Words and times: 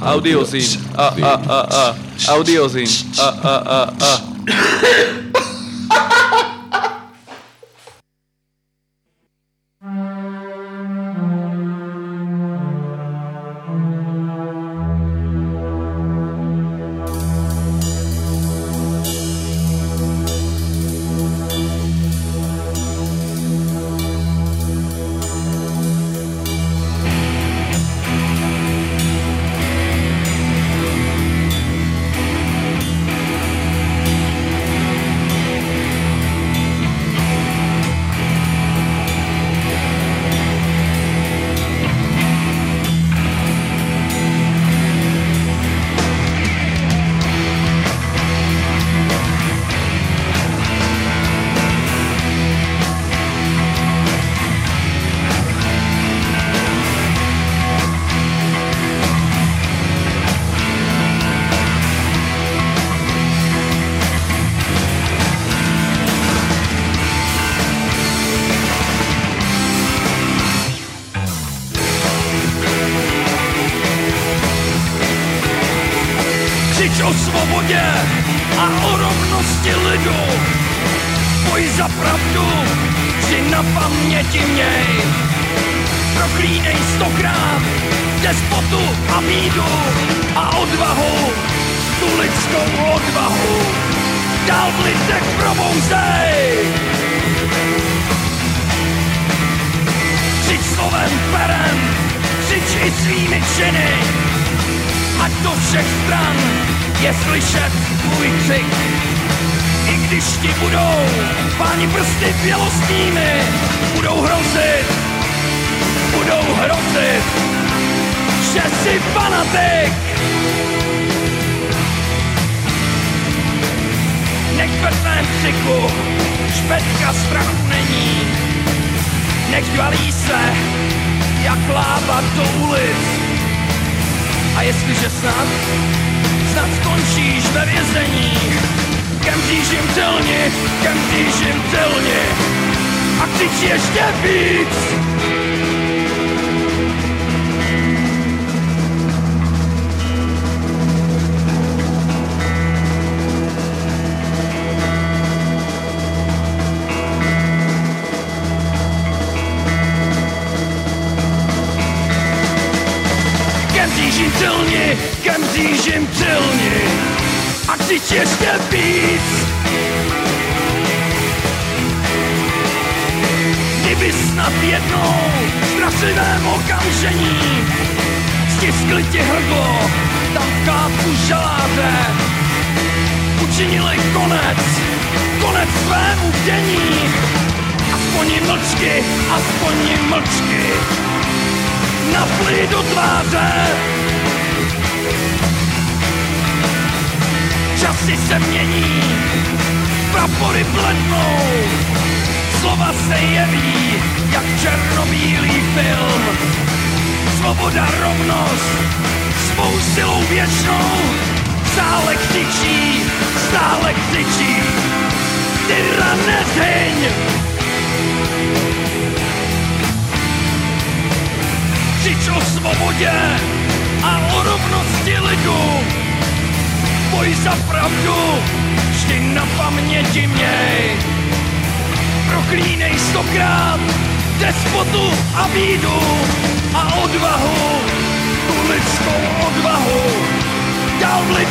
Audiozin. 0.00 0.80
A, 0.96 1.14
a, 1.22 1.34
a, 1.48 1.60
a. 1.88 1.94
Audiozin. 2.32 2.88
A, 3.18 3.28
a, 3.28 3.54
a, 3.66 3.92
a. 4.00 5.19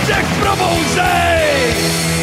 Wojciech 0.10 0.26
Probążej! 0.26 2.19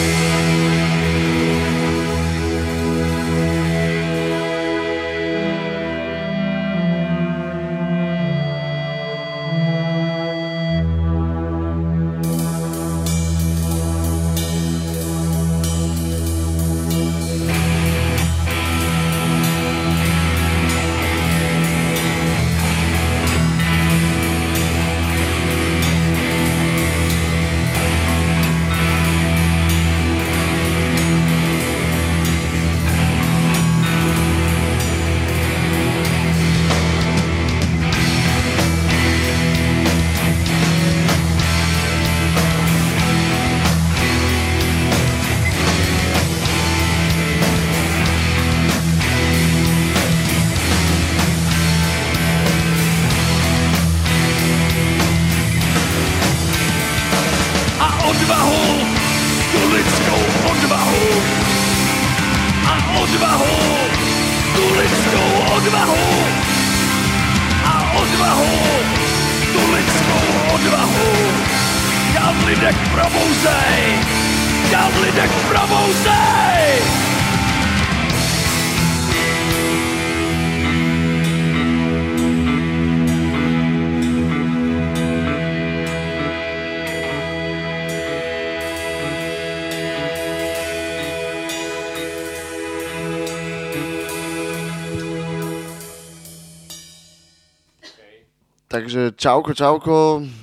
Takže 98.96 99.12
čauko, 99.20 99.52
čauko, 99.52 99.96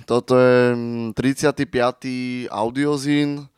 toto 0.05 0.37
je 0.37 0.77
35. 1.17 1.73
Mm, 1.73 2.53
audiozín. 2.53 3.49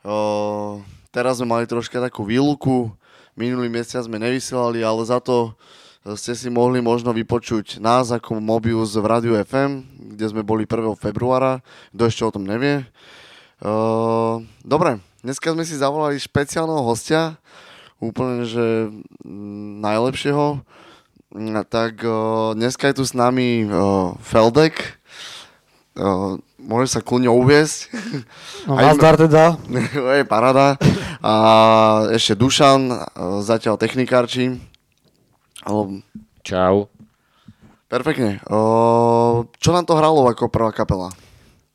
O, 0.00 0.80
teraz 1.12 1.36
sme 1.36 1.52
mali 1.52 1.68
troška 1.68 2.00
takú 2.00 2.24
výluku, 2.24 2.88
minulý 3.36 3.68
mesiac 3.68 4.08
sme 4.08 4.16
nevysielali, 4.16 4.80
ale 4.80 5.04
za 5.04 5.20
to 5.20 5.52
ste 6.16 6.32
si 6.32 6.48
mohli 6.48 6.80
možno 6.80 7.12
vypočuť 7.12 7.76
nás 7.76 8.08
ako 8.08 8.40
Mobius 8.40 8.96
v 8.96 9.04
Radiu 9.04 9.36
FM, 9.36 9.84
kde 10.16 10.32
sme 10.32 10.40
boli 10.40 10.64
1. 10.64 10.96
februára, 10.96 11.60
kto 11.92 12.08
ešte 12.08 12.24
o 12.24 12.32
tom 12.32 12.48
nevie. 12.48 12.88
O, 13.60 14.40
dobre, 14.64 15.04
dneska 15.20 15.52
sme 15.52 15.68
si 15.68 15.76
zavolali 15.76 16.16
špeciálneho 16.16 16.88
hostia, 16.88 17.36
úplne 18.00 18.48
že 18.48 18.88
mm, 19.28 19.84
najlepšieho. 19.84 20.64
No, 21.28 21.60
tak 21.60 22.00
o, 22.08 22.56
dneska 22.56 22.88
je 22.88 22.94
tu 22.96 23.04
s 23.04 23.12
nami 23.12 23.68
o, 23.68 24.16
Feldek. 24.24 24.96
O, 25.92 26.40
môže 26.56 26.96
sa 26.96 27.04
kľudne 27.04 27.28
uviesť. 27.28 27.92
No, 28.64 28.80
nazdar 28.80 29.20
teda. 29.20 29.60
je 30.20 30.24
parada. 30.24 30.80
A 31.20 31.34
ešte 32.16 32.32
Dušan, 32.32 32.88
o, 32.88 32.96
zatiaľ 33.44 33.76
technikárči. 33.76 34.56
O, 35.68 36.00
Čau. 36.40 36.88
Perfektne. 37.92 38.40
O, 38.48 39.44
čo 39.60 39.76
nám 39.76 39.84
to 39.84 40.00
hralo 40.00 40.24
ako 40.32 40.48
prvá 40.48 40.72
kapela? 40.72 41.12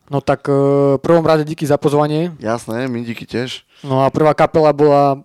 No 0.10 0.18
tak 0.18 0.50
v 0.50 1.00
prvom 1.00 1.26
rade 1.26 1.46
díky 1.46 1.64
za 1.70 1.78
pozvanie. 1.78 2.34
Jasné, 2.42 2.90
my 2.90 3.06
díky 3.06 3.30
tiež. 3.30 3.66
No 3.86 4.02
a 4.02 4.10
prvá 4.10 4.34
kapela 4.34 4.74
bola 4.74 5.22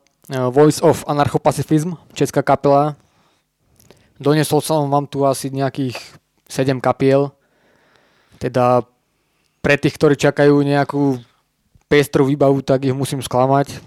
Voice 0.52 0.84
of 0.84 1.02
Anarchopacifism, 1.08 1.96
česká 2.14 2.40
kapela, 2.44 2.94
Donesol 4.18 4.58
som 4.58 4.90
vám 4.90 5.06
tu 5.06 5.22
asi 5.22 5.54
nejakých 5.54 5.94
7 6.50 6.82
kapiel. 6.82 7.30
Teda 8.42 8.82
pre 9.62 9.78
tých, 9.78 9.94
ktorí 9.94 10.18
čakajú 10.18 10.58
nejakú 10.62 11.22
pestru 11.86 12.26
výbavu, 12.26 12.58
tak 12.66 12.82
ich 12.86 12.94
musím 12.94 13.22
sklamať. 13.22 13.78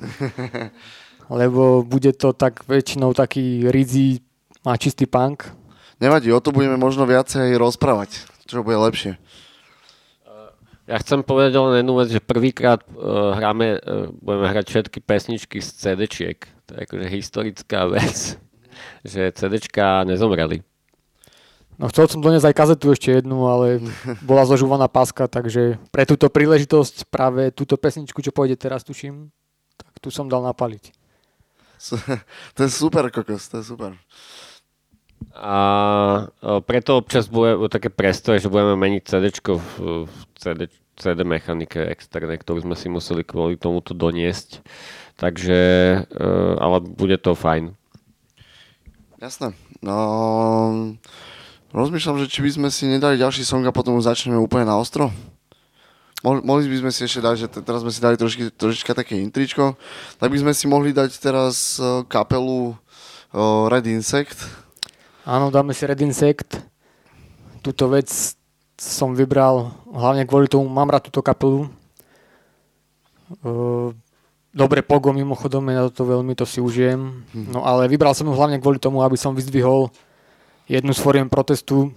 Lebo 1.41 1.83
bude 1.83 2.15
to 2.15 2.31
tak 2.31 2.63
väčšinou 2.63 3.11
taký 3.11 3.67
rizí 3.71 4.23
a 4.63 4.79
čistý 4.79 5.03
punk. 5.03 5.47
Nevadí, 5.99 6.31
o 6.31 6.41
to 6.41 6.55
budeme 6.55 6.79
možno 6.79 7.05
viacej 7.05 7.55
rozprávať, 7.55 8.25
čo 8.49 8.63
bude 8.65 8.79
lepšie. 8.79 9.15
Ja 10.89 10.99
chcem 10.99 11.23
povedať 11.23 11.55
len 11.55 11.85
jednu 11.85 11.93
vec, 11.95 12.09
že 12.11 12.19
prvýkrát 12.19 12.83
uh, 12.89 13.31
hráme, 13.37 13.79
uh, 13.79 14.11
budeme 14.19 14.47
hrať 14.49 14.65
všetky 14.67 14.99
pesničky 14.99 15.63
z 15.63 15.69
CD-čiek. 15.71 16.39
To 16.67 16.69
je 16.75 16.79
akože 16.83 17.05
historická 17.07 17.87
vec 17.95 18.35
že 19.01 19.31
CDčka 19.31 20.03
nezomreli. 20.03 20.65
No 21.81 21.89
chcel 21.89 22.05
som 22.05 22.21
doniesť 22.21 22.53
aj 22.53 22.59
kazetu 22.61 22.93
ešte 22.93 23.09
jednu, 23.09 23.49
ale 23.49 23.81
bola 24.29 24.45
zožúvaná 24.45 24.85
páska, 24.85 25.25
takže 25.25 25.81
pre 25.89 26.05
túto 26.05 26.29
príležitosť 26.29 27.09
práve 27.09 27.49
túto 27.49 27.73
pesničku, 27.73 28.21
čo 28.21 28.29
pôjde 28.29 28.59
teraz, 28.59 28.85
tuším, 28.85 29.33
tak 29.79 29.93
tu 29.97 30.13
som 30.13 30.29
dal 30.29 30.45
napaliť. 30.45 30.93
To 32.53 32.59
je 32.61 32.69
super, 32.69 33.09
kokos, 33.09 33.49
to 33.49 33.65
je 33.65 33.73
super. 33.73 33.97
A 35.33 35.57
preto 36.69 37.01
občas 37.01 37.25
bude 37.25 37.57
také 37.73 37.89
prestoje, 37.89 38.41
že 38.41 38.53
budeme 38.53 38.77
meniť 38.77 39.01
CD 39.01 39.25
v 39.41 40.13
CD, 40.37 40.69
CD 40.97 41.19
mechanike 41.25 41.77
externej, 41.77 42.41
ktorú 42.41 42.61
sme 42.65 42.75
si 42.77 42.89
museli 42.89 43.25
kvôli 43.25 43.57
tomuto 43.57 43.97
doniesť. 43.97 44.61
Takže, 45.17 45.59
e, 46.05 46.29
ale 46.57 46.77
bude 46.81 47.17
to 47.21 47.37
fajn. 47.37 47.77
Jasné. 49.21 49.53
No, 49.85 50.97
rozmýšľam, 51.69 52.25
že 52.25 52.25
či 52.25 52.41
by 52.41 52.57
sme 52.57 52.69
si 52.73 52.89
nedali 52.89 53.21
ďalší 53.21 53.45
song 53.45 53.61
a 53.69 53.75
potom 53.75 54.01
začneme 54.01 54.33
úplne 54.33 54.65
na 54.65 54.81
ostro. 54.81 55.13
Mohli 56.25 56.65
by 56.65 56.77
sme 56.81 56.89
si 56.89 57.05
ešte 57.05 57.21
dať, 57.21 57.35
že 57.37 57.47
teraz 57.61 57.85
sme 57.85 57.93
si 57.93 58.01
dali 58.01 58.17
trošky, 58.17 58.49
trošička 58.49 58.97
také 58.97 59.21
intričko, 59.21 59.77
tak 60.17 60.33
by 60.33 60.41
sme 60.41 60.57
si 60.57 60.65
mohli 60.65 60.89
dať 60.89 61.21
teraz 61.21 61.77
uh, 61.77 62.01
kapelu 62.09 62.73
uh, 62.73 63.69
Red 63.69 63.85
Insect. 63.93 64.41
Áno, 65.21 65.53
dáme 65.53 65.77
si 65.77 65.85
Red 65.85 66.01
Insect. 66.01 66.57
Túto 67.61 67.93
vec 67.93 68.09
som 68.73 69.13
vybral 69.13 69.69
hlavne 69.93 70.25
kvôli 70.25 70.49
tomu, 70.49 70.65
mám 70.65 70.89
rád 70.89 71.13
túto 71.13 71.21
kapelu. 71.21 71.69
Dobre 74.51 74.83
pogo 74.83 75.15
mimochodom, 75.15 75.63
ja 75.71 75.87
to 75.87 76.03
veľmi 76.03 76.35
to 76.35 76.43
si 76.43 76.59
užijem. 76.59 77.23
No 77.31 77.63
ale 77.63 77.87
vybral 77.87 78.11
som 78.11 78.27
ju 78.27 78.35
hlavne 78.35 78.59
kvôli 78.59 78.83
tomu, 78.83 78.99
aby 78.99 79.15
som 79.15 79.31
vyzdvihol 79.31 79.87
jednu 80.67 80.91
z 80.91 80.99
foriem 80.99 81.31
protestu, 81.31 81.95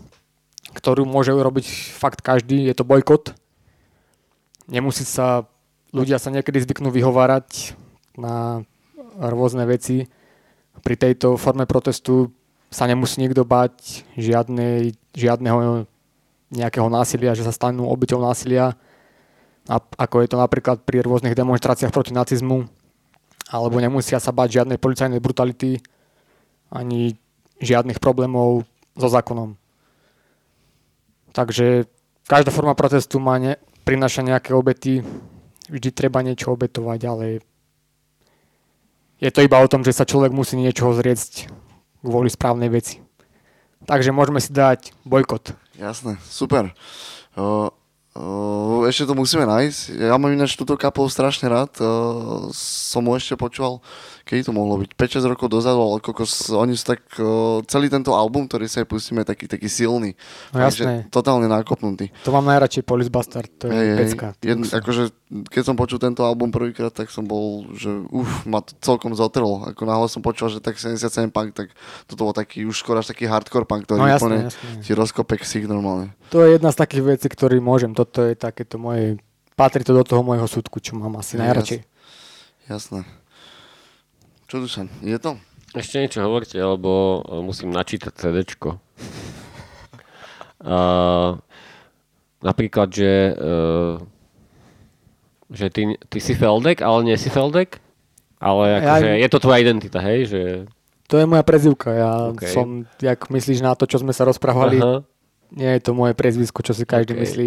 ktorú 0.71 1.03
môže 1.03 1.35
urobiť 1.35 1.67
fakt 1.99 2.23
každý, 2.23 2.71
je 2.71 2.75
to 2.79 2.87
bojkot. 2.87 3.35
Nemusí 4.71 5.03
sa, 5.03 5.51
ľudia 5.91 6.23
sa 6.23 6.31
niekedy 6.31 6.63
zvyknú 6.63 6.95
vyhovárať 6.95 7.75
na 8.15 8.63
rôzne 9.19 9.67
veci. 9.67 10.07
Pri 10.87 10.95
tejto 10.95 11.35
forme 11.35 11.67
protestu 11.67 12.31
sa 12.71 12.87
nemusí 12.87 13.19
nikto 13.19 13.43
bať 13.43 14.07
žiadnej, 14.15 14.95
žiadneho 15.11 15.91
nejakého 16.55 16.87
násilia, 16.87 17.35
že 17.35 17.43
sa 17.43 17.51
stanú 17.51 17.91
obyťou 17.91 18.23
násilia 18.23 18.79
ako 19.71 20.21
je 20.21 20.29
to 20.29 20.37
napríklad 20.37 20.85
pri 20.85 21.01
rôznych 21.01 21.33
demonstráciách 21.33 21.93
proti 21.93 22.13
nacizmu, 22.13 22.69
alebo 23.49 23.81
nemusia 23.81 24.21
sa 24.21 24.33
bať 24.33 24.61
žiadnej 24.61 24.77
policajnej 24.77 25.21
brutality, 25.21 25.81
ani 26.69 27.17
žiadnych 27.61 28.01
problémov 28.01 28.69
so 28.97 29.09
zákonom. 29.09 29.57
Takže 31.35 31.89
každá 32.29 32.53
forma 32.53 32.77
protestu 32.77 33.19
má 33.19 33.41
ne, 33.41 33.57
prináša 33.83 34.23
nejaké 34.23 34.53
obety, 34.53 35.03
vždy 35.69 35.89
treba 35.91 36.21
niečo 36.21 36.53
obetovať, 36.53 37.01
ale 37.09 37.27
je 39.19 39.31
to 39.33 39.41
iba 39.41 39.57
o 39.61 39.71
tom, 39.71 39.81
že 39.81 39.97
sa 39.97 40.05
človek 40.05 40.31
musí 40.35 40.61
niečoho 40.61 40.93
zrieť 40.93 41.49
kvôli 42.05 42.29
správnej 42.29 42.69
veci. 42.69 43.01
Takže 43.85 44.13
môžeme 44.13 44.41
si 44.41 44.53
dať 44.53 44.97
bojkot. 45.05 45.57
Jasné, 45.77 46.17
super. 46.25 46.73
Uh, 47.37 47.69
Uh, 48.15 48.87
ešte 48.87 49.11
to 49.11 49.19
musíme 49.19 49.43
nájsť. 49.43 49.99
Ja 49.99 50.15
mám 50.15 50.31
ináč 50.31 50.55
túto 50.55 50.79
kapelu 50.79 51.11
strašne 51.11 51.51
rád. 51.51 51.75
Uh, 51.83 52.47
som 52.55 53.03
mu 53.03 53.19
ešte 53.19 53.35
počúval 53.35 53.83
kedy 54.25 54.49
to 54.49 54.53
mohlo 54.57 54.81
byť, 54.81 54.97
5-6 54.97 55.33
rokov 55.37 55.53
dozadu, 55.53 55.79
ale 55.85 56.01
kokos, 56.01 56.49
oni 56.49 56.73
sú 56.75 56.97
tak, 56.97 57.05
uh, 57.21 57.61
celý 57.69 57.93
tento 57.93 58.17
album, 58.17 58.49
ktorý 58.49 58.65
sa 58.65 58.81
aj 58.81 58.89
pustíme, 58.89 59.21
taký, 59.21 59.45
taký 59.45 59.69
silný. 59.69 60.17
No 60.51 60.65
jasné. 60.65 61.05
Totálne 61.13 61.45
nakopnutý. 61.45 62.09
To 62.25 62.33
mám 62.33 62.49
najradšej 62.49 62.89
Police 62.89 63.13
Bastard, 63.13 63.53
to 63.61 63.69
je 63.69 63.77
hey, 63.77 64.01
pecka. 64.01 64.33
Jedn, 64.41 64.65
akože, 64.65 65.13
keď 65.53 65.63
som 65.63 65.77
počul 65.77 66.01
tento 66.01 66.25
album 66.25 66.49
prvýkrát, 66.49 66.89
tak 66.89 67.13
som 67.13 67.29
bol, 67.29 67.69
že 67.77 67.93
uf, 68.09 68.49
ma 68.49 68.65
to 68.65 68.73
celkom 68.81 69.13
zotrlo. 69.13 69.69
Ako 69.69 69.85
náhle 69.85 70.09
som 70.09 70.25
počul, 70.25 70.49
že 70.49 70.65
tak 70.65 70.81
77 70.81 71.29
punk, 71.29 71.53
tak 71.53 71.69
toto 72.09 72.25
bol 72.25 72.33
taký, 72.33 72.65
už 72.65 72.81
skoro 72.81 73.05
až 73.05 73.13
taký 73.13 73.29
hardcore 73.29 73.69
punk, 73.69 73.85
ktorý 73.85 74.01
no, 74.01 74.09
jasné, 74.09 74.25
úplne 74.25 74.41
jasné. 74.49 74.81
ti 74.81 74.91
rozkope 74.97 75.37
ksík 75.37 75.69
normálne. 75.69 76.17
To 76.33 76.41
je 76.41 76.57
jedna 76.57 76.73
z 76.73 76.81
takých 76.81 77.05
vecí, 77.05 77.27
ktorý 77.29 77.61
môžem. 77.61 77.93
Toto 77.93 78.25
je 78.25 78.33
takéto 78.33 78.81
moje, 78.81 79.21
patrí 79.53 79.85
to 79.85 79.93
do 79.93 80.01
toho 80.01 80.25
môjho 80.25 80.49
súdku, 80.49 80.81
čo 80.81 80.97
mám 80.97 81.21
asi 81.21 81.37
najradšej. 81.37 81.85
Jasné. 82.65 83.05
Čo 84.55 84.63
Dušan, 84.63 84.87
je 85.03 85.19
to? 85.19 85.35
Ešte 85.75 85.99
niečo 85.99 86.23
hovorte, 86.23 86.55
lebo 86.55 87.27
e, 87.27 87.43
musím 87.43 87.75
načítať 87.75 88.15
CDčko. 88.15 88.79
uh, 90.63 91.35
napríklad, 92.39 92.87
že, 92.87 93.35
uh, 93.35 93.99
že 95.51 95.75
ty, 95.75 95.99
ty 96.07 96.19
si 96.23 96.39
Feldek, 96.39 96.87
ale 96.87 97.03
nie 97.03 97.19
si 97.19 97.35
Feldek? 97.35 97.83
Ale 98.39 98.79
akože, 98.79 99.09
ja, 99.11 99.27
je 99.27 99.29
to 99.35 99.43
tvoja 99.43 99.59
identita, 99.59 99.99
hej? 99.99 100.31
Že... 100.31 100.71
To 101.11 101.19
je 101.19 101.27
moja 101.27 101.43
prezivka. 101.43 101.91
Ja 101.91 102.31
okay. 102.31 102.55
som, 102.55 102.87
jak 103.03 103.27
myslíš 103.27 103.59
na 103.59 103.75
to, 103.75 103.91
čo 103.91 103.99
sme 104.07 104.15
sa 104.15 104.23
rozprávali, 104.23 104.79
Aha. 104.79 105.03
nie 105.51 105.67
je 105.67 105.83
to 105.83 105.99
moje 105.99 106.15
prezvisko, 106.15 106.63
čo 106.63 106.79
si 106.79 106.87
každý 106.87 107.19
okay. 107.19 107.23
myslí. 107.27 107.47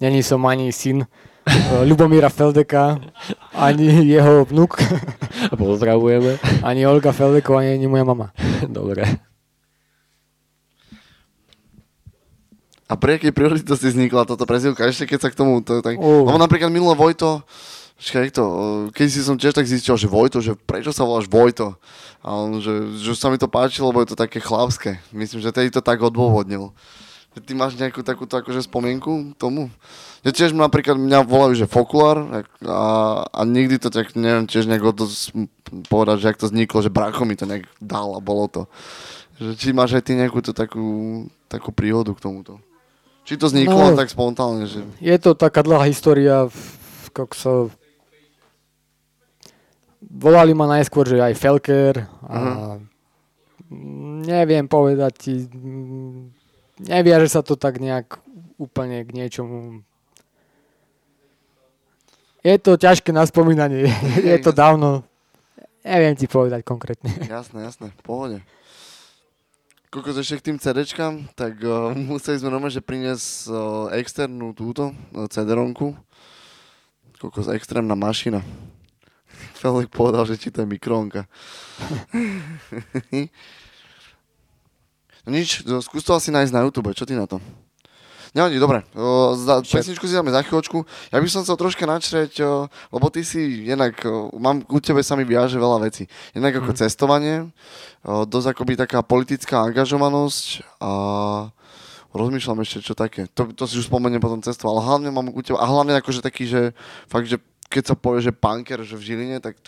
Není 0.00 0.24
som 0.24 0.40
ani 0.48 0.72
syn 0.72 1.04
Ľubomíra 1.84 2.26
Feldeka, 2.26 2.98
ani 3.56 4.04
jeho 4.04 4.44
vnúk. 4.44 4.76
Pozdravujeme. 5.60 6.36
Ani 6.60 6.84
Olga 6.84 7.10
Feldeková, 7.10 7.64
ani, 7.64 7.80
ani 7.80 7.88
moja 7.88 8.04
mama. 8.04 8.30
Dobre. 8.68 9.08
A 12.86 12.94
pri 12.94 13.18
akej 13.18 13.34
príležitosti 13.34 13.90
vznikla 13.90 14.28
táto 14.28 14.46
prezivka? 14.46 14.86
Ešte 14.86 15.10
keď 15.10 15.18
sa 15.26 15.28
k 15.32 15.38
tomu... 15.38 15.58
To, 15.64 15.82
tak... 15.82 15.98
Uh. 15.98 16.22
Lebo 16.22 16.38
napríklad 16.38 16.70
minulé 16.70 16.94
Vojto, 16.94 17.42
Počkaj, 17.96 18.28
to, 18.28 18.44
keď 18.92 19.06
si 19.08 19.24
som 19.24 19.40
tiež 19.40 19.56
tak 19.56 19.64
zistil, 19.64 19.96
že 19.96 20.04
Vojto, 20.04 20.44
že 20.44 20.52
prečo 20.52 20.92
sa 20.92 21.08
voláš 21.08 21.32
Vojto? 21.32 21.80
A 22.20 22.36
on, 22.36 22.60
že, 22.60 22.92
že 23.00 23.16
sa 23.16 23.32
mi 23.32 23.40
to 23.40 23.48
páčilo, 23.48 23.88
lebo 23.88 24.04
je 24.04 24.12
to 24.12 24.20
také 24.20 24.36
chlapské. 24.36 25.00
Myslím, 25.16 25.40
že 25.40 25.48
tedy 25.48 25.72
to 25.72 25.80
tak 25.80 25.96
odôvodnil. 26.04 26.76
Ty 27.32 27.52
máš 27.56 27.80
nejakú 27.80 28.04
takúto 28.04 28.36
akože 28.36 28.68
spomienku 28.68 29.32
tomu? 29.40 29.72
Ja 30.24 30.30
tiež 30.32 30.56
napríklad 30.56 30.96
mňa 30.96 31.28
volajú, 31.28 31.54
že 31.64 31.70
Fokulár 31.70 32.46
a, 32.64 32.82
a 33.26 33.40
nikdy 33.44 33.76
to 33.76 33.92
tak, 33.92 34.16
neviem, 34.16 34.48
tiež 34.48 34.66
nejak 34.66 34.82
to 34.96 35.06
povedať, 35.92 36.16
že 36.22 36.28
ak 36.32 36.40
to 36.40 36.46
vzniklo, 36.50 36.78
že 36.82 36.94
Bracho 36.94 37.28
mi 37.28 37.36
to 37.36 37.44
nejak 37.44 37.68
dal 37.78 38.16
a 38.16 38.20
bolo 38.20 38.48
to. 38.48 38.62
Že 39.36 39.50
či 39.60 39.68
máš 39.76 39.98
aj 40.00 40.02
ty 40.08 40.12
nejakú 40.16 40.40
to 40.40 40.56
takú, 40.56 40.86
takú 41.46 41.70
príhodu 41.70 42.10
k 42.16 42.22
tomuto? 42.24 42.58
Či 43.26 43.36
to 43.36 43.50
vzniklo 43.50 43.92
No. 43.92 43.98
tak 43.98 44.08
spontánne, 44.08 44.70
že... 44.70 44.86
Je 45.02 45.16
to 45.18 45.34
taká 45.34 45.60
dlhá 45.66 45.84
história, 45.90 46.46
kokso... 47.12 47.74
Volali 50.06 50.54
ma 50.54 50.70
najskôr, 50.70 51.02
že 51.08 51.18
aj 51.18 51.34
Felker 51.34 52.06
a 52.30 52.38
neviem 54.22 54.70
povedať 54.70 55.12
ti, 55.18 55.34
neviaže 56.78 57.26
sa 57.26 57.42
to 57.42 57.58
tak 57.58 57.82
nejak 57.82 58.22
úplne 58.54 59.02
k 59.02 59.10
niečomu. 59.10 59.82
Je 62.46 62.54
to 62.62 62.78
ťažké 62.78 63.10
na 63.10 63.26
spomínanie, 63.26 63.90
je 64.30 64.38
to 64.38 64.54
dávno, 64.54 65.02
neviem 65.82 66.14
ti 66.14 66.30
povedať 66.30 66.62
konkrétne. 66.62 67.10
Jasné, 67.26 67.66
jasné, 67.66 67.90
pohode. 68.06 68.38
Koľko 69.90 70.14
ešte 70.22 70.38
k 70.38 70.46
tým 70.52 70.58
CDčkám, 70.62 71.26
tak 71.34 71.58
uh, 71.66 71.90
museli 72.10 72.38
sme 72.38 72.54
normálne, 72.54 72.70
že 72.70 72.86
priniesť 72.86 73.50
uh, 73.50 73.90
externú 73.98 74.54
túto 74.54 74.94
uh, 74.94 75.26
CD-ronku. 75.26 75.98
Koľko 77.18 77.50
extrémna 77.50 77.98
mašina. 77.98 78.46
Felix 79.56 79.90
povedal, 79.90 80.28
že 80.28 80.38
či 80.38 80.52
to 80.52 80.62
je 80.62 80.68
mikrónka. 80.68 81.24
no 85.24 85.28
nič, 85.32 85.64
skús 85.64 86.04
to 86.04 86.12
asi 86.12 86.28
nájsť 86.28 86.52
na 86.52 86.62
YouTube, 86.62 86.92
čo 86.92 87.08
ty 87.08 87.16
na 87.16 87.26
to? 87.26 87.40
Nevadí, 88.36 88.60
dobre. 88.60 88.84
O, 88.92 89.32
za, 89.32 89.64
pesničku 89.64 90.04
si 90.04 90.12
dáme 90.12 90.28
za 90.28 90.44
chvíľočku. 90.44 90.84
Ja 91.08 91.24
by 91.24 91.28
som 91.32 91.40
chcel 91.40 91.56
troška 91.56 91.88
načrieť, 91.88 92.44
o, 92.44 92.68
lebo 92.92 93.08
ty 93.08 93.24
si 93.24 93.64
jednak, 93.64 93.96
o, 94.04 94.28
mám 94.36 94.60
u 94.68 94.76
tebe 94.76 95.00
sa 95.00 95.16
mi 95.16 95.24
viaže 95.24 95.56
veľa 95.56 95.80
vecí. 95.80 96.04
Jednak 96.36 96.60
ako 96.60 96.76
cestovanie, 96.76 97.48
o, 98.04 98.28
dosť 98.28 98.52
akoby 98.52 98.76
taká 98.76 99.00
politická 99.00 99.64
angažovanosť 99.64 100.68
a 100.84 100.92
rozmýšľam 102.12 102.60
ešte 102.60 102.84
čo 102.84 102.92
také. 102.92 103.24
To, 103.32 103.48
to 103.56 103.64
si 103.64 103.80
už 103.80 103.88
spomeniem 103.88 104.20
potom 104.20 104.44
cestu, 104.44 104.68
ale 104.68 104.84
hlavne 104.84 105.08
mám 105.08 105.32
u 105.32 105.40
teba, 105.40 105.56
a 105.56 105.64
hlavne 105.64 105.96
akože 105.96 106.20
taký, 106.20 106.44
že 106.44 106.76
fakt, 107.08 107.32
že 107.32 107.40
keď 107.72 107.82
sa 107.88 107.96
povie, 107.98 108.20
že 108.20 108.36
punker, 108.36 108.84
že 108.84 108.94
v 108.94 109.04
Žiline, 109.10 109.40
tak 109.42 109.58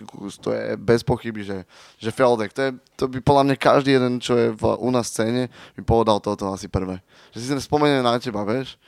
to 0.45 0.49
je 0.55 0.77
bez 0.79 1.03
pochyby, 1.03 1.43
že, 1.43 1.65
že 1.99 2.15
Feldek. 2.15 2.55
To, 2.55 2.61
je, 2.63 2.71
to 2.95 3.05
by 3.11 3.19
podľa 3.25 3.43
mňa 3.49 3.57
každý 3.59 3.97
jeden, 3.97 4.23
čo 4.23 4.39
je 4.39 4.55
v, 4.55 4.63
u 4.77 4.89
nás 4.93 5.11
scéne, 5.11 5.51
by 5.75 5.83
povedal 5.83 6.23
toto 6.23 6.53
asi 6.53 6.71
prvé. 6.71 7.03
Že 7.33 7.39
si 7.41 7.67
spomenie 7.67 8.01
na 8.01 8.17
teba, 8.17 8.45
vieš? 8.45 8.79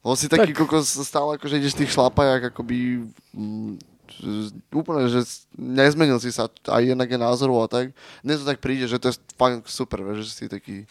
Lebo 0.00 0.16
si 0.16 0.32
taký 0.32 0.56
Tak. 0.56 0.64
kokos 0.64 0.88
stále, 1.04 1.36
akože 1.36 1.60
ideš 1.60 1.76
v 1.76 1.80
tých 1.84 1.92
šlapajach, 1.92 2.52
akoby 2.52 3.04
mm, 3.36 3.76
že- 4.10 4.56
úplne, 4.72 5.06
že 5.12 5.20
nezmenil 5.54 6.16
si 6.16 6.32
sa 6.32 6.48
aj 6.48 6.82
jednak 6.82 7.08
je 7.08 7.18
názorov 7.20 7.64
a 7.64 7.68
tak. 7.68 7.92
Dnes 8.24 8.40
to 8.40 8.48
tak 8.48 8.64
príde, 8.64 8.88
že 8.88 8.96
to 8.96 9.12
je 9.12 9.20
fakt 9.36 9.68
super, 9.68 10.00
vieš, 10.00 10.32
že 10.32 10.32
si 10.32 10.44
taký, 10.48 10.88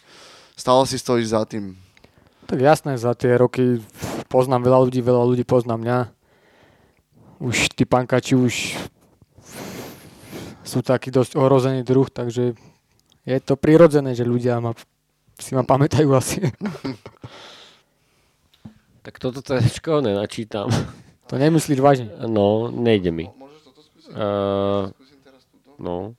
stále 0.54 0.86
si 0.86 0.94
stojíš 0.94 1.34
za 1.34 1.42
tým. 1.42 1.74
Tak 2.46 2.58
jasné, 2.58 2.98
za 2.98 3.14
tie 3.14 3.34
roky 3.34 3.82
poznám 4.30 4.66
veľa 4.66 4.78
ľudí, 4.86 5.00
veľa 5.02 5.24
ľudí 5.26 5.44
pozná 5.46 5.74
mňa. 5.74 6.10
Už 7.42 7.70
tí 7.74 7.86
pankači 7.86 8.34
už 8.38 8.74
sú 10.62 10.86
taký 10.86 11.10
dosť 11.10 11.34
ohrozený 11.34 11.82
druh, 11.82 12.06
takže 12.06 12.54
je 13.26 13.38
to 13.42 13.54
prirodzené, 13.58 14.14
že 14.14 14.22
ľudia 14.22 14.62
ma, 14.62 14.74
si 15.42 15.52
ma 15.56 15.64
pamätajú 15.64 16.08
asi. 16.14 16.40
Tak 19.00 19.16
toto 19.16 19.40
CDčko 19.40 20.04
nenačítam. 20.04 20.68
To 21.30 21.38
nemyslíš 21.38 21.78
vážne. 21.78 22.10
No, 22.26 22.74
nejde 22.74 23.14
mi. 23.14 23.30
Môžeš 23.38 23.60
toto 23.70 23.80
skúsiť? 23.86 24.10
Uh, 24.10 24.90
Skúsim 24.98 25.18
teraz 25.22 25.46
túto. 25.46 25.78
no. 25.78 26.18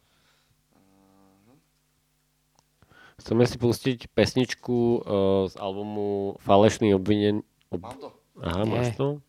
Chceme 3.19 3.43
si 3.43 3.59
pustiť 3.59 4.07
pesničku 4.15 5.03
uh, 5.03 5.51
z 5.51 5.59
albumu 5.59 6.39
Falešný 6.39 6.95
obvinen... 6.95 7.43
Ob... 7.75 7.83
Mám 7.83 7.99
to. 7.99 8.09
Aha, 8.39 8.63
Nie. 8.63 8.71
máš 8.71 8.87
to? 8.95 9.19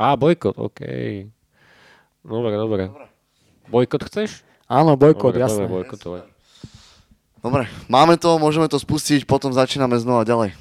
Á, 0.00 0.16
bojkot, 0.16 0.56
OK. 0.56 0.80
Dobre, 2.24 2.56
dobre. 2.56 2.82
Dobre. 2.88 3.06
Bojkot 3.68 4.08
chceš? 4.08 4.48
Áno, 4.64 4.96
bojkot, 4.96 5.36
dobre, 5.36 5.44
jasné. 5.44 5.68
poďme 5.68 5.76
bojkotovať. 5.76 6.22
Dobre, 7.42 7.66
máme 7.90 8.14
to, 8.14 8.38
môžeme 8.38 8.70
to 8.70 8.78
spustiť, 8.78 9.26
potom 9.26 9.50
začíname 9.50 9.98
znova 9.98 10.22
ďalej. 10.22 10.54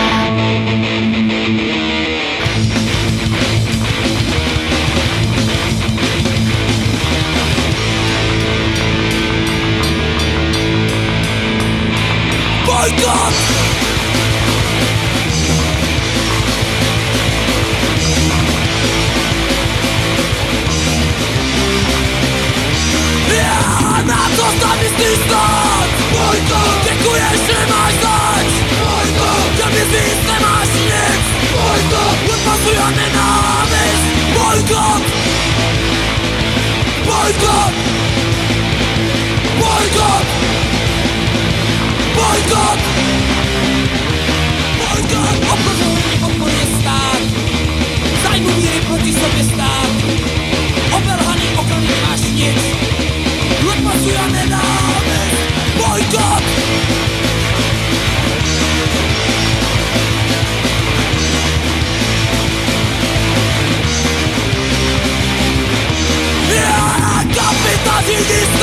Bojkot! 0.00 0.99
Děkuješ, 27.30 27.46
že 27.46 27.66
máš 27.72 27.94
dať 27.94 28.46
Bojkot! 28.80 29.50
Že 29.56 29.66
mi 29.70 29.82
zvíc 29.90 30.18
nemáš 30.26 30.68
nic 30.68 31.24
Bojkot! 31.52 32.18
Odpazuj 32.32 32.78
a 32.78 32.90
nenávist 32.90 34.04
Bojkot! 34.34 35.02
Bojkot! 37.04 37.72
Bojkot! 39.58 40.26
Bojkot! 42.14 42.80
Bojkot! 44.78 45.36
Oporu, 45.52 45.90
oporu 46.26 46.60
stát 46.80 47.20
Zájmu 48.22 48.50
víry 48.50 48.80
proti 48.86 49.12
sobě 49.12 49.44
stát 49.44 49.59
Obelhaný 49.59 49.59
this 68.28 68.59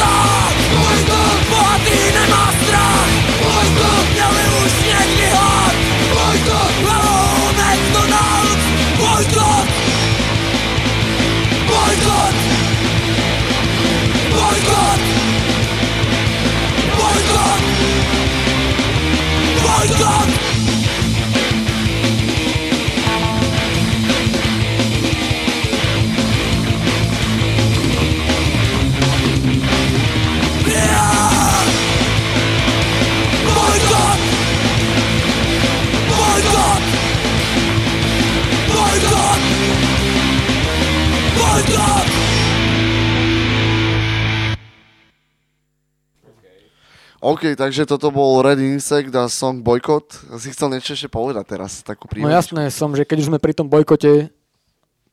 OK, 47.28 47.60
takže 47.60 47.84
toto 47.84 48.08
bol 48.08 48.40
Red 48.40 48.56
Insect 48.56 49.12
a 49.12 49.28
song 49.28 49.60
Boycott. 49.60 50.16
Si 50.40 50.48
chcel 50.56 50.72
niečo 50.72 50.96
ešte 50.96 51.12
povedať 51.12 51.44
teraz, 51.44 51.84
takú 51.84 52.08
No 52.08 52.12
príhodu? 52.24 52.32
jasné 52.32 52.72
som, 52.72 52.96
že 52.96 53.04
keď 53.04 53.18
už 53.20 53.28
sme 53.28 53.40
pri 53.44 53.52
tom 53.52 53.68
bojkote, 53.68 54.32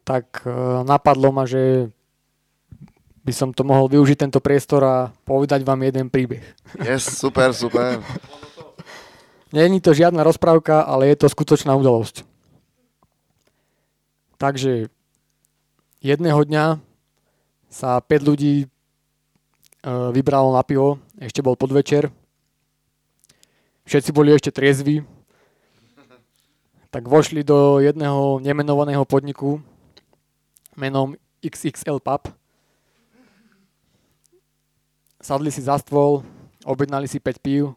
tak 0.06 0.47
e, 0.47 0.50
napadlo 0.87 1.35
ma, 1.35 1.42
že 1.42 1.90
by 3.25 3.33
som 3.35 3.50
to 3.50 3.66
mohol 3.66 3.90
využiť 3.90 4.21
tento 4.21 4.38
priestor 4.38 4.85
a 4.85 4.97
povedať 5.26 5.66
vám 5.66 5.80
jeden 5.83 6.06
príbeh. 6.06 6.44
Yes, 6.78 7.09
super, 7.09 7.50
super. 7.50 7.99
Není 9.50 9.80
to 9.80 9.90
žiadna 9.90 10.23
rozprávka, 10.23 10.87
ale 10.87 11.11
je 11.11 11.18
to 11.18 11.26
skutočná 11.26 11.75
udalosť. 11.75 12.23
Takže 14.37 14.87
jedného 15.99 16.40
dňa 16.47 16.78
sa 17.73 17.99
5 17.99 18.06
ľudí 18.23 18.54
e, 18.62 18.66
vybralo 20.14 20.54
na 20.54 20.62
pivo, 20.62 21.02
ešte 21.18 21.47
bol 21.47 21.54
podvečer. 21.54 22.11
Všetci 23.87 24.11
boli 24.11 24.35
ešte 24.35 24.50
triezvi. 24.50 25.06
Tak 26.90 27.06
vošli 27.06 27.42
do 27.47 27.83
jedného 27.83 28.38
nemenovaného 28.42 29.02
podniku 29.06 29.62
menom 30.75 31.14
XXL 31.42 32.02
Pub. 32.02 32.30
Sadli 35.23 35.50
si 35.50 35.62
za 35.62 35.78
stôl, 35.78 36.26
objednali 36.66 37.09
si 37.09 37.16
5 37.16 37.40
pív, 37.40 37.73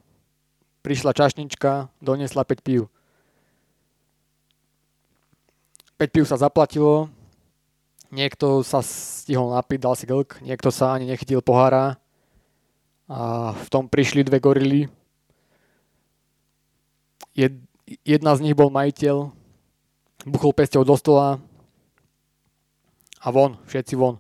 prišla 0.83 1.15
čašnička, 1.15 1.87
doniesla 2.01 2.43
5 2.43 2.59
pív. 2.65 2.91
5 5.97 6.13
pív 6.13 6.25
sa 6.27 6.37
zaplatilo, 6.37 7.09
niekto 8.11 8.61
sa 8.61 8.83
stihol 8.83 9.55
napiť, 9.55 9.79
dal 9.81 9.95
si 9.95 10.05
glk, 10.05 10.43
niekto 10.43 10.69
sa 10.69 10.93
ani 10.93 11.09
nechytil 11.09 11.41
pohára 11.41 11.97
a 13.07 13.51
v 13.55 13.67
tom 13.71 13.87
prišli 13.87 14.27
dve 14.27 14.43
gorily. 14.43 14.91
Jed, 17.31 17.55
jedna 18.03 18.35
z 18.35 18.43
nich 18.43 18.55
bol 18.55 18.67
majiteľ, 18.67 19.31
buchol 20.27 20.51
pesťou 20.51 20.83
do 20.83 20.95
stola 20.99 21.39
a 23.23 23.27
von, 23.31 23.55
všetci 23.63 23.95
von. 23.95 24.19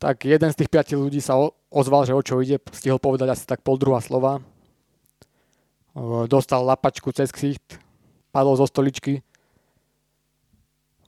Tak 0.00 0.24
jeden 0.24 0.48
z 0.48 0.58
tých 0.64 0.70
piatich 0.72 0.96
ľudí 0.96 1.20
sa 1.20 1.36
ozval, 1.68 2.06
že 2.08 2.16
o 2.16 2.22
čo 2.22 2.40
ide, 2.40 2.62
stihol 2.72 3.02
povedať 3.02 3.34
asi 3.34 3.44
tak 3.44 3.60
pol 3.60 3.76
druhá 3.76 4.00
slova. 4.00 4.40
Dostal 6.30 6.62
lapačku 6.62 7.10
cez 7.10 7.34
ksicht, 7.34 7.82
padol 8.30 8.54
zo 8.54 8.64
stoličky. 8.70 9.20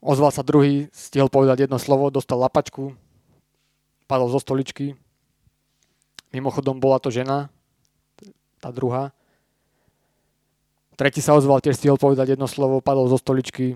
Ozval 0.03 0.35
sa 0.35 0.43
druhý, 0.43 0.91
stihol 0.91 1.31
povedať 1.31 1.69
jedno 1.69 1.79
slovo, 1.79 2.11
dostal 2.11 2.43
lapačku, 2.43 2.99
padol 4.11 4.29
zo 4.33 4.43
stoličky. 4.43 4.99
Mimochodom 6.31 6.79
bola 6.79 7.03
to 7.03 7.11
žena, 7.11 7.51
tá 8.63 8.71
druhá. 8.71 9.11
Tretí 10.95 11.19
sa 11.25 11.35
ozval, 11.35 11.65
tiež 11.65 11.81
stihol 11.81 11.97
povedať 11.97 12.37
jedno 12.37 12.47
slovo, 12.47 12.85
padol 12.85 13.09
zo 13.09 13.17
stoličky. 13.17 13.75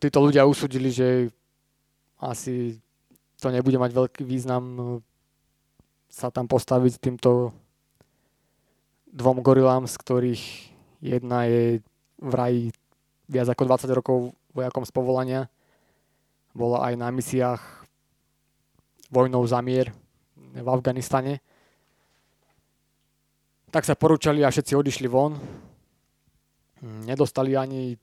Títo 0.00 0.18
ľudia 0.20 0.48
usúdili, 0.48 0.88
že 0.92 1.28
asi 2.16 2.80
to 3.38 3.50
nebude 3.50 3.76
mať 3.76 3.90
veľký 3.92 4.22
význam 4.24 4.98
sa 6.12 6.28
tam 6.28 6.44
postaviť 6.44 7.00
týmto 7.00 7.56
dvom 9.12 9.40
gorilám, 9.40 9.88
z 9.88 9.94
ktorých 9.96 10.42
jedna 11.00 11.48
je 11.48 11.80
vraj 12.20 12.72
viac 13.28 13.48
ako 13.48 13.64
20 13.64 13.98
rokov 13.98 14.16
vojakom 14.52 14.84
z 14.84 14.92
povolania. 14.92 15.40
Bola 16.52 16.84
aj 16.88 16.94
na 17.00 17.08
misiách 17.08 17.81
vojnou 19.12 19.44
za 19.44 19.60
mier 19.60 19.92
v 20.56 20.68
Afganistane. 20.68 21.44
Tak 23.68 23.84
sa 23.84 23.92
porúčali 23.92 24.40
a 24.40 24.48
všetci 24.48 24.72
odišli 24.72 25.08
von. 25.08 25.36
Nedostali 26.82 27.52
ani 27.54 27.94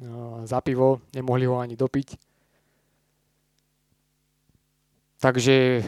no, 0.00 0.46
za 0.46 0.62
pivo, 0.62 1.02
nemohli 1.12 1.44
ho 1.44 1.58
ani 1.58 1.74
dopiť. 1.74 2.14
Takže 5.18 5.82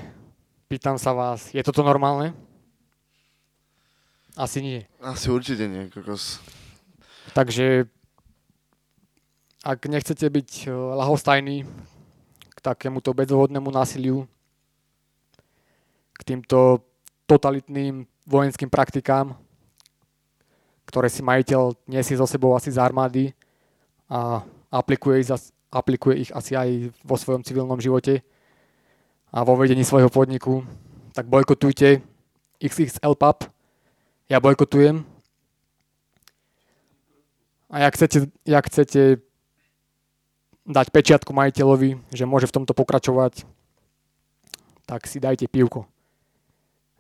pýtam 0.67 0.99
sa 0.99 1.15
vás, 1.15 1.55
je 1.55 1.63
toto 1.63 1.87
normálne? 1.87 2.35
Asi 4.35 4.59
nie. 4.63 4.83
Asi 4.99 5.31
určite 5.31 5.71
nie, 5.71 5.87
kokos. 5.87 6.43
Takže 7.31 7.87
ak 9.63 9.87
nechcete 9.87 10.27
byť 10.27 10.51
eh, 10.67 10.73
lahostajní 10.73 11.69
k 12.51 12.59
takémuto 12.59 13.15
bezúhodnému 13.15 13.71
násiliu, 13.71 14.27
k 16.21 16.37
týmto 16.37 16.85
totalitným 17.25 18.05
vojenským 18.29 18.69
praktikám, 18.69 19.33
ktoré 20.85 21.09
si 21.09 21.25
majiteľ 21.25 21.89
nesie 21.89 22.21
so 22.21 22.29
sebou 22.29 22.53
asi 22.53 22.69
z 22.69 22.77
armády 22.77 23.33
a 24.11 24.45
aplikuje 24.69 25.25
ich, 25.25 25.31
aplikuje 25.73 26.29
ich 26.29 26.31
asi 26.37 26.53
aj 26.59 26.93
vo 27.01 27.17
svojom 27.17 27.41
civilnom 27.41 27.81
živote 27.81 28.21
a 29.33 29.47
vo 29.47 29.57
vedení 29.57 29.87
svojho 29.87 30.11
podniku, 30.13 30.67
tak 31.15 31.31
bojkotujte 31.31 32.03
XXL 32.61 33.15
Pub. 33.17 33.49
Ja 34.29 34.43
bojkotujem. 34.43 35.07
A 37.71 37.87
jak 37.87 37.95
chcete, 37.95 38.19
jak 38.43 38.65
chcete 38.67 39.03
dať 40.67 40.87
pečiatku 40.91 41.31
majiteľovi, 41.31 42.03
že 42.11 42.27
môže 42.27 42.51
v 42.51 42.55
tomto 42.63 42.75
pokračovať, 42.75 43.47
tak 44.91 45.07
si 45.07 45.23
dajte 45.23 45.47
pivko. 45.47 45.87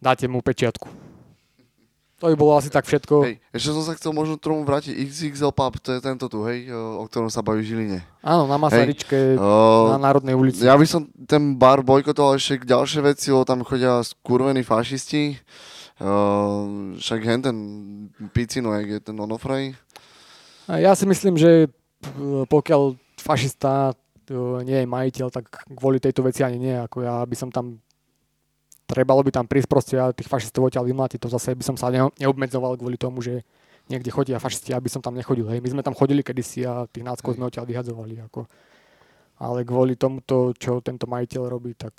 Dáte 0.01 0.25
mu 0.27 0.41
pečiatku. 0.41 0.89
To 2.21 2.29
by 2.29 2.37
bolo 2.37 2.53
asi 2.53 2.69
tak 2.69 2.85
všetko. 2.85 3.25
Hej, 3.25 3.41
ešte 3.49 3.69
som 3.73 3.85
sa 3.85 3.97
chcel 3.97 4.13
možno 4.13 4.37
tomu 4.37 4.61
vrátiť. 4.61 4.93
XXL 4.93 5.57
Pub, 5.57 5.73
to 5.81 5.97
je 5.97 6.01
tento 6.05 6.29
tu, 6.29 6.45
hej, 6.45 6.69
o 6.69 7.09
ktorom 7.09 7.33
sa 7.33 7.41
baví 7.41 7.65
v 7.65 7.69
Žiline. 7.73 7.99
Áno, 8.21 8.45
na 8.45 8.61
Masaryčke, 8.61 9.41
O, 9.41 9.89
na 9.89 9.97
Národnej 9.97 10.37
ulici. 10.37 10.61
Ja 10.61 10.77
by 10.77 10.85
som 10.85 11.09
ten 11.25 11.57
bar 11.57 11.81
bojkotoval 11.81 12.37
ešte 12.37 12.61
k 12.61 12.77
ďalšie 12.77 13.01
veci, 13.01 13.33
lebo 13.33 13.49
tam 13.49 13.65
chodia 13.65 14.05
skurvení 14.05 14.61
fašisti. 14.61 15.41
Uh, 15.97 16.93
však 17.01 17.21
hen 17.25 17.41
ten 17.41 17.57
Picino, 18.37 18.73
jak 18.77 18.89
je 18.89 19.01
ten 19.01 19.17
Onofray. 19.17 19.73
A 20.69 20.77
Ja 20.77 20.93
si 20.93 21.09
myslím, 21.09 21.41
že 21.41 21.73
p- 22.01 22.45
pokiaľ 22.49 23.01
fašista 23.17 23.93
e, 24.29 24.35
nie 24.65 24.81
je 24.81 24.89
majiteľ, 24.89 25.29
tak 25.29 25.45
kvôli 25.73 26.01
tejto 26.01 26.25
veci 26.25 26.41
ani 26.41 26.57
nie. 26.57 26.73
Ako 26.73 27.05
ja 27.05 27.21
by 27.25 27.37
som 27.37 27.49
tam 27.53 27.81
trebalo 28.90 29.22
by 29.22 29.31
tam 29.31 29.46
prísť 29.46 29.68
proste 29.70 29.94
a 29.94 30.11
tých 30.11 30.26
fašistov 30.26 30.66
odtiaľ 30.66 30.90
vymlátiť. 30.90 31.22
To 31.22 31.31
zase 31.31 31.55
by 31.55 31.62
som 31.62 31.76
sa 31.79 31.94
ne, 31.94 32.11
neobmedzoval 32.18 32.74
kvôli 32.74 32.98
tomu, 32.98 33.22
že 33.22 33.46
niekde 33.87 34.11
chodia 34.11 34.42
fašisti, 34.42 34.74
aby 34.74 34.90
som 34.90 34.98
tam 34.98 35.14
nechodil. 35.14 35.46
Hej. 35.46 35.62
My 35.62 35.70
sme 35.70 35.83
tam 35.87 35.94
chodili 35.94 36.26
kedysi 36.26 36.66
a 36.66 36.90
tých 36.90 37.07
náckov 37.07 37.38
sme 37.38 37.46
odtiaľ 37.46 37.70
vyhadzovali. 37.70 38.18
Ako. 38.26 38.50
Ale 39.38 39.62
kvôli 39.62 39.94
tomuto, 39.94 40.50
čo 40.59 40.83
tento 40.83 41.07
majiteľ 41.07 41.42
robí, 41.46 41.79
tak 41.79 41.94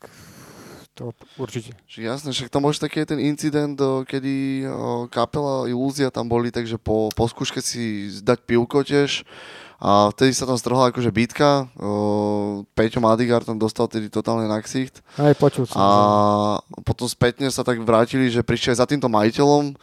to 0.91 1.15
určite. 1.39 1.71
Že 1.87 1.99
jasné, 2.03 2.29
však 2.35 2.51
tam 2.51 2.67
môže 2.67 2.83
taký 2.83 3.07
ten 3.07 3.17
incident, 3.17 3.79
kedy 4.05 4.67
kapela 5.09 5.65
Ilúzia 5.71 6.11
tam 6.11 6.27
boli, 6.27 6.51
takže 6.51 6.75
po, 6.75 7.07
po 7.15 7.25
skúške 7.25 7.63
si 7.63 8.11
dať 8.21 8.43
pivko 8.43 8.83
tiež. 8.83 9.23
A 9.81 10.13
vtedy 10.13 10.29
sa 10.37 10.45
tam 10.45 10.61
strhla 10.61 10.93
akože 10.93 11.09
bitka. 11.09 11.65
O, 11.73 12.61
Peťo 12.77 13.01
Madigar 13.01 13.41
tam 13.41 13.57
dostal 13.57 13.89
tedy 13.89 14.13
totálne 14.13 14.45
na 14.45 14.61
ksicht. 14.61 15.01
Aj 15.17 15.33
počul 15.33 15.65
som. 15.65 15.81
A 15.81 15.87
potom 16.85 17.09
spätne 17.09 17.49
sa 17.49 17.65
tak 17.65 17.81
vrátili, 17.81 18.29
že 18.29 18.45
prišli 18.45 18.77
aj 18.77 18.85
za 18.85 18.85
týmto 18.85 19.09
majiteľom. 19.09 19.73
E, 19.73 19.75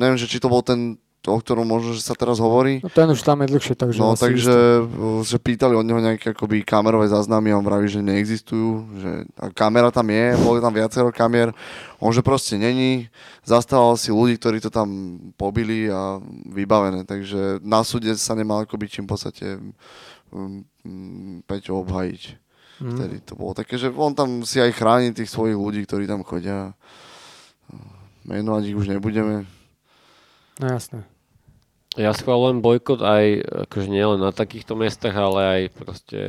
neviem, 0.00 0.16
že 0.16 0.24
či 0.24 0.40
to 0.40 0.48
bol 0.48 0.64
ten, 0.64 0.96
o 1.28 1.36
ktorom 1.36 1.68
možno, 1.68 1.92
že 1.92 2.00
sa 2.00 2.16
teraz 2.16 2.40
hovorí. 2.40 2.80
No 2.80 2.88
ten 2.88 3.06
už 3.06 3.20
tam 3.20 3.44
je 3.44 3.52
dlhšie, 3.52 3.74
takže... 3.76 3.98
No 4.00 4.16
takže 4.16 4.54
o, 4.88 5.20
že 5.22 5.36
pýtali 5.36 5.76
od 5.76 5.84
neho 5.84 6.00
nejaké 6.00 6.32
akoby 6.32 6.64
kamerové 6.64 7.12
záznamy 7.12 7.52
a 7.52 7.60
on 7.60 7.66
vraví, 7.68 7.86
že 7.86 8.00
neexistujú, 8.00 8.68
že 8.98 9.10
a 9.36 9.52
kamera 9.52 9.92
tam 9.92 10.08
je, 10.08 10.34
boli 10.40 10.58
tam 10.64 10.72
viacero 10.72 11.12
kamier, 11.12 11.52
on 12.00 12.10
že 12.10 12.24
proste 12.24 12.56
není, 12.56 13.12
zastával 13.44 13.94
si 14.00 14.08
ľudí, 14.08 14.40
ktorí 14.40 14.58
to 14.64 14.72
tam 14.72 14.88
pobili 15.36 15.92
a 15.92 16.18
vybavené, 16.48 17.04
takže 17.04 17.60
na 17.60 17.84
súde 17.84 18.10
sa 18.16 18.32
nemal 18.32 18.64
akoby 18.64 18.88
čím 18.88 19.04
v 19.04 19.12
podstate 19.12 19.46
um, 20.32 20.64
um, 20.82 21.44
Peťo 21.44 21.84
obhajiť. 21.84 22.22
Mm. 22.78 22.94
Vtedy 22.94 23.16
to 23.26 23.34
bolo 23.34 23.52
také, 23.58 23.74
že 23.74 23.90
on 23.90 24.14
tam 24.14 24.46
si 24.46 24.62
aj 24.62 24.70
chráni 24.70 25.10
tých 25.10 25.28
svojich 25.28 25.58
ľudí, 25.58 25.82
ktorí 25.82 26.06
tam 26.06 26.22
chodia. 26.22 26.72
Menovať 28.28 28.62
ich 28.68 28.76
už 28.76 28.92
nebudeme. 28.92 29.48
No 30.60 30.66
jasné. 30.68 31.02
Ja 31.96 32.12
schválujem 32.12 32.60
bojkot 32.60 33.00
aj 33.00 33.24
akože 33.70 33.88
nielen 33.88 34.20
na 34.20 34.34
takýchto 34.34 34.76
miestach, 34.76 35.16
ale 35.16 35.40
aj 35.40 35.62
proste 35.72 36.20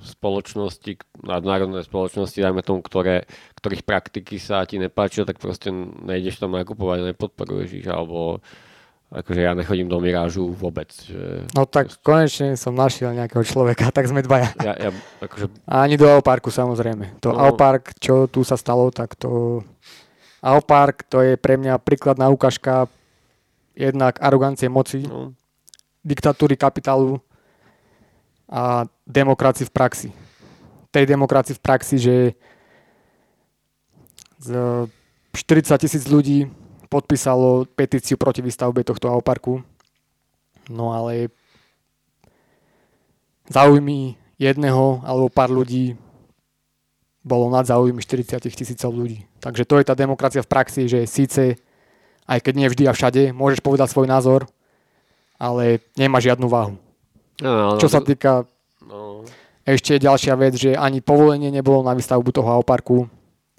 spoločnosti, 0.00 0.96
nadnárodné 1.20 1.84
spoločnosti, 1.84 2.40
dajme 2.40 2.64
tomu, 2.64 2.80
ktoré, 2.80 3.28
ktorých 3.60 3.84
praktiky 3.84 4.40
sa 4.40 4.64
ti 4.64 4.80
nepáčia, 4.80 5.28
tak 5.28 5.36
proste 5.36 5.70
nejdeš 5.74 6.40
tam 6.40 6.56
nakupovať, 6.56 7.12
nepodporuješ 7.12 7.84
ich, 7.84 7.88
alebo 7.88 8.40
akože 9.10 9.40
ja 9.42 9.52
nechodím 9.58 9.90
do 9.90 9.98
Mirážu 9.98 10.54
vôbec. 10.54 10.88
Že 10.94 11.50
No 11.52 11.66
tak 11.66 11.90
konečne 12.00 12.54
som 12.54 12.72
našiel 12.72 13.12
nejakého 13.12 13.42
človeka, 13.42 13.90
tak 13.90 14.06
sme 14.06 14.22
dvaja. 14.22 14.54
ja, 14.62 14.74
ja 14.78 14.90
akože 15.20 15.50
A 15.66 15.84
ani 15.84 15.98
do 15.98 16.06
Auparku 16.06 16.48
samozrejme. 16.48 17.20
To 17.20 17.34
No. 17.34 17.50
Aupark, 17.50 17.98
čo 17.98 18.30
tu 18.30 18.46
sa 18.46 18.54
stalo, 18.54 18.88
tak 18.94 19.18
to... 19.18 19.60
Aupark 20.40 21.04
to 21.10 21.20
je 21.20 21.36
pre 21.36 21.60
mňa 21.60 21.76
príkladná 21.84 22.32
ukážka 22.32 22.88
jednak 23.76 24.18
arogancie 24.22 24.68
moci 24.68 25.04
no, 25.04 25.34
diktatúry 26.04 26.56
kapitálu 26.56 27.20
a 28.50 28.84
demokracii 29.06 29.66
v 29.66 29.72
praxi. 29.72 30.08
Tej 30.90 31.06
demokracii 31.06 31.54
v 31.54 31.62
praxi, 31.62 31.96
že 32.02 32.16
z 34.42 34.48
40 35.36 35.78
tisíc 35.78 36.04
ľudí 36.10 36.50
podpísalo 36.90 37.70
petíciu 37.78 38.18
proti 38.18 38.42
výstavbe 38.42 38.82
tohto 38.82 39.14
parku. 39.22 39.62
No 40.66 40.90
ale 40.90 41.30
záujmy 43.46 44.18
jedného 44.40 45.04
alebo 45.06 45.30
pár 45.30 45.54
ľudí 45.54 45.94
bolo 47.20 47.52
nad 47.52 47.68
záujmy 47.68 48.00
40 48.02 48.40
tisícov 48.42 48.90
ľudí. 48.90 49.28
Takže 49.38 49.68
to 49.68 49.78
je 49.78 49.84
tá 49.84 49.94
demokracia 49.94 50.40
v 50.40 50.50
praxi, 50.50 50.88
že 50.88 51.04
síce, 51.04 51.60
aj 52.30 52.38
keď 52.38 52.54
nie 52.54 52.70
vždy 52.70 52.84
a 52.86 52.94
všade, 52.94 53.22
môžeš 53.34 53.58
povedať 53.58 53.90
svoj 53.90 54.06
názor, 54.06 54.46
ale 55.34 55.82
nemá 55.98 56.22
žiadnu 56.22 56.46
váhu. 56.46 56.78
No, 57.42 57.74
no, 57.74 57.80
Čo 57.82 57.90
sa 57.90 57.98
týka 57.98 58.46
no, 58.86 59.26
ešte 59.66 59.98
ďalšia 59.98 60.38
vec, 60.38 60.54
že 60.54 60.78
ani 60.78 61.02
povolenie 61.02 61.50
nebolo 61.50 61.82
na 61.82 61.96
výstavbu 61.96 62.30
toho 62.30 62.62
parku. 62.62 63.10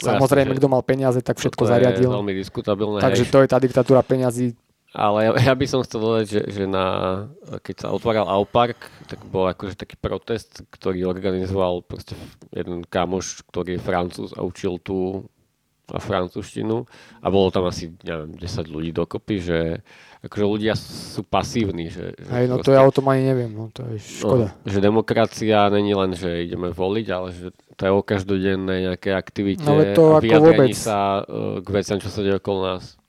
No, 0.01 0.17
Samozrejme, 0.17 0.55
kto 0.55 0.71
mal 0.71 0.81
peniaze, 0.87 1.19
tak 1.19 1.37
všetko 1.37 1.67
toto 1.67 1.69
je 1.69 1.73
zariadil. 1.75 2.09
veľmi 2.09 2.33
diskutabilné. 2.33 3.03
Takže 3.03 3.27
hej. 3.27 3.31
to 3.33 3.37
je 3.43 3.47
tá 3.51 3.57
diktatúra 3.59 4.01
peňazí. 4.01 4.55
Ale 4.91 5.23
ja, 5.23 5.31
ja 5.51 5.53
by 5.55 5.65
som 5.71 5.79
chcel 5.87 6.03
dodať, 6.03 6.25
že, 6.27 6.41
že 6.51 6.63
na, 6.67 6.85
keď 7.63 7.75
sa 7.85 7.87
otváral 7.95 8.27
Aupark, 8.27 8.91
tak 9.07 9.23
bol 9.23 9.47
akože 9.47 9.79
taký 9.79 9.95
protest, 9.95 10.67
ktorý 10.67 11.07
organizoval 11.07 11.79
proste 11.85 12.19
jeden 12.51 12.83
kamoš, 12.83 13.39
ktorý 13.47 13.79
je 13.79 13.81
francúz 13.81 14.29
a 14.35 14.43
učil 14.43 14.83
tu 14.83 15.27
a 15.91 15.99
francúzštinu 15.99 16.87
a 17.19 17.27
bolo 17.27 17.47
tam 17.49 17.65
asi, 17.65 17.91
neviem, 18.01 18.33
10 18.33 18.41
ľudí 18.65 18.91
dokopy, 18.91 19.35
že 19.37 19.59
akože 20.21 20.45
ľudia 20.45 20.73
sú 20.75 21.21
pasívni. 21.21 21.89
Že, 21.89 22.05
že 22.15 22.29
Hej, 22.29 22.45
no 22.47 22.55
to 22.57 22.69
proste- 22.69 22.77
ja 22.77 22.81
o 22.81 22.93
tom 22.93 23.05
ani 23.07 23.23
neviem, 23.25 23.51
no 23.51 23.69
to 23.69 23.81
je 23.87 23.97
škoda. 23.97 24.53
No, 24.53 24.67
že 24.67 24.79
demokracia 24.79 25.67
není 25.67 25.91
len, 25.91 26.13
že 26.13 26.45
ideme 26.45 26.69
voliť, 26.69 27.07
ale 27.09 27.27
že 27.31 27.49
to 27.73 27.81
je 27.81 27.91
o 27.91 28.01
každodennej 28.01 28.79
nejakej 28.87 29.13
aktivite 29.13 29.65
No, 29.65 29.75
veď 29.75 29.87
to 29.91 30.03
a 30.07 30.19
ako 30.19 30.37
vôbec. 30.39 30.77
sa 30.77 30.99
uh, 31.19 31.57
k 31.59 31.67
veciam, 31.67 31.97
čo 31.97 32.07
sa 32.07 32.21
deje 32.21 32.37
okolo 32.37 32.59
nás. 32.69 33.01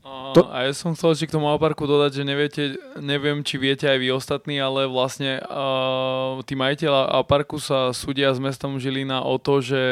A, 0.00 0.32
To- 0.32 0.48
a 0.48 0.64
ja 0.64 0.72
som 0.72 0.96
chcel 0.96 1.12
ešte 1.12 1.28
k 1.28 1.36
tomu 1.36 1.44
Alparku 1.44 1.84
dodať, 1.84 2.16
že 2.16 2.22
neviete, 2.24 2.62
neviem, 2.96 3.44
či 3.44 3.60
viete 3.60 3.84
aj 3.84 4.00
vy 4.00 4.08
ostatní, 4.10 4.56
ale 4.56 4.88
vlastne 4.88 5.44
uh, 5.44 6.40
tí 6.40 6.56
majiteľa 6.56 7.12
Alparku 7.12 7.60
sa 7.60 7.92
súdia 7.92 8.32
s 8.32 8.40
mestom 8.40 8.80
Žilina 8.80 9.20
o 9.20 9.36
to, 9.36 9.60
že 9.60 9.82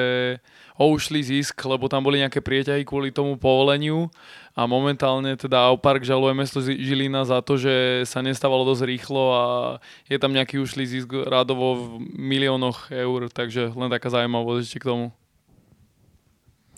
ušli 0.88 1.22
zisk, 1.22 1.58
lebo 1.66 1.86
tam 1.86 2.02
boli 2.02 2.22
nejaké 2.22 2.40
prieťahy 2.40 2.82
kvôli 2.86 3.14
tomu 3.14 3.36
povoleniu 3.36 4.10
a 4.52 4.68
momentálne 4.68 5.32
teda 5.40 5.72
Alpark 5.72 6.04
žaluje 6.04 6.36
mesto 6.36 6.60
Žilina 6.60 7.24
za 7.24 7.40
to, 7.40 7.56
že 7.56 8.04
sa 8.04 8.20
nestávalo 8.20 8.68
dosť 8.68 8.84
rýchlo 8.84 9.24
a 9.32 9.44
je 10.12 10.20
tam 10.20 10.36
nejaký 10.36 10.60
ušlý 10.60 10.84
zisk 10.84 11.08
rádovo 11.24 11.80
v 11.80 11.84
miliónoch 12.20 12.92
eur, 12.92 13.32
takže 13.32 13.72
len 13.72 13.88
taká 13.88 14.12
zaujímavosť 14.12 14.60
ešte 14.60 14.78
k 14.84 14.88
tomu. 14.92 15.06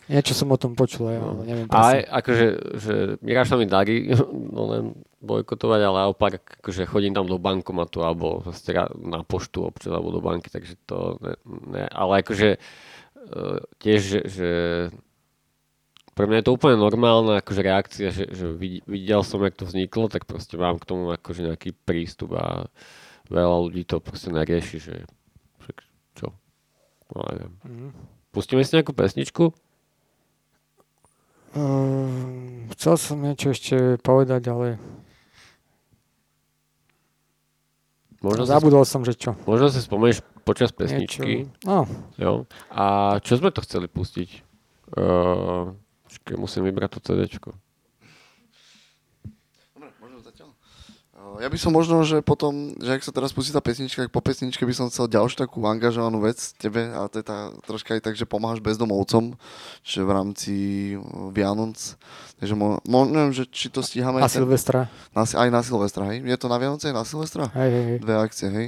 Niečo 0.05 0.37
som 0.37 0.53
o 0.53 0.57
tom 0.61 0.77
počul, 0.77 1.09
ja, 1.09 1.17
ale 1.17 1.49
neviem 1.49 1.65
presne. 1.65 2.05
akože, 2.05 2.45
že 2.77 2.93
Miráš 3.25 3.49
sa 3.49 3.57
mi 3.57 3.65
darí 3.65 4.13
no 4.53 4.61
len 4.69 4.83
bojkotovať, 5.25 5.81
ale 5.81 5.97
naopak 6.05 6.61
akože 6.61 6.85
chodím 6.85 7.17
tam 7.17 7.25
do 7.25 7.41
bankomatu 7.41 8.05
alebo 8.05 8.45
na 9.01 9.25
poštu 9.25 9.65
občas 9.65 9.89
alebo 9.89 10.13
do 10.13 10.21
banky, 10.21 10.53
takže 10.53 10.77
to 10.85 11.17
ne, 11.19 11.33
ne 11.73 11.83
ale 11.89 12.21
akože 12.21 12.49
uh, 12.53 12.84
tiež, 13.81 14.01
že, 14.01 14.19
že 14.25 14.49
pre 16.15 16.25
mňa 16.31 16.41
je 16.41 16.45
to 16.47 16.55
úplne 16.55 16.79
normálna 16.79 17.43
akože 17.43 17.61
reakcia, 17.61 18.07
že, 18.13 18.25
že 18.31 18.45
vid- 18.55 18.85
videl 18.87 19.19
som, 19.21 19.43
jak 19.43 19.59
to 19.59 19.67
vzniklo, 19.67 20.07
tak 20.07 20.23
proste 20.23 20.55
mám 20.55 20.79
k 20.79 20.87
tomu 20.87 21.11
akože 21.11 21.51
nejaký 21.51 21.75
prístup 21.75 22.39
a 22.39 22.71
veľa 23.27 23.57
ľudí 23.67 23.83
to 23.83 23.99
proste 23.99 24.31
nerieši, 24.31 24.77
že 24.79 24.95
však 25.59 25.77
čo? 26.15 26.27
No, 27.11 27.19
neviem. 27.29 27.53
Mhm. 27.67 27.89
Pustíme 28.31 28.63
si 28.63 28.75
nejakú 28.75 28.91
pesničku? 28.95 29.55
Ehm, 31.55 32.67
chcel 32.75 32.95
som 32.99 33.23
niečo 33.23 33.55
ešte 33.55 33.95
povedať, 34.03 34.51
ale 34.51 34.67
Možno 38.19 38.43
si 38.43 38.51
zabudol 38.51 38.83
som, 38.83 39.05
že 39.05 39.13
čo. 39.13 39.37
Možno 39.47 39.69
si 39.69 39.79
spomenieš 39.79 40.25
počas 40.45 40.69
Niečo. 40.69 40.77
pesničky. 40.77 41.49
No, 41.61 41.89
Jo. 42.15 42.45
A 42.69 42.85
čo 43.19 43.35
sme 43.35 43.49
to 43.49 43.59
chceli 43.59 43.87
pustiť? 43.87 44.29
Uh, 44.93 45.73
musím 46.31 46.63
vybrať 46.63 46.89
to 46.93 46.99
CDčko. 47.03 47.49
Dobre, 49.73 49.89
môžem 49.97 50.21
zatiaľ. 50.21 50.49
Uh, 51.11 51.41
Ja 51.41 51.49
by 51.49 51.57
som 51.57 51.71
možno, 51.71 51.99
že 52.01 52.21
potom, 52.21 52.53
že 52.77 52.91
ak 52.91 53.01
sa 53.01 53.09
teraz 53.09 53.33
pustí 53.33 53.49
tá 53.49 53.59
pesnička, 53.59 54.05
tak 54.05 54.13
po 54.13 54.21
pesničke 54.21 54.61
by 54.61 54.71
som 54.71 54.87
chcel 54.87 55.09
ďalšiu 55.09 55.41
takú 55.41 55.59
angažovanú 55.63 56.21
vec 56.21 56.37
tebe 56.55 56.85
a 56.87 57.09
to 57.09 57.17
je 57.17 57.25
tá 57.25 57.37
troška 57.63 57.91
aj 57.91 58.03
tak, 58.03 58.13
že 58.13 58.23
pomáhaš 58.23 58.61
bezdomovcom, 58.61 59.33
že 59.81 59.99
v 59.99 60.11
rámci 60.11 60.53
uh, 60.93 61.01
Vianoc. 61.29 61.75
Takže 62.37 62.53
mo, 62.53 62.77
mo, 62.83 62.99
neviem, 63.03 63.33
že 63.33 63.49
či 63.49 63.67
to 63.67 63.81
stíhame. 63.81 64.21
a 64.21 64.29
ten- 64.29 64.39
Silvestra. 64.39 64.87
na, 65.11 65.25
aj 65.25 65.49
na 65.49 65.59
Silvestra, 65.59 66.05
hej? 66.07 66.21
Je 66.21 66.37
to 66.37 66.45
na 66.45 66.55
Vianoce 66.55 66.87
aj 66.87 66.95
na 66.95 67.03
Silvestra? 67.03 67.49
Hej, 67.51 67.69
hej, 67.69 67.85
hej. 67.89 67.97
Dve 67.99 68.13
akcie, 68.15 68.47
hej? 68.47 68.67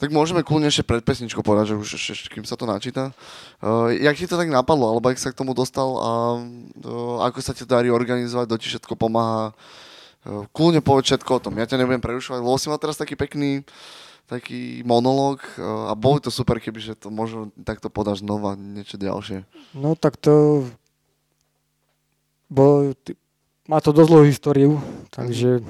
Tak 0.00 0.08
môžeme 0.08 0.40
kľudne 0.40 0.72
ešte 0.72 0.80
pred 0.80 1.04
pesničkou 1.04 1.44
povedať, 1.44 1.76
že 1.76 1.76
už 1.76 1.88
ešte, 2.00 2.32
kým 2.32 2.48
sa 2.48 2.56
to 2.56 2.64
načíta. 2.64 3.12
Uh, 3.60 3.92
jak 3.92 4.16
ti 4.16 4.24
to 4.24 4.40
tak 4.40 4.48
napadlo, 4.48 4.96
alebo 4.96 5.12
ak 5.12 5.20
sa 5.20 5.28
k 5.28 5.36
tomu 5.36 5.52
dostal 5.52 5.92
a 6.00 6.10
uh, 6.40 7.28
ako 7.28 7.44
sa 7.44 7.52
ti 7.52 7.68
darí 7.68 7.92
organizovať, 7.92 8.48
do 8.48 8.56
ti 8.56 8.72
všetko 8.72 8.96
pomáha. 8.96 9.52
Uh, 10.24 10.48
kľudne 10.56 10.80
povedz 10.80 11.12
všetko 11.12 11.30
o 11.36 11.42
tom, 11.44 11.60
ja 11.60 11.68
ťa 11.68 11.84
nebudem 11.84 12.00
prerušovať, 12.00 12.40
lebo 12.40 12.56
si 12.56 12.72
mal 12.72 12.80
teraz 12.80 12.96
taký 12.96 13.12
pekný 13.12 13.60
taký 14.30 14.86
monológ 14.86 15.42
a 15.58 15.90
bolo 15.98 16.22
to 16.22 16.30
super, 16.30 16.62
keby 16.62 16.78
že 16.78 16.94
to 16.94 17.10
možno 17.10 17.50
takto 17.66 17.90
podáš 17.90 18.22
znova, 18.22 18.54
niečo 18.54 18.94
ďalšie. 18.94 19.42
No 19.74 19.98
tak 19.98 20.14
to... 20.22 20.62
Bolo, 22.46 22.94
má 23.66 23.82
to 23.82 23.90
dosť 23.90 24.06
dlhú 24.06 24.24
históriu, 24.30 24.72
takže 25.10 25.66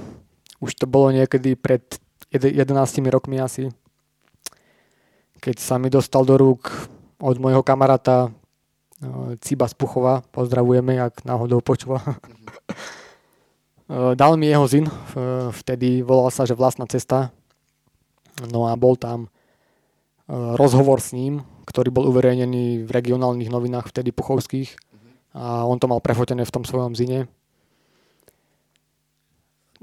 už 0.60 0.70
to 0.76 0.84
bolo 0.84 1.08
niekedy 1.08 1.56
pred 1.56 1.80
jed- 2.28 2.52
11 2.52 2.68
rokmi 3.08 3.40
asi, 3.40 3.72
keď 5.40 5.56
sa 5.56 5.80
mi 5.80 5.88
dostal 5.88 6.28
do 6.28 6.36
rúk 6.36 6.68
od 7.16 7.36
môjho 7.40 7.64
kamaráta 7.64 8.28
eh, 8.28 9.40
Ciba 9.40 9.64
z 9.66 9.74
Puchova, 9.74 10.20
pozdravujeme, 10.30 11.00
ak 11.00 11.24
náhodou 11.24 11.64
počúva. 11.64 12.04
Eh, 13.90 14.14
Dal 14.14 14.38
mi 14.38 14.46
jeho 14.46 14.70
zin, 14.70 14.86
eh, 14.86 15.50
vtedy 15.50 16.06
volal 16.06 16.30
sa, 16.30 16.46
že 16.46 16.54
vlastná 16.54 16.86
cesta. 16.86 17.34
No 18.46 18.70
a 18.70 18.78
bol 18.78 18.94
tam 18.94 19.26
rozhovor 20.30 21.02
s 21.02 21.10
ním, 21.10 21.42
ktorý 21.66 21.90
bol 21.90 22.06
uverejnený 22.06 22.86
v 22.86 22.90
regionálnych 22.90 23.50
novinách 23.50 23.90
vtedy 23.90 24.14
puchovských 24.14 24.78
a 25.34 25.66
on 25.66 25.82
to 25.82 25.90
mal 25.90 25.98
prefotené 25.98 26.46
v 26.46 26.54
tom 26.54 26.62
svojom 26.62 26.94
zine. 26.94 27.26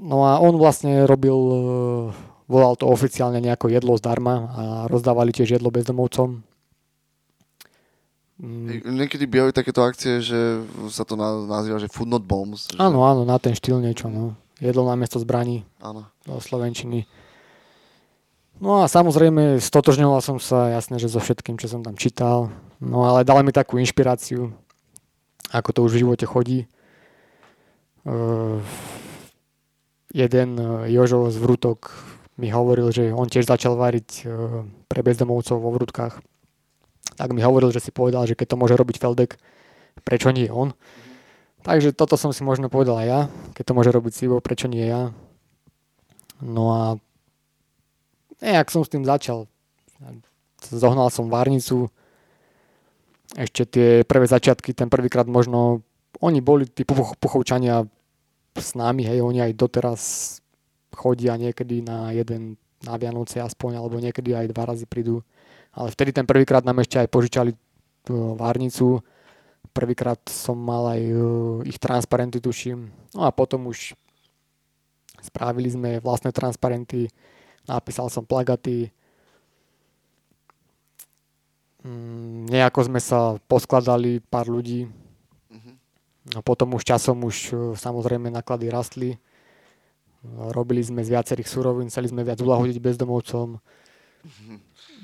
No 0.00 0.24
a 0.24 0.40
on 0.40 0.56
vlastne 0.56 1.04
robil, 1.04 1.36
volal 2.48 2.74
to 2.74 2.88
oficiálne 2.88 3.38
nejako 3.38 3.68
jedlo 3.68 3.94
zdarma 4.00 4.34
a 4.50 4.62
rozdávali 4.88 5.30
tiež 5.30 5.60
jedlo 5.60 5.68
bezdomovcom. 5.68 6.40
Mm, 8.38 8.96
Niekedy 8.96 9.26
bývajú 9.26 9.50
takéto 9.52 9.82
akcie, 9.82 10.22
že 10.22 10.62
sa 10.88 11.02
to 11.02 11.18
na, 11.18 11.44
nazýva, 11.44 11.82
že 11.82 11.90
food 11.90 12.08
not 12.08 12.22
bombs. 12.24 12.70
Že, 12.70 12.80
Áno, 12.80 13.02
áno, 13.04 13.26
na 13.26 13.36
ten 13.36 13.52
štýl 13.52 13.82
niečo, 13.82 14.08
no. 14.08 14.38
Jedlo 14.58 14.86
na 14.86 14.98
miesto 14.98 15.18
zbraní 15.22 15.66
áno. 15.78 16.06
do 16.26 16.38
Slovenčiny. 16.38 17.06
No 18.58 18.82
a 18.82 18.90
samozrejme, 18.90 19.62
stotožňoval 19.62 20.18
som 20.18 20.42
sa, 20.42 20.74
jasne, 20.74 20.98
že 20.98 21.06
so 21.06 21.22
všetkým, 21.22 21.58
čo 21.62 21.70
som 21.70 21.82
tam 21.82 21.94
čítal. 21.94 22.50
No 22.82 23.06
ale 23.06 23.22
dala 23.22 23.46
mi 23.46 23.54
takú 23.54 23.78
inšpiráciu, 23.78 24.50
ako 25.54 25.68
to 25.70 25.80
už 25.86 25.92
v 25.94 26.00
živote 26.02 26.26
chodí. 26.26 26.58
Uh, 28.02 28.58
jeden 30.10 30.58
uh, 30.58 30.86
Jožo 30.90 31.30
z 31.30 31.38
Vrutok 31.38 31.90
mi 32.38 32.48
hovoril, 32.54 32.94
že 32.94 33.10
on 33.10 33.26
tiež 33.26 33.50
začal 33.50 33.74
variť 33.74 34.24
uh, 34.24 34.62
pre 34.86 35.02
bezdomovcov 35.02 35.58
vo 35.58 35.74
Vrutkách. 35.74 36.22
Tak 37.18 37.34
mi 37.34 37.42
hovoril, 37.42 37.74
že 37.74 37.82
si 37.82 37.90
povedal, 37.90 38.24
že 38.30 38.38
keď 38.38 38.54
to 38.54 38.60
môže 38.60 38.78
robiť 38.78 38.96
Feldek, 39.02 39.42
prečo 40.06 40.30
nie 40.30 40.46
on? 40.46 40.72
Takže 41.66 41.90
toto 41.90 42.14
som 42.14 42.30
si 42.30 42.46
možno 42.46 42.70
povedal 42.70 43.02
aj 43.02 43.06
ja, 43.10 43.20
keď 43.58 43.64
to 43.66 43.76
môže 43.76 43.90
robiť 43.90 44.12
Sivo, 44.14 44.38
prečo 44.38 44.70
nie 44.70 44.86
ja? 44.86 45.10
No 46.38 46.70
a 46.70 46.82
nejak 48.38 48.70
som 48.70 48.86
s 48.86 48.92
tým 48.94 49.02
začal. 49.02 49.50
Zohnal 50.62 51.10
som 51.10 51.26
varnicu, 51.26 51.90
ešte 53.34 53.66
tie 53.66 53.88
prvé 54.06 54.30
začiatky, 54.30 54.72
ten 54.72 54.86
prvýkrát 54.86 55.26
možno, 55.26 55.82
oni 56.22 56.38
boli, 56.38 56.70
tí 56.70 56.86
puch- 56.86 57.18
puchovčania 57.18 57.84
s 58.54 58.78
nami, 58.78 59.04
hej, 59.04 59.20
oni 59.20 59.42
aj 59.42 59.58
doteraz 59.58 60.00
chodia 60.98 61.38
niekedy 61.38 61.86
na 61.86 62.10
jeden, 62.10 62.58
na 62.82 62.98
Vianoce 62.98 63.38
aspoň, 63.38 63.78
alebo 63.78 64.02
niekedy 64.02 64.34
aj 64.34 64.50
dva 64.50 64.74
razy 64.74 64.90
prídu. 64.90 65.22
Ale 65.70 65.94
vtedy 65.94 66.10
ten 66.10 66.26
prvýkrát 66.26 66.66
nám 66.66 66.82
ešte 66.82 66.98
aj 66.98 67.08
požičali 67.08 67.54
tú 68.02 68.34
varnicu, 68.34 68.98
prvýkrát 69.70 70.18
som 70.26 70.58
mal 70.58 70.98
aj 70.98 71.02
uh, 71.14 71.22
ich 71.62 71.78
transparenty, 71.78 72.42
tuším. 72.42 72.90
No 73.14 73.22
a 73.22 73.30
potom 73.30 73.70
už 73.70 73.94
Spravili 75.18 75.66
sme 75.66 75.98
vlastné 75.98 76.30
transparenty, 76.30 77.10
napísal 77.66 78.06
som 78.06 78.22
plagaty. 78.22 78.94
Mm, 81.82 82.46
nejako 82.46 82.86
sme 82.86 83.00
sa 83.02 83.34
poskladali 83.50 84.22
pár 84.22 84.46
ľudí. 84.46 84.86
No 86.28 86.44
potom 86.44 86.76
už 86.76 86.84
časom 86.84 87.24
už 87.24 87.36
e, 87.50 87.52
samozrejme 87.72 88.28
náklady 88.28 88.68
rastli. 88.68 89.16
Robili 90.52 90.84
sme 90.84 91.00
z 91.02 91.14
viacerých 91.16 91.48
surovín, 91.48 91.88
chceli 91.88 92.12
sme 92.12 92.22
viac 92.22 92.38
ulahodiť 92.38 92.76
bezdomovcom. 92.78 93.58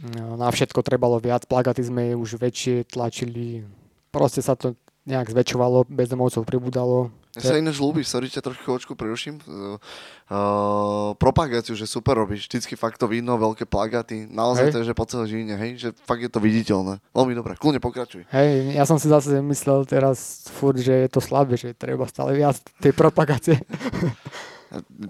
No, 0.04 0.34
na 0.36 0.48
všetko 0.50 0.82
trebalo 0.84 1.16
viac, 1.22 1.46
plagaty 1.46 1.80
sme 1.86 2.12
už 2.18 2.36
väčšie 2.36 2.90
tlačili. 2.90 3.64
Proste 4.10 4.42
sa 4.42 4.58
to 4.58 4.74
nejak 5.04 5.30
zväčšovalo, 5.30 5.88
bezdomovcov 5.88 6.48
pribudalo. 6.48 7.12
Ja 7.34 7.50
sa 7.50 7.58
ináč 7.58 7.82
ľúbiš, 7.82 8.14
sorry, 8.14 8.30
ťa 8.30 8.46
trošku 8.46 8.62
chvíľočku 8.62 8.94
preruším. 8.94 9.42
Uh, 9.42 11.18
propagáciu, 11.18 11.74
že 11.74 11.82
super 11.82 12.14
robíš, 12.14 12.46
vždycky 12.46 12.78
fakt 12.78 13.02
to 13.02 13.10
vidno, 13.10 13.34
veľké 13.34 13.66
plagáty, 13.66 14.30
naozaj 14.30 14.70
Hej. 14.70 14.72
to 14.72 14.78
je, 14.78 14.86
že 14.86 14.94
po 14.94 15.04
celé 15.10 15.24
Žiline, 15.26 15.54
hej, 15.58 15.70
že 15.82 15.88
fakt 16.06 16.22
je 16.22 16.30
to 16.30 16.38
viditeľné. 16.38 17.02
Veľmi 17.10 17.34
dobré, 17.34 17.58
kľudne 17.58 17.82
pokračuj. 17.82 18.30
Hej, 18.30 18.78
ja 18.78 18.86
som 18.86 19.02
si 19.02 19.10
zase 19.10 19.42
myslel 19.42 19.82
teraz 19.82 20.46
furt, 20.46 20.78
že 20.78 20.94
je 20.94 21.10
to 21.10 21.18
slabé, 21.18 21.58
že 21.58 21.74
treba 21.74 22.06
stále 22.06 22.38
viac 22.38 22.54
tej 22.78 22.94
propagácie. 22.94 23.58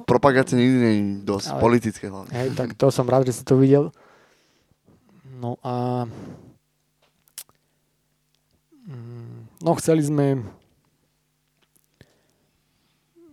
Propagácia 0.04 0.58
nikdy 0.58 0.76
nie 0.76 0.92
je 0.92 1.02
dosť, 1.24 1.48
Ale- 1.54 1.62
politické 1.62 2.04
hlavne. 2.10 2.32
Hej, 2.34 2.58
tak 2.58 2.76
to 2.76 2.90
som 2.92 3.08
rád, 3.08 3.24
že 3.28 3.40
si 3.40 3.44
to 3.46 3.56
videl. 3.56 3.94
No 5.40 5.56
a... 5.64 6.04
No 9.64 9.72
chceli 9.80 10.04
sme... 10.04 10.44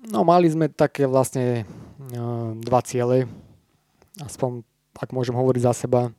No 0.07 0.23
mali 0.23 0.47
sme 0.49 0.71
také 0.71 1.05
vlastne 1.05 1.67
uh, 2.15 2.55
dva 2.57 2.81
ciele. 2.81 3.29
Aspoň, 4.19 4.65
ak 4.97 5.13
môžem 5.13 5.35
hovoriť 5.35 5.61
za 5.67 5.73
seba. 5.75 6.09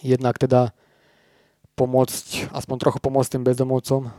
Jednak 0.00 0.38
teda 0.38 0.70
pomôcť, 1.74 2.52
aspoň 2.52 2.76
trochu 2.78 2.98
pomôcť 3.00 3.36
tým 3.36 3.44
bezdomovcom. 3.44 4.12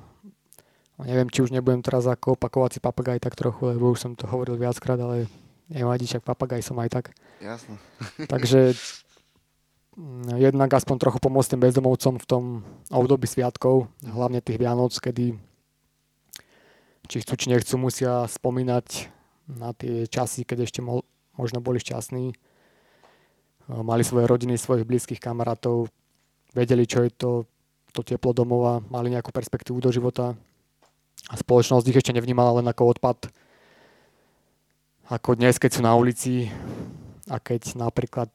No, 0.97 1.09
neviem, 1.09 1.29
či 1.29 1.41
už 1.41 1.49
nebudem 1.49 1.81
teraz 1.81 2.05
ako 2.05 2.37
opakovací 2.37 2.77
papagaj 2.77 3.17
tak 3.17 3.33
trochu, 3.33 3.73
lebo 3.73 3.89
už 3.89 3.99
som 3.99 4.11
to 4.13 4.29
hovoril 4.29 4.61
viackrát, 4.61 5.01
ale 5.01 5.25
nevadí, 5.65 6.05
však 6.05 6.21
papagaj 6.21 6.61
som 6.61 6.77
aj 6.77 6.89
tak. 6.93 7.05
Jasné. 7.41 7.81
Takže 8.33 8.77
mm, 9.97 10.37
jednak 10.37 10.69
aspoň 10.69 10.95
trochu 11.01 11.17
pomôcť 11.17 11.57
tým 11.57 11.61
bezdomovcom 11.65 12.13
v 12.21 12.25
tom 12.29 12.43
období 12.93 13.25
sviatkov, 13.25 13.89
hlavne 14.05 14.37
tých 14.45 14.61
Vianoc, 14.61 14.93
kedy 14.93 15.33
či 17.09 17.19
chcú, 17.25 17.33
či 17.35 17.51
nechcú, 17.51 17.75
musia 17.81 18.29
spomínať 18.29 19.11
na 19.49 19.75
tie 19.75 20.07
časy, 20.07 20.47
keď 20.47 20.69
ešte 20.69 20.79
mo- 20.79 21.03
možno 21.35 21.59
boli 21.59 21.81
šťastní. 21.81 22.31
Mali 23.67 24.03
svoje 24.03 24.27
rodiny, 24.27 24.59
svojich 24.59 24.87
blízkych 24.87 25.23
kamarátov, 25.23 25.87
vedeli, 26.51 26.83
čo 26.83 27.03
je 27.03 27.11
to, 27.11 27.31
to 27.95 28.03
teplo 28.03 28.35
domova, 28.35 28.83
mali 28.91 29.11
nejakú 29.11 29.31
perspektívu 29.31 29.79
do 29.79 29.91
života 29.91 30.35
a 31.29 31.33
spoločnosť 31.39 31.87
ich 31.87 31.99
ešte 31.99 32.15
nevnímala 32.15 32.59
len 32.59 32.67
ako 32.67 32.97
odpad. 32.97 33.31
Ako 35.07 35.35
dnes, 35.39 35.59
keď 35.59 35.71
sú 35.77 35.81
na 35.83 35.93
ulici, 35.95 36.49
a 37.31 37.39
keď 37.39 37.79
napríklad 37.79 38.27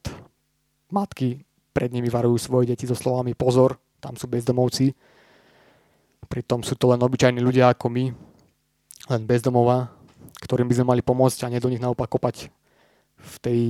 matky 0.88 1.44
pred 1.76 1.92
nimi 1.92 2.08
varujú 2.08 2.40
svoje 2.40 2.72
deti 2.72 2.88
so 2.88 2.96
slovami 2.96 3.36
pozor, 3.36 3.76
tam 4.00 4.16
sú 4.16 4.30
bezdomovci, 4.30 4.96
pritom 6.28 6.64
sú 6.64 6.76
to 6.76 6.92
len 6.92 7.00
obyčajní 7.00 7.40
ľudia 7.40 7.72
ako 7.72 7.92
my, 7.92 8.04
len 9.12 9.22
bezdomová, 9.28 9.92
ktorým 10.44 10.68
by 10.68 10.74
sme 10.76 10.90
mali 10.94 11.02
pomôcť 11.04 11.44
a 11.44 11.52
nie 11.52 11.60
do 11.60 11.68
nich 11.68 11.82
naopak 11.82 12.08
kopať 12.08 12.48
v 13.18 13.34
tej 13.42 13.60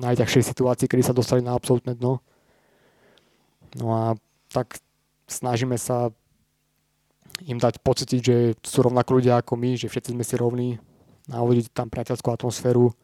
najťažšej 0.00 0.42
situácii, 0.50 0.90
kedy 0.90 1.02
sa 1.06 1.14
dostali 1.14 1.44
na 1.44 1.54
absolútne 1.54 1.94
dno. 1.94 2.18
No 3.78 3.86
a 3.94 4.02
tak 4.50 4.78
snažíme 5.30 5.78
sa 5.78 6.10
im 7.42 7.58
dať 7.58 7.82
pocítiť, 7.82 8.20
že 8.22 8.36
sú 8.62 8.86
rovnako 8.86 9.18
ľudia 9.18 9.42
ako 9.42 9.58
my, 9.58 9.74
že 9.74 9.90
všetci 9.90 10.14
sme 10.14 10.22
si 10.22 10.34
rovní, 10.38 10.68
navodiť 11.26 11.74
tam 11.74 11.90
priateľskú 11.90 12.30
atmosféru, 12.30 12.94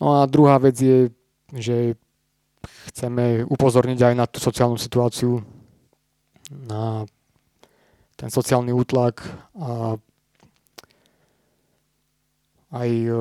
No 0.00 0.16
a 0.16 0.24
druhá 0.24 0.56
vec 0.56 0.80
je, 0.80 1.12
že 1.52 1.92
chceme 2.88 3.44
upozorniť 3.44 4.00
aj 4.00 4.14
na 4.16 4.24
tú 4.24 4.40
sociálnu 4.40 4.80
situáciu, 4.80 5.44
na 6.48 7.04
ten 8.16 8.32
sociálny 8.32 8.72
útlak 8.72 9.20
a 9.60 10.00
aj 12.72 12.88
e, 12.88 13.12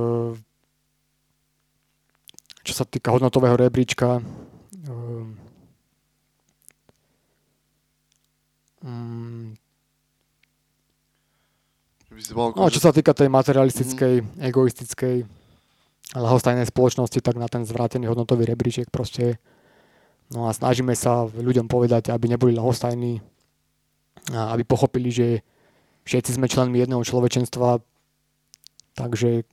čo 2.64 2.74
sa 2.74 2.88
týka 2.88 3.12
hodnotového 3.12 3.60
rebríčka, 3.60 4.20
e, 4.20 4.24
mm, 8.84 9.58
No, 12.58 12.74
čo 12.74 12.82
sa 12.82 12.90
týka 12.90 13.14
tej 13.14 13.30
materialistickej, 13.30 14.14
mm-hmm. 14.20 14.48
egoistickej, 14.50 15.18
ľahostajnej 16.18 16.66
spoločnosti, 16.66 17.22
tak 17.22 17.38
na 17.38 17.46
ten 17.46 17.64
zvrátený 17.64 18.10
hodnotový 18.10 18.50
rebríček 18.50 18.90
proste 18.90 19.38
No 20.30 20.46
a 20.46 20.54
snažíme 20.54 20.94
sa 20.94 21.26
ľuďom 21.26 21.66
povedať, 21.66 22.14
aby 22.14 22.30
neboli 22.30 22.54
ľahostajní, 22.54 23.18
a 24.30 24.54
aby 24.54 24.62
pochopili, 24.62 25.10
že 25.10 25.42
všetci 26.06 26.38
sme 26.38 26.46
členmi 26.46 26.78
jedného 26.78 27.02
človečenstva, 27.02 27.82
takže 28.94 29.50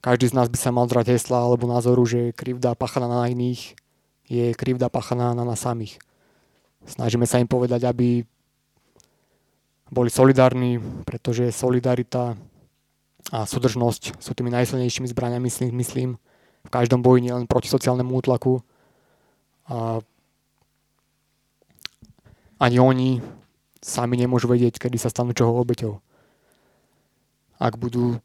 každý 0.00 0.32
z 0.32 0.36
nás 0.40 0.48
by 0.48 0.56
sa 0.56 0.72
mal 0.72 0.88
drať 0.88 1.12
hesla 1.12 1.44
alebo 1.44 1.68
názoru, 1.68 2.00
že 2.08 2.32
krivda 2.32 2.72
pachaná 2.72 3.12
na 3.12 3.28
iných 3.28 3.76
je 4.24 4.56
krivda 4.56 4.88
pachaná 4.88 5.36
na 5.36 5.44
nás 5.44 5.60
samých. 5.60 6.00
Snažíme 6.88 7.28
sa 7.28 7.36
im 7.36 7.48
povedať, 7.48 7.84
aby 7.84 8.24
boli 9.92 10.08
solidárni, 10.08 10.80
pretože 11.04 11.52
solidarita 11.52 12.36
a 13.28 13.44
súdržnosť 13.44 14.16
sú 14.16 14.32
tými 14.32 14.48
najsilnejšími 14.48 15.08
zbraniami, 15.12 15.48
myslím, 15.76 16.16
v 16.64 16.70
každom 16.72 17.04
boji, 17.04 17.28
nielen 17.28 17.44
proti 17.44 17.68
sociálnemu 17.68 18.08
útlaku. 18.08 18.64
A 19.68 20.00
ani 22.56 22.76
oni 22.80 23.20
sami 23.84 24.16
nemôžu 24.16 24.48
vedieť, 24.48 24.80
kedy 24.80 24.96
sa 24.96 25.12
stanú 25.12 25.36
čoho 25.36 25.52
obeťou. 25.60 26.00
Ak 27.60 27.76
budú 27.76 28.16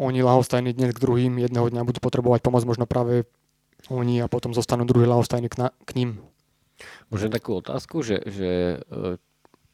oni 0.00 0.22
lahostajní 0.22 0.72
dnes 0.72 0.96
k 0.96 1.02
druhým, 1.02 1.36
jedného 1.42 1.68
dňa 1.68 1.84
budú 1.84 1.98
potrebovať 2.00 2.40
pomoc 2.40 2.62
možno 2.64 2.86
práve 2.88 3.28
oni 3.92 4.22
a 4.22 4.30
potom 4.30 4.54
zostanú 4.54 4.86
druhí 4.86 5.04
lahostajní 5.04 5.48
k, 5.50 5.56
na, 5.60 5.68
k 5.84 5.90
ním. 5.98 6.10
Môžem 7.08 7.30
takú 7.32 7.58
otázku, 7.58 8.00
že, 8.04 8.22
že 8.26 8.50
e, 8.78 8.96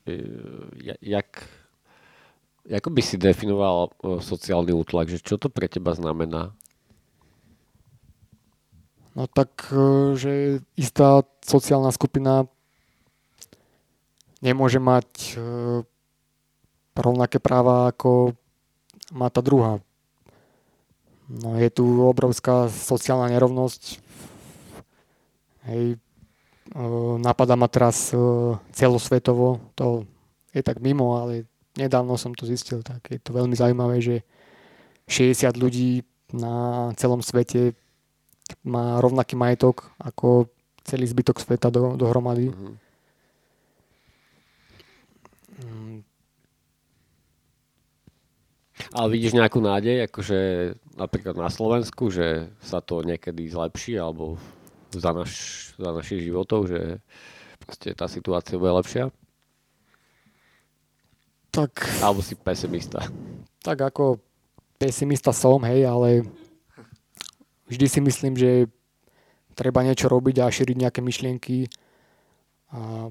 e, 0.09 0.15
ja- 0.81 1.01
jak, 1.03 1.45
ako 2.67 2.89
by 2.91 3.03
si 3.03 3.17
definoval 3.21 3.91
e, 3.91 4.21
sociálny 4.23 4.73
útlak, 4.73 5.11
že 5.11 5.23
čo 5.23 5.37
to 5.37 5.53
pre 5.53 5.67
teba 5.69 5.93
znamená? 5.93 6.55
No 9.17 9.25
tak, 9.25 9.73
že 10.21 10.61
istá 10.77 11.25
sociálna 11.41 11.89
skupina 11.89 12.45
nemôže 14.45 14.77
mať 14.77 15.41
rovnaké 16.93 17.41
práva 17.41 17.89
ako 17.89 18.37
má 19.13 19.33
tá 19.33 19.41
druhá. 19.41 19.81
No 21.27 21.59
je 21.59 21.71
tu 21.71 21.85
obrovská 22.07 22.71
sociálna 22.71 23.31
nerovnosť. 23.35 23.99
Hej, 25.67 25.99
napadá 27.23 27.55
ma 27.55 27.71
teraz 27.71 28.11
celosvetovo, 28.75 29.61
to 29.79 30.09
je 30.51 30.63
tak 30.65 30.83
mimo, 30.83 31.21
ale 31.21 31.47
nedávno 31.77 32.17
som 32.17 32.33
to 32.33 32.49
zistil, 32.49 32.81
tak 32.83 33.05
je 33.13 33.21
to 33.21 33.31
veľmi 33.37 33.55
zaujímavé, 33.55 34.01
že 34.01 34.25
60 35.07 35.55
ľudí 35.61 36.03
na 36.35 36.91
celom 36.99 37.23
svete 37.23 37.77
má 38.67 38.99
rovnaký 38.99 39.39
majetok 39.39 39.95
ako 40.01 40.51
celý 40.83 41.07
zbytok 41.07 41.39
sveta 41.39 41.71
do, 41.71 41.95
dohromady. 41.95 42.51
Mhm. 42.51 42.73
Mm, 45.57 45.99
Ale 48.93 49.09
vidíš 49.09 49.33
nejakú 49.33 49.59
nádej, 49.65 50.05
akože 50.05 50.39
napríklad 51.01 51.33
na 51.33 51.49
Slovensku, 51.49 52.13
že 52.13 52.53
sa 52.61 52.85
to 52.85 53.01
niekedy 53.01 53.49
zlepší, 53.49 53.97
alebo 53.97 54.37
za, 54.95 55.11
naš, 55.11 55.33
za 55.81 55.91
našich 55.91 56.27
životov, 56.27 56.71
že 56.71 57.01
proste 57.63 57.95
tá 57.97 58.07
situácia 58.07 58.61
bude 58.61 58.75
lepšia? 58.77 59.11
Tak, 61.51 61.89
Alebo 62.05 62.21
si 62.21 62.37
pesimista? 62.37 63.01
tak 63.65 63.83
ako 63.83 64.23
pesimista 64.79 65.35
som, 65.35 65.59
hej, 65.67 65.89
ale 65.89 66.23
vždy 67.67 67.87
si 67.91 68.01
myslím, 68.05 68.39
že 68.39 68.71
treba 69.57 69.83
niečo 69.83 70.07
robiť 70.07 70.37
a 70.39 70.53
šíriť 70.53 70.77
nejaké 70.77 71.01
myšlienky. 71.03 71.67
A 72.71 73.11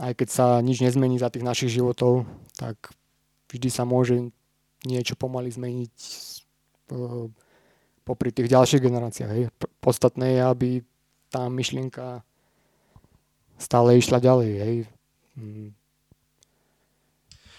aj 0.00 0.12
keď 0.18 0.28
sa 0.32 0.46
nič 0.64 0.82
nezmení 0.82 1.20
za 1.20 1.30
tých 1.30 1.46
našich 1.46 1.70
životov, 1.76 2.26
tak 2.58 2.74
vždy 3.52 3.68
sa 3.70 3.86
môže 3.86 4.32
niečo 4.82 5.14
pomaly 5.14 5.52
zmeniť 5.52 5.94
uh, 6.90 7.30
popri 8.02 8.34
tých 8.34 8.50
ďalších 8.50 8.82
generáciách. 8.82 9.30
Hej. 9.30 9.44
Podstatné 9.78 10.40
je, 10.40 10.42
aby 10.42 10.68
tá 11.34 11.50
myšlienka 11.50 12.22
stále 13.56 13.98
išla 13.98 14.18
ďalej. 14.18 14.50
Hej. 14.56 14.76
Mm, 15.34 15.74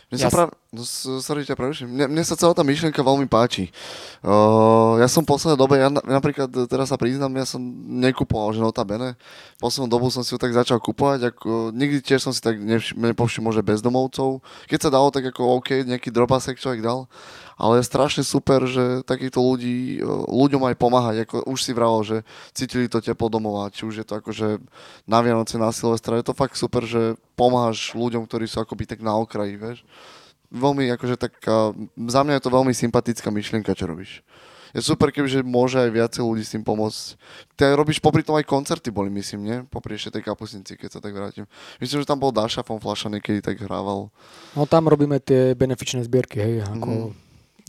Mne 0.06 0.16
sa 0.16 0.22
Ja 0.22 0.30
s- 0.30 0.34
práve, 0.34 0.52
no, 0.76 0.84
sorry, 1.24 1.48
ťa 1.48 1.56
preruším. 1.56 1.88
Mne, 1.88 2.12
mne 2.12 2.24
sa 2.28 2.36
celá 2.36 2.52
tá 2.52 2.62
myšlienka 2.62 3.00
veľmi 3.00 3.26
páči. 3.32 3.72
Uh, 4.20 5.00
ja 5.00 5.08
som 5.08 5.24
v 5.24 5.32
poslednej 5.32 5.56
dobe, 5.56 5.80
ja 5.80 5.88
na, 5.88 6.04
napríklad 6.04 6.52
e, 6.52 6.68
teraz 6.68 6.92
sa 6.92 7.00
priznám, 7.00 7.32
ja 7.40 7.48
som 7.48 7.64
nekupoval, 7.88 8.52
že 8.52 8.60
nota 8.60 8.84
bene. 8.84 9.16
Poslednú 9.64 9.88
dobu 9.88 10.12
som 10.12 10.22
si 10.22 10.36
ju 10.36 10.40
tak 10.42 10.52
začal 10.52 10.84
kupovať, 10.84 11.32
ako, 11.32 11.72
nikdy 11.72 12.04
tiež 12.04 12.28
som 12.28 12.34
si 12.36 12.44
tak 12.44 12.60
nevš- 12.60 13.00
nepovšimol, 13.00 13.56
že 13.56 13.64
bezdomovcov. 13.64 14.44
Keď 14.68 14.80
sa 14.84 14.94
dalo, 14.94 15.08
tak 15.10 15.32
ako 15.32 15.64
OK, 15.64 15.88
nejaký 15.88 16.12
dropasek 16.12 16.60
človek 16.60 16.84
dal. 16.84 17.08
Ale 17.56 17.80
je 17.80 17.88
strašne 17.88 18.24
super, 18.28 18.68
že 18.68 19.00
takýchto 19.08 19.40
ľudí, 19.40 20.04
e, 20.04 20.08
ľuďom 20.28 20.68
aj 20.68 20.76
pomáhať. 20.76 21.16
Ako 21.24 21.48
už 21.48 21.60
si 21.64 21.72
vravel, 21.72 22.02
že 22.04 22.18
cítili 22.52 22.92
to 22.92 23.00
teplo 23.00 23.32
domova, 23.32 23.72
či 23.72 23.88
už 23.88 24.04
je 24.04 24.06
to 24.06 24.20
akože 24.20 24.60
na 25.08 25.24
Vianoce, 25.24 25.56
na 25.56 25.72
Silvestra. 25.72 26.20
Je 26.20 26.28
to 26.28 26.36
fakt 26.36 26.60
super, 26.60 26.84
že 26.84 27.16
pomáhaš 27.40 27.96
ľuďom, 27.96 28.28
ktorí 28.28 28.44
sú 28.48 28.60
akoby 28.60 28.84
tak 28.84 29.00
na 29.00 29.16
okraji, 29.16 29.56
vieš. 29.56 29.80
Veľmi, 30.56 30.88
akože 30.96 31.20
tak, 31.20 31.36
za 32.08 32.22
mňa 32.24 32.40
je 32.40 32.44
to 32.48 32.56
veľmi 32.56 32.72
sympatická 32.72 33.28
myšlienka, 33.28 33.76
čo 33.76 33.92
robíš. 33.92 34.24
Je 34.72 34.84
super, 34.84 35.08
kebyže 35.08 35.40
môže 35.44 35.80
aj 35.80 35.88
viacej 35.88 36.20
ľudí 36.20 36.44
s 36.44 36.52
tým 36.52 36.60
pomôcť. 36.60 37.16
Ty 37.56 37.80
robíš 37.80 38.04
popri 38.04 38.28
tom 38.28 38.36
aj 38.36 38.44
koncerty 38.44 38.92
boli, 38.92 39.08
myslím, 39.08 39.42
nie? 39.44 39.58
Popri 39.72 39.96
ešte 39.96 40.20
tej 40.20 40.28
kapusnici, 40.28 40.76
keď 40.76 40.90
sa 40.96 41.00
tak 41.00 41.16
vrátim. 41.16 41.48
Myslím, 41.80 42.04
že 42.04 42.08
tam 42.08 42.20
bol 42.20 42.36
Dáša 42.36 42.60
von 42.64 42.84
Flaša 42.84 43.08
niekedy 43.08 43.40
tak 43.40 43.60
hrával. 43.64 44.12
No 44.52 44.68
tam 44.68 44.92
robíme 44.92 45.24
tie 45.24 45.56
benefičné 45.56 46.04
zbierky, 46.04 46.44
hej, 46.44 46.56
ako 46.68 46.92
Mhm. 46.92 47.12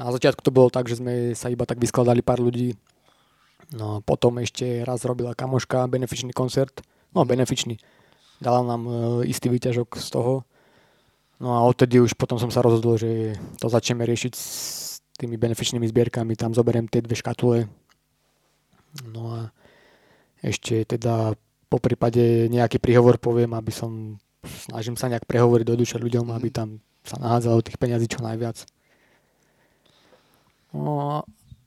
na 0.03 0.11
začiatku 0.19 0.43
to 0.43 0.51
bolo 0.51 0.67
tak, 0.67 0.91
že 0.91 0.99
sme 0.99 1.31
sa 1.39 1.47
iba 1.47 1.63
tak 1.63 1.79
vyskladali 1.79 2.27
pár 2.27 2.43
ľudí, 2.43 2.75
no 3.71 4.03
potom 4.03 4.43
ešte 4.43 4.83
raz 4.83 5.07
robila 5.07 5.31
kamoška 5.31 5.87
benefičný 5.87 6.35
koncert, 6.35 6.83
no 7.15 7.23
benefičný, 7.23 7.79
dala 8.43 8.67
nám 8.67 8.83
e, 8.83 8.93
istý 9.31 9.47
výťažok 9.47 9.95
z 9.95 10.09
toho, 10.11 10.43
no 11.41 11.49
a 11.57 11.61
odtedy 11.65 12.01
už 12.01 12.17
potom 12.17 12.37
som 12.41 12.49
sa 12.53 12.65
rozhodol, 12.65 12.97
že 12.97 13.37
to 13.61 13.67
začneme 13.69 14.05
riešiť 14.05 14.33
s 14.37 14.99
tými 15.17 15.41
benefičnými 15.41 15.89
zbierkami, 15.89 16.37
tam 16.37 16.53
zoberiem 16.53 16.89
tie 16.89 17.01
dve 17.01 17.17
škatule, 17.17 17.69
no 19.11 19.23
a 19.33 19.41
ešte 20.45 20.85
teda 20.85 21.35
po 21.67 21.79
prípade 21.83 22.47
nejaký 22.53 22.79
príhovor 22.79 23.19
poviem, 23.19 23.57
aby 23.57 23.73
som 23.75 24.21
snažím 24.47 24.95
sa 24.95 25.11
nejak 25.11 25.27
prehovoriť 25.27 25.67
do 25.67 25.79
duše 25.79 25.99
ľuďom, 25.99 26.31
aby 26.31 26.49
tam 26.55 26.79
sa 27.03 27.19
nahádzalo 27.19 27.67
tých 27.67 27.79
peňazí 27.79 28.07
čo 28.07 28.23
najviac. 28.23 28.63
No, 30.77 31.25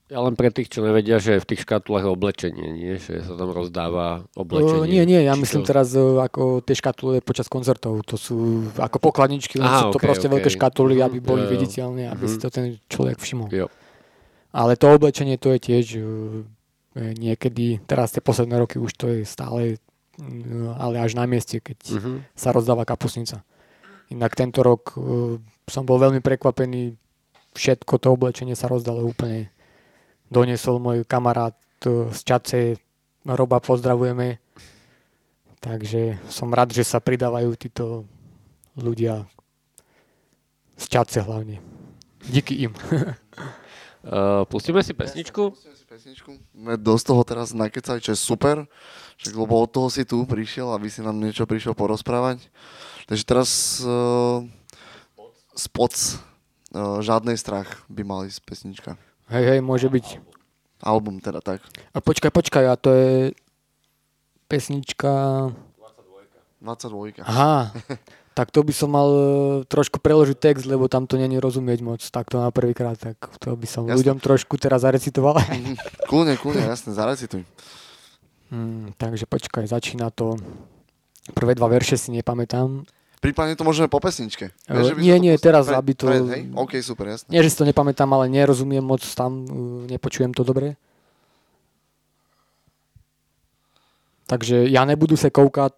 Ja 0.10 0.20
len 0.20 0.34
pre 0.34 0.50
tých, 0.50 0.68
čo 0.68 0.82
nevedia, 0.82 1.18
že 1.18 1.38
v 1.38 1.46
tých 1.46 1.62
škatulách 1.64 2.02
je 2.02 2.12
oblečenie, 2.12 2.68
nie? 2.72 2.98
Že 2.98 3.14
sa 3.22 3.34
tam 3.36 3.50
rozdáva 3.50 4.26
oblečenie. 4.34 4.90
nie, 4.90 5.06
nie, 5.06 5.22
ja 5.22 5.32
Či 5.32 5.42
myslím 5.46 5.62
to- 5.62 5.70
teraz 5.70 5.94
ako 5.94 6.42
tie 6.60 6.74
škatule 6.74 7.22
počas 7.22 7.46
koncertov. 7.46 8.02
To 8.04 8.18
sú 8.18 8.38
ako 8.74 8.98
pokladničky, 9.00 9.56
len 9.56 9.64
Aha, 9.64 9.80
sú 9.80 9.94
to 9.94 9.98
okej, 9.98 10.08
proste 10.10 10.26
okej. 10.26 10.34
veľké 10.36 10.50
škatuly, 10.52 10.96
Mhm, 10.96 11.06
aby 11.06 11.18
boli 11.20 11.44
jo, 11.44 11.50
viditeľné, 11.52 12.10
aby 12.10 12.26
si 12.26 12.36
Mhm. 12.36 12.42
to 12.42 12.48
ten 12.50 12.66
človek 12.88 13.18
všimol. 13.18 13.48
Jo. 13.50 13.68
Ale 14.50 14.74
to 14.74 14.90
oblečenie 14.90 15.38
to 15.38 15.54
je 15.54 15.60
tiež 15.62 15.86
e, 15.94 16.02
niekedy, 17.16 17.78
teraz 17.80 18.10
tie 18.10 18.20
posledné 18.20 18.58
roky 18.58 18.76
už 18.76 18.92
to 18.94 19.06
je 19.08 19.22
stále, 19.24 19.78
mm, 20.18 20.74
ale 20.76 21.00
až 21.00 21.14
na 21.14 21.24
mieste, 21.24 21.60
keď 21.60 21.78
Mhm. 21.94 22.12
sa 22.34 22.50
rozdáva 22.50 22.82
kapusnica. 22.82 23.46
Inak 24.10 24.34
tento 24.34 24.60
rok 24.60 24.98
uh, 24.98 25.38
som 25.64 25.86
bol 25.86 26.02
veľmi 26.02 26.18
prekvapený, 26.18 26.98
všetko 27.54 27.94
to 27.96 28.10
oblečenie 28.10 28.58
sa 28.58 28.66
rozdalo 28.66 29.06
úplne. 29.06 29.54
Doniesol 30.30 30.78
môj 30.78 31.02
kamarát 31.10 31.58
uh, 31.90 32.14
z 32.14 32.20
Čace, 32.22 32.62
Roba 33.26 33.60
pozdravujeme. 33.60 34.38
Takže 35.60 36.22
som 36.32 36.54
rád, 36.56 36.72
že 36.72 36.88
sa 36.88 37.04
pridávajú 37.04 37.52
títo 37.60 38.08
ľudia 38.80 39.28
z 40.80 40.86
Čace 40.88 41.20
hlavne. 41.20 41.60
Díky 42.24 42.64
im. 42.64 42.74
Uh, 44.06 44.48
pustíme 44.52 44.80
si 44.80 44.96
pesničku? 44.96 45.52
Pustíme 45.52 45.76
si 45.76 45.84
pesničku. 45.84 46.32
Sme 46.56 46.80
dosť 46.80 47.04
toho 47.04 47.22
teraz 47.28 47.48
nakecali, 47.52 48.00
čo 48.00 48.16
je 48.16 48.20
super. 48.20 48.64
Však, 49.20 49.36
lebo 49.36 49.60
od 49.60 49.68
toho 49.68 49.92
si 49.92 50.08
tu 50.08 50.24
prišiel, 50.24 50.72
aby 50.72 50.88
si 50.88 51.04
nám 51.04 51.20
niečo 51.20 51.44
prišiel 51.44 51.76
porozprávať. 51.76 52.48
Takže 53.12 53.24
teraz 53.28 53.50
uh, 53.84 54.48
spoc 55.58 55.92
uh, 55.98 57.04
Žiadnej 57.04 57.36
strach 57.36 57.84
by 57.92 58.08
mal 58.08 58.24
ísť 58.24 58.40
pesnička. 58.48 58.92
Hej, 59.30 59.44
hej, 59.46 59.60
môže 59.62 59.86
byť. 59.86 60.18
Album 60.82 61.22
teda 61.22 61.38
tak. 61.44 61.62
A 61.94 62.02
počkaj, 62.02 62.34
počkaj, 62.34 62.66
a 62.66 62.76
to 62.80 62.90
je 62.90 63.14
pesnička... 64.50 65.12
22. 66.60 67.24
Aha, 67.24 67.72
tak 68.38 68.52
to 68.52 68.60
by 68.68 68.74
som 68.76 68.92
mal 68.92 69.08
e, 69.08 69.24
trošku 69.64 70.04
preložiť 70.04 70.36
text, 70.36 70.68
lebo 70.68 70.92
tam 70.92 71.08
to 71.08 71.16
není 71.16 71.40
rozumieť 71.40 71.80
moc 71.80 72.04
takto 72.04 72.36
na 72.36 72.52
prvýkrát, 72.52 73.00
tak 73.00 73.16
to 73.40 73.56
by 73.56 73.64
som 73.64 73.88
Jasne. 73.88 73.96
ľuďom 73.96 74.18
trošku 74.20 74.60
teraz 74.60 74.84
zarecitoval. 74.84 75.40
Kľudne, 76.12 76.36
kľudne, 76.36 76.68
jasne, 76.68 76.92
zarecituj. 76.92 77.48
Hmm, 78.52 78.92
takže 79.00 79.24
počkaj, 79.24 79.72
začína 79.72 80.12
to. 80.12 80.36
Prvé 81.32 81.56
dva 81.56 81.70
verše 81.72 81.96
si 81.96 82.12
nepamätám. 82.12 82.84
Prípadne 83.20 83.52
to 83.60 83.68
môžeme 83.68 83.92
po 83.92 84.00
pesničke. 84.00 84.56
By 84.72 84.80
nie, 84.80 84.96
to 84.96 84.96
nie, 84.96 85.34
pustili 85.36 85.44
teraz, 85.44 85.68
pred- 85.68 85.76
aby 85.78 85.92
to- 85.92 86.08
Pred, 86.08 86.24
hej? 86.32 86.42
OK, 86.56 86.72
super, 86.80 87.06
jasne. 87.12 87.28
Nie, 87.28 87.44
že 87.44 87.52
si 87.52 87.58
to 87.60 87.68
nepamätám, 87.68 88.08
ale 88.16 88.32
nerozumiem 88.32 88.80
moc 88.80 89.04
tam, 89.12 89.44
uh, 89.44 89.84
nepočujem 89.92 90.32
to 90.32 90.44
dobre. 90.48 90.80
Takže 94.28 94.64
já 94.70 94.86
nebudu 94.86 95.18
se 95.18 95.30
koukat, 95.30 95.74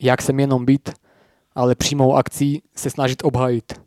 jak 0.00 0.22
jsem 0.22 0.40
jenom 0.40 0.64
byt, 0.64 0.92
ale 1.54 1.74
přímou 1.74 2.14
akcí 2.16 2.62
se 2.76 2.90
snažit 2.90 3.24
obhajit. 3.24 3.80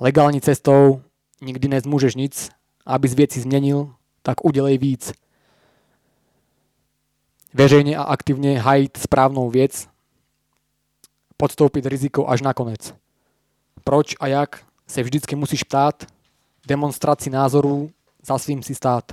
Legální 0.00 0.40
cestou 0.40 1.02
nikdy 1.42 1.68
nezmůžeš 1.68 2.14
nic, 2.14 2.50
abys 2.86 3.14
věci 3.14 3.40
změnil, 3.40 3.94
tak 4.22 4.44
udělej 4.44 4.78
víc. 4.78 5.12
Veřejně 7.54 7.96
a 7.96 8.02
aktivně 8.02 8.58
hajit 8.60 8.96
správnou 8.96 9.50
věc, 9.50 9.86
podstoupit 11.36 11.86
riziko 11.86 12.28
až 12.28 12.42
nakonec. 12.42 12.94
Proč 13.84 14.14
a 14.20 14.26
jak 14.26 14.64
se 14.86 15.02
vždycky 15.02 15.36
musíš 15.36 15.62
ptát, 15.62 16.04
demonstraci 16.66 17.30
názorů 17.30 17.90
za 18.22 18.38
svým 18.38 18.62
si 18.62 18.74
stát. 18.74 19.12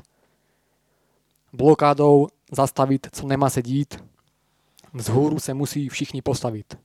Blokádou 1.54 2.28
zastavit, 2.52 3.08
co 3.12 3.28
nemá 3.28 3.50
se 3.50 3.62
dít, 3.62 4.04
vzhůru 4.94 5.40
se 5.40 5.54
musí 5.54 5.90
všichni 5.90 6.22
postavit. 6.22 6.78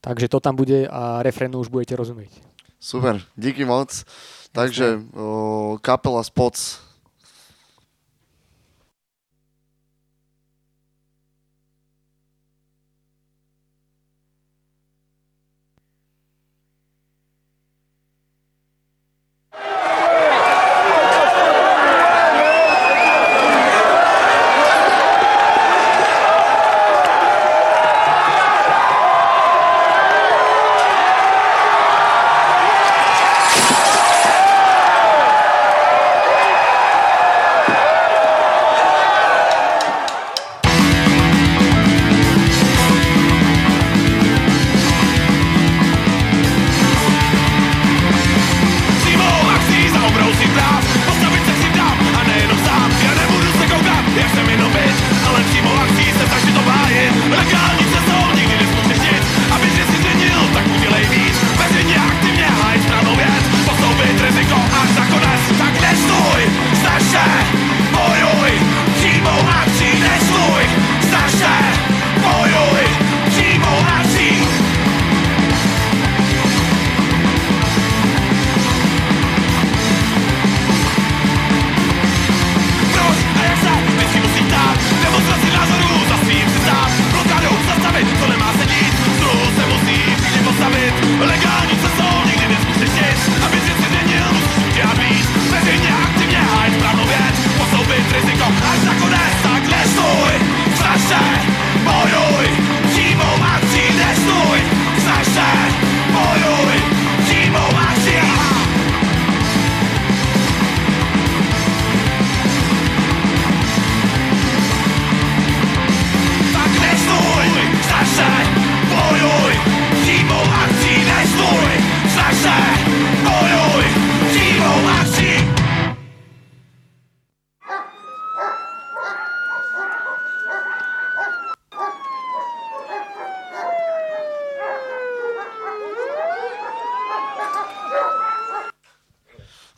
Takže 0.00 0.28
to 0.28 0.40
tam 0.40 0.56
bude 0.56 0.88
a 0.88 1.22
refrénu 1.22 1.58
už 1.58 1.68
budete 1.68 1.96
rozumieť. 1.96 2.30
Super, 2.80 3.22
díky 3.36 3.64
moc. 3.64 4.04
Takže 4.52 5.00
o, 5.14 5.78
kapela 5.80 6.22
Spots 6.22 6.85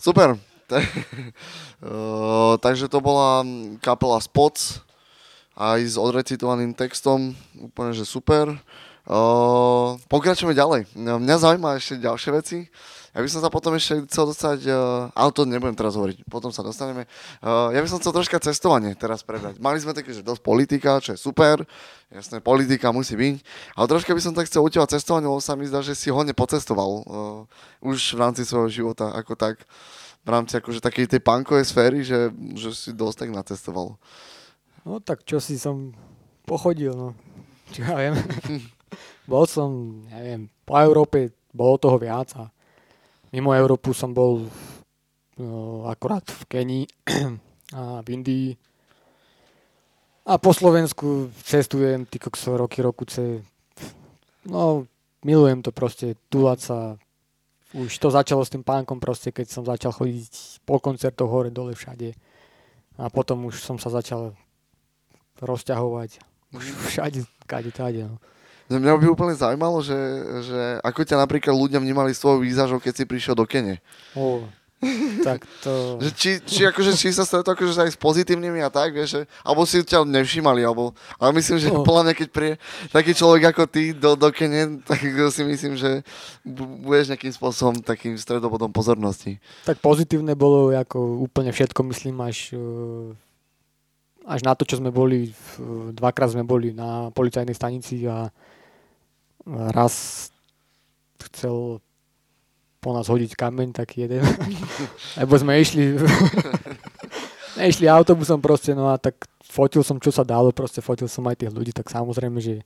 Super. 0.08 0.40
uh, 0.72 2.56
takže 2.64 2.88
to 2.88 2.96
bola 3.04 3.44
kapela 3.84 4.16
Spots 4.24 4.80
aj 5.52 5.84
s 5.84 6.00
odrecitovaným 6.00 6.72
textom, 6.72 7.36
úplne 7.60 7.92
že 7.92 8.08
super. 8.08 8.56
Uh, 9.04 10.00
pokračujeme 10.08 10.56
ďalej. 10.56 10.88
Mňa 10.96 11.36
zaujíma 11.44 11.76
ešte 11.76 12.00
ďalšie 12.00 12.30
veci. 12.32 12.58
Ja 13.18 13.26
by 13.26 13.34
som 13.34 13.42
sa 13.42 13.50
potom 13.50 13.74
ešte 13.74 14.06
chcel 14.06 14.30
dostať, 14.30 14.70
uh, 14.70 15.10
ale 15.10 15.34
to 15.34 15.42
nebudem 15.42 15.74
teraz 15.74 15.98
hovoriť, 15.98 16.22
potom 16.30 16.54
sa 16.54 16.62
dostaneme. 16.62 17.10
Uh, 17.42 17.74
ja 17.74 17.82
by 17.82 17.90
som 17.90 17.98
chcel 17.98 18.14
troška 18.14 18.38
cestovanie 18.38 18.94
teraz 18.94 19.26
prebrať. 19.26 19.58
Mali 19.58 19.82
sme 19.82 19.90
také, 19.90 20.14
že 20.14 20.22
dosť 20.22 20.38
politika, 20.38 21.02
čo 21.02 21.10
je 21.10 21.18
super, 21.18 21.66
jasné, 22.14 22.38
politika 22.38 22.94
musí 22.94 23.18
byť, 23.18 23.42
ale 23.74 23.90
troška 23.90 24.14
by 24.14 24.22
som 24.22 24.38
tak 24.38 24.46
chcel 24.46 24.62
u 24.62 24.70
teba 24.70 24.86
cestovanie, 24.86 25.26
lebo 25.26 25.42
sa 25.42 25.58
mi 25.58 25.66
zdá, 25.66 25.82
že 25.82 25.98
si 25.98 26.14
hodne 26.14 26.30
pocestoval 26.30 26.90
uh, 26.94 27.02
už 27.82 28.14
v 28.14 28.22
rámci 28.22 28.46
svojho 28.46 28.70
života 28.70 29.10
ako 29.10 29.34
tak, 29.34 29.66
v 30.22 30.28
rámci 30.30 30.54
akože 30.54 30.78
takej 30.78 31.10
tej 31.10 31.18
punkovej 31.18 31.66
sféry, 31.66 32.06
že, 32.06 32.30
že 32.54 32.70
si 32.70 32.94
dosť 32.94 33.26
tak 33.26 33.30
nacestoval. 33.34 33.98
No 34.86 35.02
tak 35.02 35.26
čo 35.26 35.42
si 35.42 35.58
som 35.58 35.90
pochodil, 36.46 36.94
no. 36.94 37.18
Čo 37.74 37.82
ja 37.82 37.98
viem. 37.98 38.14
bol 39.30 39.42
som, 39.42 40.00
neviem, 40.06 40.46
po 40.62 40.78
Európe 40.78 41.34
bolo 41.50 41.82
toho 41.82 41.98
viac 41.98 42.30
a 42.38 42.46
mimo 43.32 43.52
Európu 43.52 43.92
som 43.92 44.12
bol 44.14 44.48
no, 45.38 45.84
akorát 45.88 46.24
v 46.24 46.42
Kenii 46.48 46.84
a 47.78 48.00
v 48.00 48.08
Indii. 48.12 48.48
A 50.28 50.36
po 50.36 50.52
Slovensku 50.52 51.32
cestujem 51.40 52.04
ty 52.04 52.20
kokso 52.20 52.60
roky, 52.60 52.84
rokuce. 52.84 53.40
No, 54.44 54.84
milujem 55.24 55.64
to 55.64 55.72
proste, 55.72 56.20
túlať 56.28 56.58
sa. 56.60 56.78
Už 57.76 57.92
to 58.00 58.08
začalo 58.08 58.44
s 58.44 58.52
tým 58.52 58.64
pánkom 58.64 58.96
proste, 58.96 59.28
keď 59.28 59.46
som 59.48 59.64
začal 59.64 59.92
chodiť 59.92 60.64
po 60.64 60.80
koncertoch 60.80 61.28
hore, 61.28 61.52
dole, 61.52 61.76
všade. 61.76 62.16
A 62.96 63.12
potom 63.12 63.44
už 63.48 63.60
som 63.60 63.76
sa 63.76 63.92
začal 63.92 64.32
rozťahovať. 65.40 66.20
Už 66.56 66.64
všade, 66.88 67.28
kade, 67.44 67.72
tade. 67.72 68.08
No. 68.08 68.16
Mňa 68.68 69.00
by 69.00 69.08
úplne 69.08 69.32
zaujímalo, 69.32 69.80
že, 69.80 69.96
že 70.44 70.60
ako 70.84 71.00
ťa 71.00 71.16
napríklad 71.16 71.56
ľudia 71.56 71.80
vnímali 71.80 72.12
s 72.12 72.20
tvojou 72.20 72.44
výzažou, 72.44 72.76
keď 72.76 72.92
si 73.00 73.04
prišiel 73.08 73.32
do 73.32 73.48
Kene. 73.48 73.80
Oh, 74.12 74.44
tak 75.26 75.42
to... 75.64 75.72
Že 76.04 76.10
či, 76.14 76.30
či, 76.46 76.62
akože, 76.68 76.92
či 76.94 77.10
sa 77.10 77.26
stretol 77.26 77.58
akože 77.58 77.74
aj 77.82 77.90
s 77.90 77.98
pozitívnymi 77.98 78.62
a 78.62 78.70
tak, 78.70 78.94
vieš, 78.94 79.18
že, 79.18 79.22
alebo 79.42 79.66
si 79.66 79.82
ťa 79.82 80.06
nevšímali, 80.06 80.62
alebo, 80.62 80.94
ale 81.18 81.34
myslím, 81.42 81.58
že 81.58 81.68
oh. 81.74 81.82
podľa 81.82 82.02
mňa, 82.06 82.14
keď 82.14 82.28
príde 82.30 82.54
taký 82.94 83.12
človek 83.16 83.50
ako 83.50 83.62
ty 83.66 83.90
do, 83.90 84.14
do 84.14 84.30
Kene, 84.30 84.78
tak 84.86 85.02
si 85.34 85.42
myslím, 85.42 85.74
že 85.74 86.06
budeš 86.84 87.10
nejakým 87.10 87.34
spôsobom 87.34 87.82
takým 87.82 88.14
stredobodom 88.14 88.70
pozornosti. 88.70 89.42
Tak 89.66 89.82
pozitívne 89.82 90.38
bolo 90.38 90.70
ako 90.70 91.26
úplne 91.26 91.50
všetko, 91.50 91.82
myslím, 91.90 92.22
až 92.22 92.54
až 94.28 94.44
na 94.44 94.52
to, 94.52 94.68
čo 94.68 94.76
sme 94.76 94.92
boli, 94.92 95.32
dvakrát 95.96 96.36
sme 96.36 96.44
boli 96.44 96.76
na 96.76 97.08
policajnej 97.16 97.56
stanici 97.56 98.04
a 98.04 98.28
raz 99.48 100.28
chcel 101.28 101.80
po 102.78 102.94
nás 102.94 103.10
hodiť 103.10 103.34
kameň, 103.34 103.74
taký 103.74 104.06
jeden. 104.06 104.22
Lebo 105.20 105.34
sme 105.34 105.58
išli, 105.58 105.98
išli 107.70 107.90
autobusom 107.90 108.38
proste, 108.38 108.70
no 108.74 108.90
a 108.90 108.96
tak 108.96 109.18
fotil 109.42 109.82
som, 109.82 109.98
čo 109.98 110.14
sa 110.14 110.22
dalo, 110.22 110.54
proste 110.54 110.78
fotil 110.78 111.10
som 111.10 111.26
aj 111.26 111.42
tých 111.42 111.50
ľudí, 111.50 111.72
tak 111.74 111.90
samozrejme, 111.90 112.38
že 112.38 112.62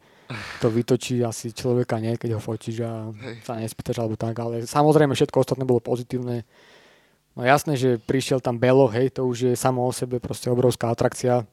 to 0.60 0.68
vytočí 0.68 1.24
asi 1.24 1.54
človeka 1.54 1.96
nie, 1.96 2.18
keď 2.20 2.36
ho 2.36 2.40
fotíš 2.42 2.84
a 2.84 3.08
sa 3.46 3.56
nespýtaš 3.56 4.02
alebo 4.02 4.18
tak, 4.18 4.36
ale 4.36 4.68
samozrejme 4.68 5.16
všetko 5.16 5.36
ostatné 5.40 5.64
bolo 5.64 5.80
pozitívne. 5.80 6.44
No 7.32 7.48
jasné, 7.48 7.80
že 7.80 7.96
prišiel 7.96 8.44
tam 8.44 8.60
Belo, 8.60 8.84
hej, 8.92 9.16
to 9.16 9.24
už 9.24 9.38
je 9.40 9.54
samo 9.56 9.88
o 9.88 9.92
sebe 9.94 10.20
proste 10.20 10.52
obrovská 10.52 10.92
atrakcia. 10.92 11.48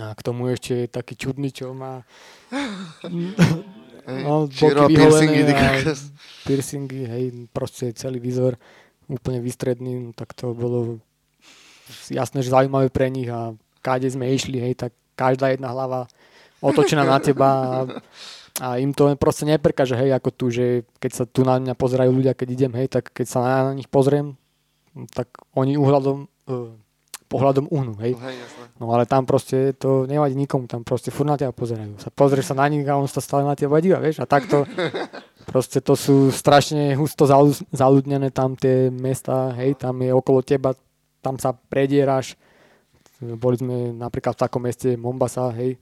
A 0.00 0.12
k 0.12 0.20
tomu 0.24 0.48
ešte 0.48 0.84
je 0.84 0.86
taký 0.88 1.16
čudný, 1.16 1.52
čo 1.52 1.76
má 1.76 2.04
no, 4.08 4.48
boky 4.48 4.96
piercingy, 4.96 5.40
a 5.52 5.92
piercingy, 6.48 7.00
hej, 7.04 7.24
proste 7.52 7.92
celý 7.92 8.16
výzor 8.18 8.56
úplne 9.08 9.40
vystredný, 9.44 10.00
no, 10.00 10.10
tak 10.16 10.32
to 10.32 10.56
bolo 10.56 11.00
jasné, 12.08 12.40
že 12.40 12.52
zaujímavé 12.52 12.88
pre 12.88 13.12
nich 13.12 13.28
a 13.28 13.52
káde 13.84 14.08
sme 14.08 14.32
išli, 14.32 14.60
hej, 14.60 14.74
tak 14.76 14.92
každá 15.12 15.52
jedna 15.52 15.72
hlava 15.72 16.08
otočená 16.60 17.04
na 17.04 17.18
teba 17.20 17.48
a, 17.48 17.78
a 18.60 18.68
im 18.80 18.92
to 18.96 19.12
proste 19.20 19.44
neprekáže, 19.44 19.96
hej, 19.96 20.16
ako 20.16 20.30
tu, 20.32 20.46
že 20.52 20.88
keď 21.00 21.10
sa 21.12 21.24
tu 21.28 21.44
na 21.44 21.60
mňa 21.60 21.74
pozerajú 21.76 22.10
ľudia, 22.10 22.36
keď 22.36 22.48
idem, 22.48 22.72
hej, 22.80 22.88
tak 22.88 23.12
keď 23.12 23.26
sa 23.28 23.38
na 23.44 23.76
nich 23.76 23.88
pozriem, 23.88 24.34
tak 25.14 25.30
oni 25.54 25.78
uhľadom, 25.78 26.26
uh, 26.48 26.72
pohľadom 27.28 27.68
uhnú, 27.68 27.94
hej. 28.00 28.16
hej 28.16 28.36
no 28.80 28.88
ale 28.96 29.04
tam 29.04 29.28
proste 29.28 29.76
to 29.76 30.08
nevadí 30.08 30.32
nikomu, 30.32 30.64
tam 30.64 30.80
proste 30.80 31.12
furt 31.12 31.28
na 31.28 31.36
teba 31.36 31.52
pozerajú. 31.52 32.00
Sa 32.00 32.08
pozrieš 32.08 32.50
sa 32.50 32.56
na 32.56 32.66
nich 32.72 32.88
a 32.88 32.96
on 32.96 33.04
sa 33.04 33.20
stále 33.20 33.44
na 33.44 33.52
teba 33.52 33.76
díva, 33.84 34.00
vieš. 34.00 34.24
A 34.24 34.26
takto 34.26 34.64
proste 35.50 35.84
to 35.84 35.92
sú 35.92 36.32
strašne 36.32 36.96
husto 36.96 37.28
zaludnené 37.70 38.32
tam 38.32 38.56
tie 38.56 38.88
mesta, 38.88 39.52
hej, 39.60 39.76
tam 39.76 40.00
je 40.00 40.10
okolo 40.10 40.40
teba, 40.40 40.72
tam 41.20 41.36
sa 41.36 41.52
predieraš. 41.52 42.34
Boli 43.20 43.60
sme 43.60 43.76
napríklad 43.92 44.32
v 44.34 44.42
takom 44.48 44.62
meste 44.64 44.96
Mombasa, 44.96 45.52
hej, 45.52 45.76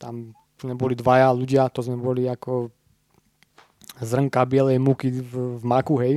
tam 0.00 0.34
sme 0.58 0.74
boli 0.74 0.98
dvaja 0.98 1.30
ľudia, 1.30 1.70
to 1.70 1.86
sme 1.86 1.94
boli 1.94 2.26
ako 2.26 2.74
zrnka 4.02 4.42
bielej 4.46 4.78
múky 4.82 5.10
v, 5.10 5.58
v 5.58 5.62
maku, 5.62 5.94
hej. 6.02 6.14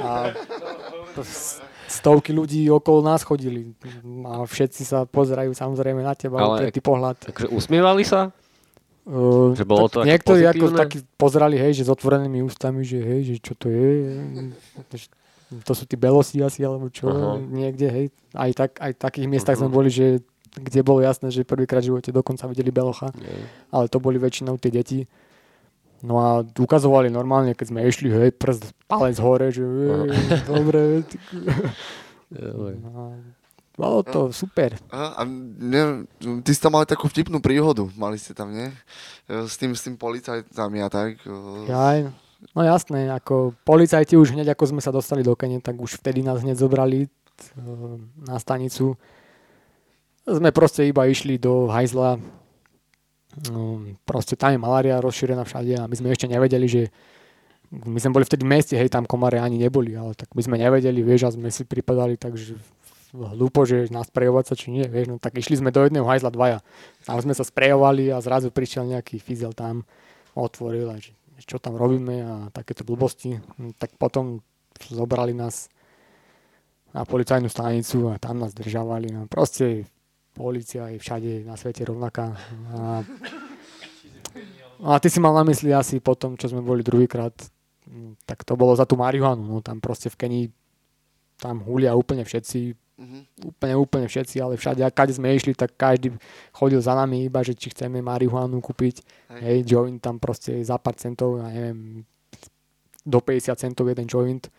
A 0.00 0.32
stovky 1.88 2.32
ľudí 2.32 2.66
okolo 2.70 3.04
nás 3.04 3.22
chodili 3.22 3.74
a 4.24 4.44
všetci 4.44 4.82
sa 4.84 5.04
pozerajú 5.04 5.52
samozrejme 5.52 6.00
na 6.00 6.14
teba, 6.16 6.40
Ale 6.40 6.72
ty 6.72 6.80
pohľad. 6.80 7.20
Takže 7.30 7.48
usmievali 7.52 8.04
sa? 8.04 8.32
Uh, 9.04 9.52
že 9.52 9.68
bolo 9.68 9.84
to 9.92 10.00
niektorí 10.00 10.48
ako 10.48 10.72
takí 10.72 11.04
pozerali, 11.20 11.60
hej, 11.60 11.76
že 11.76 11.84
s 11.84 11.90
otvorenými 11.92 12.40
ústami, 12.40 12.80
že 12.88 13.04
hej, 13.04 13.20
že 13.28 13.34
čo 13.36 13.52
to 13.52 13.68
je, 13.68 13.92
to 15.60 15.72
sú 15.76 15.84
tí 15.84 16.00
belosi 16.00 16.40
asi, 16.40 16.64
alebo 16.64 16.88
čo, 16.88 17.12
uh-huh. 17.12 17.36
niekde, 17.36 17.86
hej. 17.92 18.06
Aj, 18.32 18.48
tak, 18.56 18.80
aj 18.80 18.96
v 18.96 19.00
takých 19.04 19.26
miestach 19.28 19.60
uh-huh. 19.60 19.68
sme 19.68 19.76
boli, 19.76 19.92
že 19.92 20.24
kde 20.56 20.80
bolo 20.80 21.04
jasné, 21.04 21.28
že 21.28 21.44
prvýkrát 21.44 21.82
v 21.82 21.92
živote 21.92 22.10
dokonca 22.14 22.48
videli 22.48 22.70
belocha, 22.70 23.10
yeah. 23.18 23.44
ale 23.74 23.90
to 23.90 23.98
boli 23.98 24.16
väčšinou 24.16 24.56
tie 24.56 24.70
deti. 24.70 25.04
No 26.04 26.20
a 26.20 26.44
ukazovali 26.44 27.08
normálne, 27.08 27.56
keď 27.56 27.66
sme 27.72 27.80
išli, 27.88 28.12
hej, 28.12 28.36
prst, 28.36 28.76
palec 28.84 29.16
hore, 29.16 29.48
že 29.48 29.64
hej, 29.64 30.12
dobre. 30.52 31.00
No, 32.28 33.16
bolo 33.74 34.04
to 34.04 34.28
super. 34.28 34.76
A, 34.92 35.18
a 35.18 35.22
ne, 35.58 36.04
ty 36.44 36.50
si 36.52 36.60
tam 36.60 36.76
mali 36.76 36.84
takú 36.84 37.08
vtipnú 37.08 37.40
príhodu, 37.40 37.88
mali 37.96 38.20
ste 38.20 38.36
tam, 38.36 38.52
nie? 38.52 38.68
E, 39.26 39.48
s 39.48 39.56
tým, 39.56 39.72
s 39.72 39.80
tým 39.80 39.96
policajtami 39.96 40.78
a 40.84 40.88
tak. 40.92 41.18
E, 41.24 41.32
Jaj, 41.72 41.98
no 42.52 42.60
jasné, 42.62 43.08
ako 43.08 43.56
policajti 43.64 44.14
už 44.20 44.36
hneď 44.36 44.52
ako 44.52 44.76
sme 44.76 44.84
sa 44.84 44.92
dostali 44.92 45.24
do 45.24 45.32
Kene, 45.32 45.58
tak 45.58 45.80
už 45.80 45.98
vtedy 46.04 46.20
nás 46.20 46.44
hneď 46.44 46.60
zobrali 46.60 47.08
e, 47.08 47.08
na 48.28 48.36
stanicu. 48.36 48.94
Sme 50.28 50.52
proste 50.52 50.84
iba 50.84 51.08
išli 51.08 51.40
do 51.40 51.66
hajzla, 51.66 52.20
proste 54.06 54.38
tam 54.38 54.54
je 54.54 54.60
malária 54.62 55.02
rozšírená 55.02 55.42
všade 55.42 55.74
a 55.80 55.90
my 55.90 55.94
sme 55.94 56.14
ešte 56.14 56.30
nevedeli, 56.30 56.66
že 56.70 56.82
my 57.74 57.98
sme 57.98 58.14
boli 58.14 58.24
vtedy 58.28 58.46
v 58.46 58.52
meste, 58.54 58.74
hej, 58.78 58.86
tam 58.86 59.02
komáre 59.02 59.42
ani 59.42 59.58
neboli, 59.58 59.98
ale 59.98 60.14
tak 60.14 60.30
my 60.38 60.42
sme 60.44 60.60
nevedeli, 60.60 61.02
vieš, 61.02 61.26
a 61.26 61.34
sme 61.34 61.50
si 61.50 61.66
pripadali 61.66 62.14
tak, 62.14 62.38
že 62.38 62.54
hlúpo, 63.14 63.66
že 63.66 63.90
nás 63.90 64.10
sprejovať 64.10 64.44
sa, 64.46 64.54
či 64.54 64.70
nie, 64.74 64.86
vieš, 64.86 65.10
no 65.10 65.16
tak 65.18 65.38
išli 65.38 65.58
sme 65.58 65.74
do 65.74 65.82
jedného 65.82 66.06
hajzla 66.06 66.30
dvaja. 66.34 66.58
Tam 67.06 67.18
sme 67.18 67.34
sa 67.34 67.46
sprejovali 67.46 68.10
a 68.10 68.18
zrazu 68.22 68.50
prišiel 68.50 68.90
nejaký 68.90 69.18
fizel 69.22 69.54
tam, 69.54 69.86
otvoril 70.34 70.90
a 70.90 70.98
že, 70.98 71.14
čo 71.46 71.62
tam 71.62 71.78
robíme 71.78 72.16
a 72.22 72.34
takéto 72.50 72.82
blbosti. 72.82 73.38
No, 73.58 73.70
tak 73.78 73.94
potom 73.98 74.42
zobrali 74.90 75.30
nás 75.30 75.70
na 76.90 77.06
policajnú 77.06 77.46
stanicu 77.50 78.10
a 78.10 78.18
tam 78.18 78.42
nás 78.42 78.54
državali. 78.54 79.14
No, 79.14 79.26
proste 79.30 79.86
Polícia 80.34 80.90
je 80.90 80.98
všade 80.98 81.46
na 81.46 81.54
svete 81.54 81.86
rovnaká. 81.86 82.34
A, 82.74 83.06
a 84.82 84.98
ty 84.98 85.06
si 85.06 85.22
mal 85.22 85.30
na 85.30 85.46
mysli 85.46 85.70
asi 85.70 86.02
potom, 86.02 86.34
čo 86.34 86.50
sme 86.50 86.58
boli 86.58 86.82
druhýkrát, 86.82 87.30
mm, 87.86 88.26
tak 88.26 88.42
to 88.42 88.58
bolo 88.58 88.74
za 88.74 88.82
tú 88.82 88.98
marihuanu. 88.98 89.46
No, 89.46 89.62
tam 89.62 89.78
proste 89.78 90.10
v 90.10 90.18
Kenii 90.18 90.46
tam 91.38 91.62
hulia 91.62 91.94
úplne 91.94 92.26
všetci, 92.26 92.60
mm-hmm. 92.74 93.22
úplne, 93.46 93.74
úplne 93.78 94.06
všetci, 94.10 94.42
ale 94.42 94.58
všade, 94.58 94.82
a 94.82 94.90
kade 94.90 95.14
sme 95.14 95.34
išli, 95.38 95.54
tak 95.54 95.78
každý 95.78 96.14
chodil 96.50 96.82
za 96.82 96.98
nami 96.98 97.30
iba, 97.30 97.42
že 97.46 97.54
či 97.54 97.70
chceme 97.70 98.02
marihuanu 98.02 98.58
kúpiť. 98.58 99.06
Hej, 99.38 99.40
hej 99.42 99.58
joint 99.70 100.02
tam 100.02 100.18
proste 100.18 100.58
za 100.66 100.82
pár 100.82 100.98
centov, 100.98 101.38
ja 101.38 101.48
neviem, 101.50 102.02
do 103.06 103.18
50 103.22 103.54
centov 103.54 103.86
jeden 103.86 104.10
joint. 104.10 104.50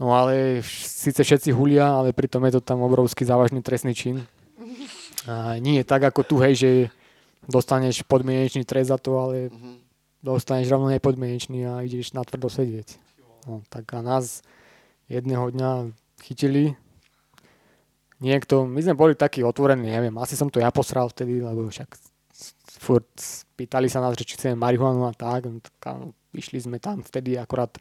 No 0.00 0.16
ale 0.16 0.64
síce 0.64 1.20
všetci 1.20 1.52
hulia, 1.52 1.84
ale 1.84 2.16
pritom 2.16 2.40
je 2.48 2.56
to 2.56 2.62
tam 2.64 2.80
obrovský 2.80 3.28
závažný 3.28 3.60
trestný 3.60 3.92
čin. 3.92 4.24
A 5.28 5.56
nie 5.58 5.80
je 5.80 5.84
tak 5.88 6.04
ako 6.04 6.20
tu, 6.24 6.36
hej, 6.40 6.54
že 6.56 6.70
dostaneš 7.48 8.04
podmienečný 8.04 8.68
trest 8.68 8.92
za 8.92 8.98
to, 9.00 9.16
ale 9.16 9.48
uh-huh. 9.48 9.76
dostaneš 10.20 10.68
rovno 10.68 10.92
nepodmienečný 10.92 11.64
a 11.64 11.80
ideš 11.84 12.12
na 12.12 12.24
tvrdo 12.24 12.52
sedieť. 12.52 13.00
No, 13.48 13.64
tak 13.72 13.88
a 13.96 14.04
nás 14.04 14.44
jedného 15.08 15.48
dňa 15.48 15.70
chytili. 16.22 16.76
Niekto, 18.20 18.68
my 18.68 18.80
sme 18.84 18.94
boli 18.94 19.16
takí 19.16 19.40
otvorení, 19.40 19.88
neviem, 19.88 20.12
asi 20.20 20.36
som 20.36 20.52
to 20.52 20.60
ja 20.60 20.68
posral 20.68 21.08
vtedy, 21.08 21.40
lebo 21.40 21.72
však 21.72 21.88
furt 22.80 23.08
pýtali 23.56 23.88
sa 23.88 24.04
nás, 24.04 24.12
že 24.16 24.28
či 24.28 24.36
chceme 24.36 24.60
marihuanu 24.60 25.08
a 25.08 25.12
tak, 25.16 25.48
no, 25.48 25.60
tak 25.64 26.12
išli 26.36 26.60
sme 26.60 26.76
tam 26.76 27.00
vtedy 27.00 27.40
akorát 27.40 27.72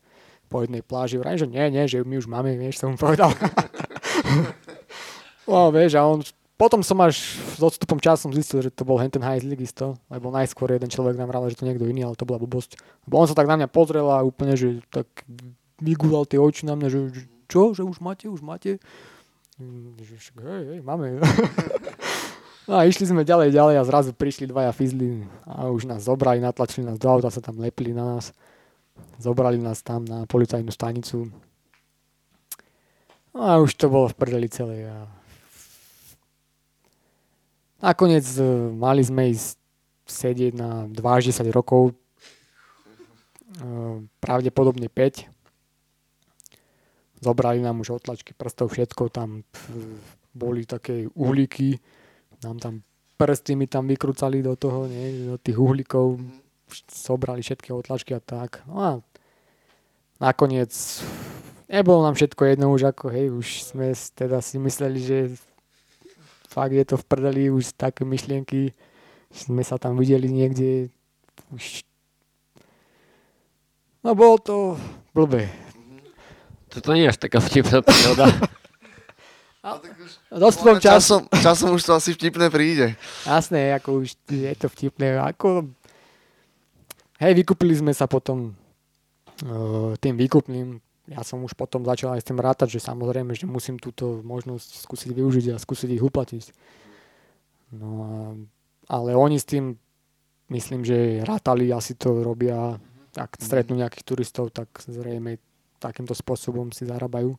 po 0.47 0.63
jednej 0.63 0.81
pláži, 0.81 1.19
vraj, 1.19 1.37
že 1.37 1.45
nie, 1.45 1.61
nie, 1.69 1.85
že 1.85 2.01
my 2.01 2.17
už 2.17 2.25
máme, 2.25 2.55
vieš, 2.57 2.81
som 2.81 2.95
mu 2.95 2.97
povedal. 2.97 3.29
no, 5.49 5.69
vieš, 5.69 5.99
a 5.99 6.07
on, 6.07 6.25
potom 6.59 6.83
som 6.83 6.99
až 6.99 7.39
s 7.55 7.63
odstupom 7.63 8.03
časom 8.03 8.35
zistil, 8.35 8.59
že 8.59 8.67
to 8.67 8.83
bol 8.83 8.99
Henten 8.99 9.23
Heislik 9.23 9.63
isto, 9.63 9.95
lebo 10.11 10.27
najskôr 10.27 10.75
jeden 10.75 10.91
človek 10.91 11.15
nám 11.15 11.31
vral, 11.31 11.47
že 11.47 11.55
to 11.55 11.63
niekto 11.63 11.87
iný, 11.87 12.03
ale 12.03 12.19
to 12.19 12.27
bola 12.27 12.35
blbosť. 12.35 12.75
Lebo 13.07 13.15
on 13.15 13.31
sa 13.31 13.35
tak 13.39 13.47
na 13.47 13.55
mňa 13.55 13.71
pozrel 13.71 14.11
a 14.11 14.19
úplne, 14.19 14.59
že 14.59 14.83
tak 14.91 15.07
vygúval 15.79 16.27
tie 16.27 16.35
oči 16.35 16.67
na 16.67 16.75
mňa, 16.75 16.87
že, 16.91 16.99
čo, 17.47 17.71
že 17.71 17.87
už 17.87 18.03
máte, 18.03 18.27
už 18.27 18.43
máte. 18.43 18.75
Že, 20.03 20.15
hej, 20.43 20.63
hej, 20.75 20.79
máme. 20.83 21.15
No 22.69 22.77
a 22.77 22.85
išli 22.85 23.09
sme 23.09 23.25
ďalej, 23.25 23.49
ďalej 23.49 23.81
a 23.81 23.87
zrazu 23.89 24.13
prišli 24.13 24.45
dvaja 24.45 24.69
fizli 24.69 25.25
a 25.41 25.73
už 25.73 25.89
nás 25.89 26.05
zobrali, 26.05 26.37
natlačili 26.37 26.85
nás 26.85 27.01
do 27.01 27.09
auta, 27.09 27.33
sa 27.33 27.41
tam 27.41 27.57
lepili 27.57 27.97
na 27.97 28.13
nás. 28.13 28.29
Zobrali 29.17 29.57
nás 29.57 29.81
tam 29.81 30.05
na 30.05 30.29
policajnú 30.29 30.69
stanicu. 30.69 31.33
No 33.33 33.41
a 33.41 33.57
už 33.57 33.73
to 33.73 33.89
bolo 33.89 34.05
v 34.05 34.13
prdeli 34.21 34.45
celé. 34.53 34.85
A... 34.85 35.09
Nakoniec 37.79 38.27
e, 38.37 38.43
mali 38.75 39.01
sme 39.01 39.31
ísť 39.31 39.55
sedieť 40.09 40.53
na 40.57 40.85
2 40.89 40.99
až 41.05 41.31
10 41.31 41.49
rokov, 41.53 41.95
E, 43.59 43.65
pravdepodobne 44.21 44.87
5. 44.87 45.25
Zobrali 47.19 47.59
nám 47.59 47.83
už 47.83 47.99
otlačky 47.99 48.31
prstov, 48.31 48.71
všetko 48.71 49.11
tam 49.11 49.43
pf, 49.43 49.67
boli 50.31 50.63
také 50.63 51.11
uhlíky, 51.11 51.81
nám 52.45 52.61
tam 52.63 52.73
prsty 53.19 53.59
mi 53.59 53.67
tam 53.67 53.91
vykrúcali 53.91 54.39
do 54.39 54.55
toho, 54.55 54.87
nie, 54.87 55.27
do 55.27 55.35
tých 55.35 55.59
uhlíkov, 55.59 56.23
zobrali 56.87 57.43
všetky 57.43 57.75
otlačky 57.75 58.15
a 58.15 58.23
tak. 58.23 58.63
No 58.63 58.75
a 58.79 58.91
nakoniec 60.23 60.71
nebolo 61.67 62.07
nám 62.07 62.15
všetko 62.15 62.41
jedno 62.47 62.71
už 62.71 62.95
ako, 62.95 63.11
hej, 63.11 63.27
už 63.35 63.47
sme 63.67 63.91
teda 64.15 64.39
si 64.39 64.55
mysleli, 64.55 64.99
že 65.03 65.17
fakt 66.49 66.73
je 66.73 66.85
to 66.85 66.97
v 66.97 67.05
prdeli, 67.05 67.43
už 67.53 67.77
také 67.77 68.03
myšlienky, 68.03 68.73
sme 69.29 69.61
sa 69.61 69.77
tam 69.77 69.95
videli 69.95 70.27
niekde, 70.27 70.89
už 71.53 71.85
No 73.99 74.15
bolo 74.15 74.39
to 74.39 74.55
blbé. 75.11 75.51
Toto 76.71 76.95
nie 76.95 77.03
je 77.03 77.11
až 77.11 77.19
taká 77.19 77.43
vtipná 77.43 77.83
príhoda. 77.83 78.31
Dostupom 80.31 80.79
času, 80.79 81.19
Časom, 81.19 81.21
časom 81.43 81.69
už 81.75 81.83
to 81.83 81.91
asi 81.99 82.15
vtipné 82.15 82.47
príde. 82.47 82.95
jasné, 83.27 83.75
ako 83.75 84.07
už 84.07 84.15
je 84.31 84.55
to 84.55 84.71
vtipné. 84.71 85.19
Ako, 85.19 85.67
hej, 87.19 87.33
vykúpili 87.35 87.75
sme 87.75 87.91
sa 87.91 88.07
potom 88.07 88.55
uh, 89.43 89.99
tým 89.99 90.15
výkupným. 90.15 90.79
Ja 91.09 91.25
som 91.25 91.41
už 91.41 91.57
potom 91.57 91.81
začal 91.81 92.13
aj 92.13 92.21
s 92.21 92.27
tým 92.29 92.37
rátať, 92.37 92.77
že 92.77 92.85
samozrejme, 92.85 93.33
že 93.33 93.49
musím 93.49 93.81
túto 93.81 94.21
možnosť 94.21 94.85
skúsiť 94.85 95.09
využiť 95.09 95.45
a 95.57 95.61
skúsiť 95.61 95.89
ich 95.97 96.05
uplatiť. 96.05 96.43
No 97.73 97.89
a, 98.05 98.13
ale 98.93 99.17
oni 99.17 99.41
s 99.41 99.49
tým, 99.49 99.73
myslím, 100.53 100.85
že 100.85 101.25
rátali, 101.25 101.73
asi 101.73 101.97
to 101.97 102.21
robia, 102.21 102.77
ak 103.17 103.41
stretnú 103.41 103.81
nejakých 103.81 104.05
turistov, 104.05 104.53
tak 104.53 104.69
zrejme 104.85 105.41
takýmto 105.81 106.13
spôsobom 106.13 106.69
si 106.69 106.85
zarábajú. 106.85 107.33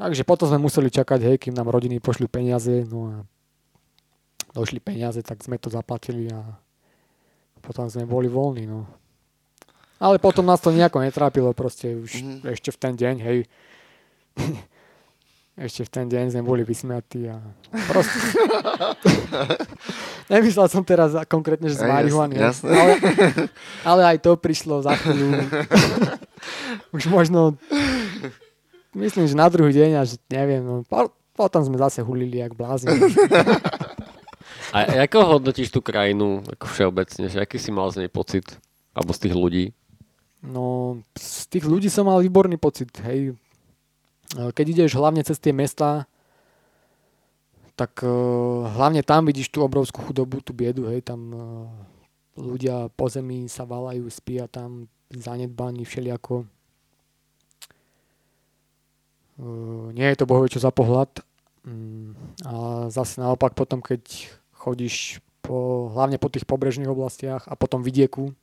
Takže 0.00 0.24
potom 0.24 0.48
sme 0.48 0.64
museli 0.64 0.88
čakať, 0.88 1.20
hej, 1.20 1.36
kým 1.36 1.52
nám 1.52 1.68
rodiny 1.68 2.00
pošli 2.00 2.24
peniaze, 2.24 2.88
no 2.88 2.98
a 3.04 3.14
došli 4.56 4.80
peniaze, 4.80 5.20
tak 5.20 5.44
sme 5.44 5.60
to 5.60 5.68
zaplatili 5.68 6.32
a 6.32 6.56
potom 7.60 7.84
sme 7.92 8.08
boli 8.08 8.32
voľní, 8.32 8.64
no. 8.64 8.88
Ale 10.00 10.16
potom 10.16 10.42
nás 10.42 10.58
to 10.58 10.70
nejako 10.70 10.98
netrápilo, 10.98 11.52
proste 11.52 11.94
už 11.94 12.10
Mhm. 12.16 12.50
ešte 12.50 12.70
v 12.70 12.76
ten 12.78 12.92
deň, 12.94 13.14
hej, 13.20 13.38
ešte 15.60 15.82
v 15.82 15.90
ten 15.90 16.06
deň 16.06 16.24
sme 16.30 16.42
boli 16.42 16.62
vysmiatí 16.62 17.26
a 17.26 17.36
proste... 17.86 18.16
Nemyslel 20.30 20.66
som 20.66 20.80
teraz 20.80 21.10
konkrétne, 21.26 21.66
že 21.66 21.76
z 21.76 21.84
marihuany, 21.84 22.34
hej. 22.34 22.42
jasné. 22.46 22.70
ale, 22.70 22.92
ale 23.84 24.00
aj 24.06 24.16
to 24.20 24.34
prišlo 24.34 24.80
za 24.80 24.94
chvíľu. 24.94 25.42
Už 26.90 27.06
možno, 27.06 27.54
myslím, 28.92 29.26
že 29.26 29.34
na 29.34 29.46
druhý 29.46 29.70
deň 29.70 29.90
až 29.98 30.08
neviem, 30.26 30.60
no, 30.60 30.82
po- 30.82 31.10
potom 31.34 31.60
sme 31.60 31.76
zase 31.76 32.00
hulili 32.00 32.38
jak 32.38 32.52
blázni. 32.52 32.90
A 34.70 35.02
ako 35.02 35.36
hodnotíš 35.36 35.68
tú 35.68 35.80
krajinu 35.80 36.40
ako 36.46 36.64
všeobecne? 36.68 37.26
Že 37.26 37.36
aký 37.40 37.56
si 37.58 37.68
mal 37.68 37.90
z 37.90 38.00
nej 38.00 38.08
pocit? 38.08 38.44
Alebo 38.92 39.10
z 39.10 39.20
tých 39.20 39.34
ľudí? 39.34 39.64
No, 40.40 40.96
z 41.16 41.46
tých 41.52 41.68
ľudí 41.68 41.92
som 41.92 42.08
mal 42.08 42.24
výborný 42.24 42.56
pocit, 42.56 42.88
hej. 43.04 43.36
E, 44.36 44.40
Keď 44.56 44.66
ideš 44.72 44.96
hlavne 44.96 45.20
cez 45.20 45.36
tie 45.36 45.52
mesta, 45.52 46.08
tak 47.76 48.04
uh, 48.04 48.68
hlavne 48.76 49.00
tam 49.00 49.24
vidíš 49.24 49.56
tú 49.56 49.64
obrovskú 49.64 50.04
chudobu, 50.04 50.44
tú 50.44 50.52
biedu, 50.52 50.84
hej, 50.92 51.00
tam 51.00 51.20
uh, 51.32 51.64
ľudia 52.36 52.92
po 52.92 53.08
zemi 53.08 53.48
sa 53.48 53.64
valajú, 53.64 54.04
spia 54.12 54.44
tam 54.52 54.84
zanedbaní 55.08 55.88
všelijako. 55.88 56.44
Nie 59.96 60.12
je 60.12 60.18
to 60.20 60.28
bohové 60.28 60.52
čo 60.52 60.60
za 60.60 60.68
pohľad. 60.68 61.24
Mm, 61.64 62.12
a 62.44 62.52
zase 62.92 63.20
naopak 63.20 63.56
potom, 63.56 63.80
keď 63.80 64.28
chodíš 64.52 65.24
po, 65.40 65.88
hlavne 65.96 66.20
po 66.20 66.28
tých 66.28 66.44
pobrežných 66.44 66.92
oblastiach 66.92 67.48
a 67.48 67.56
potom 67.56 67.80
vidieku, 67.80 68.36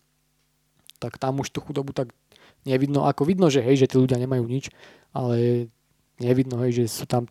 tak 0.97 1.17
tam 1.21 1.41
už 1.41 1.53
tú 1.53 1.61
chudobu 1.61 1.93
tak 1.93 2.13
nevidno, 2.65 3.05
ako 3.05 3.23
vidno, 3.25 3.47
že 3.47 3.63
hej, 3.63 3.85
že 3.85 3.89
tí 3.89 3.95
ľudia 3.95 4.19
nemajú 4.19 4.43
nič, 4.43 4.73
ale 5.13 5.69
nevidno, 6.19 6.59
hej, 6.65 6.83
že 6.83 6.85
sú 6.89 7.05
tam 7.05 7.29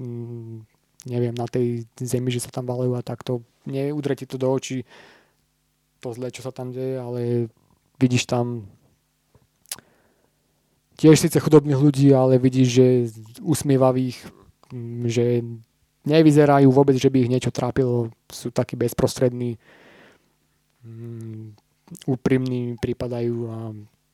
mm, 0.00 0.64
neviem, 1.06 1.34
na 1.36 1.46
tej 1.46 1.86
zemi, 2.00 2.32
že 2.34 2.42
sa 2.42 2.50
tam 2.50 2.66
valejú 2.66 2.98
a 2.98 3.06
takto 3.06 3.46
neudre 3.68 4.16
ti 4.16 4.26
to 4.26 4.40
do 4.40 4.48
očí 4.50 4.82
to 5.98 6.14
zle, 6.14 6.30
čo 6.30 6.46
sa 6.46 6.54
tam 6.54 6.70
deje, 6.70 6.94
ale 6.98 7.20
vidíš 7.98 8.30
tam 8.30 8.70
tiež 10.98 11.18
síce 11.18 11.38
chudobných 11.38 11.78
ľudí, 11.78 12.10
ale 12.14 12.38
vidíš, 12.38 12.68
že 12.70 12.86
usmievavých, 13.42 14.18
mm, 14.70 15.02
že 15.10 15.42
nevyzerajú 16.06 16.70
vôbec, 16.70 16.94
že 16.98 17.10
by 17.10 17.26
ich 17.26 17.30
niečo 17.30 17.50
trápilo, 17.50 18.10
sú 18.30 18.50
takí 18.54 18.78
bezprostrední, 18.78 19.58
mm, 20.86 21.54
úprimní 22.04 22.72
mi 22.72 22.74
pripadajú 22.76 23.36
a 23.48 23.56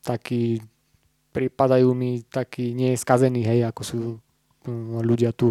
takí 0.05 0.63
pripadajú 1.35 1.91
mi 1.93 2.23
takí 2.23 2.71
nie 2.71 2.95
skazení, 2.95 3.43
hej, 3.43 3.67
ako 3.67 3.83
sú 3.83 3.99
mm, 4.71 5.03
ľudia 5.03 5.35
tu. 5.35 5.51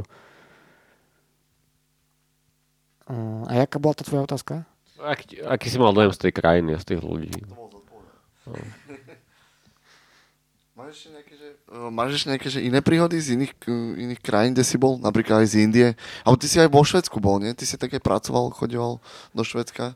A 3.43 3.51
jaká 3.59 3.83
bola 3.83 3.91
tá 3.91 4.07
tvoja 4.07 4.23
otázka? 4.23 4.63
Aký, 5.03 5.43
aký 5.43 5.67
si 5.67 5.75
mal 5.75 5.91
dojem 5.91 6.15
z 6.15 6.23
tej 6.23 6.31
krajiny 6.31 6.71
a 6.71 6.79
z 6.79 6.95
tých 6.95 7.01
ľudí? 7.03 7.35
Máš 10.83 10.99
ešte 10.99 11.15
nejaké, 11.15 11.33
že, 11.39 11.47
uh, 11.71 11.87
máš 11.87 12.09
ešte 12.19 12.27
nejaké 12.27 12.47
že 12.51 12.59
iné 12.59 12.83
príhody 12.83 13.15
z 13.15 13.39
iných, 13.39 13.55
iných 14.03 14.19
krajín, 14.19 14.51
kde 14.51 14.67
si 14.67 14.75
bol? 14.75 14.99
Napríklad 14.99 15.39
aj 15.39 15.55
z 15.55 15.63
Indie. 15.63 15.87
Alebo 16.27 16.35
ty 16.35 16.51
si 16.51 16.59
aj 16.59 16.67
vo 16.67 16.83
Švedsku 16.83 17.23
bol, 17.23 17.39
nie? 17.39 17.55
Ty 17.55 17.63
si 17.63 17.79
také 17.79 18.03
pracoval, 18.03 18.51
chodieval 18.51 18.99
do 19.31 19.43
Švedska. 19.47 19.95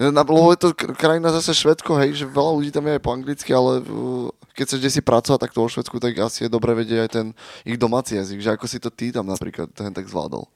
Na, 0.00 0.24
lebo 0.24 0.48
je 0.56 0.60
to 0.64 0.68
krajina 0.72 1.28
zase 1.36 1.52
Švedsko, 1.52 2.00
hej, 2.00 2.16
že 2.16 2.24
veľa 2.24 2.48
ľudí 2.56 2.72
tam 2.72 2.88
je 2.88 2.96
aj 2.96 3.02
po 3.04 3.12
anglicky, 3.12 3.52
ale 3.52 3.84
uh, 3.84 4.32
keď 4.56 4.80
kde 4.80 4.88
si 4.88 5.04
pracovať 5.04 5.36
takto 5.36 5.60
vo 5.60 5.68
Švedsku, 5.68 6.00
tak 6.00 6.16
asi 6.16 6.48
je 6.48 6.50
dobre 6.50 6.72
vedieť 6.72 6.98
aj 7.04 7.10
ten 7.12 7.26
ich 7.68 7.76
domáci 7.76 8.16
jazyk, 8.16 8.40
že 8.40 8.56
ako 8.56 8.64
si 8.64 8.80
to 8.80 8.88
ty 8.88 9.12
tam 9.12 9.28
napríklad 9.28 9.68
ten 9.76 9.92
tak 9.92 10.08
zvládol. 10.08 10.48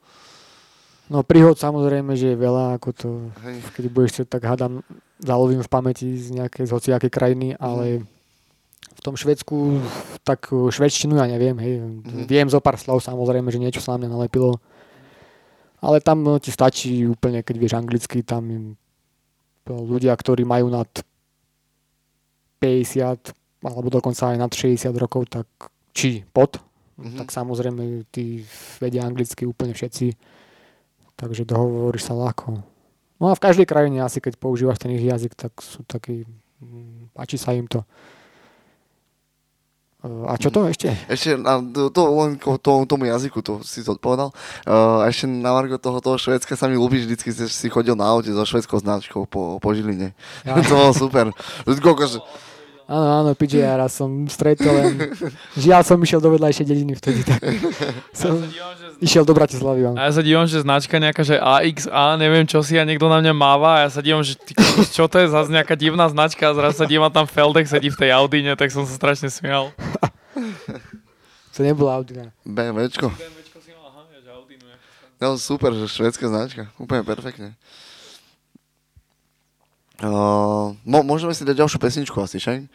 No 1.12 1.20
príhod 1.20 1.60
samozrejme, 1.60 2.16
že 2.16 2.32
je 2.32 2.38
veľa, 2.40 2.80
ako 2.80 2.88
to, 2.96 3.10
Hej. 3.44 3.60
keď 3.76 3.84
budeš 3.92 4.12
sa 4.16 4.24
tak 4.24 4.42
hádam, 4.42 4.80
zalovím 5.20 5.60
v 5.60 5.68
pamäti 5.68 6.16
z 6.16 6.32
nejakej, 6.32 6.64
z 6.64 6.72
hociakej 6.72 7.10
krajiny, 7.12 7.48
ale 7.60 8.08
v 8.86 9.00
tom 9.00 9.14
Švedsku, 9.14 9.82
tak 10.22 10.48
uh, 10.48 10.68
švedštinu 10.68 11.14
ja 11.14 11.26
neviem, 11.26 11.56
hej, 11.56 11.74
viem 12.24 12.46
zo 12.46 12.58
pár 12.58 12.74
slov, 12.74 13.00
samozrejme, 13.00 13.48
že 13.48 13.58
niečo 13.58 13.78
sa 13.78 13.94
na 13.94 14.02
mňa 14.02 14.10
nalepilo, 14.10 14.56
ale 15.78 16.00
tam 16.00 16.20
no, 16.20 16.36
ti 16.36 16.48
stačí 16.48 17.04
úplne, 17.04 17.40
keď 17.40 17.54
vieš 17.54 17.74
anglicky, 17.74 18.20
tam 18.20 18.42
im- 18.46 18.74
ľudia, 19.66 20.12
ktorí 20.12 20.42
majú 20.42 20.68
nad 20.68 20.86
50 22.56 23.34
alebo 23.62 23.90
dokonca 23.90 24.30
aj 24.30 24.38
nad 24.38 24.48
60 24.48 24.94
rokov, 24.94 25.26
tak 25.28 25.46
či 25.90 26.22
pod, 26.24 26.62
Mhm. 26.96 27.18
tak 27.18 27.28
samozrejme 27.28 27.82
tí 28.08 28.40
vedia 28.78 29.04
anglicky 29.04 29.44
úplne 29.44 29.74
všetci, 29.74 30.16
takže 31.14 31.44
dohovoríš 31.44 32.04
sa 32.04 32.14
ľahko. 32.14 32.62
No 33.16 33.28
a 33.28 33.34
v 33.34 33.42
každej 33.42 33.64
krajine 33.64 34.00
asi 34.00 34.16
keď 34.16 34.36
používaš 34.36 34.78
ten 34.78 34.92
ich 34.92 35.02
jazyk, 35.02 35.34
tak 35.34 35.52
sú 35.58 35.82
takí, 35.82 36.24
mm, 36.56 37.12
páči 37.12 37.36
sa 37.36 37.52
im 37.52 37.66
to. 37.66 37.84
A 40.26 40.34
čo 40.38 40.48
to 40.48 40.66
ešte? 40.66 40.90
Ešte 41.10 41.36
na, 41.38 41.58
to, 41.90 42.02
len 42.22 42.38
ko- 42.38 42.58
to, 42.58 42.86
tomu 42.86 43.06
jazyku, 43.06 43.42
to 43.42 43.60
si 43.66 43.82
to 43.82 43.94
odpovedal. 43.94 44.30
Uh, 44.64 45.04
ešte 45.06 45.26
na 45.28 45.50
Margo 45.52 45.76
toho, 45.76 45.98
toho 45.98 46.16
Švedska 46.16 46.54
sa 46.54 46.70
mi 46.70 46.78
ľúbi, 46.78 47.02
vždycky 47.02 47.30
si, 47.34 47.66
chodil 47.68 47.94
na 47.98 48.06
aute 48.08 48.30
so 48.30 48.42
švedskou 48.46 48.78
značkou 48.80 49.26
po, 49.26 49.58
po 49.58 49.68
Žiline. 49.74 50.14
Ja. 50.46 50.58
to 50.66 50.74
bolo 50.74 50.92
super. 50.94 51.30
Koľko, 51.66 52.22
Áno, 52.86 53.06
áno, 53.18 53.30
PGR 53.34 53.82
raz 53.82 53.98
som 53.98 54.30
stretol, 54.30 54.70
len 54.70 55.10
žiaľ 55.58 55.82
som 55.82 55.98
išiel 55.98 56.22
do 56.22 56.30
vedľajšej 56.30 56.66
dediny 56.70 56.94
vtedy, 56.94 57.26
tak 57.26 57.42
som 58.14 58.38
išiel 59.02 59.26
do 59.26 59.34
Bratislavy. 59.34 59.90
áno. 59.90 59.98
A 59.98 60.06
ja 60.06 60.12
sa 60.14 60.22
dívam, 60.22 60.46
že 60.46 60.62
značka 60.62 60.94
nejaká, 61.02 61.26
že 61.26 61.34
AXA, 61.34 62.14
neviem 62.14 62.46
čo 62.46 62.62
si 62.62 62.78
a 62.78 62.86
niekto 62.86 63.10
na 63.10 63.18
mňa 63.18 63.34
máva 63.34 63.82
a 63.82 63.82
ja 63.84 63.90
sa 63.90 63.98
dívam, 63.98 64.22
že 64.22 64.38
ty, 64.38 64.54
čo 64.94 65.10
to 65.10 65.18
je 65.18 65.26
zase 65.26 65.50
nejaká 65.50 65.74
divná 65.74 66.06
značka 66.06 66.46
a 66.46 66.54
zrazu 66.54 66.78
sa 66.78 66.86
dívam 66.86 67.10
tam 67.10 67.26
Feldek 67.26 67.66
sedí 67.66 67.90
v 67.90 67.98
tej 67.98 68.14
Audine, 68.14 68.54
tak 68.54 68.70
som 68.70 68.86
sa 68.86 68.94
strašne 68.94 69.34
smial. 69.34 69.74
To 71.56 71.64
nebola 71.64 71.96
Audina. 71.96 72.28
BMWčko. 72.44 73.08
No 75.16 75.40
super, 75.40 75.72
že 75.72 75.88
švedská 75.88 76.28
značka. 76.28 76.68
Úplne 76.76 77.00
perfektne. 77.00 77.56
Uh, 79.96 80.76
mo- 80.84 81.06
môžeme 81.06 81.32
si 81.32 81.46
dať 81.46 81.56
ďalšiu 81.64 81.78
pesničku 81.80 82.16
asi, 82.20 82.36
však? 82.36 82.68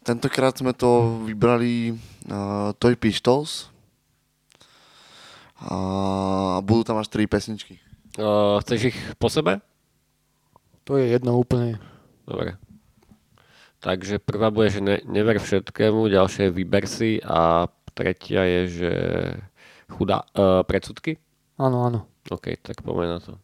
Tentokrát 0.00 0.56
sme 0.56 0.72
to 0.72 1.20
vybrali 1.28 1.92
uh, 2.32 2.72
Toy 2.80 2.96
Pistols. 2.96 3.68
A 5.60 6.64
budú 6.64 6.88
tam 6.88 6.96
až 6.96 7.12
tri 7.12 7.28
pesničky. 7.28 7.76
Uh, 8.16 8.56
chceš 8.64 8.96
ich 8.96 8.98
po 9.20 9.28
sebe? 9.28 9.60
To 10.88 10.96
je 10.96 11.12
jedno 11.12 11.36
úplne. 11.36 11.76
Dobre. 12.24 12.56
Takže 13.84 14.16
prvá 14.20 14.48
bude, 14.48 14.72
že 14.72 14.80
ne, 14.80 15.04
never 15.04 15.36
všetkému, 15.36 16.08
ďalšia 16.08 16.48
je 16.48 16.56
vyber 16.56 16.84
si 16.88 17.20
a 17.20 17.68
tretia 17.92 18.44
je, 18.44 18.60
že 18.68 18.92
chudá, 19.92 20.24
uh, 20.32 20.64
predsudky? 20.64 21.20
Áno, 21.60 21.84
áno. 21.84 22.08
OK, 22.32 22.56
tak 22.64 22.80
poďme 22.80 23.06
na 23.08 23.18
to. 23.20 23.36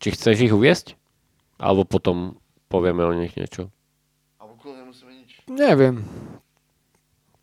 Či 0.00 0.16
chceš 0.16 0.36
ich 0.48 0.52
uviesť? 0.56 0.96
Alebo 1.60 1.84
potom 1.84 2.40
povieme 2.72 3.04
o 3.04 3.12
nich 3.12 3.36
niečo? 3.36 3.68
A 4.40 4.48
okolo 4.48 4.80
nemusíme 4.80 5.12
nič. 5.12 5.44
Neviem. 5.44 6.08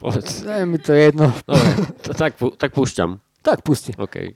Povedz. 0.01 0.41
Nie, 0.41 0.65
mi 0.65 0.81
to 0.81 0.93
je 0.93 1.13
jedno. 1.13 1.29
Dobre, 1.45 1.69
to, 2.01 2.11
tak, 2.17 2.33
tak 2.57 2.73
púšťam. 2.73 3.21
Tak 3.45 3.61
pusti. 3.61 3.93
OK. 3.97 4.33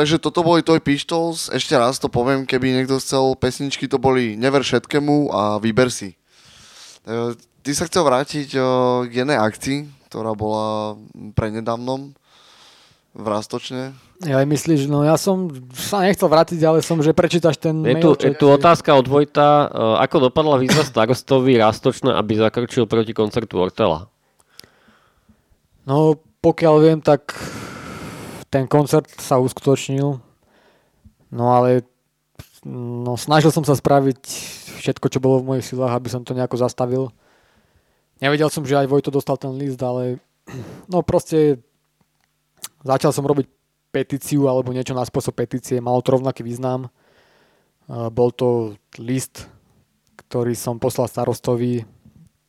Takže 0.00 0.16
toto 0.16 0.40
boli 0.40 0.64
Toy 0.64 0.80
Pistols, 0.80 1.52
ešte 1.52 1.76
raz 1.76 2.00
to 2.00 2.08
poviem, 2.08 2.48
keby 2.48 2.72
niekto 2.72 2.96
chcel 2.96 3.36
pesničky, 3.36 3.84
to 3.84 4.00
boli 4.00 4.32
Never 4.32 4.64
všetkému 4.64 5.28
a 5.28 5.60
Vyber 5.60 5.92
si. 5.92 6.16
Uh, 7.04 7.36
ty 7.60 7.76
sa 7.76 7.84
chcel 7.84 8.08
vrátiť 8.08 8.56
uh, 8.56 9.04
k 9.04 9.12
jednej 9.20 9.36
akcii, 9.36 10.08
ktorá 10.08 10.32
bola 10.32 10.96
prednedávnom 11.36 12.16
v 13.12 13.26
Rastočne. 13.28 13.92
Ja 14.24 14.40
aj 14.40 14.48
myslíš, 14.48 14.88
no 14.88 15.04
ja 15.04 15.20
som 15.20 15.52
sa 15.76 16.00
nechcel 16.00 16.32
vrátiť, 16.32 16.64
ale 16.64 16.80
som, 16.80 17.04
že 17.04 17.12
prečítaš 17.12 17.60
ten 17.60 17.84
Je 17.84 18.00
mail. 18.00 18.04
tu, 18.04 18.16
je 18.16 18.32
tu 18.32 18.48
otázka 18.48 18.96
od 18.96 19.04
Vojta. 19.04 19.68
Uh, 19.68 20.00
ako 20.00 20.32
dopadla 20.32 20.56
výzva 20.56 20.80
starostovi 20.80 21.60
Rastočná, 21.60 22.16
aby 22.16 22.40
zakročil 22.40 22.88
proti 22.88 23.12
koncertu 23.12 23.60
Ortela? 23.60 24.08
No, 25.84 26.16
pokiaľ 26.40 26.74
viem, 26.80 26.98
tak 27.04 27.36
ten 28.50 28.66
koncert 28.66 29.06
sa 29.22 29.38
uskutočnil, 29.38 30.18
no 31.30 31.44
ale 31.54 31.86
no, 32.66 33.14
snažil 33.14 33.54
som 33.54 33.62
sa 33.62 33.78
spraviť 33.78 34.20
všetko, 34.82 35.06
čo 35.06 35.22
bolo 35.22 35.38
v 35.38 35.54
mojich 35.54 35.70
silách, 35.70 35.94
aby 35.94 36.08
som 36.10 36.26
to 36.26 36.34
nejako 36.34 36.58
zastavil. 36.58 37.14
Nevedel 38.18 38.50
som, 38.52 38.66
že 38.66 38.76
aj 38.76 38.90
Vojto 38.90 39.14
dostal 39.14 39.38
ten 39.38 39.54
list, 39.54 39.80
ale 39.80 40.18
no 40.90 41.00
proste 41.06 41.62
začal 42.82 43.14
som 43.14 43.24
robiť 43.24 43.46
petíciu 43.94 44.50
alebo 44.50 44.74
niečo 44.74 44.92
na 44.92 45.06
spôsob 45.06 45.38
petície, 45.38 45.78
malo 45.80 46.02
to 46.02 46.18
rovnaký 46.18 46.42
význam. 46.42 46.90
Bol 47.88 48.30
to 48.34 48.74
list, 48.98 49.46
ktorý 50.26 50.54
som 50.54 50.78
poslal 50.78 51.08
starostovi, 51.08 51.86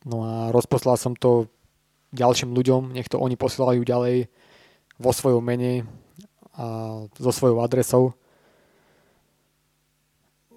no 0.06 0.22
a 0.22 0.32
rozposlal 0.50 0.98
som 0.98 1.14
to 1.14 1.46
ďalším 2.12 2.52
ľuďom, 2.52 2.92
nech 2.92 3.08
to 3.08 3.16
oni 3.16 3.34
posielajú 3.34 3.80
ďalej 3.86 4.28
vo 5.02 5.10
svojom 5.10 5.42
mene 5.42 5.82
a 6.54 6.64
so 7.18 7.32
svojou 7.34 7.58
adresou. 7.64 8.14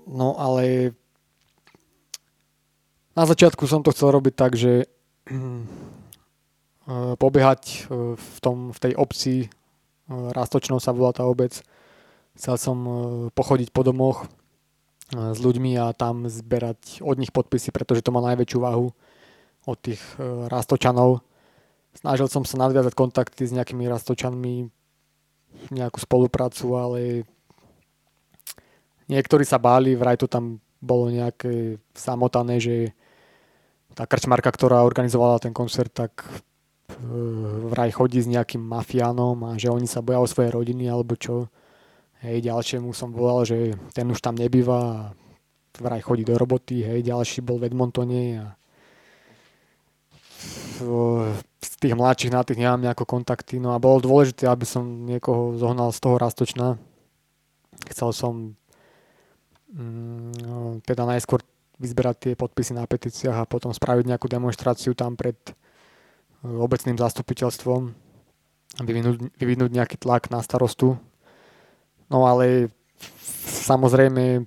No 0.06 0.38
ale 0.38 0.94
na 3.16 3.24
začiatku 3.26 3.66
som 3.66 3.82
to 3.82 3.96
chcel 3.96 4.14
robiť 4.14 4.34
tak, 4.36 4.54
že 4.54 4.86
eh, 5.32 7.14
pobiehať 7.18 7.62
eh, 7.66 8.14
v, 8.14 8.38
tom, 8.44 8.76
v 8.76 8.80
tej 8.80 8.94
obci, 9.00 9.36
eh, 9.48 9.50
Rastočnou 10.12 10.78
sa 10.78 10.94
volá 10.94 11.16
tá 11.16 11.26
obec, 11.26 11.64
chcel 12.36 12.56
som 12.60 12.78
pochodiť 13.32 13.72
po 13.72 13.88
domoch 13.88 14.28
s 15.08 15.38
ľuďmi 15.40 15.78
a 15.80 15.96
tam 15.96 16.28
zberať 16.28 17.00
od 17.00 17.16
nich 17.16 17.32
podpisy, 17.32 17.72
pretože 17.72 18.04
to 18.04 18.12
má 18.12 18.20
najväčšiu 18.26 18.60
váhu 18.60 18.92
od 19.64 19.78
tých 19.80 20.02
Rastočanov 20.52 21.24
snažil 21.96 22.28
som 22.28 22.44
sa 22.44 22.60
nadviazať 22.60 22.94
kontakty 22.94 23.48
s 23.48 23.56
nejakými 23.56 23.88
rastočanmi, 23.88 24.70
nejakú 25.72 25.98
spoluprácu, 26.04 26.66
ale 26.76 27.02
niektorí 29.08 29.48
sa 29.48 29.58
báli, 29.58 29.96
vraj 29.96 30.20
to 30.20 30.28
tam 30.28 30.60
bolo 30.84 31.10
nejaké 31.10 31.82
samotané, 31.96 32.62
že 32.62 32.94
tá 33.96 34.04
krčmarka, 34.04 34.52
ktorá 34.52 34.84
organizovala 34.84 35.40
ten 35.40 35.56
koncert, 35.56 35.90
tak 35.96 36.28
e, 36.28 36.28
vraj 37.72 37.96
chodí 37.96 38.20
s 38.20 38.28
nejakým 38.28 38.60
mafiánom 38.60 39.40
a 39.48 39.56
že 39.56 39.72
oni 39.72 39.88
sa 39.88 40.04
boja 40.04 40.20
o 40.20 40.28
svoje 40.28 40.52
rodiny 40.52 40.92
alebo 40.92 41.16
čo. 41.16 41.48
Hej, 42.20 42.44
ďalšiemu 42.52 42.92
som 42.92 43.16
volal, 43.16 43.48
že 43.48 43.74
ten 43.96 44.06
už 44.12 44.20
tam 44.20 44.36
nebýva 44.36 44.80
a 44.84 44.98
vraj 45.80 46.04
chodí 46.04 46.28
do 46.28 46.36
roboty, 46.36 46.84
hej, 46.84 47.08
ďalší 47.08 47.40
bol 47.40 47.60
v 47.60 47.72
Edmontone 47.72 48.24
a 48.40 48.46
z 50.80 51.70
tých 51.82 51.96
mladších 51.96 52.34
na 52.34 52.42
tých 52.44 52.60
nemám 52.60 52.82
nejako 52.82 53.06
kontakty, 53.06 53.60
no 53.60 53.74
a 53.76 53.82
bolo 53.82 54.04
dôležité, 54.04 54.48
aby 54.50 54.64
som 54.68 55.06
niekoho 55.06 55.56
zohnal 55.56 55.92
z 55.96 56.00
toho 56.00 56.16
rastočna. 56.20 56.78
Chcel 57.92 58.10
som 58.16 58.34
mm, 59.74 60.82
teda 60.88 61.06
najskôr 61.06 61.44
vyzberať 61.80 62.16
tie 62.20 62.34
podpisy 62.40 62.72
na 62.76 62.88
petíciách 62.88 63.38
a 63.44 63.50
potom 63.50 63.76
spraviť 63.76 64.06
nejakú 64.08 64.32
demonstráciu 64.32 64.96
tam 64.96 65.20
pred 65.20 65.36
e, 65.44 65.52
obecným 66.48 66.96
zastupiteľstvom, 66.96 67.92
vyvinúť, 68.80 69.36
vyvinúť 69.36 69.72
nejaký 69.72 70.00
tlak 70.00 70.32
na 70.32 70.40
starostu. 70.40 70.96
No 72.08 72.24
ale 72.30 72.70
samozrejme 73.66 74.46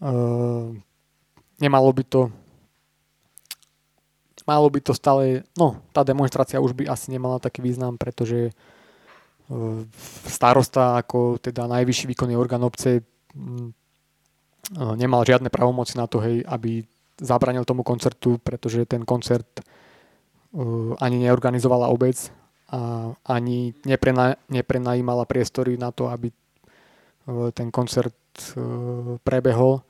uh, 0.00 0.66
nemalo 1.58 1.88
by 1.90 2.02
to 2.06 2.30
malo 4.46 4.70
by 4.70 4.80
to 4.80 4.94
stále, 4.94 5.42
no 5.58 5.82
tá 5.90 6.06
demonstrácia 6.06 6.62
už 6.62 6.72
by 6.72 6.86
asi 6.86 7.10
nemala 7.10 7.42
taký 7.42 7.60
význam, 7.60 7.98
pretože 7.98 8.54
uh, 9.50 9.82
starosta 10.24 10.96
ako 11.02 11.42
teda 11.42 11.66
najvyšší 11.66 12.14
výkonný 12.14 12.38
orgán 12.38 12.62
obce 12.62 13.02
uh, 13.02 13.70
nemal 14.94 15.26
žiadne 15.26 15.50
pravomoci 15.50 15.98
na 15.98 16.06
to, 16.06 16.22
hej, 16.22 16.46
aby 16.46 16.86
zabranil 17.18 17.66
tomu 17.66 17.82
koncertu, 17.82 18.38
pretože 18.38 18.86
ten 18.86 19.02
koncert 19.02 19.60
uh, 19.60 20.94
ani 21.02 21.26
neorganizovala 21.26 21.90
obec 21.90 22.30
a 22.66 23.14
ani 23.26 23.74
neprena, 23.86 24.34
neprenajímala 24.50 25.22
priestory 25.22 25.78
na 25.78 25.94
to, 25.94 26.10
aby 26.10 26.34
ten 27.54 27.70
koncert 27.70 28.14
prebehol. 29.22 29.82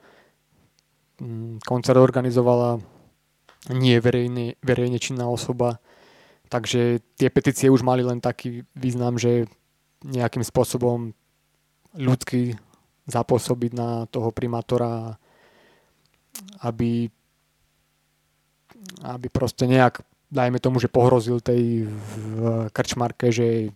Koncert 1.65 1.97
organizovala 1.97 2.81
nie 3.71 3.99
verejne, 3.99 4.55
verejne 4.63 4.99
činná 4.99 5.27
osoba. 5.27 5.83
Takže 6.47 7.03
tie 7.19 7.29
petície 7.31 7.67
už 7.67 7.83
mali 7.83 8.07
len 8.07 8.23
taký 8.23 8.63
význam, 8.79 9.19
že 9.19 9.51
nejakým 10.07 10.47
spôsobom 10.47 11.11
ľudský 11.97 12.55
zapôsobiť 13.07 13.73
na 13.75 14.07
toho 14.07 14.31
primátora, 14.31 15.19
aby, 16.63 17.11
aby 19.03 19.27
proste 19.31 19.67
nejak, 19.67 20.03
dajme 20.31 20.59
tomu, 20.59 20.79
že 20.83 20.93
pohrozil 20.93 21.43
tej 21.43 21.87
v 21.87 22.71
krčmarke, 22.71 23.31
že 23.31 23.71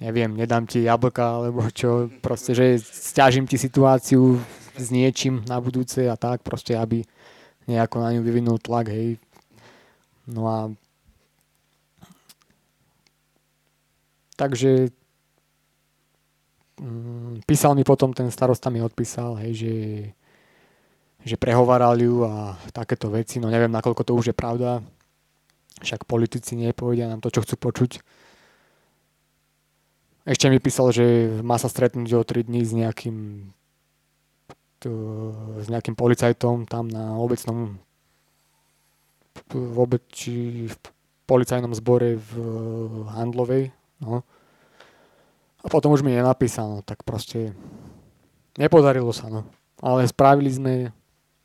neviem, 0.00 0.34
nedám 0.34 0.66
ti 0.66 0.84
jablka, 0.84 1.40
alebo 1.40 1.68
čo, 1.70 2.10
proste, 2.20 2.56
že 2.56 2.80
stiažím 2.80 3.46
ti 3.46 3.60
situáciu 3.60 4.40
s 4.74 4.90
niečím 4.90 5.46
na 5.46 5.60
budúce 5.62 6.02
a 6.10 6.18
tak, 6.18 6.42
proste, 6.42 6.74
aby 6.74 7.06
nejako 7.66 7.96
na 8.00 8.12
ňu 8.14 8.20
vyvinul 8.22 8.58
tlak, 8.60 8.92
hej. 8.92 9.16
No 10.24 10.48
a 10.48 10.58
takže 14.36 14.88
mm, 16.80 17.46
písal 17.46 17.74
mi 17.74 17.84
potom, 17.84 18.12
ten 18.12 18.30
starosta 18.30 18.70
mi 18.70 18.82
odpísal, 18.82 19.38
hej, 19.44 19.52
že, 19.54 19.74
že 21.24 21.36
prehovárali 21.36 22.04
ju 22.08 22.24
a 22.24 22.58
takéto 22.72 23.12
veci, 23.12 23.38
no 23.38 23.52
neviem, 23.52 23.72
nakoľko 23.72 24.02
to 24.04 24.12
už 24.16 24.32
je 24.32 24.36
pravda. 24.36 24.82
Však 25.82 26.06
politici 26.06 26.54
nepovedia 26.54 27.10
nám 27.10 27.20
to, 27.20 27.34
čo 27.34 27.42
chcú 27.42 27.56
počuť. 27.58 28.00
Ešte 30.24 30.48
mi 30.48 30.56
písal, 30.56 30.88
že 30.88 31.36
má 31.44 31.60
sa 31.60 31.68
stretnúť 31.68 32.16
o 32.16 32.24
3 32.24 32.48
dní 32.48 32.64
s 32.64 32.72
nejakým 32.72 33.50
t- 34.84 34.92
s 35.64 35.66
nejakým 35.72 35.96
policajtom 35.96 36.68
tam 36.68 36.92
na 36.92 37.16
obecnom 37.16 37.80
v 39.50 39.76
obec, 39.80 40.04
či 40.12 40.66
v 40.68 40.76
policajnom 41.24 41.72
zbore 41.72 42.20
v 42.20 42.32
Handlovej. 43.16 43.72
No. 44.04 44.22
A 45.64 45.66
potom 45.72 45.96
už 45.96 46.04
mi 46.04 46.12
nenapísal, 46.12 46.68
no, 46.68 46.78
tak 46.84 47.02
proste 47.02 47.56
nepodarilo 48.60 49.10
sa, 49.16 49.32
no. 49.32 49.48
Ale 49.80 50.04
spravili 50.04 50.52
sme, 50.52 50.74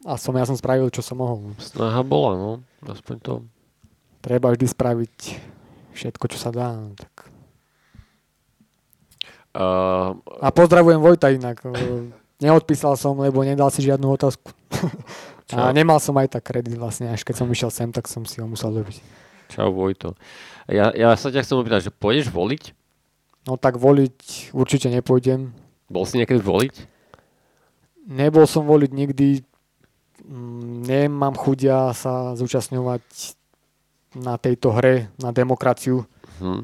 a 0.03 0.19
som, 0.19 0.35
ja 0.35 0.43
som 0.43 0.59
spravil, 0.59 0.91
čo 0.91 0.99
som 0.99 1.23
mohol. 1.23 1.55
Snaha 1.57 2.03
bola, 2.03 2.35
no. 2.35 2.51
Aspoň 2.83 3.15
to. 3.23 3.33
Treba 4.19 4.51
vždy 4.51 4.67
spraviť 4.67 5.15
všetko, 5.95 6.25
čo 6.35 6.37
sa 6.37 6.51
dá. 6.51 6.75
No, 6.75 6.91
tak. 6.99 7.31
Uh, 9.49 10.13
A 10.43 10.53
pozdravujem 10.53 11.01
Vojta 11.01 11.31
inak. 11.31 11.63
Neodpísal 12.39 12.95
som, 12.95 13.15
lebo 13.15 13.43
nedal 13.43 13.67
si 13.69 13.83
žiadnu 13.83 14.07
otázku. 14.09 14.51
A 15.49 15.65
Čau. 15.65 15.73
nemal 15.73 15.97
som 15.97 16.13
aj 16.13 16.37
tak 16.37 16.45
kredit 16.45 16.77
vlastne, 16.77 17.09
až 17.09 17.25
keď 17.25 17.35
som 17.35 17.49
išiel 17.49 17.73
sem, 17.73 17.89
tak 17.89 18.05
som 18.05 18.21
si 18.21 18.37
ho 18.37 18.45
musel 18.45 18.69
dobiť. 18.69 19.01
čau 19.49 19.73
Vojto. 19.73 20.13
Ja, 20.69 20.93
ja 20.93 21.09
sa 21.17 21.33
ťa 21.33 21.41
chcem 21.41 21.57
opýtať, 21.57 21.89
že 21.89 21.91
pôjdeš 21.91 22.29
voliť? 22.29 22.77
No 23.49 23.57
tak 23.57 23.81
voliť 23.81 24.53
určite 24.53 24.93
nepôjdem. 24.93 25.49
Bol 25.89 26.05
si 26.05 26.21
niekedy 26.21 26.37
voliť? 26.37 26.75
Nebol 28.05 28.45
som 28.45 28.69
voliť 28.69 28.91
nikdy. 28.93 29.41
Mm, 30.21 30.85
Nemám 30.85 31.33
chudia 31.33 31.97
sa 31.97 32.37
zúčastňovať 32.37 33.01
na 34.21 34.37
tejto 34.37 34.69
hre, 34.69 35.09
na 35.17 35.33
demokraciu, 35.33 36.05
Hm. 36.37 36.61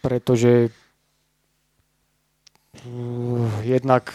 pretože 0.00 0.68
jednak 3.62 4.10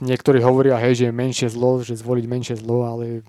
niektorí 0.00 0.40
hovoria, 0.40 0.80
hej, 0.80 0.96
že 0.96 1.04
je 1.08 1.14
menšie 1.14 1.48
zlo, 1.52 1.84
že 1.84 2.00
zvoliť 2.00 2.24
menšie 2.24 2.56
zlo, 2.60 2.88
ale 2.88 3.22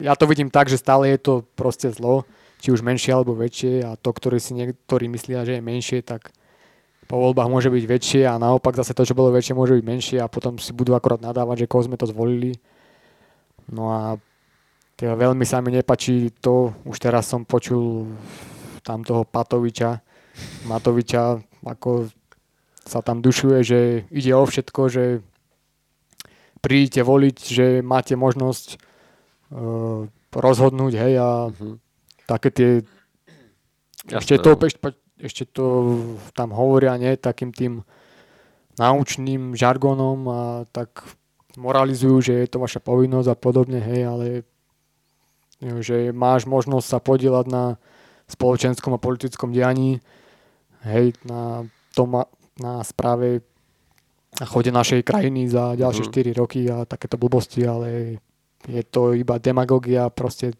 ja 0.00 0.16
to 0.16 0.24
vidím 0.24 0.48
tak, 0.48 0.72
že 0.72 0.80
stále 0.80 1.12
je 1.12 1.18
to 1.20 1.34
proste 1.54 1.92
zlo, 1.92 2.24
či 2.58 2.72
už 2.72 2.80
menšie 2.80 3.12
alebo 3.12 3.36
väčšie 3.36 3.84
a 3.84 3.94
to, 4.00 4.10
ktoré 4.10 4.40
si 4.40 4.56
niektorí 4.56 5.06
myslia, 5.12 5.44
že 5.44 5.60
je 5.60 5.62
menšie, 5.62 6.00
tak 6.00 6.32
po 7.04 7.20
voľbách 7.20 7.52
môže 7.52 7.68
byť 7.68 7.84
väčšie 7.84 8.22
a 8.24 8.40
naopak 8.40 8.72
zase 8.72 8.96
to, 8.96 9.04
čo 9.04 9.12
bolo 9.12 9.28
väčšie, 9.28 9.52
môže 9.52 9.76
byť 9.76 9.84
menšie 9.84 10.18
a 10.24 10.32
potom 10.32 10.56
si 10.56 10.72
budú 10.72 10.96
akorát 10.96 11.20
nadávať, 11.20 11.64
že 11.64 11.70
koho 11.70 11.84
sme 11.84 12.00
to 12.00 12.08
zvolili. 12.08 12.56
No 13.68 13.92
a 13.92 14.00
teda 14.96 15.12
veľmi 15.12 15.44
sa 15.44 15.60
mi 15.60 15.76
nepačí 15.76 16.32
to, 16.40 16.72
už 16.88 16.96
teraz 16.96 17.28
som 17.28 17.44
počul 17.44 18.16
tam 18.80 19.04
toho 19.04 19.28
Patoviča, 19.28 20.00
Matoviča, 20.64 21.40
ako 21.64 22.08
sa 22.84 23.00
tam 23.00 23.24
dušuje, 23.24 23.58
že 23.64 23.80
ide 24.12 24.32
o 24.36 24.44
všetko, 24.44 24.80
že 24.92 25.04
prídite 26.60 27.04
voliť, 27.04 27.36
že 27.40 27.66
máte 27.84 28.16
možnosť 28.16 28.76
uh, 29.52 30.08
rozhodnúť, 30.32 30.92
hej, 30.96 31.14
a 31.20 31.28
Mhm. 31.52 31.76
také 32.24 32.48
tie 32.50 32.70
ešte 34.04 34.36
to, 34.36 34.52
no. 34.52 34.60
ešte, 34.60 34.80
ešte 35.16 35.44
to 35.48 35.64
tam 36.36 36.52
hovoria, 36.52 37.00
nie, 37.00 37.16
takým 37.16 37.56
tým 37.56 37.80
naučným 38.76 39.56
žargonom 39.56 40.18
a 40.28 40.40
tak 40.68 41.08
moralizujú, 41.56 42.20
že 42.20 42.34
je 42.44 42.48
to 42.50 42.58
vaša 42.58 42.82
povinnosť 42.82 43.28
a 43.32 43.36
podobne, 43.38 43.80
hej, 43.80 44.02
ale 44.04 44.26
e, 45.62 45.80
že 45.80 46.10
máš 46.10 46.44
možnosť 46.44 46.86
sa 46.86 46.98
podielať 46.98 47.46
na 47.48 47.64
spoločenskom 48.28 48.92
a 48.92 49.00
politickom 49.00 49.54
dianí, 49.54 50.02
hej, 50.84 51.14
na, 51.24 51.64
tom, 51.94 52.26
na 52.58 52.82
správe 52.82 53.42
a 54.34 54.44
chode 54.46 54.74
našej 54.74 55.06
krajiny 55.06 55.46
za 55.46 55.78
ďalšie 55.78 56.04
Mhm. 56.06 56.10
4 56.10 56.30
roky 56.34 56.60
a 56.66 56.82
takéto 56.84 57.14
blbosti, 57.14 57.62
ale 57.62 58.18
je 58.66 58.82
to 58.82 59.14
iba 59.14 59.38
demagogia, 59.38 60.10
proste 60.10 60.58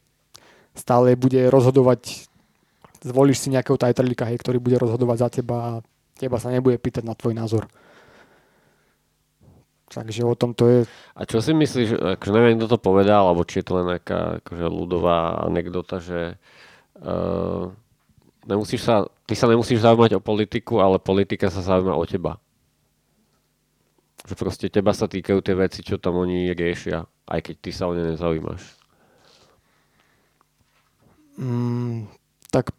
stále 0.74 1.14
bude 1.18 1.50
rozhodovať, 1.50 2.26
zvolíš 3.02 3.42
si 3.42 3.48
nejakého 3.50 3.78
tajtrlíka, 3.78 4.26
hej, 4.26 4.38
ktorý 4.38 4.58
bude 4.62 4.78
rozhodovať 4.78 5.16
za 5.18 5.28
teba 5.30 5.56
a 5.58 5.70
teba 6.14 6.38
sa 6.38 6.54
nebude 6.54 6.78
pýtať 6.78 7.02
na 7.02 7.14
tvoj 7.18 7.34
názor. 7.34 7.66
Takže 9.84 10.26
o 10.26 10.34
tom 10.34 10.54
to 10.58 10.66
je. 10.66 10.78
A 11.14 11.22
čo 11.22 11.38
si 11.38 11.54
myslíš, 11.54 12.18
akože 12.18 12.32
neviem, 12.34 12.58
kto 12.58 12.66
to 12.66 12.78
povedal, 12.82 13.30
alebo 13.30 13.46
či 13.46 13.62
je 13.62 13.66
to 13.66 13.78
len 13.78 13.94
nejaká 13.94 14.42
akože 14.42 14.66
ľudová 14.66 15.46
anekdota, 15.46 16.02
že 16.02 16.34
uh, 16.98 17.70
nemusíš 18.46 18.84
sa, 18.84 19.04
ty 19.24 19.34
sa 19.34 19.48
nemusíš 19.48 19.80
zaujímať 19.82 20.16
o 20.16 20.24
politiku, 20.24 20.80
ale 20.80 21.00
politika 21.00 21.48
sa 21.48 21.60
zaujíma 21.60 21.96
o 21.96 22.04
teba. 22.04 22.38
Že 24.24 24.34
proste 24.36 24.66
teba 24.72 24.96
sa 24.96 25.04
týkajú 25.04 25.40
tie 25.40 25.52
veci, 25.52 25.80
čo 25.84 26.00
tam 26.00 26.16
oni 26.16 26.56
riešia, 26.56 27.04
aj 27.28 27.40
keď 27.44 27.54
ty 27.60 27.70
sa 27.72 27.88
o 27.88 27.92
ne 27.92 28.08
nezaujímaš. 28.08 28.62
Mm, 31.36 32.06
tak 32.48 32.70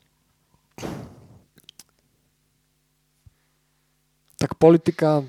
tak 4.39 4.55
politika 4.55 5.23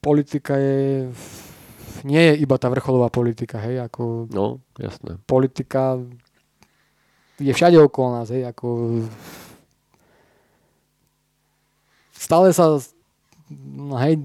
politika 0.00 0.58
je 0.58 1.08
nie 2.04 2.20
je 2.20 2.34
iba 2.44 2.58
tá 2.60 2.68
vrcholová 2.68 3.08
politika, 3.08 3.56
hej, 3.64 3.80
ako 3.80 4.28
No, 4.28 4.60
jasné. 4.76 5.16
politika 5.24 5.96
je 7.38 7.52
všade 7.52 7.78
okolo 7.78 8.20
nás, 8.20 8.28
hej, 8.30 8.46
ako 8.46 8.66
stále 12.14 12.50
sa 12.54 12.78
no 13.52 13.94
hej, 14.00 14.16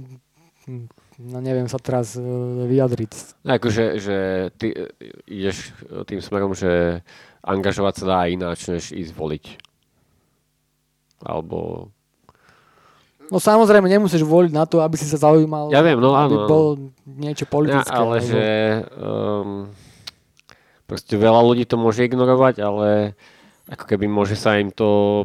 no 1.19 1.37
neviem 1.43 1.67
sa 1.67 1.75
teraz 1.77 2.15
e, 2.15 2.23
vyjadriť. 2.65 3.43
Akože, 3.43 3.99
že 3.99 4.17
ty 4.55 4.71
e, 4.71 4.87
ideš 5.27 5.75
tým 6.07 6.23
smerom, 6.23 6.55
že 6.55 7.03
angažovať 7.43 7.93
sa 7.99 8.05
dá 8.05 8.19
ináč, 8.27 8.67
než 8.67 8.91
ísť 8.91 9.11
voliť. 9.11 9.45
Alebo... 11.19 11.89
No 13.29 13.37
samozrejme, 13.37 13.85
nemusíš 13.85 14.23
voliť 14.23 14.55
na 14.55 14.65
to, 14.65 14.79
aby 14.79 14.95
si 14.97 15.05
sa 15.05 15.19
zaujímal, 15.19 15.69
Ja 15.69 15.83
viem, 15.83 15.99
no 15.99 16.15
aby 16.15 16.33
áno. 16.33 16.43
áno. 16.45 16.49
bol 16.49 16.65
niečo 17.05 17.45
Ja, 17.45 17.51
politické. 17.51 17.93
ale 17.93 18.15
alebo- 18.17 18.25
že 18.25 18.43
um, 18.95 19.49
proste 20.89 21.13
veľa 21.13 21.45
ľudí 21.45 21.69
to 21.69 21.77
môže 21.77 22.01
ignorovať, 22.01 22.65
ale 22.65 23.13
ako 23.69 23.85
keby 23.85 24.09
môže 24.09 24.33
sa 24.33 24.57
im 24.57 24.73
to 24.73 25.23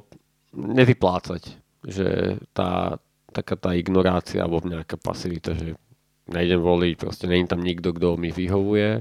nevyplácať. 0.52 1.56
Že 1.84 2.08
tá, 2.52 3.00
taká 3.32 3.56
tá 3.56 3.72
ignorácia 3.72 4.44
alebo 4.44 4.60
nejaká 4.60 5.00
pasivita, 5.00 5.56
že 5.56 5.80
nejdem 6.28 6.60
voliť, 6.60 6.92
proste 7.00 7.24
není 7.24 7.48
tam 7.48 7.64
nikto, 7.64 7.96
kto 7.96 8.20
mi 8.20 8.28
vyhovuje. 8.28 9.00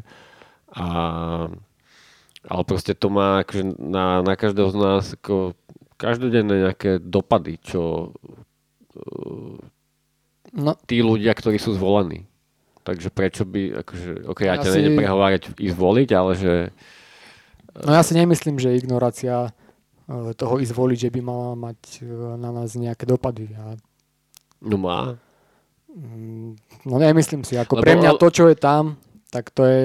A, 0.73 0.87
ale 2.47 2.63
proste 2.63 2.95
to 2.95 3.11
má 3.11 3.43
akože 3.43 3.75
na, 3.83 4.23
na 4.23 4.39
každého 4.39 4.71
z 4.71 4.77
nás 4.79 5.03
ako 5.19 5.59
každodenné 5.99 6.71
nejaké 6.71 7.03
dopady, 7.03 7.59
čo 7.59 8.11
No, 10.53 10.77
tí 10.85 11.01
ľudia, 11.01 11.33
ktorí 11.33 11.57
sú 11.57 11.73
zvolení. 11.73 12.29
Takže 12.83 13.07
prečo 13.09 13.43
by, 13.43 13.79
akože, 13.79 14.27
ok, 14.27 14.39
ja 14.43 14.53
Ja 14.53 14.55
ťa 14.59 14.69
si- 14.69 14.75
nejdem 14.77 14.99
prehovárať 14.99 15.41
ísť 15.55 15.77
voliť, 15.77 16.09
ale 16.11 16.31
že 16.35 16.53
no 17.79 17.91
ja 17.91 18.03
si 18.03 18.13
nemyslím, 18.13 18.59
že 18.59 18.75
ignorácia 18.75 19.49
e, 20.03 20.35
toho 20.35 20.59
ísť 20.59 20.73
voliť, 20.73 20.97
že 20.99 21.09
by 21.09 21.19
mala 21.23 21.55
mať 21.55 21.79
e, 21.99 22.07
na 22.35 22.51
nás 22.51 22.75
nejaké 22.75 23.07
dopady. 23.07 23.55
Ja, 23.55 23.79
no 24.59 24.75
má. 24.75 25.15
mm, 25.89 26.59
no 26.83 26.95
nemyslím 26.99 27.47
si. 27.47 27.55
Ako 27.55 27.79
Lebo- 27.79 27.87
pre 27.87 27.95
mňa 27.95 28.11
to, 28.19 28.27
čo 28.27 28.51
je 28.51 28.57
tam, 28.59 28.99
tak 29.31 29.49
to 29.49 29.63
je 29.63 29.79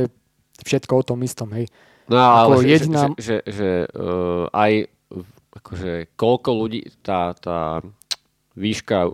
všetko 0.66 0.92
o 0.98 1.06
tom 1.06 1.22
istom. 1.22 1.54
Hej. 1.54 1.70
No 2.10 2.18
Ako 2.18 2.34
ale 2.34 2.54
že, 2.58 2.68
jediná- 2.68 3.08
že, 3.14 3.14
že, 3.16 3.36
že, 3.46 3.68
uh, 3.94 4.50
aj 4.50 4.72
akože 5.54 5.92
koľko 6.14 6.50
ľudí, 6.56 6.80
tá, 7.00 7.30
tá 7.34 7.78
výška, 8.54 9.06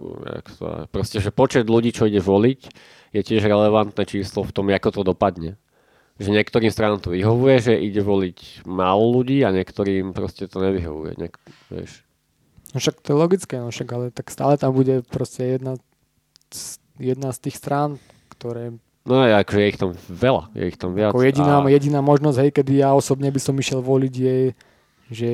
sa, 0.56 0.88
proste, 0.88 1.20
že 1.20 1.28
počet 1.28 1.68
ľudí, 1.68 1.92
čo 1.92 2.08
ide 2.08 2.18
voliť, 2.18 2.60
je 3.14 3.22
tiež 3.22 3.46
relevantné 3.46 4.02
číslo 4.04 4.42
v 4.42 4.50
tom, 4.50 4.66
ako 4.74 4.90
to 4.90 5.02
dopadne. 5.06 5.54
Že 6.18 6.34
niektorým 6.34 6.70
stranám 6.70 6.98
to 6.98 7.14
vyhovuje, 7.14 7.56
že 7.58 7.74
ide 7.74 8.02
voliť 8.02 8.66
málo 8.66 9.22
ľudí 9.22 9.42
a 9.46 9.54
niektorým 9.54 10.14
proste 10.14 10.50
to 10.50 10.58
nevyhovuje. 10.58 11.14
Niek- 11.18 11.42
vieš. 11.70 12.02
No 12.74 12.82
však 12.82 13.02
to 13.02 13.14
je 13.14 13.16
logické, 13.18 13.54
no 13.62 13.70
však, 13.70 13.88
ale 13.94 14.04
tak 14.10 14.34
stále 14.34 14.58
tam 14.58 14.74
bude 14.74 15.06
proste 15.06 15.58
jedna, 15.58 15.78
jedna 16.98 17.30
z 17.30 17.38
tých 17.38 17.56
strán, 17.62 18.02
ktoré 18.34 18.74
No 19.04 19.20
je, 19.20 19.36
akože 19.36 19.60
je 19.60 19.68
ich 19.68 19.76
tam 19.76 19.90
veľa, 20.08 20.42
je 20.56 20.64
ich 20.64 20.80
tam 20.80 20.96
viac. 20.96 21.12
Ako 21.12 21.28
jediná, 21.28 21.60
a, 21.60 21.68
jediná 21.68 22.00
možnosť, 22.00 22.38
hej, 22.40 22.50
kedy 22.56 22.72
ja 22.80 22.96
osobne 22.96 23.28
by 23.28 23.36
som 23.36 23.52
išiel 23.52 23.84
voliť, 23.84 24.14
je, 24.16 24.36
že 25.12 25.30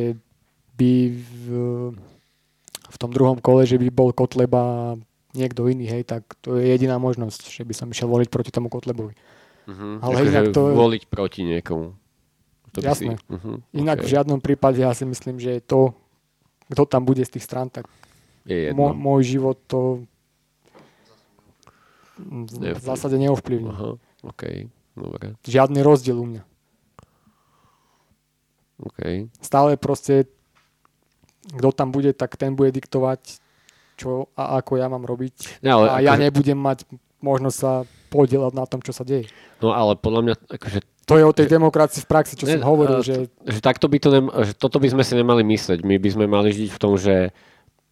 by 0.74 0.92
v, 1.14 1.44
v 2.90 2.96
tom 2.98 3.14
druhom 3.14 3.38
kole, 3.38 3.62
že 3.62 3.78
by 3.78 3.86
bol 3.94 4.10
Kotleba 4.10 4.98
niekto 5.34 5.66
iný, 5.70 5.86
hej, 5.86 6.02
tak 6.06 6.26
to 6.42 6.58
je 6.58 6.66
jediná 6.66 6.98
možnosť, 6.98 7.50
že 7.50 7.62
by 7.62 7.74
som 7.74 7.86
išiel 7.90 8.10
voliť 8.10 8.28
proti 8.30 8.50
tomu 8.50 8.66
Kotlebovi. 8.66 9.14
Uh-huh. 9.70 10.02
Ale 10.02 10.12
akože 10.22 10.30
inak 10.30 10.46
to- 10.50 10.74
voliť 10.74 11.02
proti 11.06 11.40
niekomu. 11.46 11.94
To 12.70 12.78
Jasné. 12.78 13.18
Si, 13.18 13.34
uh-huh. 13.34 13.58
Inak 13.74 13.98
okay. 14.02 14.06
v 14.06 14.12
žiadnom 14.14 14.38
prípade 14.38 14.78
ja 14.78 14.94
si 14.94 15.02
myslím, 15.02 15.42
že 15.42 15.58
to, 15.62 15.94
kto 16.70 16.82
tam 16.86 17.02
bude 17.02 17.22
z 17.26 17.34
tých 17.34 17.46
strán, 17.46 17.66
tak 17.66 17.90
Je 18.46 18.70
jedno. 18.70 18.94
môj 18.94 19.26
život 19.26 19.58
to 19.66 20.06
v 22.20 22.84
zásade 22.84 23.16
neovplyvní. 23.16 23.70
Aha, 23.72 23.96
OK, 24.22 24.42
dobre, 24.92 25.34
Žiadny 25.48 25.80
rozdiel 25.80 26.20
u 26.20 26.26
mňa. 26.28 26.42
OK. 28.80 29.28
Stále 29.40 29.76
proste, 29.76 30.28
kto 31.52 31.68
tam 31.72 31.92
bude, 31.92 32.12
tak 32.16 32.36
ten 32.36 32.56
bude 32.56 32.72
diktovať, 32.72 33.40
čo 34.00 34.32
a 34.32 34.56
ako 34.58 34.80
ja 34.80 34.88
mám 34.88 35.04
robiť. 35.04 35.60
No, 35.60 35.84
ale 35.84 35.86
a 35.92 35.96
ja 36.00 36.16
akože- 36.16 36.24
nebudem 36.24 36.56
mať 36.58 36.78
možnosť 37.20 37.58
sa 37.60 37.72
podielať 38.08 38.52
na 38.56 38.64
tom, 38.64 38.80
čo 38.80 38.96
sa 38.96 39.04
deje. 39.04 39.28
No 39.60 39.76
ale 39.76 39.92
podľa 39.94 40.20
mňa, 40.24 40.34
akože, 40.48 40.78
To 41.04 41.20
je 41.20 41.24
o 41.26 41.36
tej 41.36 41.52
demokracii 41.52 42.00
v 42.00 42.08
praxi, 42.08 42.32
čo 42.38 42.48
Ne, 42.48 42.56
som 42.56 42.64
hovoril, 42.64 43.04
že 43.04 43.28
že 43.44 43.60
takto 43.60 43.90
by 43.92 43.98
to 44.00 44.08
nem, 44.08 44.26
že 44.46 44.56
toto 44.56 44.80
by 44.80 44.88
sme 44.88 45.04
si 45.04 45.12
nemali 45.12 45.44
mysleť. 45.44 45.84
My 45.84 46.00
by 46.00 46.08
sme 46.08 46.24
mali 46.24 46.48
žiť 46.48 46.70
v 46.72 46.80
tom, 46.80 46.96
že 46.96 47.34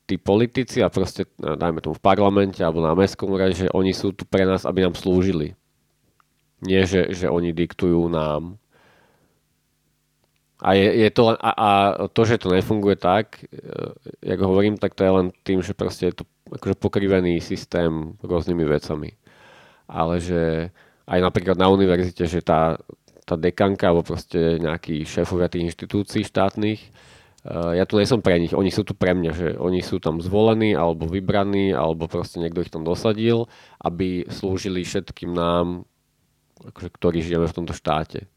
tí 0.09 0.17
politici 0.17 0.81
a 0.81 0.89
proste, 0.89 1.29
no, 1.37 1.53
dajme 1.53 1.85
tomu 1.85 1.93
v 1.93 2.01
parlamente 2.01 2.65
alebo 2.65 2.81
na 2.81 2.97
mestskom 2.97 3.29
úrade, 3.29 3.53
že 3.53 3.67
oni 3.77 3.93
sú 3.93 4.17
tu 4.17 4.25
pre 4.25 4.49
nás, 4.49 4.65
aby 4.65 4.81
nám 4.81 4.97
slúžili. 4.97 5.53
Nie, 6.65 6.89
že, 6.89 7.13
že 7.13 7.29
oni 7.29 7.53
diktujú 7.53 8.09
nám. 8.09 8.57
A, 10.59 10.75
je, 10.75 11.07
je 11.07 11.11
to 11.15 11.39
a, 11.39 11.51
a 11.55 11.71
to, 12.11 12.27
že 12.27 12.43
to 12.43 12.51
nefunguje 12.51 12.99
tak, 12.99 13.47
e, 13.47 13.95
jak 14.27 14.41
hovorím, 14.43 14.75
tak 14.75 14.99
to 14.99 15.07
je 15.07 15.13
len 15.13 15.27
tým, 15.47 15.63
že 15.63 15.71
proste 15.71 16.11
je 16.11 16.15
to 16.19 16.25
akože 16.51 16.75
pokrivený 16.83 17.39
systém 17.39 18.19
rôznymi 18.19 18.65
vecami. 18.67 19.15
Ale 19.87 20.19
že 20.19 20.75
aj 21.07 21.19
napríklad 21.23 21.57
na 21.57 21.71
univerzite, 21.71 22.27
že 22.27 22.43
tá, 22.43 22.75
tá 23.23 23.39
dekanka 23.39 23.87
alebo 23.87 24.03
proste 24.03 24.59
nejakí 24.59 25.07
šéfovia 25.07 25.47
tých 25.47 25.73
inštitúcií 25.73 26.27
štátnych, 26.27 26.81
uh, 27.47 27.73
ja 27.79 27.89
tu 27.89 27.97
som 28.05 28.21
pre 28.21 28.37
nich, 28.37 28.53
oni 28.53 28.69
sú 28.69 28.85
tu 28.85 28.93
pre 28.93 29.17
mňa, 29.17 29.33
že 29.33 29.49
oni 29.57 29.81
sú 29.81 30.03
tam 30.03 30.21
zvolení 30.21 30.77
alebo 30.77 31.09
vybraní, 31.09 31.73
alebo 31.73 32.11
proste 32.11 32.43
niekto 32.43 32.61
ich 32.61 32.73
tam 32.73 32.85
dosadil, 32.85 33.49
aby 33.81 34.29
slúžili 34.29 34.85
všetkým 34.85 35.33
nám, 35.33 35.89
akože, 36.61 36.89
ktorí 36.93 37.25
žijeme 37.25 37.49
v 37.49 37.57
tomto 37.57 37.73
štáte. 37.73 38.29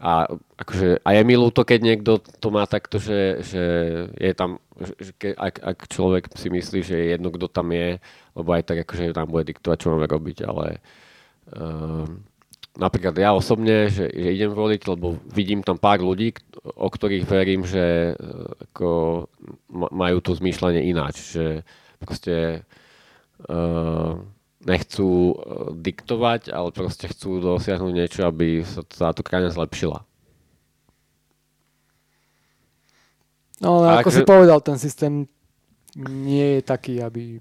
A, 0.00 0.24
akože, 0.56 1.04
a 1.04 1.08
je 1.12 1.22
mi 1.28 1.36
ľúto, 1.36 1.60
keď 1.60 1.80
niekto 1.84 2.24
to 2.40 2.48
má 2.48 2.64
takto, 2.64 2.96
že, 2.96 3.44
že 3.44 3.64
je 4.16 4.32
tam, 4.32 4.56
že, 4.80 5.12
ke, 5.12 5.36
ak, 5.36 5.60
ak 5.60 5.78
človek 5.92 6.32
si 6.32 6.48
myslí, 6.48 6.80
že 6.80 6.96
je 6.96 7.06
jedno, 7.16 7.28
kto 7.28 7.52
tam 7.52 7.68
je, 7.68 8.00
lebo 8.32 8.48
aj 8.56 8.64
tak 8.64 8.88
akože 8.88 9.12
tam 9.12 9.28
bude 9.28 9.52
diktovať, 9.52 9.76
čo 9.76 9.92
máme 9.92 10.08
robiť, 10.08 10.38
ale 10.48 10.80
uh, 11.52 12.08
napríklad 12.80 13.12
ja 13.20 13.36
osobne, 13.36 13.92
že, 13.92 14.08
že 14.08 14.28
idem 14.32 14.56
voliť, 14.56 14.80
lebo 14.88 15.20
vidím 15.36 15.60
tam 15.60 15.76
pár 15.76 16.00
ľudí, 16.00 16.32
o 16.64 16.88
ktorých 16.88 17.28
verím, 17.28 17.68
že 17.68 18.16
uh, 18.16 18.56
ako 18.72 18.88
ma- 19.68 19.92
majú 19.92 20.24
to 20.24 20.32
zmýšľanie 20.32 20.80
ináč, 20.80 21.36
že 21.36 21.60
proste 22.00 22.64
uh, 23.52 24.16
nechcú 24.60 25.08
uh, 25.32 25.34
diktovať, 25.72 26.52
ale 26.52 26.68
proste 26.70 27.08
chcú 27.08 27.40
dosiahnuť 27.40 27.92
niečo, 27.92 28.20
aby 28.24 28.60
sa 28.62 28.84
táto 28.84 29.24
krajina 29.24 29.48
zlepšila. 29.48 30.04
No 33.60 33.80
ale 33.80 33.86
A 33.88 33.92
ako 34.00 34.10
si 34.10 34.22
povedal, 34.24 34.60
ten 34.60 34.80
systém 34.80 35.28
nie 35.96 36.60
je 36.60 36.62
taký, 36.62 37.00
aby... 37.00 37.40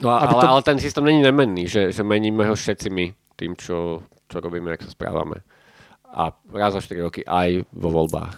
No, 0.00 0.12
Aby 0.12 0.32
ale, 0.32 0.40
to- 0.44 0.48
ale 0.48 0.62
ten 0.62 0.78
systém 0.78 1.04
není 1.04 1.20
nemenný, 1.20 1.68
že, 1.68 1.92
že 1.92 2.04
meníme 2.04 2.44
ho 2.44 2.54
všetci 2.54 2.88
my 2.88 3.06
tým, 3.36 3.56
čo, 3.56 4.00
čo 4.28 4.36
robíme, 4.40 4.72
ak 4.72 4.84
sa 4.84 4.92
správame. 4.92 5.40
A 6.08 6.32
raz 6.52 6.72
za 6.72 6.80
4 6.80 7.00
roky 7.04 7.20
aj 7.24 7.64
vo 7.72 7.88
voľbách. 7.92 8.32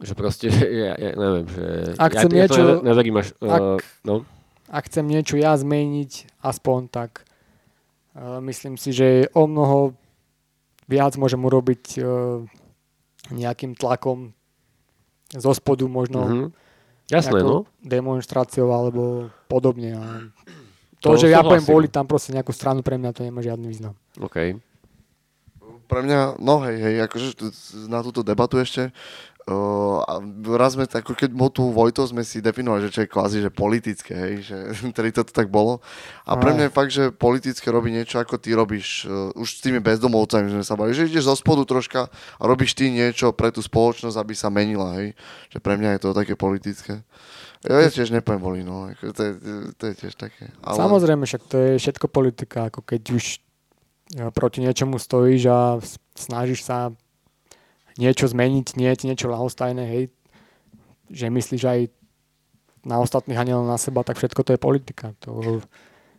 Že 0.00 0.12
proste, 0.16 0.48
ja, 0.84 0.96
ja 0.96 1.10
neviem, 1.12 1.46
že... 1.48 1.64
Ak 1.96 2.12
ja, 2.12 2.20
chcem 2.24 2.32
ja 2.32 2.44
niečo- 2.44 2.60
neve- 2.60 2.82
neverím 2.84 3.16
až... 3.20 3.26
Uh, 3.40 3.76
ak- 3.76 3.84
no, 4.04 4.14
Ak 4.74 4.90
chcem 4.90 5.06
niečo 5.06 5.38
ja 5.38 5.54
zmeniť, 5.54 6.42
aspoň 6.42 6.90
tak 6.90 7.22
uh, 8.18 8.42
myslím 8.42 8.74
si, 8.74 8.90
že 8.90 9.30
o 9.30 9.46
mnoho 9.46 9.94
viac 10.90 11.14
môžem 11.14 11.38
urobiť 11.38 12.02
uh, 12.02 12.42
nejakým 13.30 13.78
tlakom 13.78 14.34
zo 15.30 15.52
spodu 15.54 15.86
možno 15.86 16.20
mhm. 16.26 16.46
Jasné, 17.04 17.44
no. 17.44 17.68
demonstráciou 17.84 18.72
alebo 18.72 19.28
podobne. 19.44 19.92
A 19.92 20.04
to, 21.04 21.20
To 21.20 21.20
že 21.20 21.28
ja 21.28 21.44
poviem 21.44 21.60
voliť 21.60 21.92
tam 21.92 22.08
proste 22.08 22.32
nejakú 22.32 22.48
stranu, 22.56 22.80
pre 22.80 22.96
mňa 22.96 23.12
to 23.12 23.28
nemá 23.28 23.44
žiadny 23.44 23.68
význam. 23.68 23.92
OK. 24.16 24.56
Pre 25.84 26.00
mňa, 26.00 26.40
no 26.40 26.64
hej, 26.64 26.80
hej, 26.80 26.96
akože 27.04 27.28
na 27.92 28.00
túto 28.00 28.24
debatu 28.24 28.56
ešte, 28.56 28.88
uh, 29.48 30.00
a 30.04 30.20
raz 30.56 30.76
sme, 30.76 30.88
ako 30.88 31.12
keď 31.12 31.30
bol 31.36 31.52
tu 31.52 31.68
Vojto, 31.68 32.04
sme 32.08 32.24
si 32.24 32.40
definovali, 32.40 32.88
že 32.88 32.92
čo 32.92 33.00
je 33.04 33.12
kvázi, 33.12 33.38
že 33.44 33.50
politické, 33.52 34.12
hej, 34.16 34.34
že 34.44 34.56
tedy 34.96 35.12
toto 35.12 35.32
tak 35.32 35.52
bolo. 35.52 35.84
A 36.24 36.36
pre 36.40 36.56
mňa 36.56 36.68
je 36.68 36.76
fakt, 36.76 36.92
že 36.92 37.12
politické 37.12 37.68
robí 37.68 37.92
niečo, 37.92 38.20
ako 38.20 38.40
ty 38.40 38.56
robíš 38.56 39.04
uh, 39.04 39.32
už 39.36 39.60
s 39.60 39.62
tými 39.64 39.80
bezdomovcami, 39.84 40.48
sme 40.48 40.64
sa 40.64 40.76
bavili, 40.76 40.96
že 40.96 41.08
ideš 41.12 41.28
zo 41.28 41.36
spodu 41.36 41.64
troška 41.68 42.08
a 42.12 42.42
robíš 42.44 42.76
ty 42.76 42.88
niečo 42.88 43.32
pre 43.36 43.52
tú 43.52 43.60
spoločnosť, 43.60 44.16
aby 44.16 44.34
sa 44.36 44.48
menila, 44.48 44.96
hej. 45.00 45.12
Že 45.52 45.58
pre 45.60 45.74
mňa 45.76 45.90
je 45.96 46.00
to 46.00 46.10
také 46.16 46.34
politické. 46.34 47.04
Ja, 47.64 47.80
ja 47.80 47.88
tiež 47.88 48.12
nepoviem 48.12 48.44
voliť, 48.44 48.64
no, 48.68 48.92
to, 48.92 49.22
je, 49.24 49.32
to 49.80 49.82
je 49.88 49.94
tiež 49.96 50.14
také. 50.20 50.52
Ale... 50.60 50.76
Samozrejme, 50.76 51.24
však 51.24 51.42
to 51.48 51.56
je 51.56 51.70
všetko 51.80 52.06
politika, 52.12 52.68
ako 52.68 52.84
keď 52.84 53.02
už 53.16 53.24
e, 53.32 54.28
proti 54.36 54.60
niečomu 54.60 55.00
stojíš 55.00 55.42
a 55.48 55.58
snažíš 56.12 56.68
sa 56.68 56.92
niečo 57.98 58.26
zmeniť, 58.26 58.66
nie 58.74 58.90
je 58.90 59.06
niečo 59.06 59.30
ľahostajné, 59.30 59.84
hej, 59.86 60.04
že 61.10 61.30
myslíš 61.30 61.62
aj 61.62 61.80
na 62.84 63.00
ostatných 63.00 63.38
a 63.40 63.44
na 63.44 63.78
seba, 63.80 64.04
tak 64.04 64.20
všetko 64.20 64.40
to 64.44 64.50
je 64.54 64.60
politika. 64.60 65.16
To, 65.24 65.62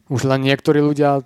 už 0.10 0.22
len 0.26 0.46
niektorí 0.46 0.82
ľudia 0.82 1.22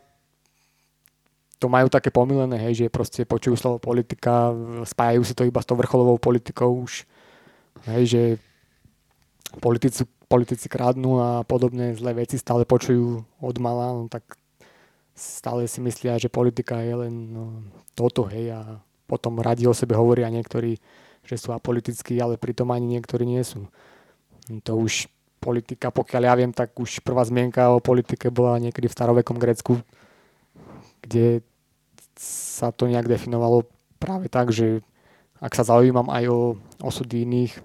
to 1.59 1.67
majú 1.67 1.91
také 1.91 2.07
pomilené, 2.07 2.55
hej, 2.55 2.85
že 2.85 2.85
proste 2.87 3.27
počujú 3.27 3.59
slovo 3.59 3.77
politika, 3.83 4.55
spájajú 4.87 5.21
si 5.27 5.33
to 5.35 5.43
iba 5.43 5.59
s 5.59 5.67
tou 5.67 5.75
vrcholovou 5.75 6.15
politikou 6.15 6.71
už, 6.87 7.03
hej, 7.91 8.03
že 8.07 8.21
politici, 9.59 10.07
politici 10.31 10.71
krádnu 10.71 11.19
a 11.19 11.29
podobné 11.43 11.91
zlé 11.99 12.23
veci 12.23 12.39
stále 12.39 12.63
počujú 12.63 13.19
od 13.43 13.55
mala, 13.59 13.91
no 13.91 14.07
tak 14.07 14.23
stále 15.19 15.67
si 15.67 15.83
myslia, 15.83 16.15
že 16.15 16.31
politika 16.31 16.79
je 16.79 16.95
len 16.95 17.13
no, 17.35 17.43
toto, 17.91 18.23
hej, 18.31 18.55
a 18.55 18.79
potom 19.09 19.41
radi 19.41 19.65
o 19.65 19.73
sebe 19.73 19.97
hovoria 19.97 20.29
niektorí, 20.29 20.77
že 21.25 21.35
sú 21.41 21.49
apolitickí, 21.49 22.21
ale 22.21 22.37
pritom 22.37 22.69
ani 22.69 23.01
niektorí 23.01 23.25
nie 23.25 23.41
sú. 23.41 23.65
To 24.69 24.77
už 24.77 25.09
politika, 25.41 25.89
pokiaľ 25.89 26.21
ja 26.29 26.33
viem, 26.37 26.53
tak 26.53 26.77
už 26.77 27.01
prvá 27.01 27.25
zmienka 27.25 27.73
o 27.73 27.81
politike 27.81 28.29
bola 28.29 28.61
niekedy 28.61 28.85
v 28.85 28.95
starovekom 28.95 29.41
Grécku, 29.41 29.81
kde 31.01 31.41
sa 32.19 32.69
to 32.75 32.85
nejak 32.85 33.07
definovalo 33.07 33.65
práve 33.97 34.27
tak, 34.27 34.51
že 34.51 34.83
ak 35.39 35.55
sa 35.55 35.63
zaujímam 35.63 36.11
aj 36.11 36.23
o 36.27 36.39
osudy 36.83 37.23
iných 37.23 37.63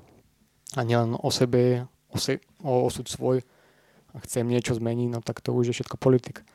a 0.78 0.86
nielen 0.86 1.18
o 1.18 1.30
sebe, 1.34 1.90
o, 2.06 2.18
se, 2.18 2.38
o 2.62 2.86
osud 2.86 3.10
svoj 3.10 3.42
a 4.14 4.22
chcem 4.22 4.46
niečo 4.46 4.78
zmeniť, 4.78 5.08
no 5.10 5.18
tak 5.18 5.42
to 5.42 5.50
už 5.50 5.74
je 5.74 5.76
všetko 5.82 5.98
politika. 5.98 6.46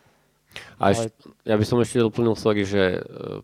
A 0.76 0.89
Ale- 0.89 1.08
eš, 1.08 1.14
ja 1.43 1.54
by 1.54 1.64
som 1.64 1.78
ešte 1.78 2.00
doplnil, 2.00 2.34
sorry, 2.34 2.64
že 2.64 2.82
e, 2.95 3.00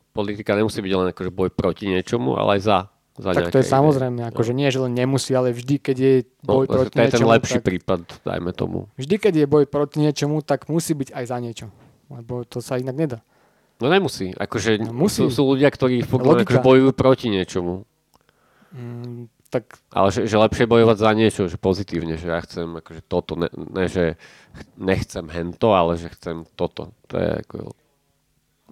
politika 0.10 0.51
nemusí 0.51 0.78
byť 0.78 0.91
len 0.91 1.08
akože 1.10 1.30
boj 1.30 1.49
proti 1.49 1.86
niečomu, 1.86 2.34
ale 2.34 2.58
aj 2.58 2.62
za. 2.62 2.78
za 3.16 3.30
Tak 3.32 3.49
to 3.49 3.58
je 3.58 3.62
nejaké 3.62 3.72
samozrejme, 3.72 4.20
ide. 4.20 4.28
akože 4.28 4.51
nie, 4.51 4.68
že 4.68 4.80
len 4.80 4.91
nemusí, 4.91 5.32
ale 5.32 5.51
vždy, 5.51 5.76
keď 5.78 5.97
je 5.97 6.14
No, 6.41 6.51
boj 6.56 6.66
proti 6.66 6.91
to 6.91 6.99
je 6.99 7.08
ten 7.08 7.22
niečomu, 7.22 7.32
lepší 7.32 7.58
tak, 7.58 7.64
prípad, 7.64 7.99
dajme 8.22 8.51
tomu. 8.51 8.80
vždy, 8.95 9.16
keď 9.18 9.34
je 9.36 9.45
boj 9.47 9.66
proti 9.66 9.97
niečomu, 9.99 10.41
tak 10.41 10.66
musí 10.66 10.91
byť 10.91 11.10
aj 11.12 11.26
za 11.26 11.38
niečo. 11.38 11.66
Lebo 12.08 12.41
to 12.41 12.58
sa 12.60 12.76
inak 12.76 12.95
nedá. 12.95 13.20
No 13.76 13.88
nemusí. 13.88 14.32
Akože 14.32 14.80
No, 14.80 14.95
musí. 14.95 15.20
Sú, 15.22 15.32
sú 15.32 15.43
ľudia, 15.45 15.68
ktorí 15.68 16.01
Logika. 16.01 16.47
akože 16.47 16.60
bojujú 16.62 16.89
proti 16.91 17.28
niečomu. 17.28 17.84
Mm, 18.72 19.28
tak 19.56 19.80
Ale 19.95 20.12
že, 20.12 20.28
že 20.28 20.36
lepšie 20.36 20.68
bojovať 20.68 20.97
za 20.99 21.12
niečo, 21.16 21.41
že 21.47 21.56
pozitívne, 21.56 22.20
že 22.20 22.28
ja 22.28 22.43
chcem 22.43 22.68
akože 22.84 23.01
toto, 23.08 23.39
ne, 23.39 23.47
ne 23.56 23.88
že 23.88 24.20
ch- 24.51 24.68
nechcem 24.76 25.24
hento, 25.32 25.72
ale 25.72 25.95
že 25.95 26.12
chcem 26.12 26.43
toto. 26.60 26.91
To 27.08 27.16
je 27.16 27.30
ako... 27.47 27.58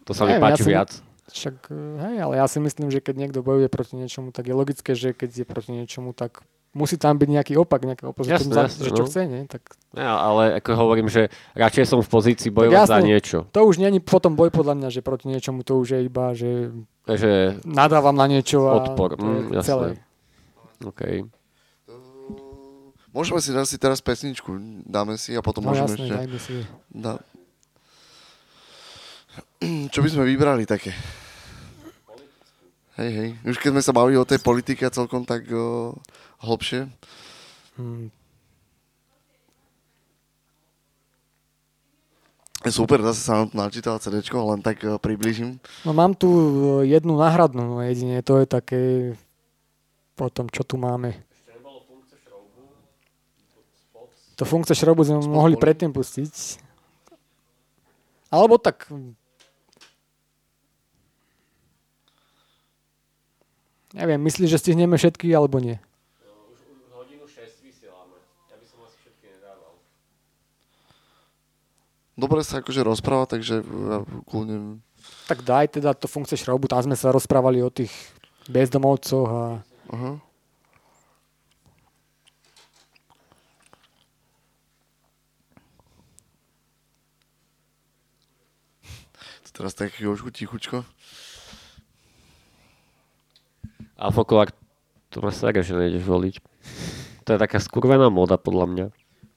To 0.04 0.12
sa 0.12 0.28
mi 0.28 0.36
páči 0.36 0.68
ja 0.68 0.84
viac. 0.84 1.00
však, 1.32 1.72
eh, 1.72 1.96
hej, 2.04 2.16
ale 2.20 2.34
ja 2.36 2.46
si 2.52 2.60
myslím, 2.60 2.92
že 2.92 3.00
keď 3.00 3.16
niekto 3.16 3.40
bojuje 3.40 3.72
proti 3.72 3.96
niečomu, 3.96 4.36
tak 4.36 4.52
je 4.52 4.56
logické, 4.56 4.92
že 4.92 5.16
keď 5.16 5.30
je 5.32 5.46
proti 5.48 5.72
niečomu, 5.72 6.12
tak 6.12 6.44
musí 6.74 6.98
tam 6.98 7.16
byť 7.22 7.30
nejaký 7.30 7.54
opak, 7.56 7.86
nejaké 7.86 8.04
opozitum, 8.04 8.50
Jasné, 8.50 8.54
za, 8.54 8.64
jasné, 8.68 8.82
že 8.84 8.92
čo 8.92 9.04
no. 9.06 9.08
chce, 9.08 9.22
nie? 9.30 9.42
Tak 9.46 9.62
Ja, 9.94 10.18
ale 10.18 10.58
ako 10.58 10.70
hovorím, 10.74 11.08
že 11.08 11.30
radšej 11.54 11.86
som 11.86 12.00
v 12.02 12.10
pozícii 12.10 12.50
bojovať 12.50 12.90
za 12.90 12.98
jasné. 12.98 13.08
niečo. 13.14 13.38
to 13.54 13.62
už 13.62 13.78
není 13.78 14.02
potom 14.02 14.34
boj 14.34 14.50
podľa 14.50 14.76
mňa, 14.82 14.90
že 14.90 15.06
proti 15.06 15.30
niečomu 15.30 15.62
to 15.62 15.78
už 15.78 15.88
je 15.96 16.00
iba, 16.04 16.34
že 16.34 16.74
Takže, 17.06 17.62
nadávam 17.64 18.16
na 18.18 18.26
niečo 18.26 18.66
a 18.68 18.84
Odpor, 18.84 19.20
mm, 19.20 19.60
celé. 19.62 20.02
OK. 20.84 21.02
Môžeme 23.14 23.40
si 23.40 23.54
dať 23.54 23.68
si 23.70 23.78
teraz 23.78 24.02
pesničku, 24.02 24.58
dáme 24.90 25.22
si 25.22 25.38
a 25.38 25.42
potom 25.46 25.62
No 25.62 25.70
môžeme 25.70 25.86
jasné, 25.86 26.02
ešte... 26.02 26.16
dajme 26.18 26.40
si. 26.42 26.56
Dá... 26.90 27.12
Čo 29.94 30.00
by 30.02 30.10
sme 30.10 30.24
vybrali 30.26 30.66
také? 30.66 30.92
Hej, 32.98 33.12
hej. 33.14 33.30
Už 33.46 33.58
keď 33.58 33.70
sme 33.74 33.82
sa 33.86 33.94
bavili 33.94 34.18
o 34.18 34.26
tej 34.26 34.42
politike 34.42 34.86
celkom 34.90 35.26
tak 35.26 35.46
o, 35.50 35.98
hlbšie. 36.46 36.90
Hm, 37.78 38.14
Super, 42.64 43.04
zase 43.04 43.20
sa 43.20 43.44
nám 43.44 43.52
tu 43.52 43.60
načítala 43.60 44.00
CD, 44.00 44.24
len 44.24 44.62
tak 44.64 44.80
o, 44.88 44.96
približím. 44.96 45.60
No 45.84 45.92
mám 45.92 46.16
tu 46.16 46.32
e, 46.32 46.88
jednu 46.88 47.20
náhradnú, 47.20 47.60
no 47.60 47.78
jedine 47.84 48.24
to 48.24 48.40
je 48.40 48.46
také 48.48 48.82
potom, 50.14 50.49
čo 50.49 50.61
tu 50.66 50.78
máme. 50.78 51.14
To 54.34 54.49
funkce 54.49 54.74
šrobu 54.74 55.05
sme 55.05 55.22
mohli 55.30 55.53
predtým 55.53 55.93
pustiť. 55.93 56.57
Alebo 58.34 58.57
tak... 58.57 58.89
Neviem, 63.93 64.18
myslíš, 64.26 64.57
že 64.57 64.57
stihneme 64.57 64.97
všetky, 64.97 65.30
alebo 65.38 65.61
nie? 65.61 65.78
Hodinu 66.97 67.30
6 67.30 67.61
vysielame. 67.61 68.18
Ja 68.49 68.57
by 68.57 68.66
som 68.66 68.82
asi 68.89 68.97
všetky 69.05 69.38
nedával. 69.38 69.78
Dobre 72.18 72.41
sa 72.41 72.66
akože 72.66 72.82
rozpráva, 72.82 73.30
takže 73.30 73.61
ja 73.61 74.01
kľudne... 74.26 74.82
Tak 75.30 75.45
daj 75.45 75.78
teda 75.78 75.93
to 75.93 76.09
funkce 76.09 76.34
šrobu, 76.41 76.66
tam 76.66 76.82
sme 76.82 76.97
sa 76.97 77.14
rozprávali 77.14 77.61
o 77.61 77.70
tých 77.70 77.93
bezdomovcoch 78.49 79.30
a 79.30 79.61
Aha. 79.94 80.18
To 89.43 89.50
teraz 89.54 89.74
tak 89.76 89.93
chvíľočku 89.93 90.30
tichučko. 90.30 90.82
Alfokolák, 93.96 94.51
to 95.13 95.22
ma 95.22 95.32
sere, 95.32 95.62
že 95.62 95.78
nejdeš 95.78 96.04
voliť. 96.04 96.36
To 97.24 97.30
je 97.30 97.39
taká 97.39 97.62
skurvená 97.62 98.12
moda, 98.12 98.36
podľa 98.36 98.66
mňa. 98.67 98.86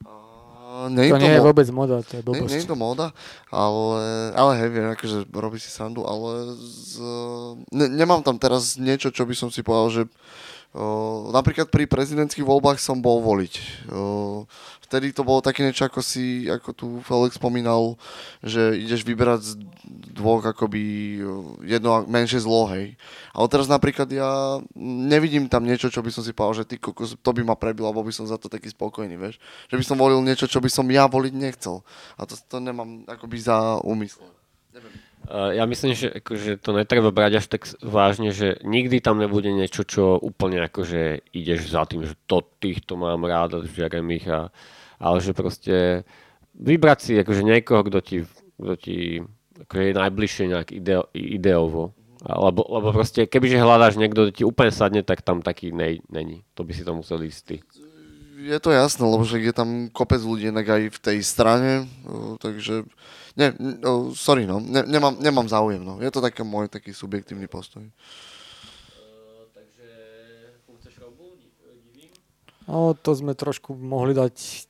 A 0.03 0.91
nie 0.91 1.07
to 1.07 1.15
je 1.15 1.23
nie 1.23 1.33
je 1.33 1.39
mo- 1.39 1.47
vôbec 1.47 1.67
moda, 1.71 2.03
to 2.03 2.19
je 2.19 2.21
Nie, 2.21 2.27
nie 2.27 2.39
blbosť. 2.43 2.55
je 2.59 2.67
to 2.67 2.77
móda, 2.77 3.07
ale, 3.47 4.01
ale 4.35 4.51
hej, 4.59 4.69
viem, 4.69 4.87
akože 4.91 5.17
robí 5.31 5.57
si 5.57 5.71
sandu, 5.71 6.03
ale 6.03 6.53
z, 6.59 6.99
ne, 7.71 7.85
nemám 7.89 8.21
tam 8.21 8.35
teraz 8.37 8.75
niečo, 8.75 9.09
čo 9.09 9.23
by 9.23 9.33
som 9.33 9.49
si 9.49 9.63
povedal, 9.63 9.89
že 9.89 10.01
napríklad 11.33 11.73
pri 11.73 11.89
prezidentských 11.89 12.45
voľbách 12.45 12.77
som 12.77 13.01
bol 13.01 13.21
voliť. 13.25 13.53
Vtedy 14.87 15.11
to 15.11 15.27
bolo 15.27 15.43
také 15.43 15.67
niečo, 15.67 15.83
ako 15.83 15.99
si, 15.99 16.47
ako 16.47 16.69
tu 16.71 16.87
Felix 17.03 17.35
spomínal, 17.35 17.99
že 18.39 18.71
ideš 18.79 19.03
vyberať 19.03 19.41
z 19.43 19.51
dvoch 20.15 20.39
akoby 20.47 20.79
jedno 21.67 22.07
menšie 22.07 22.39
zlo, 22.39 22.71
hej. 22.71 22.95
Ale 23.35 23.51
teraz 23.51 23.67
napríklad 23.67 24.07
ja 24.07 24.63
nevidím 25.11 25.51
tam 25.51 25.67
niečo, 25.67 25.91
čo 25.91 25.99
by 25.99 26.07
som 26.07 26.23
si 26.23 26.31
povedal, 26.31 26.63
že 26.63 26.69
ty 26.71 26.75
kokos, 26.79 27.19
to 27.19 27.31
by 27.35 27.43
ma 27.43 27.59
prebilo, 27.59 27.91
bol 27.91 28.07
by 28.07 28.15
som 28.15 28.31
za 28.31 28.39
to 28.39 28.47
taký 28.47 28.71
spokojný, 28.71 29.19
vieš. 29.19 29.43
Že 29.67 29.75
by 29.75 29.83
som 29.83 29.99
volil 29.99 30.23
niečo, 30.23 30.47
čo 30.47 30.63
by 30.63 30.71
som 30.71 30.87
ja 30.87 31.03
voliť 31.03 31.35
nechcel. 31.35 31.83
A 32.15 32.23
to, 32.23 32.39
to 32.39 32.63
nemám 32.63 33.03
akoby 33.11 33.43
za 33.43 33.83
úmysl. 33.83 34.23
Uh, 34.23 35.06
ja 35.27 35.63
myslím, 35.67 35.91
že 35.91 36.07
akože 36.23 36.63
to 36.63 36.71
netreba 36.71 37.11
brať 37.11 37.43
až 37.43 37.45
tak 37.51 37.67
vážne, 37.83 38.31
že 38.31 38.59
nikdy 38.63 39.03
tam 39.03 39.19
nebude 39.19 39.51
niečo, 39.51 39.83
čo 39.83 40.15
úplne 40.15 40.63
akože 40.67 41.31
ideš 41.35 41.71
za 41.71 41.83
tým, 41.83 42.07
že 42.07 42.15
to 42.27 42.43
týchto 42.63 42.95
mám 42.95 43.27
rád 43.27 43.59
a 43.59 43.65
žerem 43.67 44.07
ich 44.15 44.27
a, 44.27 44.47
ale 44.97 45.17
že 45.19 45.35
proste 45.35 46.07
vybrať 46.55 46.97
si 47.03 47.11
akože 47.19 47.43
niekoho, 47.43 47.83
kto 47.85 47.99
ti, 47.99 48.17
kto 48.55 48.73
ti 48.79 48.97
akože 49.67 49.83
je 49.83 49.93
najbližšie 49.93 50.43
nejak 50.47 50.69
ideo, 50.71 51.03
ideovo. 51.13 51.93
Lebo, 52.17 52.65
lebo 52.65 52.89
proste, 52.97 53.29
kebyže 53.29 53.61
hľadáš 53.61 53.95
niekto, 54.01 54.27
kto 54.27 54.33
ti 54.33 54.43
úplne 54.43 54.73
sadne, 54.73 55.05
tak 55.05 55.21
tam 55.21 55.45
taký 55.45 55.69
nej, 55.69 56.01
není. 56.09 56.41
To 56.57 56.65
by 56.65 56.73
si 56.73 56.81
to 56.81 56.97
musel 56.97 57.21
ísť 57.21 57.41
ty. 57.45 57.57
Je 58.37 58.59
to 58.61 58.69
jasné, 58.69 59.01
lebo 59.01 59.25
že 59.25 59.41
je 59.41 59.49
tam 59.49 59.89
kopec 59.89 60.21
ľudí 60.21 60.53
inak 60.53 60.69
aj 60.69 60.83
v 60.93 60.99
tej 61.01 61.17
strane, 61.25 61.89
o, 62.05 62.37
takže 62.37 62.85
ne, 63.33 63.47
o, 63.81 64.13
sorry 64.13 64.45
no, 64.45 64.61
ne, 64.61 64.85
nemám, 64.85 65.17
nemám 65.17 65.49
záujem 65.49 65.81
no. 65.81 65.97
Je 65.97 66.13
to 66.13 66.21
taký 66.21 66.45
môj 66.45 66.69
taký 66.69 66.93
subjektívny 66.93 67.49
postoj. 67.49 67.89
Divím? 71.89 72.13
No, 72.69 72.93
to 72.93 73.17
sme 73.17 73.33
trošku 73.33 73.73
mohli 73.73 74.13
dať... 74.13 74.69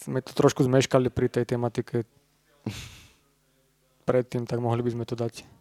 Sme 0.00 0.24
to 0.24 0.32
trošku 0.32 0.64
zmeškali 0.64 1.12
pri 1.12 1.28
tej 1.28 1.44
tematike 1.44 2.08
predtým, 4.08 4.48
tak 4.48 4.64
mohli 4.64 4.80
by 4.80 4.96
sme 4.96 5.04
to 5.04 5.12
dať. 5.12 5.59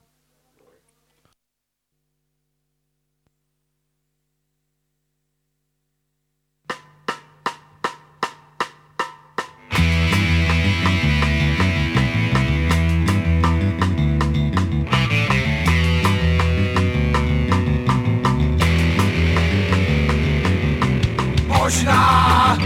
Možná, 21.69 22.57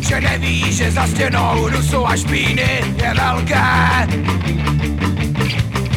že 0.00 0.20
neví, 0.20 0.72
že 0.72 0.90
za 0.90 1.06
stěnou 1.06 1.68
dusu 1.68 2.08
a 2.08 2.16
špíny 2.16 2.84
je 3.02 3.14
velké. 3.14 4.08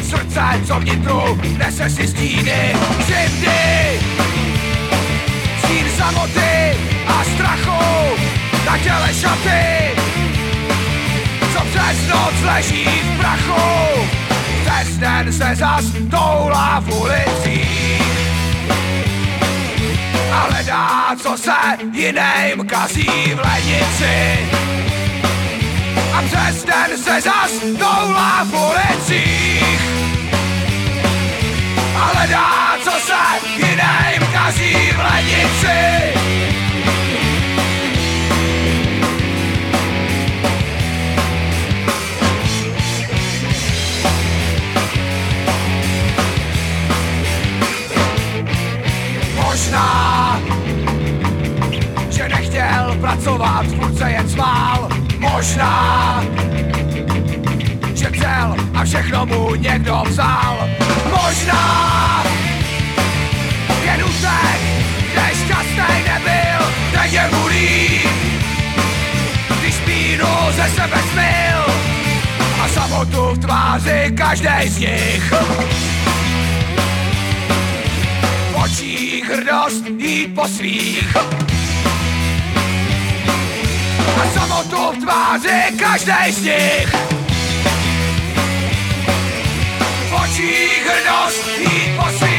Srdce, 0.02 0.40
co 0.66 0.80
vnitru 0.80 1.40
nese 1.58 1.90
si 1.90 2.08
stíny 2.08 2.72
křivdy. 2.98 4.00
Stín 5.58 5.86
samoty 5.98 6.76
a 7.06 7.24
strachu 7.24 7.84
na 8.66 8.78
těle 8.78 9.14
šaty, 9.14 10.00
co 11.52 11.60
přes 11.60 12.08
noc 12.08 12.34
leží 12.44 12.84
v 12.84 13.18
prachu. 13.18 14.00
Přes 14.64 14.96
den 14.96 15.32
se 15.32 15.56
zas 15.56 15.84
toulá 16.10 16.80
v 16.80 17.00
ulicích 17.00 17.92
a 20.32 20.46
hledá, 20.50 21.16
co 21.22 21.36
se 21.36 21.52
jiným 21.92 22.66
kazí 22.66 23.34
v 23.34 23.40
lednici. 23.44 24.38
A 26.14 26.22
přes 26.22 26.64
den 26.64 26.98
se 26.98 27.20
zas 27.20 27.52
toulá 27.78 28.44
v 28.44 28.54
ulicích 28.70 29.80
a 31.96 32.04
hledá, 32.14 32.76
co 32.84 32.90
se 32.90 33.48
jiným 33.56 34.32
kazí 34.32 34.74
v 34.92 34.98
lednici. 34.98 36.21
Možná, 49.72 50.40
že 52.10 52.28
nechtěl 52.28 52.96
pracovat, 53.00 53.66
furt 53.66 53.98
se 53.98 54.10
jen 54.10 54.28
smál. 54.28 54.88
Možná, 55.18 56.24
že 57.94 58.04
chcel 58.04 58.56
a 58.74 58.84
všechno 58.84 59.26
mu 59.26 59.54
někdo 59.54 60.02
vzal. 60.06 60.68
Možná, 61.10 62.24
jen 63.84 64.04
utek, 64.04 64.60
kde 65.12 65.22
šťastný 65.44 66.04
nebyl, 66.04 66.66
teď 66.92 67.12
je 67.12 67.30
mu 67.32 67.46
líp. 67.46 68.10
Když 69.60 69.74
pínu 69.74 70.26
ze 70.50 70.68
sebe 70.68 70.98
smil 71.12 71.64
a 72.64 72.68
samotu 72.68 73.34
v 73.34 73.38
tváři 73.38 74.12
každý 74.16 74.68
z 74.68 74.78
nich. 74.78 75.32
V 78.72 78.74
očích 78.74 79.24
hrdost 79.24 79.84
jít 79.98 80.34
po 80.34 80.48
svých. 80.48 81.16
A 84.16 84.30
samotu 84.34 84.96
v 84.96 85.00
tváři 85.00 85.76
každý 85.78 86.32
z 86.32 86.42
nich. 86.42 86.94
V 90.08 90.12
očích 90.24 90.86
hrdost 90.86 91.48
jít 91.58 91.96
po 91.96 92.18
svých. 92.18 92.31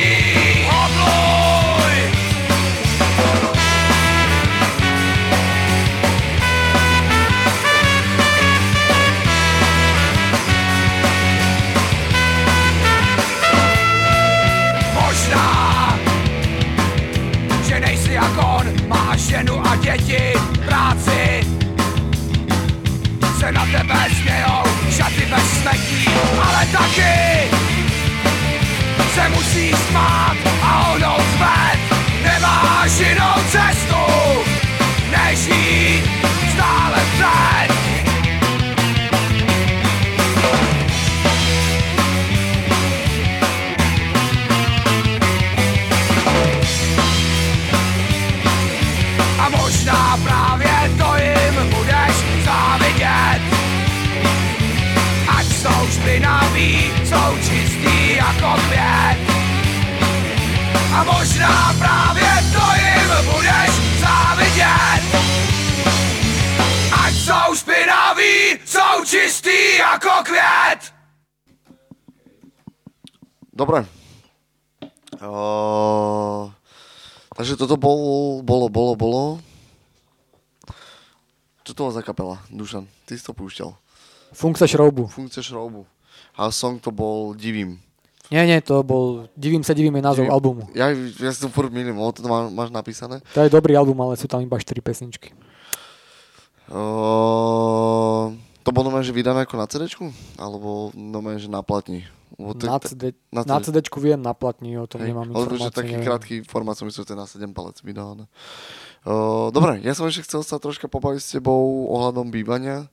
Tebe 23.94 24.16
smějou 24.16 24.64
šaty 24.90 25.26
bez 25.26 25.62
smetí, 25.62 26.08
ale 26.42 26.66
taky 26.66 27.50
se 29.16 29.30
musí 29.30 29.74
smát 29.90 30.53
jsou 57.34 57.40
čistý 57.40 58.16
jako 58.16 58.62
květ 58.68 59.18
A 60.96 61.04
možná 61.04 61.74
právě 61.78 62.32
to 62.54 62.66
jim 62.82 63.34
budeš 63.34 64.00
závidět 64.02 65.04
Ať 67.06 67.14
jsou 67.14 67.56
špinaví, 67.56 68.60
jsou 68.66 69.06
čistý 69.06 69.78
jako 69.78 70.10
květ 70.24 70.94
Dobre. 73.54 73.86
Uh, 75.22 76.52
takže 77.38 77.56
toto 77.56 77.78
bol, 77.78 78.42
bolo, 78.42 78.66
bolo, 78.66 78.96
bolo. 78.98 79.24
Čo 81.62 81.78
to 81.78 81.86
bola 81.86 81.94
za 81.94 82.02
kapela, 82.02 82.42
Dušan? 82.50 82.90
Ty 83.06 83.14
si 83.14 83.22
to 83.22 83.38
púšťal. 83.38 83.78
Funkce 84.34 84.66
šroubu. 84.68 85.06
Funkce 85.06 85.44
šroubu. 85.46 85.86
A 86.34 86.50
song 86.50 86.82
to 86.82 86.90
bol 86.90 87.34
Divím. 87.34 87.78
Nie, 88.34 88.50
nie, 88.50 88.58
to 88.66 88.82
bol 88.82 89.30
Divím 89.38 89.62
sa, 89.62 89.78
divím 89.78 89.94
je 90.00 90.04
názov 90.04 90.26
Divím- 90.26 90.34
albumu. 90.34 90.64
Ja, 90.74 90.90
ja 90.96 91.30
si 91.30 91.40
to 91.44 91.54
furt 91.54 91.70
milím, 91.70 92.02
o, 92.02 92.10
to 92.10 92.26
má, 92.26 92.50
máš 92.50 92.74
napísané. 92.74 93.22
To 93.38 93.46
je 93.46 93.54
dobrý 93.54 93.78
album, 93.78 94.00
ale 94.02 94.18
sú 94.18 94.26
tam 94.26 94.42
iba 94.42 94.58
4 94.58 94.74
pesničky. 94.82 95.30
Uh, 96.74 98.34
to 98.64 98.72
bolo 98.72 98.90
normálne, 98.90 99.06
že 99.06 99.14
vydané 99.14 99.44
ako 99.46 99.56
na 99.60 99.68
CD? 99.68 99.86
Alebo 100.40 100.90
normálne, 100.96 101.38
že 101.38 101.52
na 101.52 101.62
platni? 101.62 102.08
To 102.34 102.58
je 102.58 102.66
Na, 102.66 102.80
CD, 102.82 103.04
na 103.30 103.46
na 103.46 103.62
CD. 103.62 103.78
CD 103.86 103.88
viem, 104.02 104.18
na 104.18 104.34
platni, 104.34 104.74
o 104.80 104.90
tom 104.90 105.06
Hej, 105.06 105.14
nemám 105.14 105.30
ale 105.30 105.46
že 105.54 105.70
informácie. 105.70 105.78
taký 105.78 105.94
krátky 106.02 106.34
formát 106.50 106.74
som 106.74 106.90
myslel, 106.90 107.06
že 107.06 107.10
to 107.12 107.14
je 107.14 107.22
na 107.22 107.28
7 107.30 107.54
palec 107.54 107.78
vydané. 107.86 108.26
Uh, 109.04 109.52
dobre, 109.52 109.84
ja 109.84 109.92
som 109.92 110.08
ešte 110.08 110.24
chcel 110.24 110.48
sa 110.48 110.64
troška 110.64 110.88
pobaviť 110.88 111.20
s 111.20 111.34
tebou 111.36 111.92
ohľadom 111.92 112.32
bývania. 112.32 112.88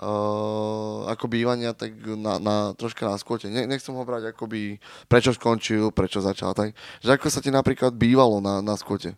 Uh, 0.00 1.04
ako 1.12 1.28
bývania, 1.28 1.76
tak 1.76 1.92
na, 2.00 2.40
na, 2.40 2.56
troška 2.72 3.04
na 3.04 3.20
skvote. 3.20 3.52
Ne, 3.52 3.68
nechcem 3.68 3.92
ho 3.92 4.00
brať 4.00 4.32
akoby, 4.32 4.80
prečo 5.04 5.36
skončil, 5.36 5.92
prečo 5.92 6.24
začal, 6.24 6.56
tak. 6.56 6.72
Že 7.04 7.20
ako 7.20 7.26
sa 7.28 7.44
ti 7.44 7.52
napríklad 7.52 7.92
bývalo 7.92 8.40
na, 8.40 8.64
na 8.64 8.72
skvote, 8.80 9.12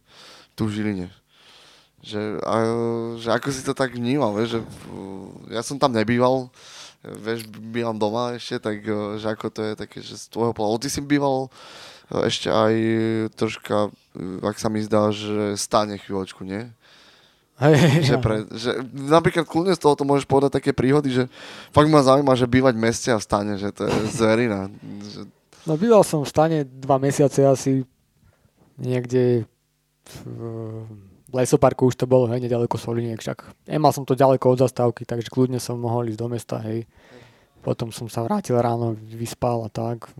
tu 0.58 0.66
v 0.66 0.82
Žiline. 0.82 1.06
Že, 2.02 2.42
a, 2.42 2.54
že 3.22 3.28
ako 3.30 3.48
si 3.54 3.62
to 3.62 3.78
tak 3.78 3.94
vnímal, 3.94 4.34
vieš, 4.34 4.58
že 4.58 4.60
ja 5.54 5.62
som 5.62 5.78
tam 5.78 5.94
nebýval, 5.94 6.50
vieš, 7.22 7.46
bývam 7.54 7.94
doma 7.94 8.34
ešte, 8.34 8.58
tak 8.58 8.82
uh, 8.90 9.14
že 9.14 9.30
ako 9.30 9.46
to 9.46 9.60
je 9.62 9.72
také, 9.78 9.98
že 10.02 10.18
z 10.18 10.26
tvojho 10.26 10.50
pohľadu. 10.50 10.82
Ty 10.82 10.88
si 10.90 10.98
býval 11.06 11.54
ešte 12.26 12.50
aj 12.50 12.74
troška, 13.38 13.94
ak 14.42 14.56
sa 14.60 14.68
mi 14.68 14.84
zdá, 14.84 15.08
že 15.12 15.56
stane 15.56 15.96
chvíľočku, 15.96 16.44
nie? 16.44 16.68
Hej, 17.62 18.10
Že, 18.10 18.16
pre, 18.18 18.36
že 18.58 18.70
napríklad 18.90 19.46
kľudne 19.46 19.76
z 19.76 19.82
tohoto 19.82 20.02
môžeš 20.02 20.26
povedať 20.26 20.58
také 20.58 20.74
príhody, 20.74 21.14
že 21.14 21.24
fakt 21.70 21.86
ma 21.86 22.02
zaujíma, 22.02 22.34
že 22.34 22.50
bývať 22.50 22.74
v 22.74 22.84
meste 22.90 23.08
a 23.12 23.20
v 23.20 23.26
stane, 23.26 23.54
že 23.54 23.70
to 23.70 23.86
je 23.86 23.94
zverina. 24.18 24.66
Že, 24.82 25.30
No 25.62 25.78
býval 25.78 26.02
som 26.02 26.26
v 26.26 26.32
stane 26.32 26.58
dva 26.66 26.98
mesiace 26.98 27.46
asi 27.46 27.86
niekde 28.82 29.46
v 30.26 31.30
lesoparku 31.30 31.86
už 31.86 32.02
to 32.02 32.10
bolo, 32.10 32.26
hej, 32.34 32.42
nedaleko 32.42 32.74
Soliniek, 32.74 33.22
však 33.22 33.70
nemal 33.70 33.94
som 33.94 34.02
to 34.02 34.18
ďaleko 34.18 34.42
od 34.42 34.58
zastávky, 34.58 35.06
takže 35.06 35.30
kľudne 35.30 35.62
som 35.62 35.78
mohol 35.78 36.10
ísť 36.10 36.18
do 36.18 36.26
mesta, 36.26 36.58
hej. 36.66 36.84
Potom 37.62 37.94
som 37.94 38.10
sa 38.10 38.26
vrátil 38.26 38.58
ráno, 38.58 38.98
vyspal 38.98 39.62
a 39.62 39.70
tak. 39.70 40.10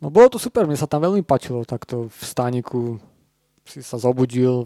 No 0.00 0.08
bolo 0.08 0.32
to 0.32 0.38
super, 0.40 0.64
mne 0.64 0.80
sa 0.80 0.88
tam 0.88 1.04
veľmi 1.04 1.20
páčilo, 1.20 1.68
takto 1.68 2.08
v 2.08 2.20
staniku 2.24 2.96
si 3.68 3.84
sa 3.84 4.00
zobudil 4.00 4.64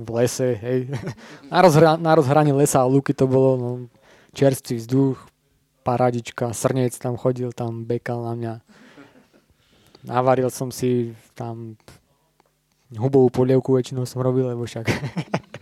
v 0.00 0.08
lese, 0.08 0.56
hej. 0.56 0.88
Na, 1.52 1.60
rozhra- 1.60 2.00
na 2.00 2.16
rozhraní 2.16 2.52
lesa 2.52 2.80
a 2.80 2.88
luky 2.88 3.12
to 3.12 3.28
bolo, 3.28 3.50
no, 3.60 3.70
čerstvý 4.32 4.80
vzduch, 4.80 5.20
paradička, 5.84 6.56
srnec 6.56 6.96
tam 6.96 7.20
chodil, 7.20 7.52
tam 7.52 7.84
bekal 7.84 8.24
na 8.24 8.32
mňa. 8.32 8.54
Navaril 10.02 10.48
som 10.48 10.72
si 10.72 11.14
tam 11.36 11.76
hubovú 12.96 13.28
polievku 13.28 13.76
väčšinou 13.76 14.08
som 14.08 14.24
robil, 14.24 14.48
lebo 14.48 14.64
však 14.64 14.88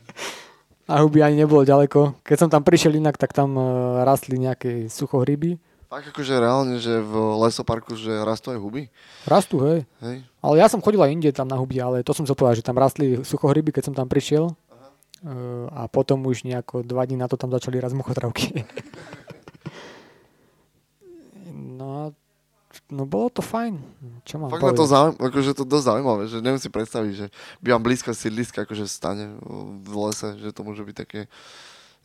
na 0.88 1.02
huby 1.02 1.22
ani 1.22 1.42
nebolo 1.44 1.62
ďaleko. 1.66 2.22
Keď 2.22 2.36
som 2.38 2.50
tam 2.50 2.62
prišiel 2.62 2.96
inak, 2.98 3.18
tak 3.18 3.34
tam 3.34 3.54
eh, 3.58 3.64
rastli 4.06 4.38
nejaké 4.38 4.86
suchohryby. 4.90 5.58
Fakt 5.90 6.06
akože 6.14 6.38
reálne, 6.38 6.78
že 6.78 7.02
v 7.02 7.14
lesoparku, 7.42 7.98
že 7.98 8.22
rastú 8.22 8.54
aj 8.54 8.62
huby, 8.62 8.86
Rastú, 9.26 9.58
hej. 9.66 9.82
hej? 9.98 10.22
Ale 10.38 10.54
ja 10.62 10.70
som 10.70 10.78
chodil 10.78 11.02
aj 11.02 11.10
inde 11.10 11.30
tam 11.34 11.50
na 11.50 11.58
huby, 11.58 11.82
ale 11.82 12.06
to 12.06 12.14
som 12.14 12.22
sa 12.22 12.38
povedal, 12.38 12.62
že 12.62 12.64
tam 12.64 12.78
rastli 12.78 13.18
suchohryby, 13.26 13.74
keď 13.74 13.90
som 13.90 13.94
tam 13.98 14.06
prišiel. 14.06 14.54
Eh, 15.20 15.66
A 15.74 15.90
potom 15.90 16.22
už 16.24 16.46
nejako 16.46 16.86
dva 16.86 17.04
dní 17.04 17.18
na 17.18 17.26
to 17.26 17.34
tam 17.34 17.50
začali 17.50 17.82
raz 17.82 17.90
muchotravky. 17.90 18.54
No 21.80 22.12
no 22.90 23.02
bolo 23.06 23.30
to 23.30 23.42
fajn. 23.42 23.82
Čo 24.22 24.38
mám 24.38 24.50
Fakt 24.52 24.78
to 24.78 24.86
zaujímavé, 24.86 25.18
akože 25.18 25.50
to 25.58 25.64
dosť 25.66 25.86
zaujímavé, 25.90 26.22
že 26.30 26.38
neviem 26.38 26.60
si 26.62 26.70
predstaviť, 26.70 27.12
že 27.14 27.26
bývam 27.58 27.82
blízko 27.82 28.14
sídliska, 28.14 28.62
akože 28.62 28.86
stane 28.86 29.38
v 29.82 29.94
lese, 30.06 30.38
že 30.38 30.54
to 30.54 30.62
môže 30.62 30.86
byť 30.86 30.96
také 30.96 31.20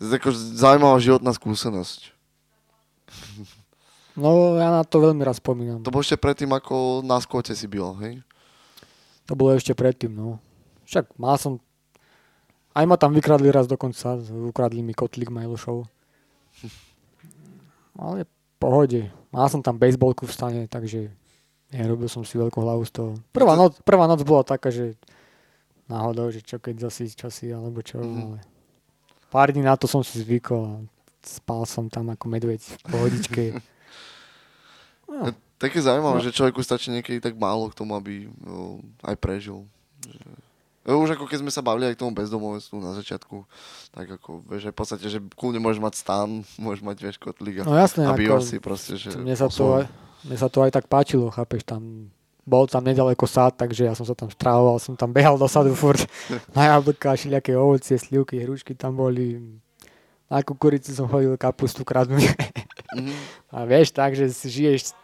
ako 0.02 0.34
zaujímavá 0.34 0.98
životná 0.98 1.32
skúsenosť. 1.38 2.12
No 4.16 4.56
ja 4.56 4.72
na 4.72 4.84
to 4.88 5.04
veľmi 5.04 5.22
raz 5.22 5.44
spomínam. 5.44 5.84
To 5.84 5.92
bolo 5.92 6.00
ešte 6.02 6.16
predtým, 6.16 6.48
ako 6.50 7.04
na 7.04 7.20
skvote 7.20 7.52
si 7.52 7.68
byl, 7.68 7.94
hej? 8.00 8.14
To 9.28 9.36
bolo 9.36 9.52
ešte 9.52 9.76
predtým, 9.76 10.16
no. 10.16 10.40
Však 10.88 11.20
mal 11.20 11.36
som... 11.36 11.60
Aj 12.72 12.84
ma 12.84 12.96
tam 12.96 13.12
vykradli 13.12 13.52
raz 13.52 13.68
dokonca, 13.68 14.20
ukradli 14.48 14.84
mi 14.84 14.96
kotlík 14.96 15.32
Majlošov. 15.32 15.84
Ale 18.00 18.28
pohode. 18.56 19.12
Mal 19.32 19.48
som 19.52 19.60
tam 19.60 19.76
bejsbolku 19.76 20.28
v 20.28 20.36
stane, 20.36 20.62
takže 20.68 21.12
nerobil 21.72 22.08
som 22.08 22.24
si 22.24 22.40
veľkú 22.40 22.60
hlavu 22.60 22.84
z 22.88 22.92
toho. 22.92 23.12
Prvá 23.32 23.56
noc, 23.56 23.80
prvá 23.84 24.08
noc 24.08 24.24
bola 24.24 24.44
taká, 24.44 24.72
že 24.72 24.96
náhodou, 25.88 26.32
že 26.32 26.40
čo 26.40 26.58
keď 26.58 26.88
zasi 26.88 27.12
časy, 27.12 27.52
alebo 27.52 27.84
čo, 27.84 28.00
Mhm. 28.00 28.20
ale 28.22 28.38
pár 29.28 29.52
dní 29.52 29.62
na 29.62 29.76
to 29.76 29.88
som 29.88 30.04
si 30.04 30.24
zvykol 30.24 30.62
a 30.64 30.76
spal 31.22 31.68
som 31.68 31.92
tam 31.92 32.10
ako 32.10 32.26
medveď 32.32 32.62
v 32.64 32.84
pohodičke. 32.88 33.44
No, 35.06 35.32
také 35.62 35.80
zaujímavé, 35.80 36.20
No. 36.20 36.26
že 36.26 36.36
človeku 36.36 36.60
stačí 36.62 36.90
niekedy 36.90 37.22
tak 37.22 37.38
málo 37.38 37.70
k 37.70 37.78
tomu, 37.78 37.94
aby 37.96 38.28
o, 38.46 38.82
aj 39.06 39.16
prežil. 39.22 39.64
Že... 40.06 40.30
Už 40.86 41.18
ako 41.18 41.26
keď 41.26 41.42
sme 41.42 41.50
sa 41.50 41.66
bavili 41.66 41.90
aj 41.90 41.98
k 41.98 42.02
tomu 42.06 42.14
bezdomovectvu 42.14 42.78
na 42.78 42.94
začiatku, 42.94 43.42
tak 43.90 44.06
ako, 44.22 44.46
vieš, 44.46 44.70
v 44.70 44.78
podstate, 44.78 45.06
že 45.10 45.18
kľudne 45.34 45.58
môžeš 45.58 45.82
mať 45.82 45.94
stan, 45.98 46.30
môžeš 46.62 46.82
mať, 46.86 46.98
vieš, 47.02 47.18
kotlík 47.18 47.62
a, 47.62 47.64
no 47.66 47.74
jasné, 47.74 48.06
a 48.06 48.14
bývaš 48.14 48.54
si 48.54 48.58
proste, 48.62 48.94
že... 48.98 49.18
mne 49.18 49.34
sa, 49.34 49.50
to 49.50 49.82
aj, 49.82 49.86
mne 50.26 50.38
sa 50.38 50.48
to 50.50 50.62
aj 50.62 50.72
tak 50.74 50.86
páčilo, 50.86 51.34
chápeš, 51.34 51.66
tam 51.66 52.14
bol 52.46 52.70
tam 52.70 52.86
nedaleko 52.86 53.26
sad, 53.26 53.58
takže 53.58 53.90
ja 53.90 53.98
som 53.98 54.06
sa 54.06 54.14
tam 54.14 54.30
stravoval, 54.30 54.78
som 54.78 54.94
tam 54.94 55.10
behal 55.10 55.34
do 55.34 55.50
sadu 55.50 55.74
furt 55.74 56.06
na 56.58 56.78
jablka, 56.78 57.18
všelijaké 57.18 57.58
ovocie, 57.58 57.98
slivky, 57.98 58.38
hrušky 58.46 58.78
tam 58.78 58.94
boli. 58.94 59.42
Na 60.30 60.42
kukurici 60.42 60.94
som 60.94 61.10
hodil 61.10 61.38
kapustu 61.38 61.82
kradnú. 61.86 62.18
Mhm. 62.96 63.14
A 63.52 63.58
vieš, 63.64 63.92
tak, 63.92 64.16
že 64.16 64.32
si 64.32 64.48
žiješ, 64.48 64.96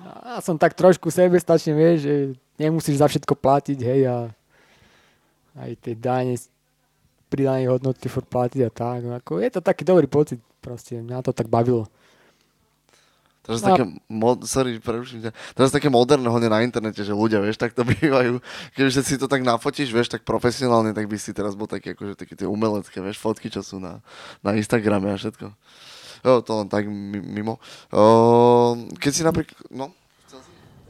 ja 0.00 0.40
som 0.40 0.56
tak 0.56 0.72
trošku 0.72 1.08
sebestačne, 1.08 1.72
vieš, 1.72 1.98
že 2.02 2.14
nemusíš 2.56 2.98
za 2.98 3.06
všetko 3.06 3.34
platiť, 3.34 3.78
hej, 3.78 4.00
a 4.08 4.16
aj 5.54 5.70
tie 5.78 5.94
dane, 5.94 6.34
pridanej 7.30 7.70
hodnoty 7.70 8.06
furt 8.06 8.26
platiť 8.26 8.60
a 8.66 8.70
tak. 8.70 8.98
No, 9.02 9.14
ako, 9.14 9.38
je 9.38 9.50
to 9.50 9.60
taký 9.62 9.82
dobrý 9.82 10.06
pocit, 10.06 10.38
proste, 10.58 10.98
mňa 10.98 11.22
to 11.22 11.30
tak 11.30 11.46
bavilo. 11.46 11.86
Teraz 13.44 13.60
No. 13.60 13.76
také, 13.76 13.84
mo- 14.08 14.40
sorry, 14.48 14.80
preruším 14.80 15.28
ťa. 15.28 15.30
Teraz 15.52 15.68
také 15.68 15.92
moderné 15.92 16.32
hodne 16.32 16.48
na 16.48 16.64
internete, 16.64 17.04
že 17.04 17.12
ľudia, 17.12 17.44
vieš, 17.44 17.60
tak 17.60 17.76
to 17.76 17.84
bývajú. 17.84 18.40
Keďže 18.72 19.04
si 19.04 19.14
to 19.20 19.28
tak 19.28 19.44
nafotíš, 19.44 19.92
vieš, 19.92 20.08
tak 20.08 20.24
profesionálne, 20.24 20.96
tak 20.96 21.04
by 21.12 21.16
si 21.20 21.36
teraz 21.36 21.52
bol 21.52 21.68
taký, 21.68 21.92
akože 21.92 22.16
také 22.16 22.40
tie 22.40 22.48
umelecké, 22.48 23.04
vieš, 23.04 23.20
fotky, 23.20 23.52
čo 23.52 23.60
sú 23.60 23.76
na, 23.76 24.00
na 24.40 24.56
Instagrame 24.56 25.12
a 25.12 25.20
všetko. 25.20 25.52
Jo, 26.24 26.40
to 26.40 26.64
len 26.64 26.68
tak 26.72 26.88
mi- 26.88 27.20
mimo. 27.20 27.60
Keď 28.96 29.12
si 29.12 29.22
napríklad, 29.22 29.60
no, 29.68 29.92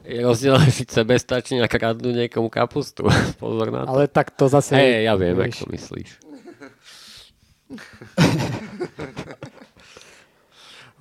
Je 0.04 0.20
rozdiel 0.20 0.60
žiť 0.60 0.88
sebestačne 0.92 1.64
a 1.64 1.68
kradnúť 1.68 2.28
niekomu 2.28 2.52
kapustu. 2.52 3.08
Pozor 3.42 3.72
na 3.72 3.88
to. 3.88 3.98
Ale 3.98 4.04
tak 4.06 4.36
to 4.36 4.52
zase... 4.52 4.76
Hej, 4.76 5.08
ja 5.08 5.16
viem, 5.16 5.32
vieš, 5.32 5.64
ako 5.64 5.72
myslíš. 5.72 6.10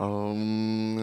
Um, 0.04 0.98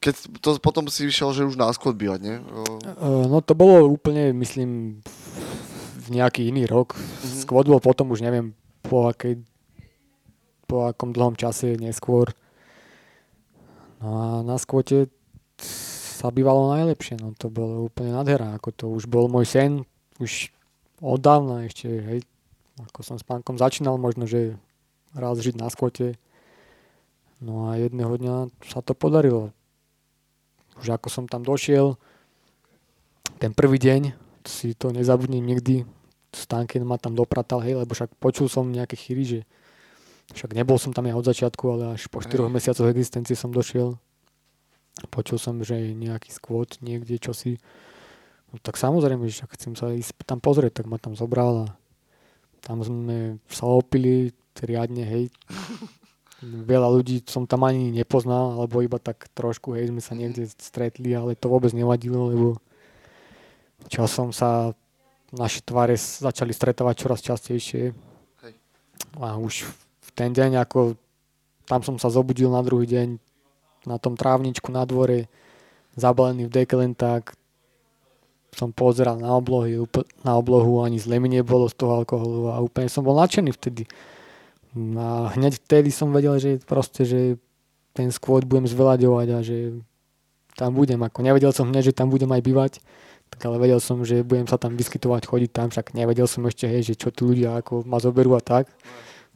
keď 0.00 0.40
to 0.40 0.56
potom 0.56 0.88
si 0.88 1.04
vyšiel, 1.04 1.36
že 1.36 1.44
už 1.44 1.60
na 1.60 1.68
skôd 1.76 2.00
bývať, 2.00 2.20
nie? 2.24 2.36
Uh, 2.40 3.28
no 3.28 3.44
to 3.44 3.52
bolo 3.52 3.84
úplne, 3.86 4.32
myslím, 4.32 5.04
v 6.02 6.08
nejaký 6.10 6.48
iný 6.48 6.64
rok. 6.64 6.96
Mm-hmm. 6.96 7.44
Skôr 7.44 7.62
bol 7.68 7.78
potom 7.78 8.08
už 8.10 8.24
neviem 8.24 8.56
po 8.82 9.06
akej 9.12 9.44
po 10.64 10.88
akom 10.88 11.12
dlhom 11.12 11.36
čase 11.36 11.76
neskôr. 11.76 12.32
No 14.02 14.08
a 14.18 14.26
na 14.42 14.58
skvote 14.58 15.06
sa 15.62 16.34
bývalo 16.34 16.74
najlepšie, 16.74 17.22
no 17.22 17.38
to 17.38 17.46
bolo 17.46 17.86
úplne 17.86 18.10
nádhera, 18.10 18.58
ako 18.58 18.68
to 18.74 18.84
už 18.90 19.06
bol 19.06 19.30
môj 19.30 19.46
sen, 19.46 19.86
už 20.18 20.50
od 20.98 21.22
dávna 21.22 21.66
ešte, 21.66 21.86
hej, 21.86 22.18
ako 22.90 23.00
som 23.06 23.16
s 23.18 23.26
pánkom 23.26 23.58
začínal, 23.58 23.98
možno, 23.98 24.26
že 24.26 24.58
raz 25.14 25.38
žiť 25.38 25.54
na 25.54 25.70
skvote. 25.70 26.18
No 27.42 27.70
a 27.70 27.78
jedného 27.78 28.14
dňa 28.18 28.34
sa 28.70 28.82
to 28.82 28.94
podarilo. 28.94 29.50
Už 30.78 30.94
ako 30.94 31.10
som 31.10 31.24
tam 31.26 31.46
došiel, 31.46 31.98
ten 33.38 33.50
prvý 33.54 33.78
deň, 33.78 34.14
si 34.46 34.74
to 34.74 34.90
nezabudnem 34.90 35.42
nikdy, 35.42 35.86
Stanken 36.32 36.86
ma 36.86 36.96
tam 36.96 37.12
dopratal, 37.12 37.60
hej, 37.60 37.76
lebo 37.76 37.92
však 37.92 38.16
počul 38.16 38.48
som 38.48 38.70
nejaké 38.70 38.96
chyry, 38.96 39.22
že 39.22 39.38
však 40.30 40.54
nebol 40.54 40.78
som 40.78 40.94
tam 40.94 41.10
ja 41.10 41.18
od 41.18 41.26
začiatku, 41.26 41.64
ale 41.74 41.84
až 41.98 42.06
po 42.06 42.22
4 42.22 42.46
mesiacoch 42.46 42.86
existencie 42.86 43.34
som 43.34 43.50
došiel. 43.50 43.98
Počul 45.10 45.40
som, 45.40 45.58
že 45.64 45.74
je 45.74 45.90
nejaký 45.98 46.30
skvot 46.30 46.78
niekde, 46.84 47.18
čo 47.18 47.34
si. 47.34 47.58
No 48.52 48.60
tak 48.60 48.78
samozrejme, 48.78 49.26
že 49.26 49.48
chcem 49.58 49.74
sa 49.74 49.90
ísť 49.90 50.22
tam 50.28 50.38
pozrieť, 50.38 50.84
tak 50.84 50.86
ma 50.86 51.00
tam 51.00 51.16
zobral 51.16 51.66
a 51.66 51.66
tam 52.62 52.84
sme 52.84 53.42
sa 53.48 53.66
opili 53.66 54.30
riadne, 54.60 55.02
hej. 55.02 55.24
Veľa 56.42 56.90
ľudí 56.90 57.22
som 57.26 57.46
tam 57.46 57.62
ani 57.62 57.94
nepoznal, 57.94 58.58
alebo 58.58 58.82
iba 58.82 58.98
tak 58.98 59.30
trošku, 59.32 59.78
hej, 59.78 59.90
sme 59.90 60.02
sa 60.02 60.12
niekde 60.18 60.50
stretli, 60.58 61.14
ale 61.14 61.38
to 61.38 61.46
vôbec 61.46 61.70
nevadilo, 61.72 62.30
lebo 62.30 62.48
časom 63.86 64.30
sa 64.34 64.74
naše 65.32 65.64
tváre 65.64 65.96
začali 65.96 66.52
stretávať 66.52 66.94
čoraz 66.98 67.20
častejšie. 67.24 67.96
Hej. 68.44 68.54
A 69.16 69.40
už 69.40 69.64
ten 70.12 70.30
deň, 70.32 70.62
ako 70.62 70.96
tam 71.66 71.80
som 71.80 71.96
sa 71.96 72.12
zobudil 72.12 72.52
na 72.52 72.60
druhý 72.60 72.84
deň 72.88 73.08
na 73.86 73.98
tom 73.98 74.14
trávničku 74.14 74.70
na 74.70 74.86
dvore, 74.86 75.26
zabalený 75.98 76.46
v 76.46 76.54
deke 76.54 76.74
len 76.78 76.94
tak, 76.94 77.34
som 78.52 78.68
pozeral 78.68 79.16
na 79.16 79.32
oblohy, 79.32 79.80
na 80.22 80.36
oblohu, 80.36 80.84
ani 80.84 81.00
zle 81.00 81.16
mi 81.16 81.32
nebolo 81.32 81.66
z 81.72 81.74
toho 81.74 82.04
alkoholu 82.04 82.52
a 82.52 82.60
úplne 82.60 82.92
som 82.92 83.00
bol 83.00 83.16
nadšený 83.16 83.50
vtedy. 83.56 83.88
A 84.76 85.32
hneď 85.36 85.56
vtedy 85.60 85.88
som 85.88 86.12
vedel, 86.12 86.36
že 86.36 86.60
proste, 86.60 87.04
že 87.04 87.20
ten 87.92 88.08
skôd 88.12 88.44
budem 88.44 88.68
zveľaďovať 88.68 89.28
a 89.32 89.38
že 89.44 89.56
tam 90.56 90.76
budem. 90.76 91.00
Ako 91.00 91.24
nevedel 91.24 91.52
som 91.52 91.68
hneď, 91.68 91.92
že 91.92 91.96
tam 91.96 92.12
budem 92.12 92.28
aj 92.28 92.42
bývať, 92.44 92.72
tak 93.32 93.40
ale 93.48 93.56
vedel 93.56 93.80
som, 93.80 94.04
že 94.04 94.20
budem 94.20 94.44
sa 94.44 94.60
tam 94.60 94.76
vyskytovať, 94.76 95.24
chodiť 95.24 95.50
tam, 95.52 95.72
však 95.72 95.96
nevedel 95.96 96.28
som 96.28 96.44
ešte, 96.44 96.68
hej, 96.68 96.92
že 96.92 96.94
čo 96.96 97.08
tí 97.08 97.24
ľudia 97.24 97.56
ako 97.64 97.88
ma 97.88 97.96
zoberú 98.00 98.36
a 98.36 98.44
tak. 98.44 98.68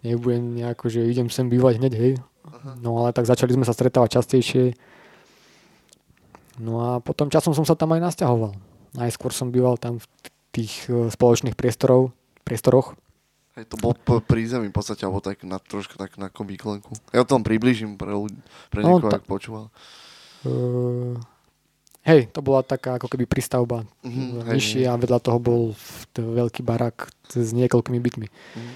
Nebudem 0.00 0.54
nejako, 0.54 0.88
že 0.88 1.02
idem 1.02 1.28
sem 1.28 1.46
bývať 1.46 1.78
hneď, 1.78 1.92
hej. 1.92 2.12
No 2.78 2.98
ale 2.98 3.10
tak 3.10 3.24
začali 3.24 3.52
sme 3.52 3.62
sa 3.62 3.72
stretávať 3.72 4.18
častejšie. 4.18 4.76
No 6.56 6.80
a 6.80 6.88
potom 6.98 7.28
časom 7.28 7.52
som 7.52 7.62
sa 7.62 7.74
tam 7.74 7.92
aj 7.92 8.00
nasťahoval. 8.02 8.52
Najskôr 8.94 9.28
som 9.30 9.52
býval 9.52 9.76
tam 9.76 10.00
v 10.00 10.06
tých 10.50 10.88
e, 10.88 11.12
spoločných 11.12 11.52
priestorov, 11.52 12.16
priestoroch. 12.40 12.96
hej, 13.52 13.68
to 13.68 13.76
bol 13.76 13.92
p- 13.92 14.22
pri 14.22 14.46
zemi 14.46 14.68
v 14.68 14.74
podstate, 14.74 15.04
alebo 15.04 15.20
tak 15.20 15.44
na, 15.44 15.60
trošku 15.60 15.96
tak 15.96 16.16
na 16.16 16.32
komíklenku. 16.32 16.96
Ja 17.12 17.20
to 17.22 17.36
tam 17.36 17.44
približím 17.44 18.00
pre, 18.00 18.08
ľudí, 18.08 18.40
pre 18.70 18.80
No, 18.80 18.96
niekoho, 18.96 19.12
ta- 19.12 19.20
ak 19.20 19.28
počúval. 19.28 19.68
Uh, 20.46 21.18
hej, 22.06 22.30
to 22.30 22.40
bola 22.40 22.62
taká 22.62 22.96
ako 22.96 23.10
keby 23.10 23.26
pristavba 23.26 23.84
mm, 24.00 24.48
hej. 24.48 24.86
a 24.86 24.96
vedľa 24.96 25.18
toho 25.18 25.36
bol 25.36 25.62
veľký 26.14 26.62
barák 26.62 27.04
s 27.28 27.52
niekoľkými 27.52 27.98
bytmi. 28.00 28.26
Mhm. 28.30 28.74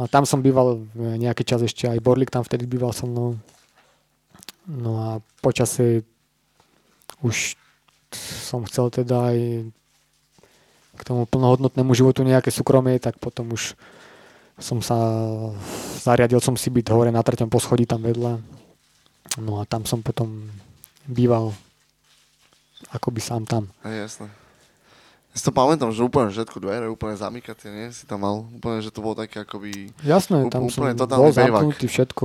A 0.00 0.08
tam 0.08 0.24
som 0.24 0.40
býval 0.40 0.80
e, 0.96 1.20
nejaký 1.20 1.44
čas 1.44 1.60
ešte, 1.60 1.84
aj 1.84 2.00
Borlik 2.00 2.32
tam 2.32 2.40
vtedy 2.40 2.64
býval 2.64 2.96
so 2.96 3.04
mnou. 3.04 3.36
No 4.64 4.92
a 4.96 5.08
počase 5.44 6.08
už 7.20 7.60
som 8.40 8.64
chcel 8.64 8.88
teda 8.88 9.28
aj 9.28 9.38
k 10.96 11.02
tomu 11.04 11.28
plnohodnotnému 11.28 11.92
životu 11.92 12.24
nejaké 12.24 12.48
súkromie, 12.48 12.96
tak 12.96 13.20
potom 13.20 13.52
už 13.52 13.76
som 14.60 14.84
sa, 14.84 14.96
zariadil 16.00 16.40
som 16.40 16.56
si 16.56 16.68
byť 16.68 16.92
hore 16.92 17.08
na 17.12 17.24
treťom 17.24 17.48
poschodí 17.48 17.88
tam 17.88 18.04
vedľa. 18.04 18.40
No 19.40 19.60
a 19.60 19.68
tam 19.68 19.84
som 19.84 20.04
potom 20.04 20.48
býval 21.08 21.52
akoby 22.92 23.20
sám 23.20 23.48
tam. 23.48 23.68
Hej, 23.84 24.08
jasné. 24.08 24.26
Ja 25.30 25.36
si 25.36 25.44
to 25.44 25.52
pamätám, 25.52 25.88
že 25.88 26.02
úplne 26.02 26.26
všetko 26.28 26.58
dvere, 26.58 26.86
úplne 26.86 27.14
zamykaté, 27.14 27.70
nie? 27.70 27.88
Si 27.88 28.02
tam 28.02 28.20
mal, 28.20 28.42
úplne, 28.42 28.78
že 28.78 28.90
to 28.90 28.98
bolo 28.98 29.14
také 29.14 29.40
akoby... 29.40 29.94
Jasné, 30.02 30.42
tam 30.48 30.66
som 30.66 30.82
úplne 30.82 30.92
bol 30.92 31.00
totálny 31.00 31.30
bejvak. 31.30 31.62
zamknutý, 31.62 31.86
všetko. 31.86 32.24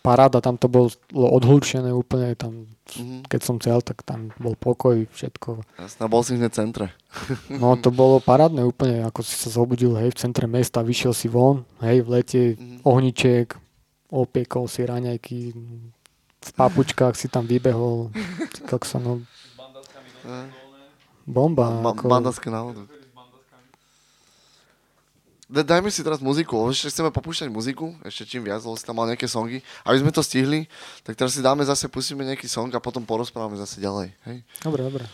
Paráda, 0.00 0.38
tam 0.38 0.54
to 0.54 0.66
bolo 0.66 0.92
odhlučené 1.14 1.88
úplne, 1.90 2.34
tam, 2.34 2.68
Mhm, 2.84 3.24
keď 3.24 3.40
som 3.40 3.56
chcel, 3.56 3.80
tak 3.80 4.02
tam 4.02 4.28
bol 4.36 4.52
pokoj, 4.52 5.08
všetko. 5.08 5.64
jasné, 5.80 6.04
bol 6.04 6.20
si 6.20 6.34
v 6.34 6.44
centre. 6.48 6.92
No 7.48 7.72
to 7.74 7.88
bolo 7.88 8.20
parádne 8.20 8.60
úplne, 8.60 9.00
ako 9.00 9.22
si 9.22 9.32
sa 9.32 9.48
zobudil, 9.48 9.96
hej, 9.96 10.10
v 10.10 10.20
centre 10.20 10.44
mesta, 10.44 10.82
vyšiel 10.82 11.10
si 11.10 11.24
von, 11.26 11.64
hej, 11.80 12.02
v 12.02 12.08
lete, 12.10 12.42
Mhm. 12.52 12.84
ohniček, 12.84 13.56
opiekol 14.10 14.66
si 14.66 14.82
raňajky, 14.82 15.38
v 16.36 16.50
papučkách 16.52 17.14
si 17.14 17.26
tam 17.26 17.46
vybehol, 17.46 18.12
kokso, 18.68 18.98
no, 18.98 19.24
Hej. 20.24 20.63
Bomba. 21.24 21.68
Ma- 21.80 21.92
ako, 21.92 22.04
Bandaské 22.08 22.48
návodu. 22.48 22.84
Da- 25.44 25.62
Dajme 25.62 25.92
si 25.92 26.00
teraz 26.00 26.24
muziku, 26.24 26.56
ešte 26.72 26.88
chceme 26.88 27.12
popúšťať 27.12 27.52
muziku, 27.52 27.92
ešte 28.00 28.24
čím 28.24 28.48
viac, 28.48 28.64
lebo 28.64 28.74
si 28.80 28.84
tam 28.84 28.96
mal 28.96 29.04
nejaké 29.04 29.28
songy. 29.28 29.60
Aby 29.84 30.00
sme 30.00 30.10
to 30.10 30.24
stihli, 30.24 30.64
tak 31.04 31.20
teraz 31.20 31.36
si 31.36 31.44
dáme 31.44 31.60
zase, 31.68 31.86
pustíme 31.92 32.24
nejaký 32.24 32.48
song 32.48 32.72
a 32.72 32.80
potom 32.80 33.04
porozprávame 33.04 33.54
zase 33.60 33.76
ďalej. 33.78 34.16
Hej? 34.24 34.36
Dobre, 34.64 34.80
dobre. 34.82 35.04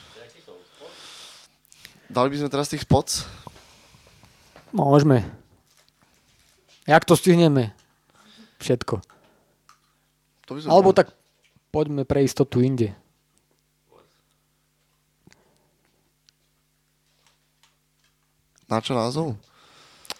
Dali 2.11 2.27
by 2.31 2.37
sme 2.43 2.51
teraz 2.51 2.66
tých 2.70 2.82
spots? 2.82 3.27
Môžeme. 4.70 5.27
Jak 6.87 7.07
to 7.07 7.15
stihneme? 7.15 7.74
Všetko. 8.59 8.99
To 10.47 10.51
by 10.55 10.59
Alebo 10.66 10.91
tak 10.91 11.15
poďme 11.70 12.03
pre 12.03 12.27
istotu 12.27 12.62
inde. 12.62 12.95
Na 18.70 18.78
čo 18.78 18.94
názov? 18.94 19.34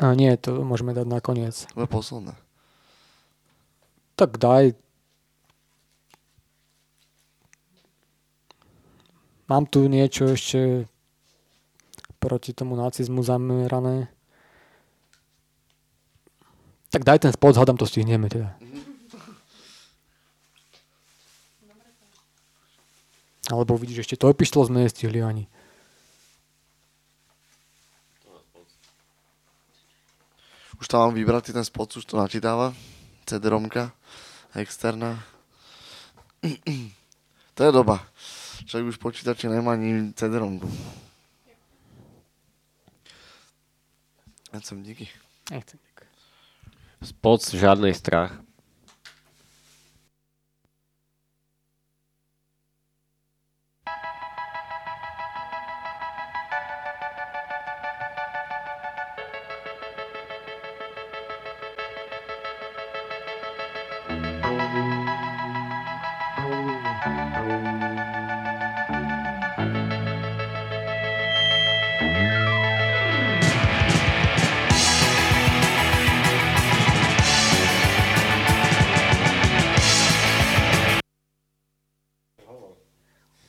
A 0.02 0.10
nie, 0.18 0.35
to 0.35 0.66
môžeme 0.66 0.90
dať 0.90 1.06
nakoniec. 1.06 1.55
To 1.70 1.86
je 1.86 1.90
posledné. 1.90 2.35
Tak 4.18 4.43
daj. 4.43 4.74
Mám 9.47 9.70
tu 9.70 9.86
niečo 9.86 10.35
ešte 10.35 10.90
proti 12.18 12.51
tomu 12.52 12.74
nacizmu 12.74 13.22
zamerané. 13.22 14.10
Tak 16.90 17.06
daj 17.06 17.22
ten 17.22 17.32
spot, 17.32 17.55
hádam 17.55 17.78
to 17.78 17.86
stihneme 17.86 18.27
teda. 18.27 18.59
Alebo 23.51 23.74
vidíš, 23.74 24.06
ešte 24.06 24.18
to 24.18 24.31
epištolo 24.31 24.70
sme 24.70 24.86
nestihli 24.86 25.22
ani. 25.22 25.51
Už 30.81 30.89
tam 30.89 31.01
mám 31.01 31.15
vybratý 31.15 31.52
ten 31.52 31.65
spot, 31.65 31.97
už 31.97 32.05
to 32.05 32.16
načítáva. 32.16 32.74
CD-romka, 33.28 33.93
externá. 34.57 35.23
to 37.55 37.61
je 37.65 37.73
doba. 37.73 38.01
Človek 38.65 38.86
už 38.86 38.97
počítače 38.97 39.48
nemá 39.48 39.73
ani 39.77 40.12
CD-romku. 40.16 40.66
Som 44.61 44.82
díky. 44.82 45.07
Nechcem. 45.51 45.78
Spod 47.01 47.40
žiadnej 47.40 47.97
strach. 47.97 48.36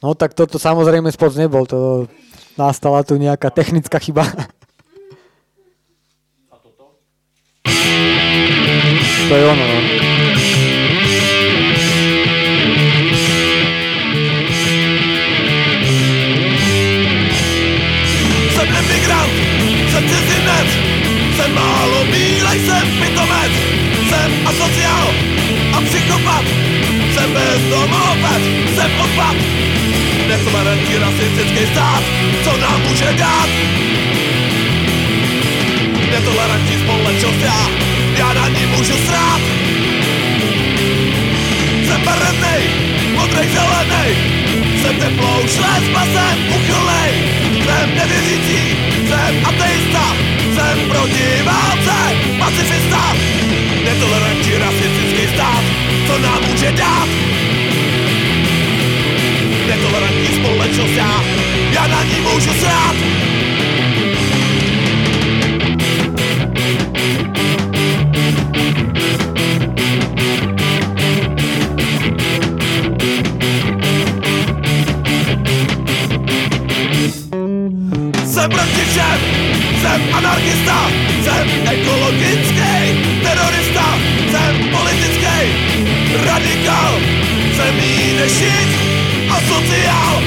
No 0.01 0.17
tak 0.17 0.33
toto 0.33 0.57
samozrejme 0.57 1.13
spoc 1.13 1.37
nebol, 1.37 1.69
to 1.69 2.09
nastala 2.57 3.05
tu 3.05 3.21
nejaká 3.21 3.53
technická 3.53 4.01
chyba. 4.01 4.25
To 9.29 9.33
je 9.37 9.45
ono, 9.45 9.61
no. 9.61 9.79
Jsem 18.51 18.67
emigrant, 18.67 19.33
jsem 19.91 20.03
cizinec, 20.09 20.69
jsem 21.37 21.51
málo 21.53 22.05
bílej, 22.09 22.59
jsem 22.65 22.85
pitomec, 22.99 23.53
jsem 24.09 24.29
asociál 24.49 25.07
a 25.73 25.81
psychopat, 25.81 26.45
jsem 27.13 27.33
bezdomovec, 27.33 28.43
jsem 28.75 28.91
odpad, 28.99 29.60
netolerantní 30.41 30.97
rasistický 30.97 31.65
stát, 31.71 32.03
co 32.43 32.57
nám 32.57 32.81
může 32.89 33.13
dát? 33.13 33.49
Netolerantní 36.11 36.77
společnost 36.83 37.41
já, 37.41 37.69
já 38.17 38.33
na 38.33 38.47
ní 38.47 38.65
můžu 38.65 38.93
srát. 39.05 39.41
Jsem 41.85 42.01
barevnej, 42.05 42.61
modrej, 43.15 43.47
zelenej, 43.53 44.15
jsem 44.81 44.95
teplou 44.95 45.39
šles, 45.47 45.83
basem, 45.93 46.37
uchylnej, 46.55 47.11
jsem 47.65 47.95
nevěřící, 47.95 48.77
jsem 49.07 49.45
ateista, 49.45 50.15
jsem 50.55 50.89
proti 50.89 51.43
válce, 51.43 51.97
pacifista, 52.39 53.15
netolerantní 53.85 54.57
rasistický 54.57 55.33
stát, 55.35 55.63
co 56.07 56.19
nám 56.19 56.41
může 56.49 56.71
dát? 56.71 57.50
Netolerantní 59.71 60.27
společnost 60.27 60.91
já, 60.91 61.23
já 61.71 61.87
na 61.87 62.03
ní 62.03 62.19
můžu 62.21 62.53
srát. 62.53 62.95
Jsem 78.25 78.49
proti 78.49 78.81
všem, 78.91 79.19
jsem 79.81 80.01
anarchista, 80.13 80.91
jsem 81.23 81.49
ekologický. 81.71 82.73
Terorista, 83.23 83.99
jsem 84.31 84.69
politický. 84.71 85.37
Radikál, 86.25 86.99
jsem 87.55 87.79
jínešit 87.79 88.81
a 88.87 88.90
sociál, 89.47 90.21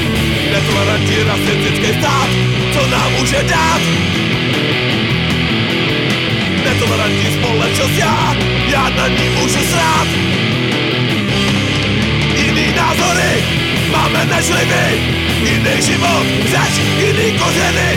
netolerantní 0.51 1.23
rasistický 1.23 1.99
stát, 1.99 2.29
co 2.73 2.87
nám 2.87 3.13
může 3.19 3.43
dát? 3.43 3.81
Netolerantní 6.65 7.33
společnost 7.33 7.97
já, 7.97 8.35
já 8.67 8.89
na 8.89 9.07
ní 9.07 9.29
můžu 9.29 9.59
srát. 9.71 10.07
Jiný 12.35 12.73
názory 12.75 13.43
máme 13.91 14.25
než 14.25 14.45
vy, 14.45 14.87
jiný 15.49 15.81
život, 15.81 16.25
řeč, 16.51 16.73
jiný 16.97 17.39
kořeny. 17.39 17.91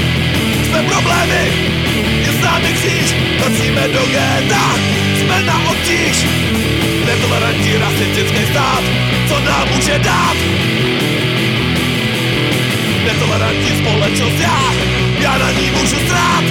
Jsme 0.65 0.83
problémy, 0.83 1.53
je 2.21 2.33
s 2.33 2.41
námi 2.41 2.73
kříž, 2.73 3.15
vracíme 3.39 3.89
do 3.89 4.07
géta, 4.07 4.75
jsme 5.19 5.43
na 5.43 5.71
obtíž. 5.71 6.27
Netolerantní 7.09 7.77
rasistický 7.77 8.47
stát, 8.51 8.83
co 9.29 9.41
nám 9.41 9.69
může 9.75 9.99
dát? 9.99 10.37
Netolerantní 13.05 13.71
společnost 13.79 14.41
já, 14.41 14.73
já 15.21 15.39
na 15.39 15.51
ní 15.51 15.71
můžu 15.71 15.97
strát. 15.97 16.45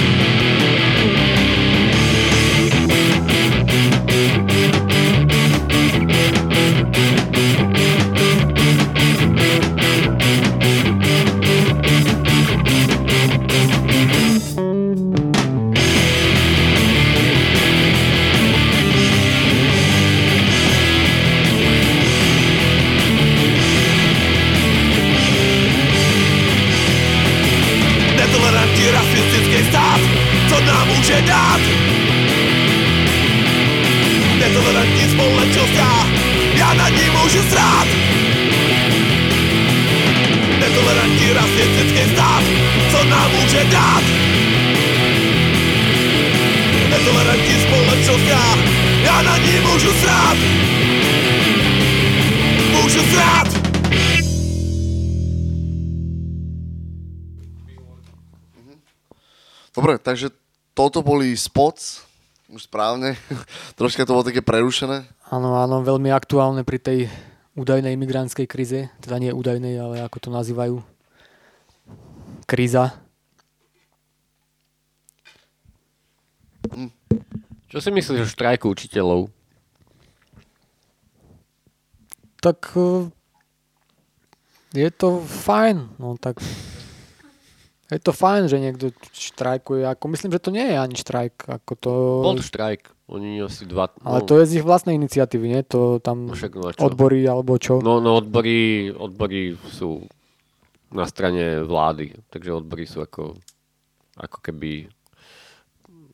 Netolerantní 35.18 35.54
společnost 35.54 35.74
já, 35.74 36.06
já 36.54 36.74
na 36.74 36.88
ní 36.88 37.10
můžu 37.10 37.42
srát. 37.50 37.86
Netolerantní 40.60 41.32
rasistický 41.32 42.12
stát, 42.12 42.42
co 42.90 43.04
nám 43.04 43.30
může 43.30 43.64
dát? 43.64 44.02
Netolerantní 46.90 47.54
společnost 47.62 48.28
já, 48.28 48.58
já 49.02 49.22
na 49.22 49.38
ní 49.38 49.60
můžu 49.60 49.92
srát. 49.92 50.36
Můžu 52.82 53.00
srát. 53.12 53.48
Dobre, 59.76 59.98
takže 59.98 60.30
toto 60.74 61.02
boli 61.02 61.36
spots, 61.36 62.07
správne. 62.56 63.20
Troška 63.78 64.08
to 64.08 64.16
bolo 64.16 64.24
také 64.24 64.40
prerušené. 64.40 65.04
Áno, 65.28 65.60
áno, 65.60 65.84
veľmi 65.84 66.08
aktuálne 66.08 66.64
pri 66.64 66.80
tej 66.80 66.98
údajnej 67.52 67.92
imigrantskej 67.92 68.48
krize, 68.48 68.88
teda 69.04 69.20
nie 69.20 69.34
údajnej, 69.34 69.76
ale 69.76 70.00
ako 70.00 70.16
to 70.16 70.28
nazývajú, 70.32 70.80
kríza. 72.48 72.96
Čo 77.68 77.84
si 77.84 77.90
myslíš 77.92 78.24
o 78.24 78.32
štrajku 78.32 78.72
učiteľov? 78.72 79.28
Tak 82.40 82.72
eh, 82.78 83.10
je 84.72 84.88
to 84.94 85.20
fajn, 85.26 86.00
no 86.00 86.16
tak 86.16 86.40
je 87.88 88.00
to 88.04 88.12
fajn, 88.12 88.52
že 88.52 88.60
niekto 88.60 88.92
štrajkuje, 89.16 89.88
ako 89.88 90.04
myslím, 90.12 90.30
že 90.36 90.44
to 90.44 90.52
nie 90.52 90.66
je 90.68 90.76
ani 90.76 90.96
štrajk, 90.96 91.48
ako 91.48 91.72
to... 91.80 91.92
Bol 92.20 92.36
štrajk. 92.36 92.92
Oni 93.08 93.40
asi 93.40 93.64
dva... 93.64 93.88
Ale 94.04 94.20
to 94.28 94.36
je 94.36 94.44
z 94.44 94.52
ich 94.60 94.66
vlastnej 94.68 94.92
iniciatívy, 95.00 95.48
nie? 95.48 95.60
To 95.72 95.96
tam 95.96 96.28
No 96.28 96.36
však 96.36 96.52
no 96.60 96.68
a 96.68 96.76
odbory 96.84 97.24
alebo 97.24 97.56
čo? 97.56 97.80
No, 97.80 98.04
no 98.04 98.20
odbory, 98.20 98.92
odbory 98.92 99.56
sú 99.72 100.04
na 100.92 101.08
strane 101.08 101.64
vlády, 101.64 102.12
takže 102.28 102.52
odbory 102.52 102.84
sú 102.84 103.00
ako, 103.00 103.40
ako 104.20 104.38
keby... 104.44 104.92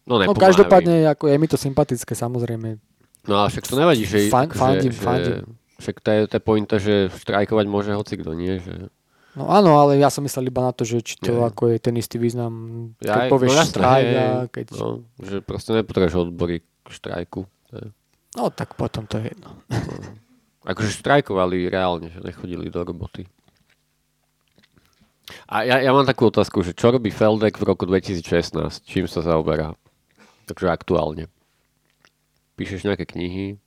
No, 0.06 0.22
No 0.22 0.36
každopádne, 0.38 1.10
ako 1.10 1.26
je 1.26 1.36
mi 1.42 1.50
to 1.50 1.58
sympatické, 1.58 2.14
samozrejme. 2.14 2.78
No 3.26 3.34
ale 3.42 3.50
však 3.50 3.66
to 3.66 3.74
nevadí, 3.74 4.06
že... 4.06 4.30
Fan- 4.30 4.54
fandím, 4.54 4.94
že, 4.94 5.02
fandím. 5.02 5.58
Však 5.82 5.96
to 5.98 6.08
je, 6.14 6.20
to 6.30 6.34
je 6.38 6.42
pointa, 6.44 6.76
že 6.78 7.10
štrajkovať 7.10 7.66
môže 7.66 7.90
hoci 7.98 8.14
kto, 8.22 8.38
nie? 8.38 8.62
Že... 8.62 8.93
No 9.34 9.46
áno, 9.46 9.74
ale 9.74 9.98
ja 9.98 10.08
som 10.08 10.22
myslel 10.22 10.46
iba 10.46 10.62
na 10.62 10.70
to, 10.70 10.82
že 10.82 11.02
či 11.02 11.18
to 11.18 11.34
Ja. 11.34 11.50
ako 11.50 11.66
je 11.68 11.78
ten 11.78 11.94
istý 11.94 12.16
význam, 12.16 12.52
keď 12.96 13.06
Ja, 13.06 13.26
povieš 13.26 13.50
no 13.50 13.62
štrajk 13.66 14.06
a 14.06 14.24
keď... 14.46 14.66
No, 14.74 14.88
že 15.18 15.36
proste 15.40 15.74
nepotrebuješ 15.74 16.14
odbory 16.20 16.56
k 16.62 16.86
štrajku. 16.88 17.42
Je- 17.70 17.90
No 18.34 18.50
tak 18.50 18.74
potom 18.74 19.06
to 19.06 19.18
je 19.18 19.30
jedno. 19.30 19.50
Akože 20.62 20.90
štrajkovali 20.96 21.66
reálne, 21.66 22.08
že 22.08 22.18
nechodili 22.18 22.66
do 22.66 22.82
roboty. 22.82 23.26
A 25.44 25.62
ja, 25.62 25.78
ja 25.78 25.90
mám 25.90 26.04
takú 26.04 26.28
otázku, 26.28 26.60
že 26.60 26.70
čo 26.70 26.90
robí 26.90 27.08
Feldek 27.08 27.56
v 27.56 27.64
roku 27.64 27.84
2016? 27.84 28.54
Čím 28.82 29.06
sa 29.06 29.18
zaoberá? 29.20 29.72
Takže 30.44 30.68
aktuálne. 30.68 31.26
Píšeš 32.54 32.84
nejaké 32.84 33.04
knihy? 33.04 33.58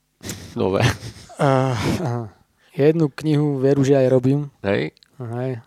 Nové? 0.54 0.82
Uh, 1.38 1.78
jednu 2.74 3.14
knihu 3.14 3.62
veru, 3.62 3.86
že 3.86 3.94
aj 3.94 4.10
robím. 4.10 4.50
Hej? 4.66 4.90
Hej. 5.18 5.62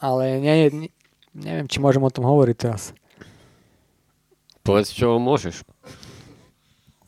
Ale 0.00 0.40
nie, 0.40 0.54
nie, 0.72 0.88
neviem, 1.36 1.68
či 1.68 1.76
môžem 1.76 2.00
o 2.00 2.12
tom 2.12 2.24
hovoriť 2.24 2.56
teraz. 2.56 2.96
Povedz, 4.64 4.92
čo 4.92 5.20
môžeš. 5.20 5.60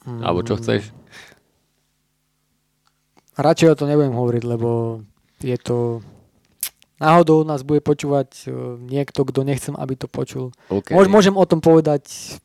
Alebo 0.05 0.45
čo 0.45 0.61
chceš. 0.61 0.93
Radšej 3.33 3.73
o 3.73 3.79
tom 3.79 3.89
nebudem 3.89 4.13
hovoriť, 4.13 4.43
lebo 4.45 5.01
je 5.41 5.57
to... 5.57 6.05
Náhodou 7.03 7.43
nás 7.43 7.67
bude 7.67 7.83
počúvať 7.83 8.47
eh, 8.47 8.53
niekto, 8.79 9.27
kto 9.27 9.43
nechcem, 9.43 9.75
aby 9.75 9.99
to 9.99 10.07
počul. 10.07 10.55
Okay. 10.71 10.95
Môž, 10.95 11.11
môžem 11.11 11.35
o 11.35 11.49
tom 11.49 11.59
povedať 11.59 12.39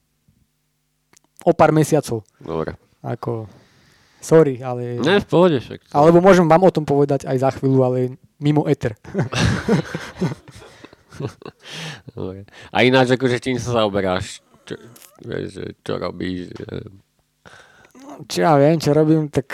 o 1.45 1.53
pár 1.53 1.69
mesiacov. 1.69 2.25
Dobre. 2.41 2.73
Ako, 3.05 3.45
Sorry, 4.17 4.59
ale... 4.59 4.97
Ne, 4.97 5.21
v 5.21 5.27
pohode 5.29 5.61
však. 5.61 5.93
Alebo 5.93 6.19
môžem 6.19 6.49
vám 6.49 6.65
o 6.65 6.73
tom 6.73 6.83
povedať 6.83 7.29
aj 7.29 7.37
za 7.37 7.49
chvíľu, 7.53 7.79
ale 7.83 7.97
mimo 8.37 8.65
eter. 8.65 8.97
A 12.73 12.77
ináč, 12.81 13.13
akože 13.13 13.37
čím 13.39 13.57
sa 13.57 13.81
zaoberáš? 13.81 14.41
Čo, 14.65 14.75
že 15.23 15.63
čo 15.81 15.93
robíš? 15.97 16.51
že- 16.51 16.91
Čo 18.27 18.37
ja 18.41 18.53
viem, 18.57 18.77
čo 18.77 18.91
robím, 18.91 19.29
tak... 19.29 19.53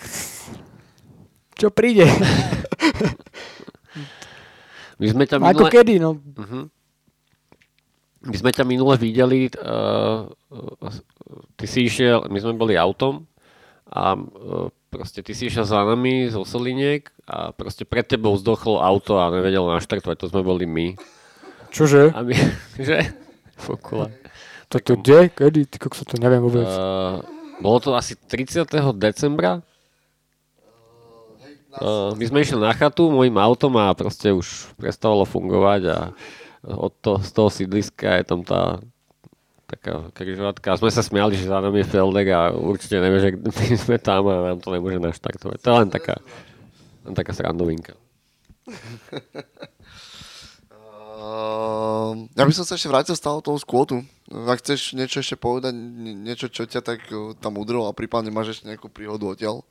Čo 1.53 1.69
príde? 1.69 2.07
My 4.99 5.05
sme 5.05 5.23
Ako 5.27 5.43
minule... 5.43 5.69
kedy, 5.69 5.95
no. 5.99 6.15
Mhm. 6.15 6.61
My 8.23 8.35
sme 8.39 8.55
ťa 8.55 8.63
minule 8.63 8.95
videli, 8.95 9.51
uh, 9.59 10.23
ty 11.59 11.67
si 11.67 11.91
išiel, 11.91 12.31
my 12.31 12.39
sme 12.39 12.55
boli 12.55 12.79
autom 12.79 13.27
a 13.93 14.17
uh, 14.17 14.73
proste 14.89 15.21
ty 15.21 15.37
si 15.37 15.53
išiel 15.53 15.69
za 15.69 15.85
nami 15.85 16.33
zo 16.33 16.41
Soliniek 16.41 17.13
a 17.29 17.53
proste 17.53 17.85
pred 17.85 18.09
tebou 18.09 18.33
zdochlo 18.41 18.81
auto 18.81 19.21
a 19.21 19.29
nevedel 19.29 19.69
naštartovať, 19.69 20.17
to 20.17 20.29
sme 20.33 20.41
boli 20.41 20.65
my. 20.65 20.97
Čože? 21.69 22.09
A 22.09 22.25
my, 22.25 22.33
že? 22.89 23.13
Fokula. 23.53 24.09
Toto 24.65 24.97
kde? 24.97 25.29
Kedy? 25.29 25.69
Ty 25.69 25.77
kokso, 25.77 26.01
to 26.09 26.17
neviem 26.17 26.41
vôbec. 26.41 26.65
Uh, 26.65 27.21
bolo 27.61 27.77
to 27.77 27.93
asi 27.93 28.17
30. 28.17 28.65
decembra. 28.97 29.61
Uh, 31.73 32.13
my 32.17 32.25
sme 32.25 32.45
išli 32.45 32.57
na 32.57 32.73
chatu 32.73 33.09
môjim 33.09 33.33
autom 33.37 33.77
a 33.81 33.93
proste 33.97 34.29
už 34.29 34.73
prestávalo 34.77 35.25
fungovať 35.25 35.81
a 35.89 35.97
od 36.63 36.93
to, 37.01 37.17
z 37.17 37.29
toho 37.33 37.49
sídliska 37.49 38.21
je 38.21 38.23
tam 38.23 38.41
tá 38.45 38.77
taká 39.73 40.13
križovatka 40.13 40.67
a 40.73 40.79
sme 40.79 40.91
sa 40.93 41.01
smiali, 41.01 41.33
že 41.33 41.49
za 41.49 41.57
nami 41.57 41.81
je 41.81 41.89
Feldek 41.89 42.27
a 42.29 42.53
určite 42.53 43.01
nevie, 43.01 43.19
že 43.19 43.29
my 43.57 43.75
sme 43.77 43.97
tam 43.97 44.29
a 44.29 44.53
nám 44.53 44.59
to 44.61 44.69
nemôže 44.69 45.01
naštartovať. 45.01 45.57
To 45.61 45.67
je 45.67 45.77
len 45.81 45.89
taká, 45.89 46.15
len 47.09 47.13
taká 47.17 47.31
srandovinka. 47.33 47.97
Uh, 51.23 52.27
ja 52.35 52.43
by 52.43 52.51
som 52.51 52.67
sa 52.67 52.75
ešte 52.75 52.91
vrátil 52.91 53.15
stále 53.15 53.39
toho 53.39 53.55
skvotu. 53.55 54.03
Ak 54.27 54.59
chceš 54.59 54.91
niečo 54.91 55.23
ešte 55.23 55.39
povedať, 55.39 55.71
nie- 55.71 56.19
niečo, 56.19 56.51
čo 56.51 56.67
ťa 56.67 56.83
tak 56.83 56.99
uh, 57.15 57.31
tam 57.39 57.55
udrlo 57.55 57.87
a 57.87 57.95
prípadne 57.95 58.27
máš 58.27 58.59
ešte 58.59 58.67
nejakú 58.67 58.91
príhodu 58.91 59.31
odtiaľ. 59.31 59.63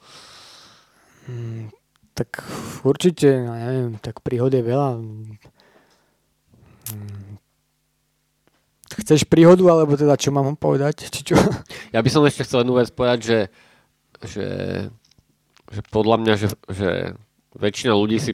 Tak 2.16 2.40
určite, 2.88 3.28
ja 3.44 3.68
neviem, 3.68 4.00
tak 4.00 4.24
príhod 4.24 4.48
je 4.48 4.64
veľa. 4.64 4.90
Mm. 6.92 7.31
Chceš 9.00 9.24
príhodu, 9.24 9.64
alebo 9.72 9.96
teda 9.96 10.18
čo 10.20 10.28
mám 10.34 10.52
povedať? 10.58 11.08
Či 11.08 11.32
čo? 11.32 11.36
Ja 11.94 12.04
by 12.04 12.10
som 12.12 12.26
ešte 12.28 12.44
chcel 12.44 12.64
jednu 12.64 12.76
vec 12.76 12.92
povedať, 12.92 13.20
že, 13.24 13.38
že, 14.24 14.46
že 15.72 15.80
podľa 15.88 16.16
mňa, 16.20 16.34
že, 16.36 16.48
že 16.68 16.90
väčšina 17.56 17.96
ľudí 17.96 18.20
si 18.20 18.32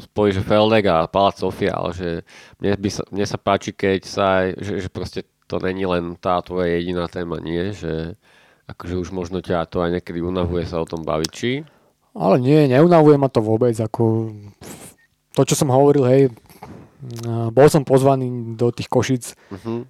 spojí, 0.00 0.32
že 0.32 0.44
Feldek 0.44 0.88
a 0.88 1.08
Palác 1.08 1.36
Sofia, 1.36 1.76
ale 1.76 1.92
že 1.92 2.08
mne, 2.60 2.76
by 2.80 2.90
sa, 2.90 3.02
mne 3.12 3.26
sa 3.28 3.38
páči, 3.38 3.70
keď 3.76 4.00
sa 4.08 4.24
aj, 4.44 4.46
že, 4.60 4.72
že 4.84 4.88
proste 4.88 5.20
to 5.46 5.60
není 5.60 5.84
len 5.84 6.16
tá 6.16 6.40
tvoja 6.40 6.80
jediná 6.80 7.04
téma, 7.12 7.36
nie? 7.36 7.76
Že 7.76 8.16
akože 8.72 8.94
už 8.96 9.08
možno 9.12 9.44
ťa 9.44 9.68
to 9.68 9.84
aj 9.84 10.00
niekedy 10.00 10.24
unavuje 10.24 10.64
sa 10.64 10.80
o 10.80 10.88
tom 10.88 11.04
baviť, 11.04 11.30
či? 11.30 11.52
Ale 12.16 12.40
nie, 12.40 12.68
neunavuje 12.68 13.16
ma 13.20 13.28
to 13.28 13.44
vôbec. 13.44 13.76
Ako 13.76 14.32
to, 15.36 15.42
čo 15.44 15.54
som 15.56 15.72
hovoril, 15.72 16.04
hej, 16.08 16.22
bol 17.50 17.66
som 17.66 17.82
pozvaný 17.82 18.54
do 18.54 18.70
tých 18.70 18.86
Košic. 18.86 19.24
Uh-huh. 19.50 19.82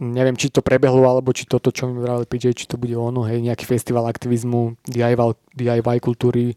Neviem, 0.00 0.32
či 0.40 0.48
to 0.48 0.64
prebehlo, 0.64 1.04
alebo 1.04 1.36
či 1.36 1.44
toto, 1.44 1.68
čo 1.68 1.84
mi 1.84 2.00
vravili 2.00 2.24
PJ, 2.24 2.56
či 2.56 2.64
to 2.64 2.80
bude 2.80 2.96
ono, 2.96 3.28
hej, 3.28 3.44
nejaký 3.44 3.68
festival 3.68 4.08
aktivizmu, 4.08 4.80
DIY, 4.88 5.36
DIY 5.52 5.96
kultúry, 6.00 6.56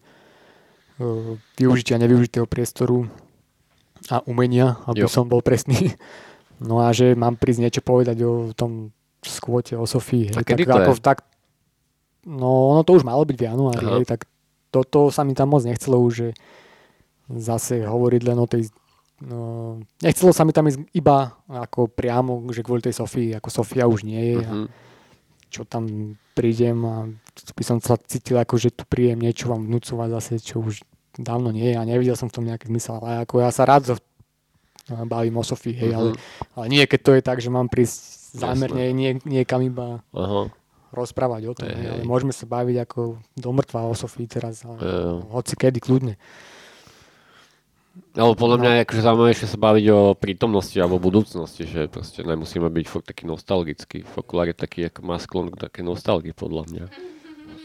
využitia 1.60 2.00
nevyužitého 2.00 2.48
priestoru 2.48 3.04
a 4.08 4.24
umenia, 4.24 4.80
aby 4.88 5.04
Jo. 5.04 5.12
som 5.12 5.28
bol 5.28 5.44
presný. 5.44 5.92
No 6.54 6.80
a 6.80 6.94
že 6.94 7.18
mám 7.18 7.34
prísť 7.34 7.60
niečo 7.60 7.82
povedať 7.82 8.22
o 8.22 8.54
tom 8.54 8.94
skvote, 9.20 9.74
o 9.74 9.84
Sofii. 9.90 10.32
A 10.32 10.40
Hej, 10.40 10.46
kedy 10.54 10.62
tak, 10.64 10.70
to 10.70 10.78
je? 10.78 10.84
ako, 10.86 10.92
tak, 11.02 11.18
no 12.30 12.70
ono 12.70 12.86
to 12.86 12.94
už 12.94 13.02
malo 13.02 13.26
byť 13.26 13.36
v 13.36 13.46
januári, 13.50 13.84
hej, 13.98 14.04
tak 14.06 14.30
toto 14.70 15.10
sa 15.10 15.26
mi 15.26 15.34
tam 15.34 15.50
moc 15.50 15.66
nechcelo 15.66 15.98
už, 15.98 16.12
že 16.14 16.28
zase 17.26 17.82
hovoriť 17.82 18.22
len 18.22 18.38
o 18.38 18.46
tej 18.46 18.70
No, 19.24 19.80
nechcelo 20.04 20.36
sa 20.36 20.44
mi 20.44 20.52
tam 20.52 20.68
ísť 20.68 20.84
iba 20.92 21.32
ako 21.48 21.88
priamo, 21.88 22.44
že 22.52 22.60
kvôli 22.60 22.84
tej 22.84 23.00
Sofii, 23.00 23.40
ako 23.40 23.48
Sofia 23.48 23.88
už 23.88 24.04
nie 24.04 24.36
je. 24.36 24.44
Uh-huh. 24.44 24.68
Čo 25.48 25.64
tam 25.64 26.16
prídem 26.36 26.76
a 26.84 27.08
by 27.56 27.64
som 27.64 27.78
sa 27.80 27.96
cítil 27.96 28.36
ako, 28.36 28.60
že 28.60 28.74
tu 28.74 28.84
príjem 28.84 29.22
niečo 29.22 29.48
vám 29.48 29.64
vnúcovať 29.64 30.08
zase, 30.20 30.32
čo 30.44 30.60
už 30.60 30.84
dávno 31.16 31.54
nie 31.54 31.72
je 31.72 31.76
a 31.78 31.88
nevidel 31.88 32.18
som 32.18 32.28
v 32.28 32.36
tom 32.36 32.44
nejaký 32.44 32.68
zmysel. 32.68 33.00
Ale 33.00 33.24
ako 33.24 33.40
ja 33.40 33.50
sa 33.54 33.64
rád 33.64 33.94
zo, 33.94 33.94
bavím 35.08 35.40
o 35.40 35.44
Sofii, 35.46 35.72
hej, 35.72 35.92
ale, 35.94 36.10
ale 36.58 36.66
nie 36.68 36.84
keď 36.84 37.00
to 37.00 37.12
je 37.16 37.22
tak, 37.22 37.38
že 37.40 37.48
mám 37.48 37.70
prísť 37.70 37.96
zámerne 38.34 38.90
nie, 38.92 39.16
niekam 39.22 39.62
iba 39.62 40.02
Aha. 40.10 40.50
rozprávať 40.90 41.42
o 41.48 41.54
tom. 41.54 41.70
Hej, 41.70 41.86
ale 41.86 42.02
môžeme 42.02 42.34
sa 42.34 42.44
baviť 42.50 42.76
ako 42.82 43.00
do 43.38 43.50
mŕtva 43.54 43.86
o 43.86 43.94
Sofii 43.94 44.26
teraz, 44.28 44.66
ale 44.66 44.82
Jo. 44.82 45.22
hoci 45.32 45.54
kedy 45.54 45.78
kľudne. 45.80 46.18
Ale 48.14 48.34
podľa 48.34 48.56
mňa 48.62 48.70
je 48.70 48.82
akože 48.86 49.02
zaujímavejšie 49.06 49.46
sa 49.50 49.58
baviť 49.58 49.86
o 49.90 50.00
prítomnosti 50.14 50.78
alebo 50.78 51.02
budúcnosti, 51.02 51.66
že 51.66 51.90
proste 51.90 52.22
nemusíme 52.22 52.66
byť 52.66 52.86
fakt 52.86 53.06
taký 53.10 53.26
nostalgický. 53.26 54.06
Fokulár 54.06 54.50
je 54.50 54.56
taký, 54.58 54.86
ako 54.86 55.00
má 55.02 55.18
sklon 55.18 55.50
k 55.50 55.66
také 55.66 55.82
nostalgii, 55.82 56.34
podľa 56.34 56.62
mňa. 56.70 56.84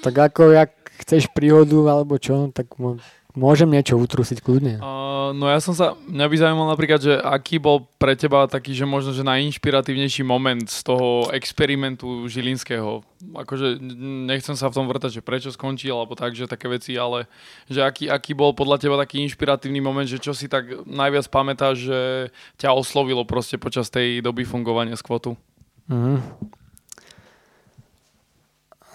Tak 0.02 0.16
ako, 0.16 0.54
jak 0.54 0.74
chceš 1.06 1.30
príhodu 1.34 1.78
alebo 1.90 2.18
čo, 2.18 2.50
tak 2.54 2.78
mo- 2.82 3.02
môžem 3.40 3.72
niečo 3.72 3.96
utrusiť 3.96 4.44
kľudne. 4.44 4.84
Uh, 4.84 5.32
no 5.32 5.48
ja 5.48 5.64
som 5.64 5.72
sa, 5.72 5.96
mňa 5.96 6.26
by 6.28 6.36
zaujímalo 6.36 6.68
napríklad, 6.76 7.00
že 7.00 7.14
aký 7.16 7.56
bol 7.56 7.88
pre 7.96 8.20
teba 8.20 8.44
taký, 8.52 8.76
že 8.76 8.84
možno, 8.84 9.16
že 9.16 9.24
najinšpiratívnejší 9.24 10.28
moment 10.28 10.68
z 10.68 10.84
toho 10.84 11.32
experimentu 11.32 12.28
žilinského. 12.28 13.00
Akože 13.32 13.80
nechcem 14.28 14.60
sa 14.60 14.68
v 14.68 14.76
tom 14.76 14.92
vrtať, 14.92 15.20
že 15.20 15.26
prečo 15.26 15.56
skončil, 15.56 15.96
alebo 15.96 16.20
tak, 16.20 16.36
že 16.36 16.52
také 16.52 16.68
veci, 16.68 17.00
ale 17.00 17.32
že 17.72 17.80
aký, 17.80 18.12
aký 18.12 18.36
bol 18.36 18.52
podľa 18.52 18.84
teba 18.84 19.00
taký 19.00 19.24
inšpiratívny 19.24 19.80
moment, 19.80 20.06
že 20.06 20.20
čo 20.20 20.36
si 20.36 20.52
tak 20.52 20.84
najviac 20.84 21.32
pamätáš, 21.32 21.88
že 21.88 22.00
ťa 22.60 22.76
oslovilo 22.76 23.24
proste 23.24 23.56
počas 23.56 23.88
tej 23.88 24.20
doby 24.20 24.44
fungovania 24.44 25.00
skvotu. 25.00 25.40
Mhm. 25.88 26.20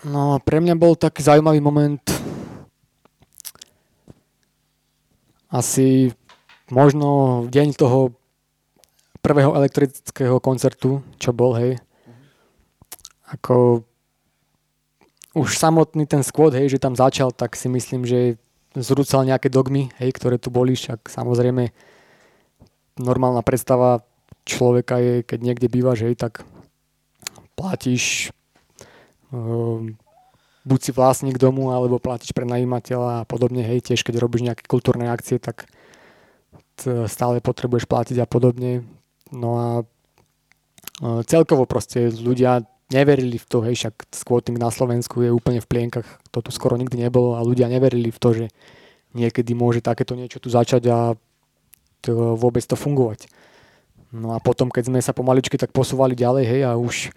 No, 0.05 0.37
pre 0.45 0.61
mňa 0.61 0.77
bol 0.77 1.01
taký 1.01 1.25
zaujímavý 1.25 1.65
moment 1.65 2.05
asi 5.55 6.11
možno 6.67 7.43
v 7.47 7.49
deň 7.55 7.69
toho 7.79 8.19
prvého 9.23 9.55
elektrického 9.55 10.43
koncertu, 10.43 11.07
čo 11.23 11.31
bol, 11.31 11.55
hej. 11.55 11.79
Ako 13.31 13.87
už 15.39 15.55
samotný 15.55 16.11
ten 16.11 16.27
skvot, 16.27 16.59
hej, 16.59 16.75
že 16.75 16.83
tam 16.83 16.99
začal, 16.99 17.31
tak 17.31 17.55
si 17.55 17.71
myslím, 17.71 18.03
že 18.03 18.35
zrúcal 18.75 19.23
nejaké 19.23 19.47
dogmy, 19.47 19.95
hej, 20.03 20.11
ktoré 20.11 20.43
tu 20.43 20.51
boli, 20.51 20.75
však 20.75 21.07
samozrejme 21.07 21.71
normálna 22.99 23.43
predstava 23.47 24.03
človeka 24.43 24.99
je, 24.99 25.15
keď 25.23 25.39
niekde 25.39 25.71
bývaš, 25.71 26.07
hej, 26.07 26.15
tak 26.19 26.43
platíš 27.55 28.35
um, 29.31 29.95
buď 30.65 30.81
si 30.81 30.91
vlastník 30.97 31.37
domu, 31.37 31.71
alebo 31.71 32.01
platíš 32.01 32.33
pre 32.33 32.49
najímateľa 32.49 33.23
a 33.23 33.27
podobne, 33.29 33.61
hej, 33.61 33.85
tiež 33.85 34.01
keď 34.01 34.21
robíš 34.21 34.49
nejaké 34.49 34.65
kultúrne 34.65 35.13
akcie, 35.13 35.37
tak 35.37 35.69
stále 37.07 37.39
potrebuješ 37.39 37.87
platiť 37.87 38.19
a 38.19 38.27
podobne. 38.27 38.83
No 39.31 39.51
a 39.55 39.69
uh, 39.85 41.21
celkovo 41.23 41.71
proste 41.71 42.11
ľudia 42.11 42.67
neverili 42.91 43.39
v 43.39 43.47
to, 43.47 43.63
hej, 43.63 43.79
však 43.79 44.11
squatting 44.11 44.59
na 44.59 44.75
Slovensku 44.75 45.23
je 45.23 45.31
úplne 45.31 45.63
v 45.63 45.71
plienkach, 45.71 46.07
to 46.35 46.43
tu 46.43 46.51
skoro 46.51 46.75
nikdy 46.75 46.99
nebolo 46.99 47.39
a 47.39 47.47
ľudia 47.47 47.71
neverili 47.71 48.11
v 48.11 48.19
to, 48.19 48.29
že 48.35 48.47
niekedy 49.15 49.55
môže 49.55 49.81
takéto 49.81 50.19
niečo 50.19 50.43
tu 50.43 50.51
začať 50.51 50.83
a 50.91 50.99
to, 52.03 52.35
vôbec 52.35 52.67
to 52.67 52.75
fungovať. 52.75 53.31
No 54.15 54.35
a 54.35 54.39
potom, 54.39 54.71
keď 54.71 54.91
sme 54.91 55.01
sa 55.03 55.15
pomaličky 55.15 55.59
tak 55.59 55.71
posúvali 55.71 56.15
ďalej, 56.15 56.45
hej, 56.47 56.61
a 56.67 56.75
už 56.75 57.15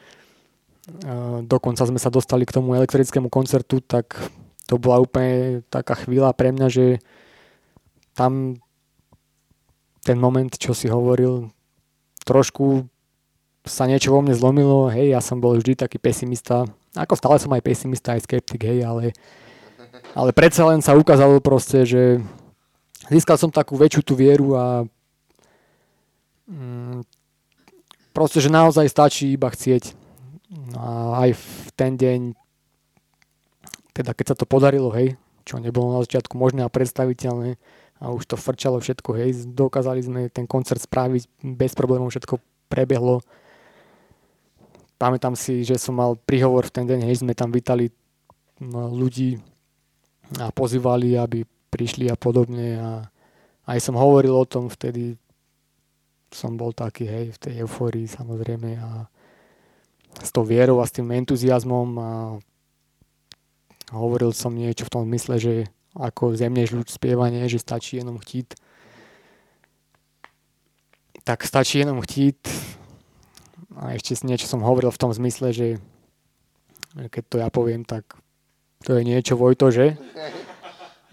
dokonca 1.44 1.84
sme 1.84 2.00
sa 2.00 2.08
dostali 2.08 2.48
k 2.48 2.56
tomu 2.56 2.72
elektrickému 2.76 3.28
koncertu, 3.28 3.84
tak 3.84 4.16
to 4.68 4.80
bola 4.80 5.04
úplne 5.04 5.64
taká 5.68 5.96
chvíľa 6.00 6.32
pre 6.32 6.56
mňa, 6.56 6.68
že 6.72 6.86
tam 8.16 8.60
ten 10.08 10.16
moment, 10.16 10.52
čo 10.56 10.72
si 10.72 10.88
hovoril, 10.88 11.52
trošku 12.24 12.88
sa 13.68 13.84
niečo 13.84 14.16
vo 14.16 14.24
mne 14.24 14.32
zlomilo, 14.32 14.88
hej, 14.88 15.12
ja 15.12 15.20
som 15.20 15.44
bol 15.44 15.60
vždy 15.60 15.76
taký 15.76 16.00
pesimista, 16.00 16.64
ako 16.96 17.20
stále 17.20 17.36
som 17.36 17.52
aj 17.52 17.64
pesimista, 17.68 18.16
aj 18.16 18.24
skeptik, 18.24 18.64
hej, 18.64 18.88
ale, 18.88 19.12
ale 20.16 20.32
predsa 20.32 20.64
len 20.72 20.80
sa 20.80 20.96
ukázalo 20.96 21.44
proste, 21.44 21.84
že 21.84 22.24
získal 23.12 23.36
som 23.36 23.52
takú 23.52 23.76
väčšiu 23.76 24.02
tú 24.08 24.16
vieru 24.16 24.56
a 24.56 24.88
mm, 26.48 27.04
proste, 28.16 28.40
že 28.40 28.48
naozaj 28.48 28.88
stačí 28.88 29.36
iba 29.36 29.52
chcieť. 29.52 29.97
No 30.48 30.80
a 30.80 30.92
aj 31.28 31.36
v 31.36 31.48
ten 31.76 31.94
deň 32.00 32.20
teda 33.98 34.14
keď 34.14 34.26
sa 34.30 34.36
to 34.38 34.46
podarilo, 34.46 34.94
hej, 34.94 35.18
čo 35.42 35.58
nebolo 35.58 35.98
na 35.98 36.06
začiatku 36.06 36.38
možné 36.38 36.62
a 36.62 36.70
predstaviteľné 36.70 37.58
a 37.98 38.14
už 38.14 38.30
to 38.30 38.38
frčalo 38.38 38.78
všetko, 38.78 39.10
hej, 39.18 39.50
dokázali 39.58 40.06
sme 40.06 40.22
ten 40.30 40.46
koncert 40.46 40.78
spraviť 40.86 41.42
bez 41.58 41.74
problémov, 41.74 42.14
všetko 42.14 42.38
prebehlo. 42.70 43.26
Pamätám 45.02 45.34
si, 45.34 45.66
že 45.66 45.82
som 45.82 45.98
mal 45.98 46.14
príhovor 46.14 46.70
v 46.70 46.74
ten 46.78 46.86
deň, 46.86 47.10
hej, 47.10 47.26
sme 47.26 47.34
tam 47.34 47.50
vítali 47.50 47.90
ľudí 48.70 49.42
a 50.38 50.54
pozývali, 50.54 51.18
aby 51.18 51.42
prišli 51.74 52.06
a 52.14 52.16
podobne 52.18 52.78
a 52.78 52.92
aj 53.66 53.82
som 53.82 53.98
hovoril 53.98 54.38
o 54.38 54.46
tom 54.46 54.70
vtedy, 54.70 55.18
som 56.30 56.54
bol 56.54 56.70
taký, 56.70 57.10
hej, 57.10 57.26
v 57.34 57.42
tej 57.42 57.54
eufórii 57.66 58.06
samozrejme 58.06 58.78
a 58.78 59.10
s 60.22 60.30
tou 60.34 60.44
vierou 60.44 60.82
a 60.82 60.90
s 60.90 60.96
tým 60.96 61.12
entuziasmom 61.12 61.90
a 62.00 62.12
hovoril 63.94 64.34
som 64.36 64.52
niečo 64.52 64.86
v 64.88 64.94
tom 64.94 65.04
mysle, 65.12 65.40
že 65.40 65.54
ako 65.98 66.38
zemne 66.38 66.68
žľuč 66.68 66.94
spievanie, 66.94 67.48
že 67.50 67.58
stačí 67.58 67.98
jenom 67.98 68.18
chtít. 68.22 68.54
Tak 71.24 71.44
stačí 71.44 71.80
jenom 71.82 72.02
chtít. 72.02 72.38
A 73.78 73.94
ešte 73.94 74.18
niečo 74.26 74.50
som 74.50 74.66
hovoril 74.66 74.90
v 74.90 75.02
tom 75.02 75.14
zmysle, 75.14 75.54
že 75.54 75.68
keď 76.98 77.24
to 77.30 77.36
ja 77.38 77.50
poviem, 77.54 77.86
tak 77.86 78.10
to 78.82 78.98
je 78.98 79.06
niečo 79.06 79.38
Vojto, 79.38 79.70
že? 79.70 79.98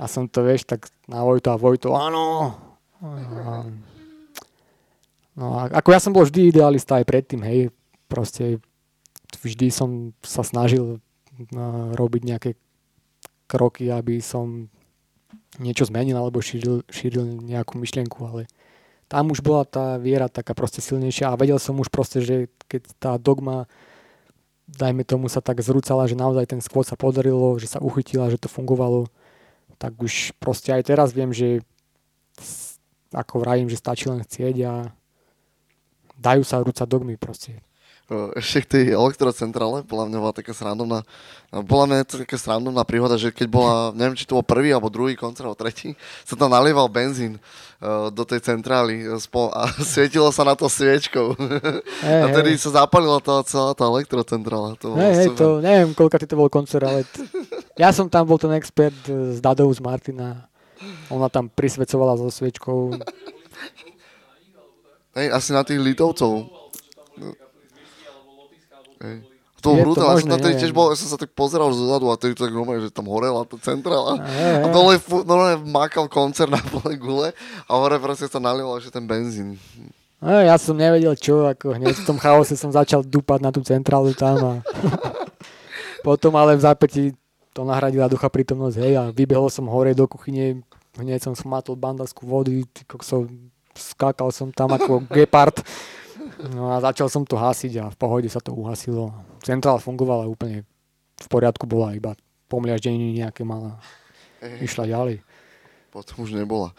A 0.00 0.08
som 0.08 0.28
to, 0.28 0.42
vieš, 0.42 0.64
tak 0.64 0.88
na 1.08 1.20
Vojto 1.24 1.52
a 1.52 1.60
Vojto, 1.60 1.92
áno. 1.92 2.56
No 5.34 5.46
a 5.60 5.68
ako 5.68 5.88
ja 5.92 6.00
som 6.00 6.14
bol 6.14 6.24
vždy 6.24 6.54
idealista 6.54 6.96
aj 6.96 7.04
predtým, 7.04 7.42
hej, 7.44 7.68
proste 8.08 8.62
vždy 9.44 9.68
som 9.68 10.16
sa 10.24 10.40
snažil 10.40 10.98
robiť 11.94 12.22
nejaké 12.24 12.50
kroky, 13.44 13.92
aby 13.92 14.18
som 14.24 14.72
niečo 15.60 15.86
zmenil 15.86 16.18
alebo 16.18 16.42
šíril, 16.42 16.82
šíril 16.90 17.44
nejakú 17.44 17.78
myšlienku, 17.78 18.18
ale 18.26 18.50
tam 19.06 19.30
už 19.30 19.44
bola 19.44 19.62
tá 19.68 20.00
viera 20.00 20.26
taká 20.26 20.56
proste 20.56 20.80
silnejšia 20.80 21.30
a 21.30 21.38
vedel 21.38 21.60
som 21.60 21.78
už 21.78 21.92
proste, 21.92 22.24
že 22.24 22.50
keď 22.66 22.82
tá 22.98 23.12
dogma 23.20 23.70
dajme 24.64 25.04
tomu 25.04 25.28
sa 25.28 25.44
tak 25.44 25.60
zrúcala, 25.60 26.08
že 26.08 26.16
naozaj 26.16 26.48
ten 26.48 26.60
skôr 26.64 26.88
sa 26.88 26.96
podarilo, 26.96 27.60
že 27.60 27.68
sa 27.68 27.84
uchytila, 27.84 28.32
že 28.32 28.40
to 28.40 28.48
fungovalo, 28.48 29.12
tak 29.76 29.92
už 30.00 30.32
proste 30.40 30.72
aj 30.72 30.88
teraz 30.88 31.12
viem, 31.12 31.30
že 31.36 31.60
ako 33.12 33.44
vravím, 33.44 33.68
že 33.68 33.78
stačí 33.78 34.08
len 34.08 34.24
chcieť 34.24 34.56
a 34.64 34.72
dajú 36.16 36.42
sa 36.42 36.64
rúcať 36.64 36.88
dogmy 36.88 37.20
proste 37.20 37.60
ešte 38.36 38.58
k 38.60 38.66
tej 38.68 38.84
elektrocentrále, 38.92 39.80
podľa 39.88 40.12
mňa 40.12 40.18
bola 40.20 40.34
taká 40.36 40.52
srandovná, 40.52 41.08
bola 41.64 41.84
mňa 41.88 42.04
to 42.04 42.20
taká 42.20 42.36
srandovná 42.36 42.84
príhoda, 42.84 43.16
že 43.16 43.32
keď 43.32 43.48
bola, 43.48 43.74
neviem, 43.96 44.12
či 44.12 44.28
to 44.28 44.36
bol 44.36 44.44
prvý 44.44 44.76
alebo 44.76 44.92
druhý 44.92 45.16
koncert, 45.16 45.48
alebo 45.48 45.56
tretí, 45.56 45.96
sa 46.28 46.36
tam 46.36 46.52
nalieval 46.52 46.84
benzín 46.92 47.40
uh, 47.80 48.12
do 48.12 48.28
tej 48.28 48.44
centrály 48.44 49.08
a 49.08 49.16
svietilo 49.96 50.28
sa 50.36 50.44
na 50.44 50.52
to 50.52 50.68
sviečkou. 50.68 51.32
Hey, 52.04 52.20
a 52.20 52.26
tedy 52.28 52.52
hey. 52.52 52.60
sa 52.60 52.84
zapalila 52.84 53.24
tá, 53.24 53.40
celá 53.48 53.72
tá 53.72 53.88
elektrocentrála. 53.88 54.76
To 54.84 54.92
hey, 55.00 55.24
hey, 55.24 55.28
to, 55.32 55.64
neviem, 55.64 55.96
koľka 55.96 56.20
to 56.20 56.36
bol 56.36 56.52
koncert, 56.52 56.84
ale 56.84 57.08
t- 57.08 57.24
ja 57.80 57.88
som 57.88 58.04
tam 58.12 58.28
bol 58.28 58.36
ten 58.36 58.52
expert 58.52 58.96
z 59.08 59.40
Dadou 59.40 59.72
z 59.72 59.80
Martina. 59.80 60.44
Ona 61.08 61.32
tam 61.32 61.48
prisvedcovala 61.48 62.20
so 62.20 62.28
sviečkou. 62.28 63.00
Hej, 65.16 65.26
asi 65.32 65.50
na 65.56 65.64
tých 65.64 65.80
litovcov. 65.80 66.64
Hej. 69.04 69.16
To 69.64 69.72
bolo 69.72 69.96
brutálne, 69.96 70.20
ja 70.20 70.20
som 70.20 70.32
tam 70.36 70.42
tedy 70.44 70.56
tiež 70.60 70.72
bol, 70.76 70.92
ja 70.92 70.96
som 71.00 71.08
sa 71.08 71.16
tak 71.16 71.32
pozeral 71.32 71.72
zozadu 71.72 72.12
a 72.12 72.20
tedy 72.20 72.36
tak 72.36 72.52
normálne, 72.52 72.84
že 72.84 72.92
tam 72.92 73.08
horela 73.08 73.48
tá 73.48 73.56
centrála. 73.56 74.20
A 74.60 74.68
dole 74.68 75.00
normálne 75.24 75.56
mákal 75.64 76.04
koncert 76.04 76.52
na 76.52 76.60
plnej 76.60 77.00
gule 77.00 77.32
a 77.64 77.72
hore 77.72 77.96
proste 77.96 78.28
sa 78.28 78.36
nalieval 78.36 78.76
ešte 78.76 79.00
ten 79.00 79.08
benzín. 79.08 79.56
No, 80.20 80.36
ja 80.36 80.60
som 80.60 80.76
nevedel 80.76 81.16
čo, 81.16 81.48
ako 81.48 81.80
hneď 81.80 81.96
v 81.96 82.06
tom 82.08 82.20
chaose 82.20 82.60
som 82.60 82.68
začal 82.68 83.00
dupať 83.00 83.40
na 83.40 83.50
tú 83.52 83.64
centrálu 83.64 84.12
tam 84.12 84.36
a 84.36 84.52
potom 86.06 86.36
ale 86.36 86.60
v 86.60 86.64
zápäti 86.64 87.02
to 87.56 87.64
nahradila 87.64 88.12
ducha 88.12 88.28
prítomnosť, 88.28 88.76
hej, 88.84 88.92
a 89.00 89.02
vybehol 89.16 89.48
som 89.48 89.64
hore 89.72 89.96
do 89.96 90.04
kuchyne, 90.04 90.60
hneď 91.00 91.24
som 91.24 91.32
smatol 91.32 91.80
bandasku 91.80 92.28
vody, 92.28 92.68
som 93.00 93.24
skákal 93.72 94.28
som 94.28 94.52
tam 94.52 94.76
ako 94.76 95.08
gepard 95.08 95.64
No 96.40 96.74
a 96.74 96.82
začal 96.82 97.06
som 97.06 97.22
to 97.22 97.38
hasiť 97.38 97.72
a 97.78 97.84
v 97.92 97.96
pohode 97.98 98.26
sa 98.26 98.42
to 98.42 98.50
uhasilo. 98.50 99.14
Centrál 99.44 99.78
fungovala 99.78 100.26
úplne 100.26 100.66
v 101.20 101.26
poriadku, 101.30 101.68
bola 101.68 101.94
iba 101.94 102.18
pomliaždenie 102.50 103.14
nejaké 103.22 103.46
malá. 103.46 103.78
Išla 104.42 104.90
ďalej. 104.90 105.22
Potom 105.94 106.26
už 106.26 106.34
nebola. 106.34 106.74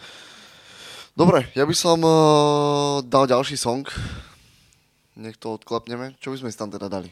Dobre, 1.15 1.47
ja 1.55 1.63
by 1.63 1.75
som 1.75 2.03
uh, 2.03 2.99
dal 3.07 3.23
ďalší 3.23 3.55
song. 3.55 3.87
Nech 5.15 5.39
to 5.39 5.55
odklapneme. 5.55 6.11
Čo 6.19 6.35
by 6.35 6.43
sme 6.43 6.49
si 6.51 6.59
tam 6.59 6.67
teda 6.67 6.91
dali? 6.91 7.07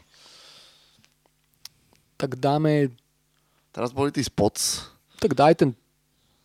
Tak 2.20 2.36
dáme... 2.36 2.92
Teraz 3.72 3.96
boli 3.96 4.12
tí 4.12 4.20
spots. 4.22 4.92
Tak 5.24 5.34
daj 5.34 5.56
ten 5.58 5.72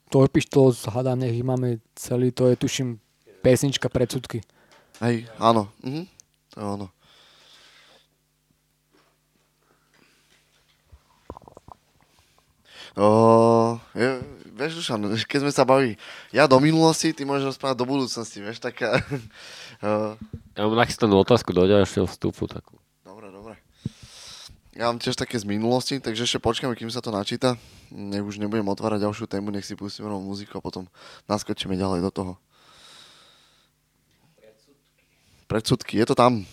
Torpištol, 0.08 0.72
hádam, 0.88 1.20
nech 1.20 1.36
ich 1.36 1.44
máme 1.44 1.84
celý, 1.92 2.32
to 2.32 2.48
je 2.48 2.56
tuším 2.56 2.96
pesnička 3.44 3.92
predsudky. 3.92 4.40
Hej, 4.98 5.30
áno. 5.38 5.70
Mhm. 5.86 6.04
To 6.54 6.56
je 6.58 6.66
ono. 6.66 6.86
O, 12.98 13.78
je, 13.94 14.18
vieš, 14.58 14.82
Dušan, 14.82 15.06
keď 15.22 15.38
sme 15.46 15.52
sa 15.54 15.62
bavili, 15.62 15.94
ja 16.34 16.50
do 16.50 16.58
minulosti, 16.58 17.14
ty 17.14 17.22
môžeš 17.22 17.54
rozprávať 17.54 17.78
do 17.78 17.86
budúcnosti, 17.86 18.42
vieš, 18.42 18.58
taká... 18.58 18.98
ja 20.58 20.60
mám 20.66 20.74
nachystanú 20.74 21.22
otázku 21.22 21.54
do 21.54 21.62
ďalšieho 21.62 22.10
vstupu 22.10 22.50
takú. 22.50 22.74
Dobre, 23.06 23.30
dobre. 23.30 23.54
Ja 24.74 24.90
mám 24.90 24.98
tiež 24.98 25.14
také 25.14 25.38
z 25.38 25.46
minulosti, 25.46 26.02
takže 26.02 26.26
ešte 26.26 26.42
počkáme, 26.42 26.74
kým 26.74 26.90
sa 26.90 26.98
to 26.98 27.14
načíta. 27.14 27.54
Nech 27.94 28.26
už 28.26 28.42
nebudem 28.42 28.66
otvárať 28.66 29.06
ďalšiu 29.06 29.30
tému, 29.30 29.54
nech 29.54 29.62
si 29.62 29.78
pustíme 29.78 30.10
novú 30.10 30.34
muziku 30.34 30.58
a 30.58 30.64
potom 30.66 30.90
naskočíme 31.30 31.78
ďalej 31.78 32.02
do 32.02 32.10
toho. 32.10 32.32
Predsudky. 35.48 35.98
Je 35.98 36.06
to 36.06 36.14
tam. 36.14 36.44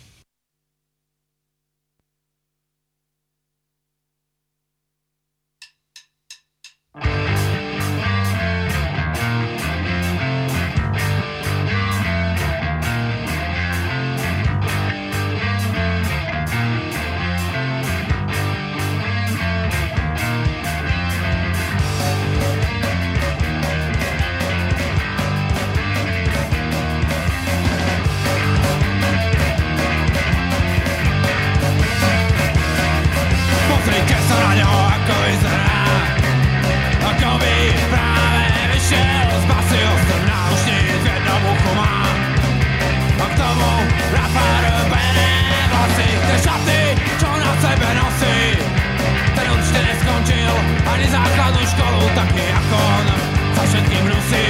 základnou 51.15 51.63
školu 51.63 52.03
taký 52.11 52.45
ako 52.51 52.75
on. 52.75 53.07
Za 53.55 53.63
všetkým 53.71 54.03
hnusí 54.03 54.47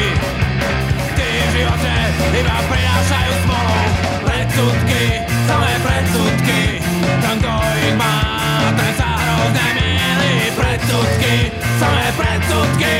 Ty 1.14 1.28
v 1.30 1.50
živote 1.54 1.96
iba 2.42 2.58
prinášajú 2.66 3.32
smolou 3.46 3.86
Predsudky, 4.26 5.04
samé 5.46 5.74
predsudky. 5.86 6.62
Tam 7.22 7.36
kto 7.38 7.54
ich 7.86 7.96
má, 7.96 8.18
ten 8.74 8.92
sa 8.98 9.10
hrozne 9.14 9.68
milí 9.78 10.36
Predsudky, 10.58 11.34
samé 11.78 12.06
predsudky. 12.18 12.96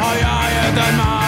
A 0.00 0.08
ja 0.16 0.34
jeden 0.48 0.92
mám 0.96 1.23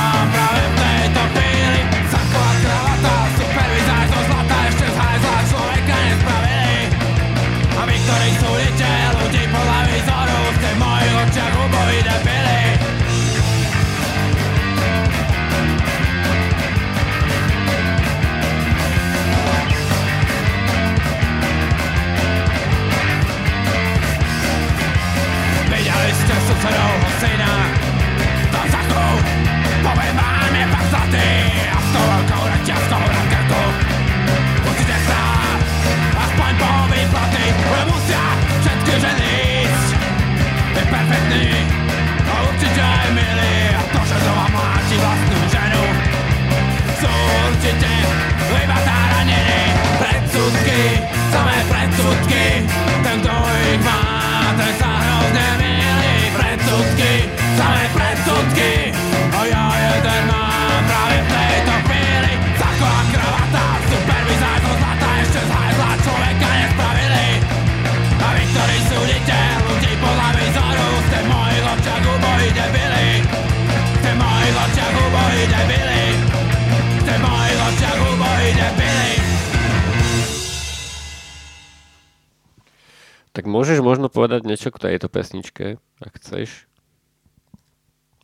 povedať 84.66 84.74
niečo 84.74 84.74
k 84.74 84.82
tejto 84.82 85.06
pesničke, 85.06 85.66
ak 86.02 86.12
chceš. 86.18 86.66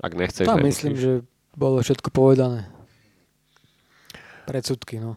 Ak 0.03 0.19
nechceš, 0.19 0.51
Tam 0.51 0.59
nemusíš. 0.59 0.75
myslím, 0.75 0.95
že 0.99 1.13
bolo 1.55 1.79
všetko 1.79 2.11
povedané. 2.11 2.67
Predsudky, 4.51 4.99
no. 4.99 5.15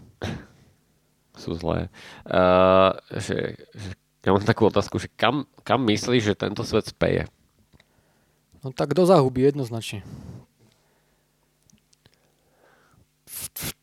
sú 1.41 1.57
zlé. 1.57 1.89
Uh, 2.29 2.93
že, 3.17 3.57
že, 3.73 3.89
ja 4.21 4.29
mám 4.29 4.45
takú 4.45 4.69
otázku, 4.69 5.01
že 5.01 5.09
kam, 5.17 5.49
kam 5.65 5.81
myslíš, 5.89 6.21
že 6.21 6.35
tento 6.37 6.61
svet 6.61 6.85
speje? 6.93 7.25
No 8.61 8.69
tak 8.69 8.93
do 8.93 9.09
zahuby 9.09 9.49
jednoznačne. 9.49 10.05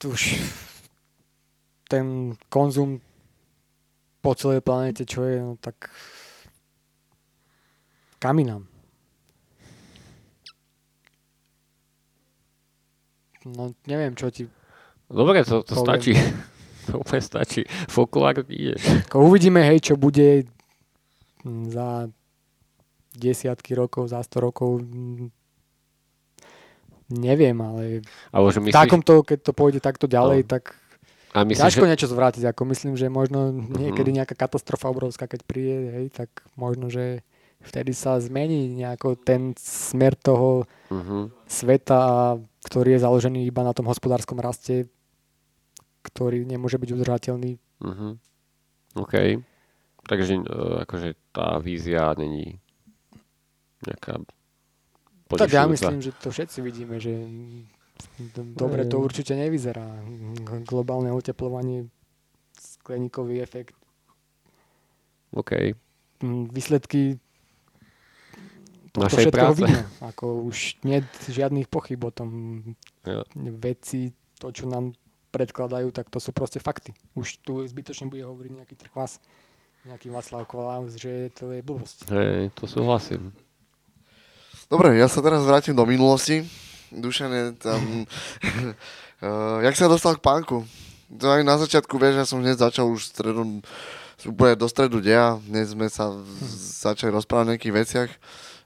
Už 0.07 0.39
ten 1.91 2.39
konzum 2.47 3.03
po 4.23 4.39
celej 4.39 4.63
planete, 4.63 5.03
čo 5.03 5.27
je, 5.27 5.43
no 5.43 5.59
tak 5.59 5.91
kam 8.23 8.39
inám. 8.39 8.63
No 13.45 13.75
neviem, 13.85 14.15
čo 14.15 14.31
ti... 14.31 14.47
Dobre, 15.11 15.43
to, 15.43 15.61
to 15.61 15.75
Poviem. 15.75 15.87
stačí. 15.89 16.13
To 16.83 16.99
úplne 16.99 17.23
stačí. 17.23 17.63
V 17.63 17.97
okulároch 17.97 18.51
ideš. 18.51 18.83
Uvidíme, 19.15 19.63
hej, 19.63 19.87
čo 19.87 19.95
bude 19.95 20.51
za 21.71 22.11
desiatky 23.15 23.79
rokov, 23.79 24.11
za 24.11 24.19
100 24.19 24.43
rokov. 24.43 24.83
Neviem, 27.07 27.55
ale 27.55 28.03
Alebo 28.35 28.51
že 28.51 28.59
myslíš, 28.59 28.75
takomto, 28.75 29.23
keď 29.23 29.39
to 29.47 29.53
pôjde 29.55 29.79
takto 29.79 30.11
ďalej, 30.11 30.43
No. 30.43 30.51
tak 30.51 30.75
a 31.31 31.47
myslíš, 31.47 31.63
ťažko 31.63 31.85
že, 31.87 31.91
niečo 31.95 32.11
zvrátiť. 32.11 32.43
Ako 32.51 32.63
myslím, 32.67 32.99
že 32.99 33.07
možno 33.07 33.55
Mhm. 33.55 33.79
niekedy 33.79 34.11
nejaká 34.11 34.35
katastrofa 34.35 34.91
obrovská, 34.91 35.31
keď 35.31 35.47
príde, 35.47 35.77
hej, 35.87 36.07
tak 36.11 36.35
možno, 36.59 36.91
že 36.91 37.23
vtedy 37.63 37.93
sa 37.95 38.19
zmení 38.19 38.69
nejako 38.75 39.17
ten 39.19 39.55
smer 39.59 40.19
toho 40.19 40.69
uh-huh. 40.91 41.31
sveta, 41.47 42.37
ktorý 42.67 42.99
je 42.99 43.05
založený 43.05 43.47
iba 43.47 43.63
na 43.63 43.73
tom 43.73 43.87
hospodárskom 43.87 44.39
raste, 44.43 44.91
ktorý 46.03 46.45
nemôže 46.45 46.77
byť 46.77 46.91
udržateľný. 46.93 47.53
Uh-huh. 47.83 48.19
OK. 48.99 49.41
Takže 50.03 50.35
uh, 50.43 50.83
akože 50.83 51.15
tá 51.31 51.63
vízia 51.63 52.11
není 52.19 52.59
nejaká 53.87 54.23
Tak 55.31 55.51
ja 55.51 55.65
myslím, 55.71 56.03
že 56.03 56.11
to 56.19 56.35
všetci 56.35 56.59
vidíme, 56.63 56.99
že 56.99 57.15
dobre 58.35 58.87
to 58.91 58.99
určite 58.99 59.35
nevyzerá. 59.39 59.87
Globálne 60.67 61.15
oteplovanie, 61.15 61.87
skleníkový 62.59 63.39
efekt, 63.43 63.79
OK. 65.33 65.53
m, 66.21 66.49
výsledky 66.53 67.17
tohto 68.93 69.09
Našej 69.09 69.33
práce. 69.33 69.65
vidno. 69.65 69.83
Ako 70.05 70.47
už 70.47 70.77
nie 70.85 71.01
žiadnych 71.27 71.67
pochyb 71.67 72.01
o 72.05 72.13
tom. 72.13 72.29
Jo. 73.09 73.25
Veci, 73.57 74.13
to, 74.37 74.53
čo 74.53 74.69
nám 74.69 74.93
predkladajú, 75.33 75.89
tak 75.97 76.13
to 76.13 76.21
sú 76.21 76.31
proste 76.37 76.61
fakty. 76.61 76.93
Už 77.17 77.41
tu 77.41 77.65
zbytočne 77.65 78.13
bude 78.13 78.21
hovoriť 78.21 78.53
nejaký 78.53 78.75
trchvas, 78.77 79.17
nejaký 79.89 80.13
Václav 80.13 80.45
Klaus, 80.45 80.93
že 81.01 81.33
to 81.33 81.49
je 81.57 81.65
blbosť. 81.65 82.13
Hej, 82.13 82.53
to 82.53 82.69
súhlasím. 82.69 83.33
Dobre, 84.69 84.97
ja 84.97 85.09
sa 85.09 85.25
teraz 85.25 85.41
vrátim 85.45 85.73
do 85.73 85.89
minulosti. 85.89 86.45
Dušan 86.93 87.33
je 87.33 87.45
tam... 87.57 87.81
uh, 89.25 89.59
jak 89.67 89.77
sa 89.77 89.89
dostal 89.89 90.21
k 90.21 90.25
pánku? 90.25 90.69
To 91.13 91.29
aj 91.29 91.45
na 91.45 91.57
začiatku, 91.61 91.97
vieš, 91.97 92.21
ja 92.21 92.27
som 92.29 92.41
hneď 92.41 92.57
začal 92.61 92.89
už 92.89 93.13
stredom, 93.13 93.61
úplne 94.25 94.57
do 94.57 94.69
stredu 94.69 95.01
deja. 95.01 95.37
Dnes 95.45 95.73
sme 95.73 95.89
sa 95.89 96.09
v- 96.09 96.25
začali 96.85 97.13
rozprávať 97.13 97.45
o 97.45 97.51
nejakých 97.57 97.77
veciach. 97.77 98.11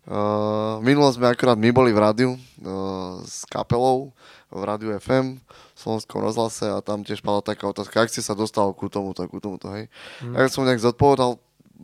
Uh, 0.07 0.79
minulo 0.87 1.11
sme 1.11 1.27
akorát 1.27 1.59
my 1.59 1.75
boli 1.75 1.91
v 1.91 1.99
rádiu 1.99 2.31
uh, 2.39 3.19
s 3.27 3.43
kapelou 3.51 4.15
v 4.51 4.63
rádiu 4.63 4.95
FM 4.95 5.43
v 5.43 5.79
Slovenskom 5.79 6.23
rozhlase 6.23 6.71
a 6.71 6.79
tam 6.81 7.03
tiež 7.03 7.21
padla 7.21 7.43
taká 7.43 7.67
otázka, 7.67 8.07
ak 8.07 8.11
si 8.15 8.23
sa 8.23 8.33
dostal 8.33 8.71
ku 8.73 8.87
tomuto, 8.87 9.27
ku 9.27 9.43
tomuto, 9.43 9.69
hej. 9.75 9.91
Mm. 10.23 10.35
Ja 10.39 10.49
som 10.49 10.65
nejak 10.65 10.81
zodpovedal, 10.81 11.37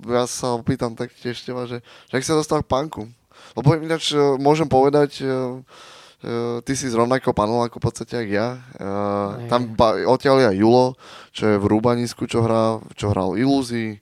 ja 0.09 0.25
sa 0.25 0.57
opýtam 0.57 0.97
tak 0.97 1.13
tiež 1.13 1.43
teba, 1.43 1.67
že, 1.69 1.83
že 1.83 2.15
ak 2.17 2.25
si 2.25 2.31
sa 2.31 2.39
dostal 2.39 2.63
k 2.65 2.71
pánku. 2.71 3.11
Lebo 3.59 3.77
ináč 3.77 4.15
eh, 4.15 4.19
môžem 4.39 4.71
povedať, 4.71 5.21
eh, 5.21 5.29
eh, 5.29 6.59
ty 6.65 6.73
si 6.73 6.89
z 6.89 6.95
rovnakého 6.97 7.35
paneláku 7.35 7.83
v 7.83 7.85
podstate 7.85 8.15
jak 8.25 8.31
ja. 8.31 8.49
Eh. 8.79 9.51
Tam 9.51 9.75
ba- 9.77 9.99
odtiaľ 10.09 10.37
je 10.41 10.47
aj 10.55 10.57
Julo, 10.57 10.87
čo 11.35 11.45
je 11.51 11.57
v 11.61 11.69
Rúbanisku, 11.69 12.25
čo, 12.31 12.47
hrá, 12.47 12.81
čo 12.97 13.13
hral 13.13 13.37
Ilúzii. 13.37 13.99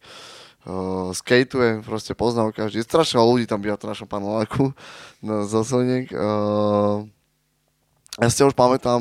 Uh, 0.61 1.09
skateuje, 1.17 1.81
proste 1.81 2.13
poznal 2.13 2.53
každý. 2.53 2.85
Strašne 2.85 3.17
ľudí 3.25 3.49
tam 3.49 3.65
býva 3.65 3.81
v 3.81 3.97
našom 3.97 4.05
paneláku 4.05 4.77
no, 5.25 5.49
zo 5.49 5.65
Seliniek. 5.65 6.13
Uh, 6.13 7.09
ja 8.21 8.29
si 8.29 8.45
už 8.45 8.53
pamätám 8.53 9.01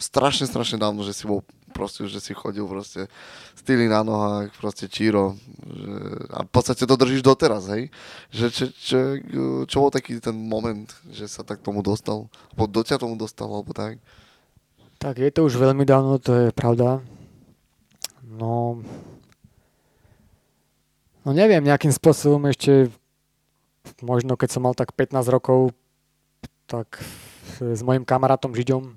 strašne, 0.00 0.48
strašne 0.48 0.80
dávno, 0.80 1.04
že 1.04 1.12
si 1.12 1.28
bol 1.28 1.44
proste, 1.76 2.08
že 2.08 2.24
si 2.24 2.32
chodil 2.32 2.64
proste 2.64 3.04
styly 3.52 3.84
na 3.88 4.00
nohách, 4.00 4.52
proste 4.56 4.88
číro. 4.88 5.36
Že, 5.60 5.92
a 6.32 6.38
v 6.44 6.50
podstate 6.52 6.88
to 6.88 6.96
držíš 6.96 7.20
doteraz, 7.20 7.68
hej? 7.68 7.92
Že 8.32 8.46
čo, 8.48 8.64
čo, 8.72 8.98
čo 9.68 9.76
bol 9.76 9.92
taký 9.92 10.24
ten 10.24 10.36
moment, 10.36 10.88
že 11.12 11.28
sa 11.28 11.44
tak 11.44 11.60
tomu 11.60 11.84
dostal? 11.84 12.32
Alebo 12.56 12.64
do 12.64 12.80
ťa 12.80 12.96
tomu 12.96 13.20
dostal, 13.20 13.48
alebo 13.48 13.76
tak? 13.76 14.00
Tak 14.96 15.20
je 15.20 15.28
to 15.28 15.44
už 15.44 15.60
veľmi 15.60 15.84
dávno, 15.84 16.16
to 16.16 16.32
je 16.32 16.48
pravda. 16.56 17.04
No, 18.24 18.80
no 21.22 21.30
neviem, 21.30 21.62
nejakým 21.62 21.94
spôsobom 21.94 22.42
ešte, 22.50 22.90
možno 24.02 24.34
keď 24.34 24.48
som 24.50 24.62
mal 24.66 24.74
tak 24.74 24.94
15 24.94 25.26
rokov, 25.30 25.74
tak 26.66 27.02
s 27.58 27.82
mojim 27.82 28.06
kamarátom 28.06 28.54
Žiďom, 28.54 28.94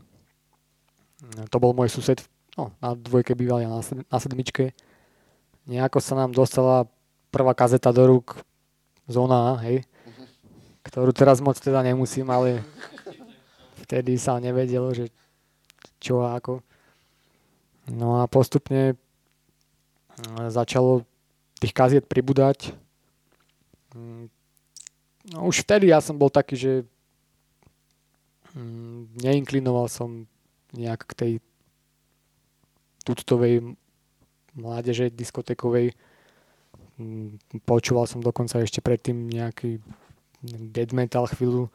to 1.50 1.58
bol 1.58 1.74
môj 1.74 1.90
sused, 1.90 2.22
no, 2.58 2.72
na 2.82 2.94
dvojke 2.94 3.34
býval 3.34 3.62
ja 3.62 3.70
na, 3.70 3.82
na 3.84 4.18
sedmičke, 4.18 4.74
nejako 5.66 6.00
sa 6.02 6.14
nám 6.16 6.32
dostala 6.34 6.86
prvá 7.34 7.52
kazeta 7.58 7.90
do 7.90 8.06
rúk 8.06 8.40
Zóna 9.06 9.62
hej, 9.62 9.86
ktorú 10.86 11.14
teraz 11.14 11.42
moc 11.42 11.58
teda 11.58 11.82
nemusím, 11.86 12.30
ale 12.30 12.66
vtedy 13.86 14.18
sa 14.18 14.42
nevedelo, 14.42 14.94
že 14.94 15.10
čo 16.02 16.22
a 16.26 16.38
ako. 16.38 16.62
No 17.90 18.22
a 18.22 18.30
postupne 18.30 18.94
e, 18.94 18.96
začalo 20.50 21.06
tých 21.66 21.74
kaziet 21.74 22.06
pribúdať. 22.06 22.78
Mm, 23.98 24.30
No 25.34 25.50
už 25.50 25.66
vtedy 25.66 25.90
ja 25.90 25.98
som 26.06 26.22
bol 26.22 26.30
taký, 26.30 26.54
že 26.54 26.74
mm, 28.54 29.18
neinklinoval 29.26 29.90
som 29.90 30.30
nejak 30.70 31.02
k 31.10 31.14
tej 31.18 31.34
tuctovej 33.02 33.74
mládeže 34.54 35.10
diskotekovej. 35.10 35.98
Mm, 37.02 37.42
Počúval 37.66 38.06
som 38.06 38.22
dokonca 38.22 38.62
ešte 38.62 38.86
predtým 38.86 39.26
nejaký 39.26 39.82
dead 40.46 40.94
metal 40.94 41.26
chvíľu. 41.26 41.74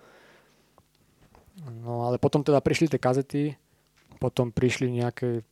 No 1.82 2.06
ale 2.06 2.22
potom 2.22 2.46
teda 2.46 2.62
prišli 2.62 2.86
tie 2.86 3.02
kazety, 3.02 3.42
potom 4.22 4.54
prišli 4.54 4.94
nejaké 4.94 5.42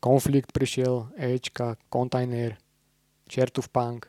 konflikt 0.00 0.52
prišiel, 0.52 1.12
Ečka, 1.16 1.76
kontajner, 1.92 2.56
Čertuf 3.28 3.68
punk. 3.68 4.08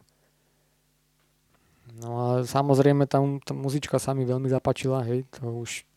No 1.97 2.09
a 2.21 2.27
samozrejme 2.45 3.09
tam 3.09 3.41
tá 3.41 3.51
muzička 3.55 3.97
sa 3.97 4.13
mi 4.13 4.27
veľmi 4.27 4.47
zapáčila, 4.51 5.01
hej, 5.07 5.25
to 5.33 5.65
už 5.65 5.87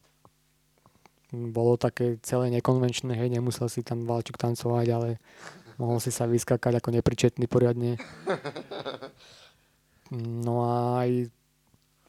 bolo 1.30 1.78
také 1.78 2.18
celé 2.26 2.50
nekonvenčné, 2.58 3.14
hej, 3.14 3.30
nemusel 3.30 3.70
si 3.70 3.86
tam 3.86 4.02
valčuk 4.02 4.34
tancovať, 4.34 4.86
ale 4.90 5.08
mohol 5.78 6.02
si 6.02 6.10
sa 6.10 6.26
vyskakať 6.26 6.82
ako 6.82 6.90
nepričetný 6.90 7.46
poriadne. 7.46 8.00
No 10.10 10.66
a 10.66 11.06
aj 11.06 11.30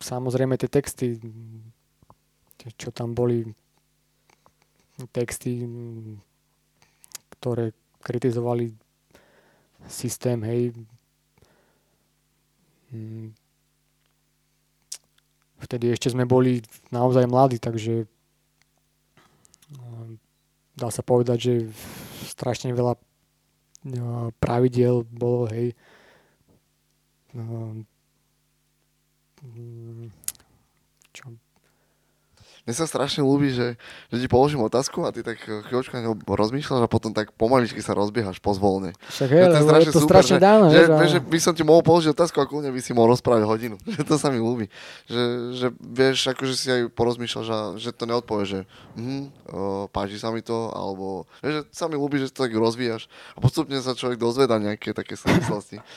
samozrejme 0.01 0.57
tie 0.57 0.65
texty, 0.65 1.21
čo 2.81 2.89
tam 2.89 3.13
boli, 3.13 3.45
texty, 5.13 5.69
ktoré 7.41 7.73
kritizovali 8.05 8.77
systém, 9.89 10.37
hej. 10.45 10.77
Mm. 12.91 13.33
vtedy 15.63 15.95
ešte 15.95 16.11
sme 16.11 16.27
boli 16.27 16.59
naozaj 16.91 17.23
mladí, 17.23 17.55
takže 17.55 18.03
no, 19.71 20.19
dá 20.75 20.91
sa 20.91 20.99
povedať, 20.99 21.37
že 21.39 21.53
strašne 22.27 22.75
veľa 22.75 22.99
no, 23.89 24.35
pravidiel 24.37 25.07
bolo, 25.07 25.47
hej. 25.49 25.73
Mne 32.61 32.73
sa 32.77 32.85
strašne 32.85 33.25
ľúbi, 33.25 33.49
že, 33.49 33.73
že 34.13 34.17
ti 34.21 34.27
položím 34.29 34.61
otázku 34.61 35.01
a 35.01 35.09
ty 35.09 35.25
tak 35.25 35.41
chvíľočku 35.41 35.97
na 35.97 36.13
rozmýšľaš 36.13 36.85
a 36.85 36.89
potom 36.89 37.09
tak 37.09 37.33
pomaličky 37.33 37.81
sa 37.81 37.97
rozbiehaš 37.97 38.37
pozvolne. 38.37 38.93
však 39.09 39.29
Že 39.33 39.65
lebo 39.65 39.69
je 39.81 39.89
to 39.89 40.01
strašne 40.05 40.37
že, 40.37 40.43
dávno, 40.45 40.65
že, 40.69 40.85
vieš, 40.85 40.89
a- 40.93 41.13
že 41.17 41.19
by 41.25 41.39
som 41.41 41.53
ti 41.57 41.63
mohol 41.65 41.81
položiť 41.81 42.13
otázku 42.13 42.37
a 42.37 42.45
kľudne 42.45 42.69
by 42.69 42.81
si 42.85 42.93
mohol 42.93 43.17
rozprávať 43.17 43.49
hodinu. 43.49 43.75
Že 43.97 44.01
to 44.05 44.15
sa 44.21 44.29
mi 44.29 44.37
ľúbi. 44.37 44.69
Že, 45.09 45.23
že 45.57 45.67
vieš, 45.81 46.17
akože 46.29 46.53
si 46.53 46.67
aj 46.69 46.81
porozmýšľaš, 46.93 47.45
že, 47.45 47.57
že 47.81 47.89
to 47.97 48.05
neodpovie, 48.05 48.45
že 48.45 48.59
hm, 48.93 49.33
páči 49.89 50.21
sa 50.21 50.29
mi 50.29 50.45
to, 50.45 50.69
alebo 50.69 51.25
vieš, 51.41 51.53
že 51.53 51.61
sa 51.73 51.89
mi 51.89 51.97
ľúbi, 51.97 52.21
že 52.21 52.29
to 52.29 52.45
tak 52.45 52.53
rozvíjaš 52.53 53.09
a 53.33 53.41
postupne 53.41 53.75
sa 53.81 53.97
človek 53.97 54.21
dozveda 54.21 54.61
nejaké 54.61 54.93
také 54.93 55.17
súvislosti. 55.17 55.81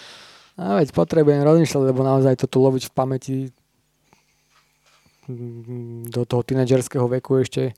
A 0.54 0.78
veď 0.78 0.94
potrebujem 0.94 1.42
rozmýšľať, 1.42 1.82
lebo 1.82 2.06
naozaj 2.06 2.38
to 2.38 2.46
tu 2.46 2.62
loviť 2.62 2.86
v 2.86 2.92
pamäti 2.94 3.34
do 6.10 6.22
toho 6.28 6.42
tínedžerského 6.44 7.08
veku 7.08 7.40
ešte. 7.40 7.72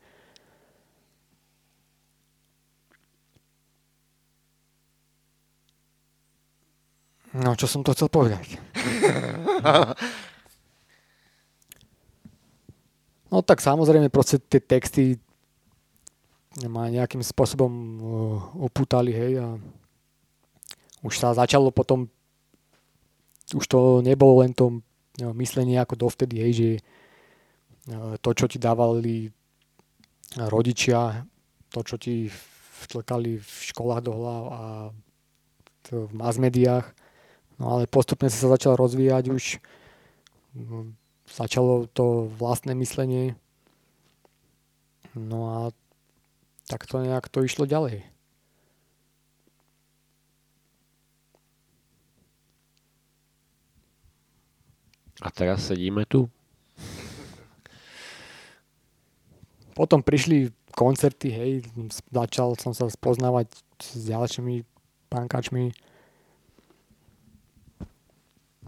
No, 7.36 7.52
čo 7.52 7.68
som 7.68 7.84
to 7.84 7.92
chcel 7.92 8.08
povedať? 8.08 8.56
No 13.26 13.42
tak 13.42 13.58
samozrejme, 13.58 14.06
proste 14.06 14.38
tie 14.38 14.62
texty 14.62 15.18
ma 16.70 16.88
nejakým 16.88 17.20
spôsobom 17.20 17.68
uh, 17.68 18.38
opútali, 18.64 19.10
hej, 19.10 19.42
a 19.42 19.58
už 21.02 21.20
sa 21.20 21.34
začalo 21.34 21.74
potom 21.74 22.06
už 23.54 23.64
to 23.70 24.02
nebolo 24.02 24.42
len 24.42 24.50
to 24.50 24.82
no, 25.22 25.30
myslenie 25.38 25.78
ako 25.78 25.94
dovtedy, 25.94 26.42
hej, 26.42 26.52
že 26.54 26.68
to, 28.20 28.30
čo 28.34 28.46
ti 28.50 28.58
dávali 28.58 29.30
rodičia, 30.34 31.22
to, 31.70 31.80
čo 31.86 31.96
ti 31.96 32.26
vtlkali 32.86 33.38
v 33.38 33.52
školách 33.72 34.02
do 34.02 34.12
hlav 34.12 34.44
a 34.50 34.62
v 35.86 36.10
mass 36.10 36.36
médiách, 36.36 36.90
no 37.62 37.78
ale 37.78 37.86
postupne 37.86 38.26
sa 38.26 38.50
začal 38.50 38.74
rozvíjať 38.74 39.30
už, 39.30 39.62
no, 40.58 40.92
začalo 41.30 41.86
to 41.86 42.26
vlastné 42.34 42.74
myslenie, 42.74 43.38
no 45.14 45.38
a 45.46 45.58
tak 46.66 46.90
to 46.90 46.98
nejak 46.98 47.30
to 47.30 47.46
išlo 47.46 47.70
ďalej. 47.70 48.02
A 55.24 55.32
teraz 55.32 55.72
sedíme 55.72 56.04
tu. 56.04 56.28
Potom 59.76 60.00
prišli 60.00 60.48
koncerty, 60.72 61.28
hej, 61.28 61.52
začal 62.08 62.56
som 62.56 62.72
sa 62.72 62.88
spoznávať 62.88 63.52
s 63.76 64.08
ďalšími 64.08 64.64
pankačmi. 65.12 65.76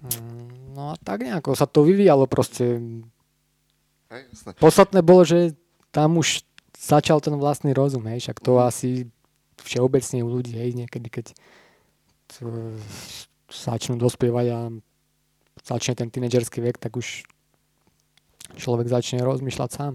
Mm, 0.05 0.77
No 0.79 0.93
a 0.93 1.01
tak 1.01 1.27
nejako 1.27 1.59
sa 1.59 1.67
to 1.67 1.83
vyvíjalo 1.83 2.31
proste. 2.31 2.79
Hej. 4.15 4.23
Podstatné 4.63 5.03
bolo, 5.03 5.27
že 5.27 5.59
tam 5.91 6.23
už 6.23 6.47
začal 6.79 7.19
ten 7.19 7.35
vlastný 7.35 7.75
rozum, 7.75 8.07
hej, 8.07 8.23
však 8.23 8.39
to 8.39 8.55
Mhm. 8.55 8.63
asi 8.63 8.91
všeobecne 9.59 10.23
u 10.23 10.29
ľudí, 10.31 10.55
hej, 10.55 10.71
niekedy 10.79 11.11
keď 11.11 11.27
to 12.31 12.79
začnú 13.51 13.99
dospievať 13.99 14.47
a 14.55 14.59
začne 15.67 15.99
ten 15.99 16.09
tínedžerský 16.15 16.63
vek, 16.63 16.79
tak 16.79 16.95
už 16.95 17.27
človek 18.55 18.87
začne 18.87 19.19
rozmýšľať 19.27 19.71
sám. 19.75 19.95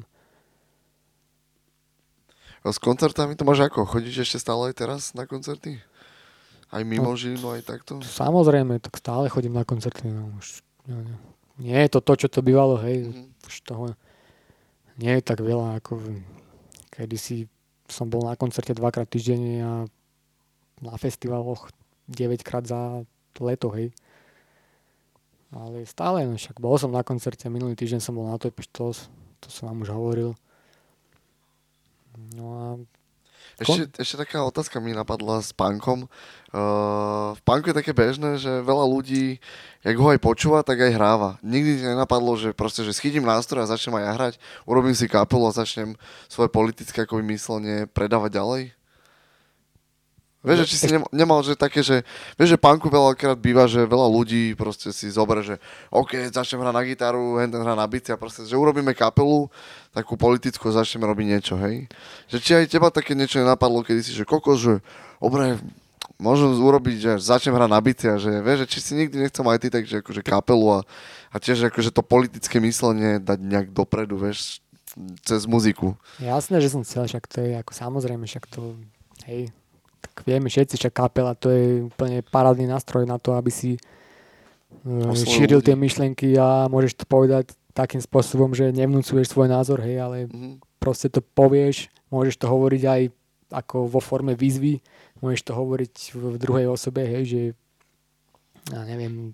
A 2.63 2.71
s 2.71 2.79
koncertami 2.79 3.35
to 3.35 3.43
máš 3.43 3.67
ako? 3.67 3.83
Chodíš 3.83 4.23
ešte 4.23 4.39
stále 4.39 4.71
aj 4.71 4.75
teraz 4.79 5.01
na 5.11 5.27
koncerty? 5.27 5.83
Aj 6.71 6.81
mimo 6.81 7.11
No. 7.11 7.19
Žilinu, 7.19 7.59
aj 7.59 7.67
takto? 7.67 7.99
Samozrejme, 7.99 8.79
tak 8.79 8.97
stále 8.97 9.27
chodím 9.27 9.59
na 9.59 9.67
koncerty. 9.67 10.07
No, 10.07 10.31
už, 10.39 10.63
no, 10.87 11.03
no. 11.03 11.15
Nie 11.59 11.85
je 11.85 11.93
to 11.93 11.99
to, 12.01 12.25
čo 12.25 12.27
to 12.31 12.39
bývalo, 12.41 12.79
hej. 12.81 13.11
Mhm. 13.11 13.23
Už 13.45 13.55
toho 13.67 13.85
nie 14.97 15.13
je 15.19 15.23
tak 15.25 15.43
veľa, 15.43 15.83
ako 15.83 16.01
kedysi 16.93 17.49
som 17.89 18.09
bol 18.09 18.25
na 18.25 18.37
koncerte 18.37 18.73
dvakrát 18.73 19.09
týždenne 19.09 19.55
a 19.61 19.73
na 20.81 20.95
festivaloch 20.97 21.69
9 22.09 22.41
krát 22.45 22.65
za 22.65 23.03
leto, 23.37 23.69
hej. 23.73 23.91
Ale 25.53 25.85
stále, 25.85 26.25
no 26.25 26.37
však 26.37 26.57
bol 26.57 26.77
som 26.81 26.89
na 26.89 27.05
koncerte, 27.05 27.45
minulý 27.49 27.77
týždeň 27.77 28.01
som 28.01 28.17
bol 28.17 28.25
na 28.25 28.41
Toy 28.41 28.49
Pistols, 28.49 29.09
to 29.37 29.53
som 29.53 29.69
vám 29.69 29.85
už 29.85 29.93
hovoril. 29.93 30.33
No 32.35 32.45
a 32.53 32.67
Ešte, 33.61 34.01
ešte 34.01 34.15
taká 34.17 34.41
otázka 34.41 34.81
mi 34.81 34.97
napadla 34.97 35.37
s 35.37 35.53
punkom. 35.53 36.09
Uh, 36.53 37.37
v 37.37 37.41
punku 37.45 37.69
je 37.69 37.77
také 37.77 37.93
bežné, 37.93 38.41
že 38.41 38.65
veľa 38.65 38.85
ľudí, 38.89 39.37
jak 39.85 39.97
ho 39.97 40.09
aj 40.09 40.19
počúva, 40.21 40.65
tak 40.65 40.81
aj 40.81 40.97
hráva. 40.97 41.29
Nikdy 41.45 41.71
ti 41.81 41.83
nenapadlo, 41.85 42.33
že 42.33 42.57
proste, 42.57 42.81
že 42.81 42.97
schytím 42.97 43.25
nástroj 43.25 43.65
a 43.65 43.69
začnem 43.69 44.01
aj 44.01 44.05
ja 44.05 44.13
hrať, 44.17 44.33
urobím 44.65 44.97
si 44.97 45.05
kapelu 45.05 45.45
a 45.49 45.53
začnem 45.53 45.93
svoje 46.25 46.49
politické 46.49 47.05
ako 47.05 47.21
myslenie 47.21 47.85
predávať 47.89 48.41
ďalej? 48.41 48.61
Vieš, 50.43 50.57
že 50.59 50.67
či 50.67 50.75
si 50.75 50.87
nemal, 50.91 51.07
nemal, 51.15 51.39
že 51.39 51.55
také, 51.55 51.79
že 51.79 52.03
vieš, 52.35 52.53
že 52.53 52.59
punku 52.59 52.91
veľakrát 52.91 53.39
býva, 53.39 53.63
že 53.63 53.87
veľa 53.87 54.11
ľudí 54.11 54.51
proste 54.59 54.91
si 54.91 55.07
zoberie, 55.07 55.55
že 55.55 55.55
OK, 55.87 56.19
začnem 56.35 56.59
hrať 56.59 56.75
na 56.75 56.83
gitaru, 56.83 57.39
hen 57.39 57.47
ten 57.47 57.63
hrá 57.63 57.79
na 57.79 57.87
bicie 57.87 58.11
a 58.11 58.19
proste, 58.19 58.43
že 58.43 58.59
urobíme 58.59 58.91
kapelu, 58.91 59.47
takú 59.95 60.19
politickú 60.19 60.67
a 60.67 60.83
začneme 60.83 61.07
robiť 61.07 61.25
niečo, 61.31 61.55
hej? 61.63 61.87
Že 62.27 62.37
či 62.43 62.51
aj 62.59 62.65
teba 62.67 62.91
také 62.91 63.15
niečo 63.15 63.39
nenapadlo, 63.39 63.87
kedy 63.87 64.03
si, 64.03 64.11
že 64.11 64.27
kokos, 64.27 64.59
že 64.59 64.73
dobre, 65.23 65.63
môžem 66.19 66.51
urobiť, 66.59 66.95
že 66.99 67.11
začnem 67.23 67.55
hrať 67.55 67.71
na 67.71 67.79
bicie 67.79 68.09
a 68.11 68.19
že 68.19 68.43
vieš, 68.43 68.67
že 68.67 68.69
či 68.75 68.79
si 68.83 68.91
nikdy 68.99 69.23
nechcem 69.23 69.47
aj 69.47 69.59
ty 69.63 69.67
takže 69.71 70.03
akože 70.03 70.21
kapelu 70.27 70.67
a, 70.75 70.79
a 71.31 71.35
tiež 71.39 71.71
akože 71.71 71.95
to 71.95 72.03
politické 72.03 72.59
myslenie 72.59 73.23
dať 73.23 73.39
nejak 73.39 73.67
dopredu, 73.71 74.19
vieš, 74.19 74.59
cez 75.23 75.47
muziku. 75.47 75.95
Jasné, 76.19 76.59
že 76.59 76.67
som 76.67 76.83
chcel, 76.83 77.07
však 77.07 77.31
to 77.31 77.39
je 77.41 77.55
ako 77.57 77.71
samozrejme, 77.71 78.27
však 78.27 78.45
to, 78.51 78.75
hej, 79.25 79.49
vieme 80.23 80.47
všetci, 80.47 80.75
však 80.79 80.93
kapela 80.93 81.33
to 81.35 81.49
je 81.51 81.87
úplne 81.87 82.23
parádny 82.27 82.67
nástroj 82.67 83.03
na 83.03 83.17
to, 83.17 83.35
aby 83.35 83.51
si 83.51 83.75
uh, 84.85 85.13
šíril 85.13 85.59
ľudí. 85.59 85.67
tie 85.71 85.75
myšlienky 85.75 86.27
a 86.37 86.67
môžeš 86.67 87.03
to 87.03 87.05
povedať 87.05 87.51
takým 87.73 87.99
spôsobom, 87.99 88.53
že 88.53 88.69
nevnúcuješ 88.69 89.33
svoj 89.33 89.49
názor, 89.49 89.81
hej, 89.81 89.97
ale 89.97 90.17
Mhm. 90.29 90.61
proste 90.77 91.09
to 91.09 91.19
povieš, 91.21 91.89
môžeš 92.13 92.37
to 92.37 92.45
hovoriť 92.45 92.83
aj 92.85 93.01
ako 93.53 93.85
vo 93.85 94.01
forme 94.01 94.33
výzvy, 94.33 94.81
môžeš 95.21 95.41
to 95.45 95.53
hovoriť 95.53 95.93
v, 96.17 96.37
druhej 96.37 96.67
osobe, 96.69 97.05
hej, 97.05 97.23
že 97.25 97.41
ja 98.73 98.81
neviem, 98.85 99.33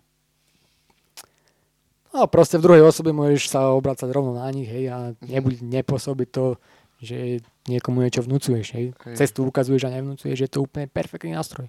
no 2.12 2.26
proste 2.28 2.58
v 2.58 2.66
druhej 2.66 2.84
osobe 2.84 3.14
môžeš 3.14 3.52
sa 3.52 3.72
obracať 3.72 4.10
rovno 4.12 4.36
na 4.36 4.50
nich, 4.52 4.68
hej, 4.68 4.92
a 4.92 4.98
nebuď, 5.24 5.62
nepôsobí 5.62 6.26
to, 6.28 6.60
že 7.00 7.40
niekomu 7.68 8.06
niečo 8.06 8.24
vnúcuješ, 8.24 8.68
hej. 8.78 8.86
Hej. 8.94 9.16
Cestu 9.18 9.44
ukazuješ 9.44 9.90
a 9.90 9.94
nevnúcuješ, 9.94 10.38
je 10.40 10.50
to 10.50 10.64
úplne 10.64 10.88
perfektný 10.88 11.36
nástroj. 11.36 11.68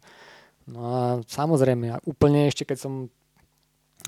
No 0.70 0.80
a 0.86 0.98
samozrejme, 1.26 1.90
a 1.90 1.98
úplne 2.06 2.46
ešte 2.46 2.68
keď 2.68 2.78
som 2.78 2.92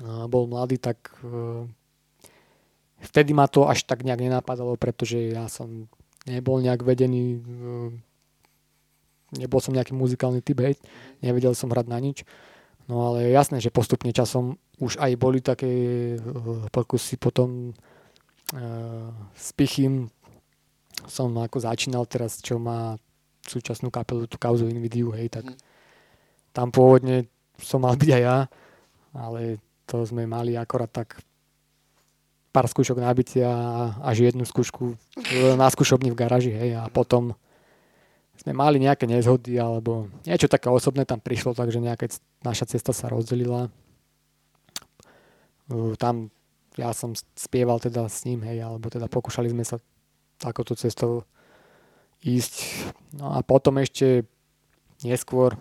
bol 0.01 0.49
mladý, 0.49 0.81
tak 0.81 1.13
e, 1.21 1.67
vtedy 3.03 3.35
ma 3.35 3.45
to 3.45 3.69
až 3.69 3.85
tak 3.85 4.01
nejak 4.01 4.21
nenapadalo, 4.21 4.73
pretože 4.79 5.19
ja 5.33 5.45
som 5.51 5.91
nebol 6.25 6.63
nejak 6.63 6.81
vedený, 6.81 7.37
e, 7.37 7.39
nebol 9.37 9.59
som 9.61 9.75
nejaký 9.75 9.93
muzikálny 9.93 10.41
typ, 10.41 10.63
hej, 10.65 10.75
nevedel 11.21 11.53
som 11.53 11.69
hrať 11.69 11.87
na 11.89 11.99
nič. 12.01 12.25
No 12.89 13.13
ale 13.13 13.31
jasné, 13.31 13.63
že 13.63 13.71
postupne 13.71 14.11
časom 14.11 14.59
už 14.81 14.99
aj 14.99 15.11
boli 15.15 15.39
také 15.39 15.71
e, 16.15 16.19
pokusy 16.73 17.21
potom 17.21 17.73
s 19.33 19.49
Pichym 19.57 20.13
som 21.07 21.33
ako 21.35 21.57
začínal 21.59 22.03
teraz, 22.05 22.39
čo 22.39 22.57
má 22.57 22.95
súčasnú 23.43 23.91
kapelu, 23.91 24.23
tú 24.27 24.39
kauzu 24.39 24.71
Invidiu, 24.71 25.11
hej, 25.11 25.27
tak 25.27 25.43
Mhm. 25.51 25.55
tam 26.53 26.67
pôvodne 26.71 27.27
som 27.59 27.83
mal 27.83 27.93
byť 27.99 28.09
aj 28.13 28.23
ja, 28.23 28.37
ale 29.13 29.59
to 29.85 30.01
sme 30.07 30.23
mali 30.25 30.55
akorát 30.55 30.89
tak 30.89 31.19
pár 32.53 32.69
skúšok 32.69 33.01
nabitia 33.01 33.49
a 33.49 33.73
až 34.05 34.29
jednu 34.29 34.45
skúšku 34.45 34.95
na 35.57 35.67
skúšobni 35.67 36.13
v 36.13 36.19
garáži, 36.19 36.53
hej, 36.53 36.77
a 36.77 36.85
potom 36.87 37.33
sme 38.37 38.53
mali 38.53 38.77
nejaké 38.81 39.05
nezhody, 39.05 39.57
alebo 39.57 40.09
niečo 40.25 40.49
také 40.49 40.69
osobné 40.69 41.05
tam 41.05 41.21
prišlo, 41.21 41.53
takže 41.53 41.81
nejaká 41.81 42.09
naša 42.41 42.65
cesta 42.69 42.93
sa 42.93 43.09
rozdelila. 43.09 43.69
Tam 45.97 46.29
ja 46.77 46.89
som 46.93 47.13
spieval 47.37 47.77
teda 47.77 48.09
s 48.09 48.25
ním, 48.25 48.41
hej, 48.41 48.65
alebo 48.65 48.89
teda 48.89 49.05
pokúšali 49.05 49.53
sme 49.53 49.61
sa 49.61 49.77
takouto 50.39 50.75
cestou 50.75 51.27
ísť. 52.23 52.53
No 53.17 53.35
a 53.35 53.43
potom 53.43 53.77
ešte 53.77 54.23
neskôr 55.03 55.55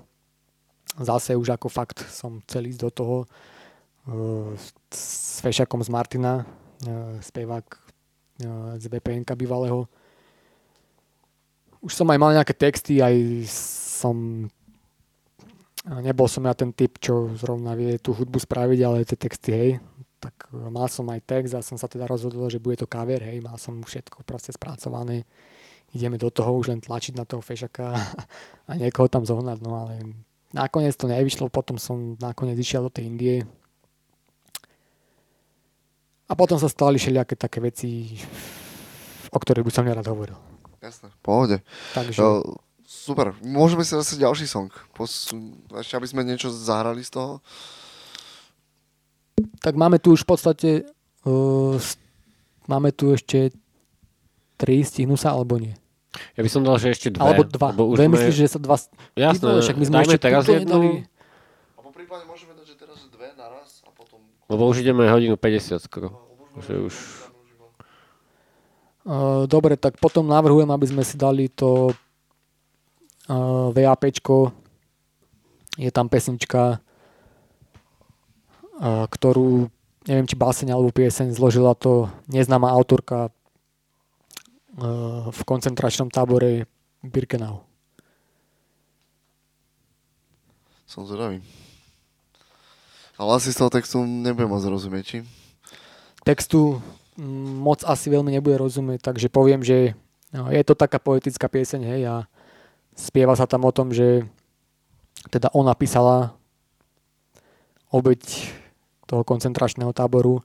zase 0.96 1.34
už 1.34 1.56
ako 1.56 1.68
fakt 1.72 2.04
som 2.06 2.38
chcel 2.46 2.70
ísť 2.70 2.80
do 2.80 2.90
toho 2.92 3.16
uh, 4.08 4.52
s 4.92 5.40
Fešakom 5.42 5.82
z 5.82 5.90
Martina, 5.90 6.44
uh, 6.44 7.18
spevák 7.18 7.66
uh, 7.66 8.76
z 8.78 8.84
VPN 8.86 9.26
bývalého. 9.34 9.88
Už 11.82 11.98
som 11.98 12.06
aj 12.14 12.18
mal 12.20 12.30
nejaké 12.30 12.54
texty, 12.54 13.02
aj 13.02 13.48
som 13.50 14.46
nebol 15.82 16.30
som 16.30 16.46
ja 16.46 16.54
ten 16.54 16.70
typ, 16.70 17.02
čo 17.02 17.34
zrovna 17.34 17.74
vie 17.74 17.98
tú 17.98 18.14
hudbu 18.14 18.38
spraviť, 18.38 18.78
ale 18.86 19.02
tie 19.02 19.18
texty, 19.18 19.50
hej, 19.50 19.70
tak 20.22 20.46
mal 20.54 20.86
som 20.86 21.10
aj 21.10 21.26
text 21.26 21.52
a 21.58 21.66
som 21.66 21.74
sa 21.74 21.90
teda 21.90 22.06
rozhodol, 22.06 22.46
že 22.46 22.62
bude 22.62 22.78
to 22.78 22.86
cover, 22.86 23.18
hej, 23.18 23.42
mal 23.42 23.58
som 23.58 23.82
všetko 23.82 24.22
proste 24.22 24.54
spracované. 24.54 25.26
Ideme 25.90 26.14
do 26.14 26.30
toho 26.30 26.54
už 26.54 26.70
len 26.70 26.78
tlačiť 26.78 27.18
na 27.18 27.26
toho 27.26 27.42
fešaka 27.42 27.90
a 28.70 28.72
niekoho 28.78 29.10
tam 29.10 29.26
zohnať, 29.26 29.58
no 29.58 29.74
ale 29.74 29.94
nakoniec 30.54 30.94
to 30.94 31.10
nevyšlo, 31.10 31.50
potom 31.50 31.74
som 31.82 32.14
nakoniec 32.22 32.54
išiel 32.54 32.86
do 32.86 32.94
tej 32.94 33.10
Indie. 33.10 33.42
A 36.30 36.38
potom 36.38 36.56
sa 36.56 36.70
stali 36.70 36.96
všelijaké 36.96 37.34
také 37.36 37.58
veci, 37.60 38.16
o 39.28 39.36
ktorých 39.36 39.66
by 39.66 39.72
som 39.74 39.84
nerad 39.84 40.06
hovoril. 40.06 40.38
Jasné, 40.80 41.10
v 41.10 41.18
pohode. 41.20 41.56
Takže... 41.92 42.16
Uh, 42.22 42.56
super, 42.86 43.36
môžeme 43.44 43.84
si 43.84 43.92
zase 43.92 44.16
ďalší 44.16 44.48
song. 44.48 44.72
Pos- 44.96 45.28
ešte 45.76 45.94
aby 45.98 46.08
sme 46.08 46.24
niečo 46.24 46.48
zahrali 46.48 47.04
z 47.04 47.20
toho. 47.20 47.44
Tak 49.64 49.74
máme 49.78 49.96
tu 49.96 50.12
už 50.12 50.24
v 50.24 50.28
podstate 50.28 50.70
uh, 51.24 51.76
máme 52.68 52.92
tu 52.92 53.14
ešte 53.14 53.50
tri, 54.60 54.84
stihnú 54.86 55.18
sa 55.18 55.34
alebo 55.34 55.58
nie? 55.58 55.74
Ja 56.36 56.44
by 56.44 56.50
som 56.52 56.60
dal, 56.60 56.76
že 56.76 56.92
ešte 56.92 57.08
dve. 57.08 57.24
Alebo 57.24 57.42
dva. 57.48 57.72
Lebo 57.72 57.82
už 57.92 57.96
Dve 57.96 58.06
sme... 58.06 58.14
myslíš, 58.20 58.36
že 58.36 58.48
sa 58.52 58.58
dva... 58.60 58.76
Jasné, 59.16 59.48
Ty 59.48 59.60
však 59.64 59.76
my 59.80 59.84
sme 59.88 59.96
ešte 60.04 60.18
teraz 60.20 60.44
jednu. 60.44 60.80
A 61.72 61.80
po 61.80 61.90
prípade 61.90 62.24
môžeme 62.28 62.52
dať, 62.52 62.66
že 62.68 62.76
teraz 62.76 62.98
dve 63.08 63.32
naraz 63.32 63.80
a 63.88 63.90
potom... 63.96 64.20
lebo 64.52 64.62
už 64.68 64.84
ideme 64.84 65.08
hodinu 65.08 65.40
50 65.40 65.80
skoro. 65.80 66.12
Že 66.60 66.74
už... 66.84 66.94
Uh, 69.02 69.48
dobre, 69.50 69.74
tak 69.80 69.96
potom 69.98 70.28
navrhujem, 70.28 70.68
aby 70.68 70.86
sme 70.86 71.02
si 71.02 71.16
dali 71.16 71.48
to 71.48 71.90
uh, 73.26 73.72
VAPčko. 73.72 74.52
Je 75.80 75.88
tam 75.88 76.12
pesnička, 76.12 76.84
ktorú, 78.80 79.68
neviem 80.08 80.28
či 80.28 80.36
báseň 80.38 80.72
alebo 80.72 80.94
pieseň, 80.94 81.36
zložila 81.36 81.76
to 81.76 82.08
neznáma 82.30 82.72
autorka 82.72 83.28
uh, 83.28 85.28
v 85.28 85.40
koncentračnom 85.44 86.08
tábore 86.08 86.64
Birkenau. 87.04 87.64
Som 90.88 91.08
zvedavý. 91.08 91.40
Ale 93.16 93.30
asi 93.36 93.52
z 93.52 93.60
toho 93.60 93.72
textu 93.72 94.00
nebudem 94.02 94.50
môcť 94.50 94.72
rozumieť, 94.72 95.04
či? 95.04 95.18
Textu 96.24 96.80
moc 97.60 97.84
asi 97.84 98.08
veľmi 98.08 98.32
nebude 98.32 98.56
rozumieť, 98.56 99.12
takže 99.12 99.28
poviem, 99.28 99.60
že 99.60 99.92
no, 100.32 100.48
je 100.48 100.62
to 100.64 100.72
taká 100.72 100.96
poetická 100.96 101.48
pieseň, 101.48 101.80
hej, 101.84 102.02
a 102.08 102.14
spieva 102.96 103.36
sa 103.36 103.44
tam 103.44 103.68
o 103.68 103.72
tom, 103.72 103.92
že 103.92 104.24
teda 105.28 105.52
ona 105.52 105.76
písala 105.76 106.32
obeď 107.92 108.48
toho 109.06 109.22
koncentračného 109.26 109.92
táboru, 109.92 110.40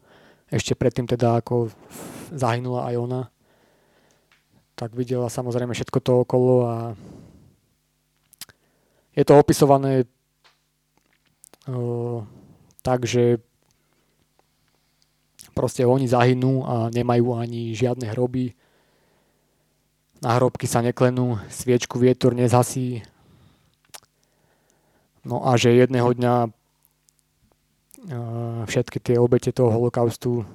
ešte 0.48 0.74
predtým 0.74 1.08
teda 1.08 1.44
ako 1.44 1.72
zahynula 2.32 2.88
aj 2.88 2.96
ona, 2.96 3.22
tak 4.78 4.94
videla 4.94 5.28
samozrejme 5.28 5.74
všetko 5.74 6.00
to 6.00 6.14
okolo 6.22 6.56
a 6.70 6.76
je 9.18 9.24
to 9.26 9.34
opisované 9.34 10.06
uh, 11.66 12.22
tak, 12.86 13.10
že 13.10 13.42
proste 15.58 15.82
oni 15.82 16.06
zahynú 16.06 16.62
a 16.62 16.94
nemajú 16.94 17.34
ani 17.34 17.74
žiadne 17.74 18.14
hroby. 18.14 18.54
Na 20.22 20.38
hrobky 20.38 20.70
sa 20.70 20.86
neklenú, 20.86 21.42
sviečku 21.50 21.98
vietor 21.98 22.38
nezhasí. 22.38 23.02
No 25.26 25.42
a 25.50 25.58
že 25.58 25.74
jedného 25.74 26.14
dňa 26.14 26.54
všetky 28.68 29.04
tie 29.04 29.16
obete 29.20 29.52
toho 29.52 29.68
holokaustu, 29.72 30.48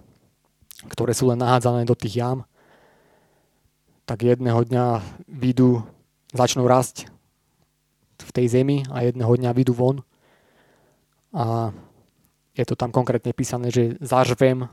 ktoré 0.88 1.12
sú 1.12 1.28
len 1.28 1.38
nahádzané 1.38 1.84
do 1.84 1.92
tých 1.92 2.18
jam, 2.18 2.38
tak 4.08 4.24
jedného 4.24 4.64
dňa 4.64 5.04
výjdu, 5.28 5.84
začnú 6.32 6.64
rásť 6.64 7.12
v 8.22 8.30
tej 8.32 8.46
zemi 8.48 8.82
a 8.88 9.04
jedného 9.04 9.30
dňa 9.36 9.50
vyjdú 9.52 9.74
von. 9.76 9.96
A 11.32 11.70
je 12.56 12.64
to 12.68 12.76
tam 12.76 12.92
konkrétne 12.92 13.32
písané, 13.32 13.72
že 13.72 13.96
zažvem, 14.00 14.68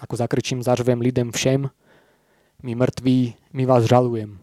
ako 0.00 0.14
zakričím, 0.16 0.64
zažvem 0.64 1.00
lidem 1.00 1.32
všem, 1.32 1.68
my 2.64 2.72
mŕtví, 2.72 3.36
my 3.52 3.64
vás 3.68 3.84
žalujem. 3.84 4.40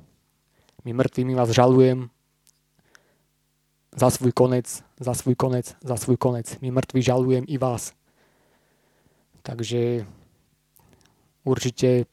My 0.85 0.91
mŕtví, 0.93 1.25
my 1.25 1.33
vás 1.37 1.49
žalujem 1.49 2.09
za 3.91 4.07
svoj 4.07 4.31
konec, 4.31 4.67
za 4.99 5.13
svoj 5.13 5.35
konec, 5.35 5.75
za 5.83 5.95
svoj 5.99 6.15
konec. 6.15 6.47
My 6.63 6.71
mŕtvi 6.71 7.03
žalujem 7.03 7.43
i 7.47 7.59
vás. 7.59 7.91
Takže 9.43 10.07
určite 11.43 12.07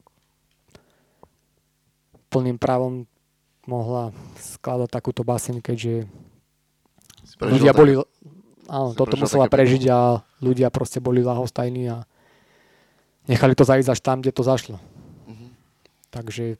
plným 2.28 2.58
právom 2.58 3.06
mohla 3.68 4.10
skladať 4.40 4.88
takúto 4.88 5.22
báseň, 5.22 5.60
keďže 5.60 6.08
ľudia 7.40 7.72
tak- 7.76 7.78
boli, 7.78 7.92
áno, 8.66 8.92
si 8.92 8.98
toto 8.98 9.16
musela 9.20 9.46
prežiť 9.46 9.82
a 9.92 10.24
ľudia 10.40 10.72
proste 10.72 11.04
boli 11.04 11.20
lahostajní 11.20 11.84
a 11.92 12.08
nechali 13.28 13.52
to 13.52 13.68
zajsť 13.68 13.88
až 13.92 14.00
tam, 14.00 14.24
kde 14.24 14.32
to 14.32 14.42
zašlo. 14.42 14.80
Mhm. 15.28 15.46
Takže 16.10 16.56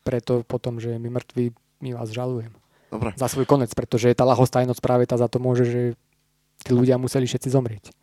preto 0.00 0.42
potom, 0.48 0.80
že 0.80 0.96
my 0.96 1.12
mŕtvi, 1.12 1.52
my 1.84 1.92
vás 1.92 2.08
žalujem 2.08 2.59
Dobre, 2.90 3.14
za 3.14 3.30
svoj 3.30 3.46
konec, 3.46 3.70
pretože 3.72 4.10
tá 4.18 4.26
lahostajnosť 4.26 4.80
práve 4.82 5.06
tá 5.06 5.14
za 5.14 5.30
to 5.30 5.38
môže, 5.38 5.64
že 5.64 5.82
tí 6.66 6.70
ľudia 6.74 6.98
museli 6.98 7.24
všetci 7.24 7.48
zomrieť. 7.48 7.94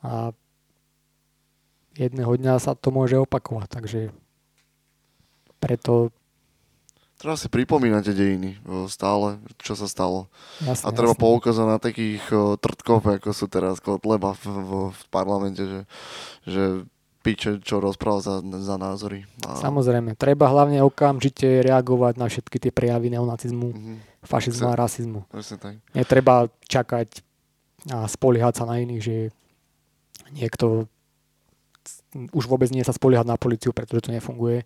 A 0.00 0.32
jedného 1.94 2.32
dňa 2.34 2.56
sa 2.58 2.72
to 2.72 2.88
môže 2.88 3.20
opakovať, 3.20 3.68
takže 3.68 4.00
preto 5.58 6.14
treba 7.18 7.34
si 7.34 7.50
pripomínať 7.50 8.02
tie 8.06 8.14
dejiny 8.14 8.50
stále, 8.86 9.42
čo 9.58 9.74
sa 9.74 9.90
stalo. 9.90 10.30
jasne, 10.62 10.86
A 10.86 10.94
treba 10.94 11.18
jasne. 11.18 11.24
poukázať 11.26 11.66
na 11.66 11.78
takých 11.82 12.22
trtkov, 12.62 13.02
ako 13.02 13.30
sú 13.34 13.50
teraz 13.50 13.82
Kotleba 13.82 14.38
v, 14.38 14.44
v, 14.46 14.70
v 14.94 15.02
parlamente, 15.10 15.66
že, 15.66 15.80
že 16.46 16.62
piče, 17.28 17.60
čo 17.60 17.78
rozprával 17.78 18.20
za, 18.20 18.34
za 18.40 18.76
názory. 18.76 19.28
A, 19.42 19.54
Samozrejme, 19.54 20.14
treba 20.14 20.48
hlavne 20.48 20.80
okamžite 20.80 21.60
reagovať 21.60 22.14
na 22.14 22.26
všetky 22.26 22.56
tie 22.58 22.70
prejavy 22.70 23.10
neonacizmu, 23.10 23.68
Mhm, 23.68 23.94
fašizmu 24.22 24.66
a 24.66 24.74
rasizmu. 24.74 25.20
tak. 25.30 25.76
Netreba 25.92 26.34
čakať 26.64 27.20
a 27.86 28.04
spoliehať 28.04 28.54
sa 28.54 28.64
na 28.64 28.78
iných, 28.78 29.00
že 29.00 29.16
niekto 30.30 30.88
už 32.32 32.44
vôbec 32.44 32.68
nie 32.68 32.82
sa 32.82 32.90
spoliehať 32.90 33.24
na 33.24 33.36
policiu, 33.36 33.70
pretože 33.70 34.02
to 34.02 34.10
nefunguje. 34.10 34.64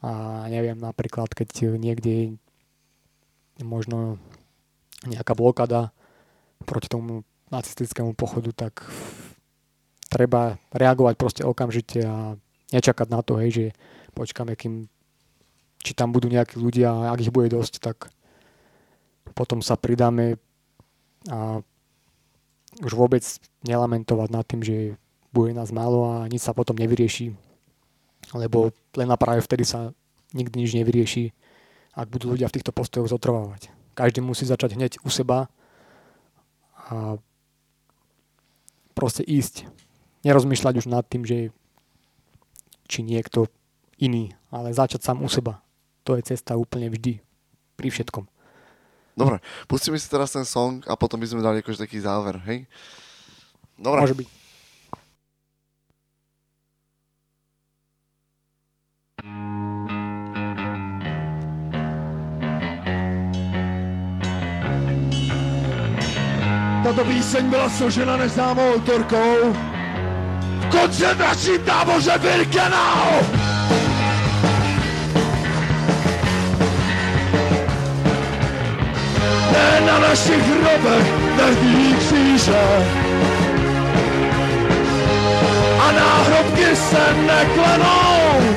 A 0.00 0.10
neviem, 0.46 0.76
napríklad, 0.76 1.28
keď 1.28 1.74
niekde 1.74 2.36
je 3.56 3.64
možno 3.64 4.20
nejaká 5.02 5.32
blokada 5.32 5.90
proti 6.62 6.86
tomu 6.86 7.20
nacistickému 7.48 8.12
pochodu, 8.12 8.52
tak 8.52 8.84
treba 10.06 10.58
reagovať 10.72 11.14
proste 11.18 11.42
okamžite 11.42 12.00
a 12.06 12.38
nečakať 12.70 13.08
na 13.10 13.20
to, 13.22 13.38
hej, 13.38 13.50
že 13.50 13.64
počkáme, 14.14 14.54
kým 14.58 14.90
či 15.86 15.92
tam 15.94 16.10
budú 16.10 16.26
nejakí 16.26 16.58
ľudia 16.58 16.90
a 16.90 17.14
ak 17.14 17.22
ich 17.22 17.34
bude 17.34 17.46
dosť, 17.52 17.78
tak 17.78 18.10
potom 19.38 19.62
sa 19.62 19.78
pridáme 19.78 20.38
a 21.30 21.62
už 22.82 22.92
vôbec 22.94 23.22
nelamentovať 23.62 24.28
nad 24.30 24.44
tým, 24.46 24.62
že 24.62 24.76
bude 25.30 25.54
nás 25.54 25.70
málo 25.70 26.06
a 26.06 26.26
nič 26.26 26.42
sa 26.42 26.56
potom 26.56 26.74
nevyrieši. 26.74 27.34
Lebo 28.34 28.74
len 28.98 29.08
a 29.10 29.16
práve 29.16 29.42
vtedy 29.42 29.62
sa 29.62 29.94
nikdy 30.34 30.66
nič 30.66 30.72
nevyrieši, 30.74 31.30
ak 31.94 32.10
budú 32.10 32.34
ľudia 32.34 32.50
v 32.50 32.56
týchto 32.58 32.74
postojoch 32.74 33.10
zotrvávať. 33.10 33.70
Každý 33.96 34.20
musí 34.20 34.44
začať 34.44 34.76
hneď 34.76 34.92
u 35.06 35.08
seba 35.08 35.48
a 36.74 37.16
proste 38.92 39.24
ísť 39.24 39.68
nerozmýšľať 40.22 40.74
už 40.80 40.86
nad 40.88 41.04
tým, 41.04 41.26
že 41.26 41.50
či 42.86 43.02
niekto 43.02 43.50
iný, 43.98 44.32
ale 44.48 44.72
začať 44.72 45.02
sám 45.02 45.20
u 45.20 45.28
seba. 45.28 45.60
To 46.06 46.14
je 46.14 46.22
cesta 46.22 46.54
úplne 46.54 46.86
vždy, 46.86 47.18
pri 47.74 47.88
všetkom. 47.90 48.24
Dobre, 49.16 49.40
pustíme 49.66 49.96
si 49.96 50.06
teraz 50.06 50.36
ten 50.36 50.44
song 50.44 50.84
a 50.86 50.94
potom 50.94 51.16
by 51.16 51.26
sme 51.26 51.40
dali 51.40 51.64
akože 51.64 51.82
taký 51.82 51.98
záver, 51.98 52.36
hej? 52.46 52.68
Dobre. 53.80 54.04
Môže 54.04 54.16
byť. 54.16 54.28
Tato 66.86 67.02
píseň 67.02 67.50
byla 67.50 67.68
složena 67.70 68.14
neznámou 68.16 68.78
autorkou 68.78 69.75
koncentračním 70.70 71.58
táboře 71.58 72.18
Birkenau. 72.18 73.20
Ne 79.52 79.80
na 79.86 79.98
našich 79.98 80.42
hrobech 80.48 81.06
neví 81.36 81.94
kříže 81.94 82.64
a 85.80 85.92
náhrobky 85.92 86.76
se 86.76 87.14
neklenou. 87.26 88.56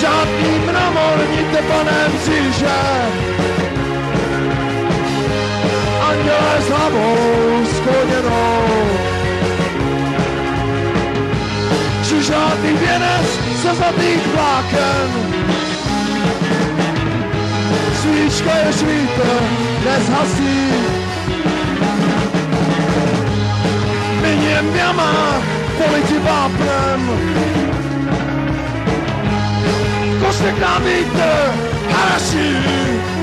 Žádný 0.00 0.58
mramor 0.66 1.18
tepané 1.52 2.08
mříže 2.08 2.76
Anděle 6.26 6.62
s 6.62 6.68
hlavou 6.68 7.66
skloněnou 7.76 8.66
žádný 12.20 12.72
věnec 12.72 13.26
ze 13.62 13.74
zlatých 13.74 14.26
vláken 14.34 15.08
Svíčka 18.00 18.56
je 18.56 18.72
svítr, 18.72 19.40
nezhasí. 19.84 20.72
Miním 24.22 24.76
jama, 24.76 25.42
politi 25.78 26.18
vápnem 26.18 27.10
Kostek 30.20 30.58
nám 30.58 30.82
vítr, 30.82 31.52
haraší 31.90 33.15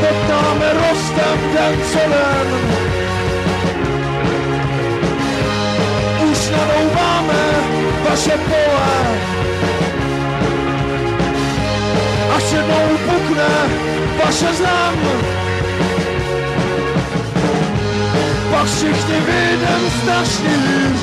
Poptáme 0.00 0.72
rostem 0.72 1.38
den 1.54 1.80
co 1.92 1.98
den. 1.98 2.48
Už 6.30 6.50
nadoubáme 6.50 7.42
vaše 8.10 8.38
pole. 8.38 9.18
Až 12.36 12.52
jednou 12.52 12.98
pukne 13.06 13.48
vaše 14.24 14.54
zem. 14.54 14.98
Pak 18.50 18.66
všichni 18.66 19.20
vyjdem 19.20 19.90
strašný 20.02 20.56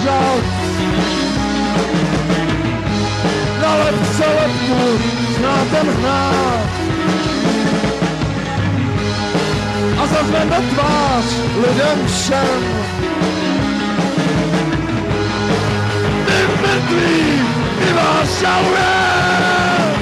řád. 0.03 0.67
na 3.67 3.75
lepce 3.75 4.25
lepku 4.39 5.16
znáte 5.37 5.79
hnát. 5.91 6.69
A 9.97 10.07
zazveme 10.07 10.61
tvář 10.69 11.25
lidem 11.55 12.07
všem. 12.07 12.61
My 16.27 16.39
mrtví, 16.61 17.41
my 17.79 17.93
vás 17.93 18.39
žalujem. 18.39 19.97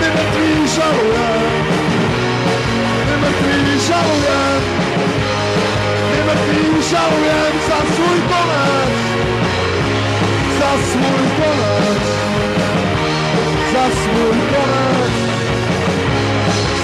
My 0.00 0.08
mrtví 0.10 0.68
žalujem. 0.74 1.66
My 3.06 3.16
mrtví 3.16 3.80
žalujem. 3.86 4.62
My 6.10 6.18
mrtví 6.26 6.82
žalujem 6.90 7.54
za 7.68 7.94
svůj 7.94 8.20
konec 8.20 9.06
za 10.58 10.72
svůj 10.90 11.26
konec, 11.36 12.25
za 13.86 13.92
svůj 13.92 14.38
konec, 14.50 15.14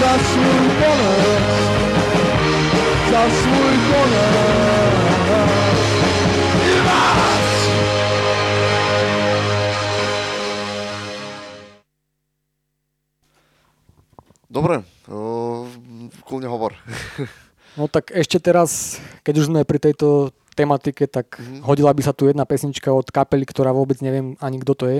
za 0.01 0.13
svůj 0.19 0.69
konec, 0.81 1.45
za 3.11 3.23
svůj 3.31 3.75
konec. 3.91 5.03
Dobre, 14.53 14.85
o, 15.09 15.67
kľudne 16.29 16.47
hovor. 16.47 16.77
No 17.73 17.89
tak 17.89 18.13
ešte 18.13 18.37
teraz, 18.37 19.01
keď 19.25 19.35
už 19.41 19.49
sme 19.49 19.65
pri 19.65 19.81
tejto 19.81 20.29
tematike, 20.53 21.09
tak 21.09 21.41
mm-hmm. 21.41 21.65
hodila 21.65 21.89
by 21.97 22.05
sa 22.05 22.13
tu 22.13 22.29
jedna 22.29 22.45
pesnička 22.45 22.93
od 22.93 23.09
kapely, 23.09 23.49
ktorá 23.49 23.73
vôbec 23.73 23.97
neviem 24.05 24.37
ani 24.45 24.61
kto 24.61 24.77
to 24.77 24.85
je, 24.93 24.99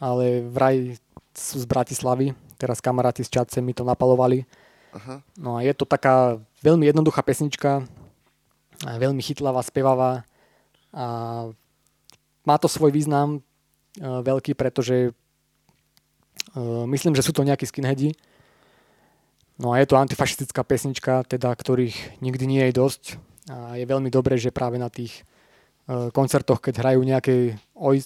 ale 0.00 0.48
vraj 0.48 0.96
sú 1.36 1.60
z 1.60 1.66
Bratislavy, 1.68 2.32
teraz 2.56 2.80
kamaráti 2.80 3.22
z 3.22 3.30
Čadce 3.38 3.60
mi 3.60 3.76
to 3.76 3.84
napalovali. 3.84 4.48
Aha. 4.96 5.22
No 5.38 5.54
a 5.54 5.62
je 5.62 5.70
to 5.76 5.86
taká 5.86 6.40
veľmi 6.64 6.88
jednoduchá 6.88 7.22
pesnička, 7.22 7.86
veľmi 8.82 9.20
chytlavá, 9.20 9.60
spevavá 9.62 10.24
a 10.90 11.06
má 12.42 12.56
to 12.58 12.66
svoj 12.66 12.90
význam 12.90 13.38
e, 13.38 13.40
veľký, 14.02 14.58
pretože 14.58 15.12
e, 16.56 16.60
myslím, 16.90 17.14
že 17.14 17.22
sú 17.22 17.30
to 17.30 17.46
nejakí 17.46 17.68
skinheadi. 17.68 18.16
No 19.60 19.76
a 19.76 19.78
je 19.78 19.86
to 19.86 20.00
antifašistická 20.00 20.64
pesnička, 20.64 21.22
teda 21.28 21.52
ktorých 21.52 22.24
nikdy 22.24 22.44
nie 22.48 22.62
je 22.68 22.78
dosť. 22.80 23.04
A 23.52 23.76
je 23.76 23.84
veľmi 23.84 24.08
dobré, 24.08 24.40
že 24.40 24.50
práve 24.50 24.80
na 24.80 24.88
tých 24.88 25.22
e, 25.86 26.10
koncertoch, 26.10 26.58
keď 26.58 26.80
hrajú 26.80 27.00
nejaké 27.04 27.60
oj 27.76 28.02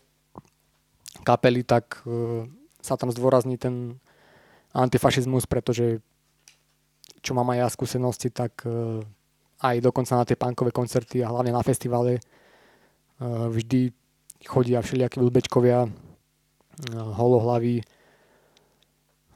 kapely, 1.22 1.62
tak 1.62 2.02
e, 2.02 2.48
sa 2.82 2.98
tam 2.98 3.14
zdôrazní 3.14 3.60
ten 3.60 4.00
antifašizmus, 4.74 5.46
pretože 5.46 6.02
čo 7.22 7.32
mám 7.32 7.54
aj 7.54 7.58
ja 7.62 7.68
skúsenosti, 7.70 8.28
tak 8.34 8.66
e, 8.66 9.00
aj 9.62 9.76
dokonca 9.80 10.18
na 10.18 10.24
tie 10.26 10.36
punkové 10.36 10.74
koncerty 10.74 11.22
a 11.22 11.30
hlavne 11.30 11.54
na 11.54 11.62
festivale 11.62 12.18
e, 12.18 12.22
vždy 13.24 13.94
chodia 14.44 14.82
všelijakí 14.84 15.16
ľudbečkovia, 15.22 15.86
e, 15.86 15.90
holohlaví, 16.92 17.80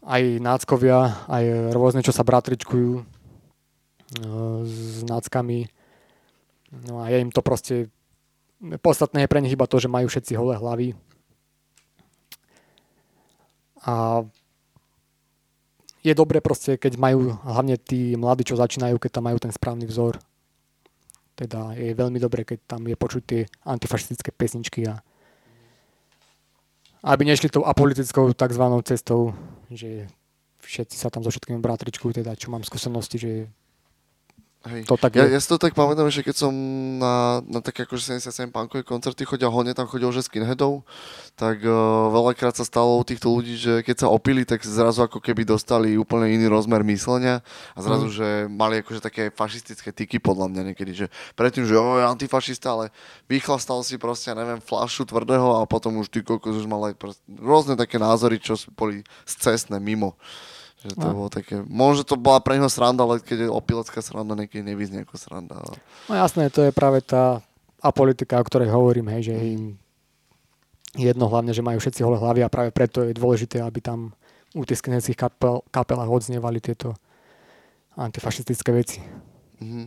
aj 0.08 0.22
náckovia, 0.40 1.28
aj 1.28 1.72
rôzne, 1.76 2.00
čo 2.00 2.16
sa 2.16 2.24
bratričkujú 2.24 2.92
e, 2.96 3.02
s 4.64 5.04
náckami. 5.04 5.68
No 6.88 7.00
a 7.04 7.08
je 7.12 7.16
im 7.24 7.32
to 7.32 7.40
proste... 7.40 7.92
Podstatné 8.58 9.24
je 9.24 9.30
pre 9.30 9.38
nich 9.38 9.54
iba 9.54 9.70
to, 9.70 9.78
že 9.78 9.86
majú 9.86 10.10
všetci 10.10 10.34
holé 10.34 10.58
hlavy. 10.58 10.98
A 13.86 14.24
je 16.02 16.14
dobre 16.14 16.38
proste, 16.40 16.78
keď 16.78 16.96
majú 16.96 17.34
hlavne 17.42 17.76
tí 17.76 18.14
mladí, 18.14 18.46
čo 18.46 18.58
začínajú, 18.58 18.98
keď 18.98 19.10
tam 19.18 19.24
majú 19.28 19.38
ten 19.42 19.52
správny 19.52 19.84
vzor. 19.86 20.18
Teda 21.38 21.74
je 21.74 21.94
veľmi 21.94 22.18
dobre, 22.18 22.42
keď 22.42 22.58
tam 22.66 22.82
je 22.86 22.96
počuť 22.98 23.22
tie 23.22 23.42
antifašistické 23.62 24.34
pesničky 24.34 24.86
a 24.90 24.98
aby 27.06 27.22
nešli 27.22 27.46
tou 27.46 27.62
apolitickou 27.62 28.34
tzv. 28.34 28.64
cestou, 28.82 29.30
že 29.70 30.10
všetci 30.66 30.98
sa 30.98 31.14
tam 31.14 31.22
so 31.22 31.30
všetkými 31.30 31.62
bratričkujú, 31.62 32.18
teda 32.18 32.34
čo 32.34 32.50
mám 32.50 32.66
skúsenosti, 32.66 33.16
že 33.22 33.32
Hej. 34.66 34.90
to 34.90 34.98
tak 34.98 35.14
Ja, 35.14 35.22
je. 35.30 35.38
ja 35.38 35.40
si 35.40 35.46
to 35.46 35.54
tak 35.54 35.70
pamätám, 35.72 36.10
že 36.10 36.26
keď 36.26 36.34
som 36.34 36.52
na, 36.98 37.38
na 37.46 37.62
také 37.62 37.86
akože 37.86 38.18
77 38.18 38.50
punkové 38.50 38.82
koncerty 38.82 39.22
chodil, 39.22 39.46
hodne 39.54 39.70
tam 39.70 39.86
chodil 39.86 40.10
že 40.10 40.26
skinheadov, 40.26 40.82
tak 41.38 41.62
uh, 41.62 41.70
veľakrát 42.10 42.58
sa 42.58 42.66
stalo 42.66 42.98
u 42.98 43.06
týchto 43.06 43.30
ľudí, 43.30 43.54
že 43.54 43.86
keď 43.86 44.02
sa 44.02 44.08
opili, 44.10 44.42
tak 44.42 44.66
zrazu 44.66 45.06
ako 45.06 45.22
keby 45.22 45.46
dostali 45.46 45.94
úplne 45.94 46.26
iný 46.34 46.50
rozmer 46.50 46.82
myslenia 46.82 47.40
a 47.72 47.78
zrazu, 47.78 48.10
Mm. 48.10 48.14
že 48.18 48.28
mali 48.50 48.74
akože 48.82 48.98
také 48.98 49.30
fašistické 49.30 49.94
tyky 49.94 50.18
podľa 50.18 50.50
mňa 50.50 50.62
niekedy, 50.74 50.92
že 50.92 51.06
predtým, 51.38 51.62
že 51.62 51.78
o, 51.78 52.02
je 52.02 52.04
antifašista, 52.10 52.74
ale 52.74 52.84
vychlastal 53.30 53.86
si 53.86 53.94
proste, 53.94 54.34
neviem, 54.34 54.58
flašu 54.58 55.06
tvrdého 55.06 55.62
a 55.62 55.70
potom 55.70 56.02
už 56.02 56.10
ty 56.10 56.18
kokos 56.20 56.58
už 56.58 56.66
mal 56.66 56.90
aj 56.90 56.98
proste, 56.98 57.22
rôzne 57.30 57.78
také 57.78 58.02
názory, 58.02 58.42
čo 58.42 58.58
boli 58.74 59.06
scestné 59.22 59.78
mimo. 59.78 60.18
Že 60.78 60.94
to 60.94 61.06
No. 61.10 61.14
bolo 61.14 61.28
také, 61.30 61.58
možno 61.66 62.06
to 62.06 62.14
bola 62.14 62.38
pre 62.38 62.54
neho 62.54 62.70
sranda, 62.70 63.02
ale 63.02 63.18
keď 63.18 63.46
je 63.46 63.50
opilecká 63.50 63.98
sranda, 63.98 64.38
niekedy 64.38 64.62
nevyznie 64.62 65.02
ako 65.02 65.18
sranda. 65.18 65.58
Ale... 65.58 65.74
No 66.06 66.14
jasné, 66.14 66.54
to 66.54 66.62
je 66.62 66.70
práve 66.70 67.02
tá 67.02 67.42
apolitika, 67.82 68.38
o 68.38 68.46
ktorej 68.46 68.70
hovorím, 68.70 69.10
hej, 69.10 69.30
že 69.30 69.34
im 69.34 69.62
jedno 70.94 71.26
hlavne, 71.26 71.50
že 71.50 71.66
majú 71.66 71.82
všetci 71.82 72.00
holé 72.06 72.18
hlavy 72.18 72.40
a 72.46 72.50
práve 72.50 72.70
preto 72.70 73.02
je 73.02 73.10
dôležité, 73.10 73.58
aby 73.58 73.82
tam 73.82 74.14
u 74.54 74.62
tých 74.62 74.78
skinheadských 74.80 75.18
kapel, 75.18 75.66
kapelách 75.68 76.08
odznievali 76.08 76.62
tieto 76.62 76.94
antifašistické 77.98 78.70
veci. 78.70 79.02
Mhm. 79.58 79.86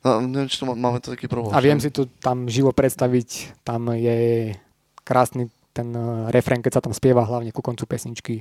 No, 0.00 0.08
neviem, 0.24 0.48
či 0.48 0.56
to 0.56 0.64
má, 0.64 0.72
máme 0.72 1.04
to 1.04 1.12
taký 1.12 1.28
problém. 1.28 1.52
A 1.52 1.60
viem 1.60 1.76
si 1.76 1.92
to 1.92 2.08
tam 2.24 2.48
živo 2.48 2.72
predstaviť, 2.72 3.60
tam 3.60 3.92
je 3.92 4.52
krásny 5.04 5.52
ten 5.76 5.92
eh, 5.92 6.32
refrén, 6.32 6.64
keď 6.64 6.80
sa 6.80 6.84
tam 6.84 6.96
spieva 6.96 7.28
hlavne 7.28 7.52
ku 7.52 7.60
koncu 7.60 7.84
pesničky. 7.84 8.40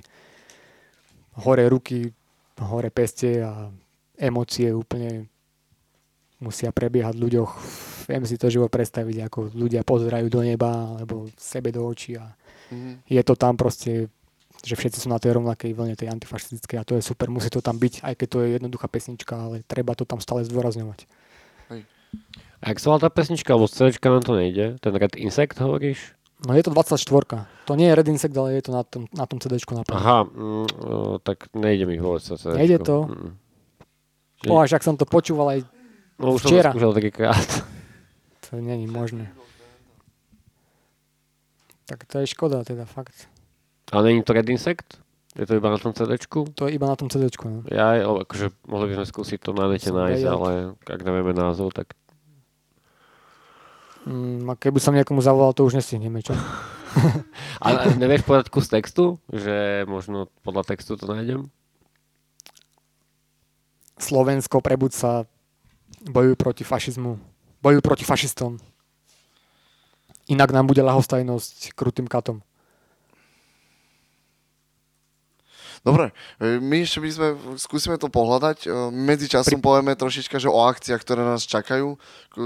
Hore 1.43 1.65
ruky, 1.69 2.11
hore 2.59 2.89
peste 2.91 3.39
a 3.43 3.71
emócie 4.19 4.71
úplne 4.75 5.27
musia 6.39 6.71
prebiehať 6.71 7.15
v 7.15 7.23
ľuďoch. 7.27 7.51
Viem 8.07 8.23
si 8.25 8.35
to 8.39 8.47
živo 8.49 8.67
predstaviť, 8.71 9.27
ako 9.27 9.53
ľudia 9.53 9.83
pozerajú 9.83 10.27
do 10.31 10.41
neba 10.41 10.97
alebo 10.97 11.27
sebe 11.35 11.69
do 11.71 11.83
očí 11.83 12.15
a 12.15 12.35
Mhm. 12.69 13.01
je 13.09 13.21
to 13.25 13.33
tam 13.33 13.57
proste, 13.57 14.13
že 14.61 14.75
všetci 14.77 15.01
sú 15.01 15.07
na 15.09 15.17
tej 15.17 15.41
rovnakej 15.41 15.73
vlne, 15.73 15.97
tej 15.97 16.13
antifašistickej 16.13 16.77
a 16.77 16.85
to 16.85 16.93
je 16.95 17.01
super, 17.01 17.25
musí 17.33 17.49
to 17.49 17.65
tam 17.65 17.81
byť, 17.81 18.05
aj 18.05 18.13
keď 18.13 18.27
to 18.29 18.37
je 18.45 18.47
jednoduchá 18.61 18.87
pesnička, 18.87 19.33
ale 19.33 19.65
treba 19.65 19.97
to 19.97 20.05
tam 20.05 20.21
stále 20.21 20.45
zdôrazňovať. 20.45 21.09
A 22.59 22.75
jak 22.75 22.79
sa 22.83 22.99
tá 22.99 23.07
pesnička, 23.07 23.55
alebo 23.55 23.71
z 23.71 23.73
CDčka 23.79 24.11
nám 24.11 24.25
to 24.25 24.35
nejde? 24.35 24.75
Ten 24.83 24.91
Red 24.91 25.15
Insect 25.15 25.55
hovoríš? 25.63 26.18
No 26.47 26.55
je 26.55 26.63
to 26.63 26.71
24. 26.71 27.67
To 27.67 27.71
nie 27.75 27.91
je 27.91 27.95
Red 27.99 28.07
Insect, 28.07 28.31
ale 28.37 28.55
je 28.55 28.63
to 28.63 28.71
na 28.71 28.83
tom, 28.87 29.03
na 29.11 29.27
tom 29.27 29.43
CD-čku 29.43 29.75
naplno. 29.75 29.99
Aha, 29.99 30.19
mm, 30.23 30.67
tak 31.27 31.51
nejde 31.51 31.83
mi 31.83 31.99
vôbec 31.99 32.23
sa 32.23 32.39
CDčko. 32.39 32.55
Nejde 32.55 32.77
to? 32.79 32.97
Mm. 33.11 33.31
O, 34.47 34.55
až 34.55 34.79
ak 34.79 34.87
som 34.87 34.95
to 34.95 35.03
počúval 35.03 35.51
aj, 35.51 35.67
No 36.19 36.35
už 36.35 36.43
Včera. 36.43 36.71
som 36.71 36.75
to 36.75 36.83
skúšal 36.83 36.93
takýkrát. 36.95 37.47
to 38.47 38.59
není 38.59 38.87
možné. 38.87 39.31
Tak 41.87 42.05
to 42.05 42.23
je 42.23 42.27
škoda 42.27 42.63
teda, 42.63 42.85
fakt. 42.85 43.27
A 43.91 43.99
není 44.03 44.23
to 44.23 44.33
Red 44.35 44.47
Insect? 44.49 44.99
Je 45.35 45.47
to 45.47 45.55
iba 45.55 45.69
na 45.69 45.77
tom 45.77 45.93
CDčku? 45.93 46.51
To 46.55 46.67
je 46.67 46.75
iba 46.75 46.87
na 46.87 46.95
tom 46.95 47.07
CD-čku. 47.07 47.45
No. 47.47 47.59
Ja, 47.71 47.99
akože 48.03 48.51
mohli 48.67 48.91
by 48.91 49.01
sme 49.01 49.05
skúsiť 49.07 49.39
to 49.39 49.51
na 49.55 49.71
nete 49.71 49.91
nájsť, 49.91 50.25
ale 50.27 50.75
ak 50.75 50.99
nevieme 51.03 51.31
názov, 51.31 51.71
tak 51.71 51.95
Mm, 54.09 54.49
a 54.49 54.57
keby 54.57 54.81
som 54.81 54.97
niekomu 54.97 55.21
zavolal, 55.21 55.53
to 55.53 55.69
už 55.69 55.77
nestihneme, 55.77 56.25
čo? 56.25 56.33
Ale 57.63 57.93
nevieš 57.93 58.25
povedať 58.25 58.49
kus 58.49 58.65
textu? 58.65 59.21
Že 59.29 59.85
možno 59.85 60.33
podľa 60.41 60.73
textu 60.73 60.97
to 60.97 61.05
nájdem? 61.05 61.53
Slovensko, 64.01 64.65
prebuď 64.65 64.91
sa, 64.97 65.11
bojuj 66.09 66.33
proti 66.41 66.65
fašizmu, 66.65 67.21
bojuj 67.61 67.85
proti 67.85 68.01
fašistom. 68.07 68.57
Inak 70.25 70.49
nám 70.49 70.65
bude 70.65 70.81
lahostajnosť 70.81 71.77
krutým 71.77 72.09
katom. 72.09 72.41
Dobre, 75.83 76.11
e, 76.39 76.59
my 76.59 76.83
ešte 76.83 76.99
by 76.99 77.09
sme, 77.09 77.27
skúsime 77.55 77.95
to 77.95 78.11
pohľadať. 78.11 78.67
E, 78.67 78.67
Medzičasom 78.91 79.63
povieme 79.63 79.95
trošička, 79.95 80.35
že 80.37 80.51
o 80.51 80.59
akciách, 80.67 81.01
ktoré 81.01 81.23
nás 81.23 81.47
čakajú. 81.47 81.95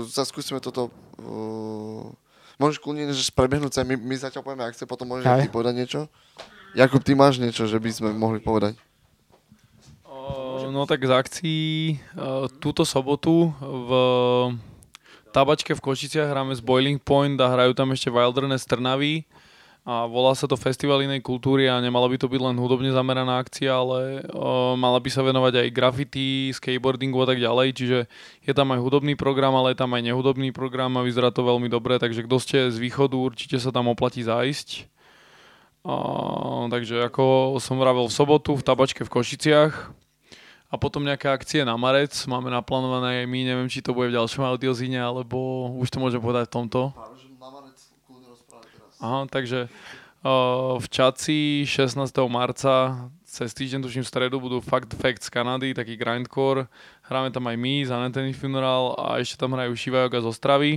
Sa 0.09 0.25
skúsime 0.25 0.61
toto... 0.61 0.93
Uh, 1.21 2.09
môžeš 2.57 2.81
kľudne, 2.81 3.09
že 3.13 3.29
prebehnúť 3.33 3.77
sa, 3.77 3.81
my, 3.85 3.93
my 3.97 4.15
zatiaľ 4.17 4.41
povieme 4.41 4.65
akcie, 4.65 4.89
potom 4.89 5.05
môžeš 5.09 5.29
aj 5.29 5.45
ty 5.45 5.49
povedať 5.49 5.73
niečo? 5.77 6.01
Jakub, 6.73 7.05
ty 7.05 7.13
máš 7.13 7.37
niečo, 7.37 7.69
že 7.69 7.77
by 7.77 7.89
sme 7.93 8.09
mohli 8.17 8.41
povedať? 8.41 8.73
No 10.73 10.89
tak 10.89 11.05
z 11.05 11.11
akcií 11.13 11.63
túto 12.57 12.81
sobotu 12.81 13.53
v 13.61 13.91
Tabačke 15.29 15.77
v 15.77 15.85
Košiciach 15.85 16.29
hráme 16.29 16.57
z 16.57 16.65
Boiling 16.65 16.97
Point 16.97 17.37
a 17.41 17.49
hrajú 17.49 17.77
tam 17.77 17.93
ešte 17.93 18.09
Wilderness 18.09 18.65
Trnavy 18.65 19.25
a 19.83 20.07
volá 20.07 20.31
sa 20.31 20.47
to 20.47 20.55
Festival 20.55 21.03
inej 21.03 21.19
kultúry 21.19 21.67
a 21.67 21.83
nemala 21.83 22.07
by 22.07 22.15
to 22.15 22.31
byť 22.31 22.39
len 22.39 22.55
hudobne 22.55 22.87
zameraná 22.95 23.43
akcia, 23.43 23.67
ale 23.67 24.23
o, 24.31 24.79
mala 24.79 24.95
by 24.95 25.09
sa 25.11 25.27
venovať 25.27 25.59
aj 25.59 25.75
graffiti, 25.75 26.55
skateboardingu 26.55 27.19
a 27.19 27.27
tak 27.27 27.43
ďalej, 27.43 27.67
čiže 27.75 27.99
je 28.47 28.53
tam 28.55 28.71
aj 28.71 28.79
hudobný 28.79 29.19
program, 29.19 29.51
ale 29.59 29.75
je 29.75 29.83
tam 29.83 29.91
aj 29.91 30.07
nehudobný 30.07 30.55
program 30.55 30.95
a 30.95 31.03
vyzerá 31.03 31.35
to 31.35 31.43
veľmi 31.43 31.67
dobre, 31.67 31.99
takže 31.99 32.23
kto 32.23 32.35
ste 32.39 32.71
z 32.71 32.79
východu, 32.79 33.19
určite 33.19 33.59
sa 33.59 33.75
tam 33.75 33.91
oplatí 33.91 34.23
zájsť. 34.23 34.87
A, 35.83 35.95
takže 36.71 37.03
ako 37.03 37.59
som 37.59 37.75
vravel 37.75 38.07
v 38.07 38.15
sobotu 38.15 38.55
v 38.55 38.63
Tabačke 38.63 39.03
v 39.03 39.11
Košiciach. 39.11 39.99
A 40.73 40.79
potom 40.81 41.05
nejaké 41.05 41.29
akcie 41.29 41.61
na 41.61 41.77
marec. 41.77 42.17
Máme 42.25 42.49
naplánované 42.49 43.21
aj 43.21 43.29
my, 43.29 43.39
neviem 43.45 43.69
či 43.69 43.85
to 43.85 43.93
bude 43.93 44.09
v 44.09 44.17
ďalšom 44.17 44.41
audiozíne, 44.41 44.97
alebo 44.97 45.69
už 45.77 45.93
to 45.93 46.01
môžem 46.01 46.17
povedať 46.17 46.49
v 46.49 46.53
tomto. 46.57 46.89
Aha, 49.03 49.27
takže 49.27 49.67
uh, 49.67 50.79
v 50.79 50.87
Čaci 50.87 51.67
16. 51.67 51.99
marca 52.31 53.11
cez 53.27 53.51
týždeň, 53.51 53.83
tuším 53.83 54.07
v 54.07 54.07
stredu, 54.07 54.39
budú 54.39 54.63
Fact 54.63 54.95
Facts 54.95 55.27
z 55.27 55.33
Kanady, 55.35 55.75
taký 55.75 55.99
grindcore. 55.99 56.71
Hráme 57.03 57.27
tam 57.35 57.43
aj 57.51 57.57
my, 57.59 57.83
Zanetany 57.83 58.31
Funeral 58.31 58.95
a 58.95 59.19
ešte 59.19 59.35
tam 59.35 59.59
hrajú 59.59 59.75
Shiva 59.75 60.07
Yoga 60.07 60.23
z 60.23 60.27
Ostravy. 60.31 60.71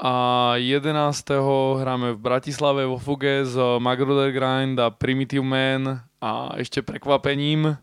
A 0.00 0.56
11. 0.56 0.96
hráme 1.84 2.16
v 2.16 2.22
Bratislave 2.24 2.88
vo 2.88 2.96
Fuge 2.96 3.44
z 3.44 3.60
Magruder 3.76 4.32
Grind 4.32 4.80
a 4.80 4.88
Primitive 4.88 5.44
Man 5.44 6.00
a 6.24 6.56
ešte 6.56 6.80
prekvapením 6.80 7.76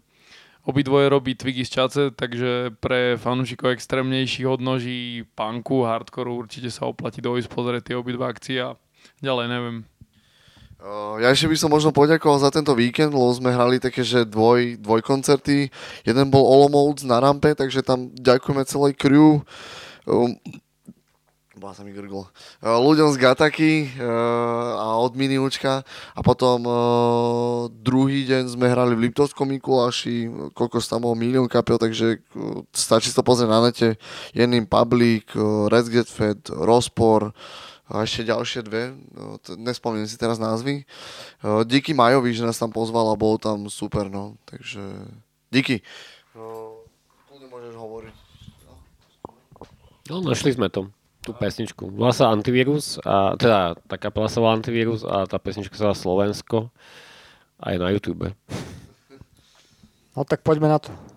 Obidvoje 0.63 1.11
robí 1.11 1.35
Twiggy 1.35 1.67
z 1.67 1.75
Čace, 1.75 2.03
takže 2.15 2.71
pre 2.79 3.19
fanúšikov 3.19 3.75
extrémnejších 3.75 4.47
odnoží 4.47 5.27
punku, 5.35 5.83
hardcoreu 5.83 6.39
určite 6.39 6.71
sa 6.71 6.87
oplatí 6.87 7.19
dojsť 7.19 7.51
pozrieť 7.51 7.83
tie 7.91 7.95
obidva 7.99 8.31
akcie 8.31 8.63
ďalej 9.23 9.47
neviem. 9.47 9.77
Ja 11.23 11.31
ešte 11.31 11.47
by 11.47 11.55
som 11.55 11.71
možno 11.71 11.95
poďakoval 11.95 12.43
za 12.43 12.51
tento 12.51 12.75
víkend, 12.75 13.15
lebo 13.15 13.31
sme 13.31 13.55
hrali 13.55 13.79
také, 13.79 14.03
že 14.03 14.27
dvoj, 14.27 14.83
dvojkoncerty. 14.83 15.71
Jeden 16.03 16.27
bol 16.27 16.43
Olomouc 16.43 16.99
na 17.07 17.23
rampe, 17.23 17.55
takže 17.55 17.87
tam 17.87 18.11
ďakujeme 18.11 18.67
celej 18.67 18.99
crew. 18.99 19.39
Um, 20.03 20.35
bola 21.55 21.71
sa 21.71 21.87
mi 21.87 21.95
grgol. 21.95 22.27
Uh, 22.59 22.75
ľuďom 22.83 23.15
z 23.15 23.17
Gataky 23.23 23.95
uh, 23.95 24.75
a 24.75 24.99
od 24.99 25.15
Miniučka. 25.15 25.87
A 25.87 26.19
potom 26.19 26.67
uh, 26.67 27.71
druhý 27.71 28.27
deň 28.27 28.51
sme 28.51 28.67
hrali 28.67 28.99
v 28.99 29.07
Liptovskom 29.07 29.55
Mikuláši, 29.55 30.51
koľko 30.51 30.83
tam 30.83 31.07
bolo 31.07 31.15
milión 31.15 31.47
kapiel, 31.47 31.79
takže 31.79 32.19
uh, 32.35 32.67
stačí 32.75 33.07
to 33.15 33.23
pozrieť 33.23 33.47
na 33.47 33.71
nete. 33.71 33.95
Jedným 34.35 34.67
Public, 34.67 35.31
uh, 35.39 35.71
Let's 35.71 35.87
Get 35.87 36.11
Fed, 36.11 36.43
Rozpor, 36.51 37.31
a 37.93 38.01
ešte 38.01 38.25
ďalšie 38.25 38.65
dve, 38.65 38.97
no, 39.13 39.37
t- 39.37 39.53
nespomínam 39.53 40.09
si 40.09 40.17
teraz 40.17 40.41
názvy. 40.41 40.89
Uh, 41.45 41.61
díky 41.61 41.93
Majovi, 41.93 42.33
že 42.33 42.41
nás 42.41 42.57
tam 42.57 42.73
pozval 42.73 43.13
a 43.13 43.15
bolo 43.15 43.37
tam 43.37 43.69
super, 43.69 44.09
no, 44.09 44.33
takže 44.49 44.81
díky. 45.53 45.85
Uh, 46.33 46.81
kľudne 47.29 47.47
môžeš 47.53 47.73
hovoriť. 47.77 48.15
No, 50.09 50.25
našli 50.25 50.57
sme 50.57 50.73
to, 50.73 50.89
tú 51.21 51.37
pesničku. 51.37 51.93
Volá 51.93 52.11
sa 52.11 52.33
Antivírus, 52.33 52.97
a, 53.05 53.37
teda 53.37 53.77
tá 53.85 53.95
kapela 53.95 54.25
sa 54.27 54.41
volá 54.41 54.57
Antivírus 54.57 55.05
a 55.05 55.29
tá 55.29 55.37
pesnička 55.37 55.77
sa 55.77 55.93
volá 55.93 55.95
Slovensko 55.95 56.73
a 57.61 57.71
je 57.71 57.77
na 57.77 57.93
YouTube. 57.93 58.33
No 60.17 60.25
tak 60.25 60.41
poďme 60.41 60.67
na 60.67 60.81
to. 60.81 61.12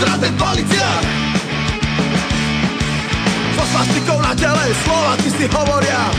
Ale 0.00 0.16
nás 0.16 0.16
strate 0.16 0.28
v 0.32 0.38
So 3.56 3.64
svastikou 3.66 4.18
na 4.22 4.34
tele, 4.34 4.72
Slováci 4.84 5.30
si 5.36 5.46
hovoria. 5.52 6.10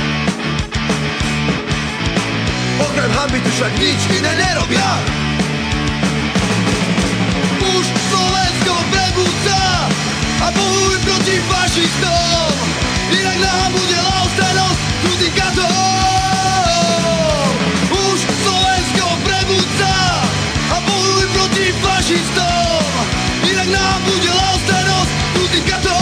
Okrem 2.77 3.11
hamby 3.11 3.41
tu 3.41 3.49
však 3.49 3.73
nič 3.81 3.99
iné 4.13 4.31
nerobia. 4.37 4.89
Už 7.61 7.85
Slovensko 7.89 8.73
prebúca 8.93 9.59
a 10.45 10.47
bojuj 10.53 10.97
proti 11.01 11.35
fašistom. 11.49 12.53
Inak 13.11 13.37
nám 13.41 13.69
bude 13.73 13.97
laostanosť 13.97 14.79
krutým 15.03 15.33
katom 15.33 15.73
Už 17.89 18.19
Slovensko 18.23 19.07
prebúca 19.25 19.93
a 20.69 20.77
bojuj 20.85 21.25
proti 21.33 21.65
fašistom 21.81 22.70
zabudila 24.01 24.45
ostanosť, 24.57 25.11
muzika 25.37 25.75
to 25.85 25.93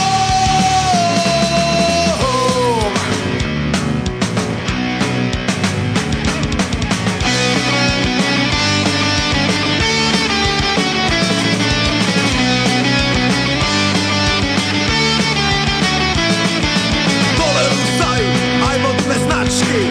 značky. 19.20 19.90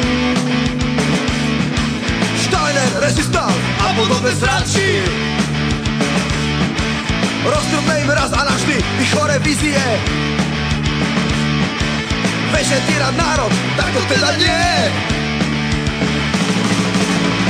Steiner, 2.47 2.91
Resistant 3.03 3.59
a 3.83 3.93
podobné 3.93 4.33
sračky 4.39 5.28
Roztrubme 7.49 8.05
im 8.05 8.11
raz 8.13 8.29
a 8.37 8.45
navždy 8.45 8.77
ich 8.77 9.09
chore 9.09 9.41
vízie. 9.41 9.81
Veže 12.53 12.77
týrať 12.85 13.15
národ, 13.17 13.53
tak 13.73 13.89
to 13.97 14.01
teda 14.05 14.37
nie. 14.37 14.69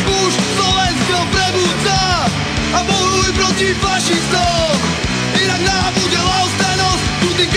Už 0.06 0.32
Slovensko 0.54 1.18
prebúca 1.34 1.98
a 2.78 2.80
bojuj 2.86 3.30
proti 3.34 3.74
fašistom. 3.82 4.70
Inak 5.42 5.62
nám 5.66 5.90
bude 5.98 6.20
laostanosť 6.22 7.04
tu 7.18 7.28
tým 7.34 7.50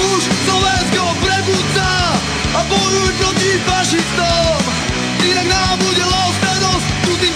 Už 0.00 0.22
Slovensko 0.48 1.04
prebúca 1.20 1.88
a 2.56 2.60
bojuj 2.64 3.10
proti 3.20 3.52
fašistom. 3.68 4.56
Inak 5.28 5.44
nám 5.44 5.76
bude 5.76 6.04
laostanosť 6.08 6.86
tu 7.04 7.12
tým 7.20 7.34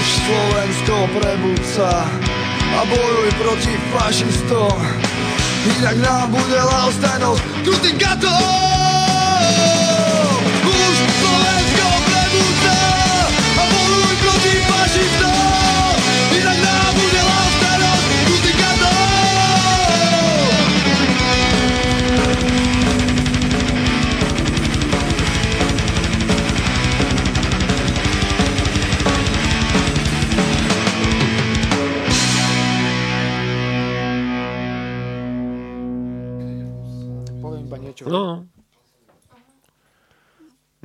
Slovensko 0.00 0.96
prebúca 1.12 2.08
a 2.70 2.80
bojuj 2.88 3.30
proti 3.36 3.74
fašistom. 3.92 4.76
Inak 5.76 5.96
nám 6.00 6.26
bude 6.32 6.56
laostanosť 6.56 7.42
tu 7.64 7.72
tým 7.84 7.96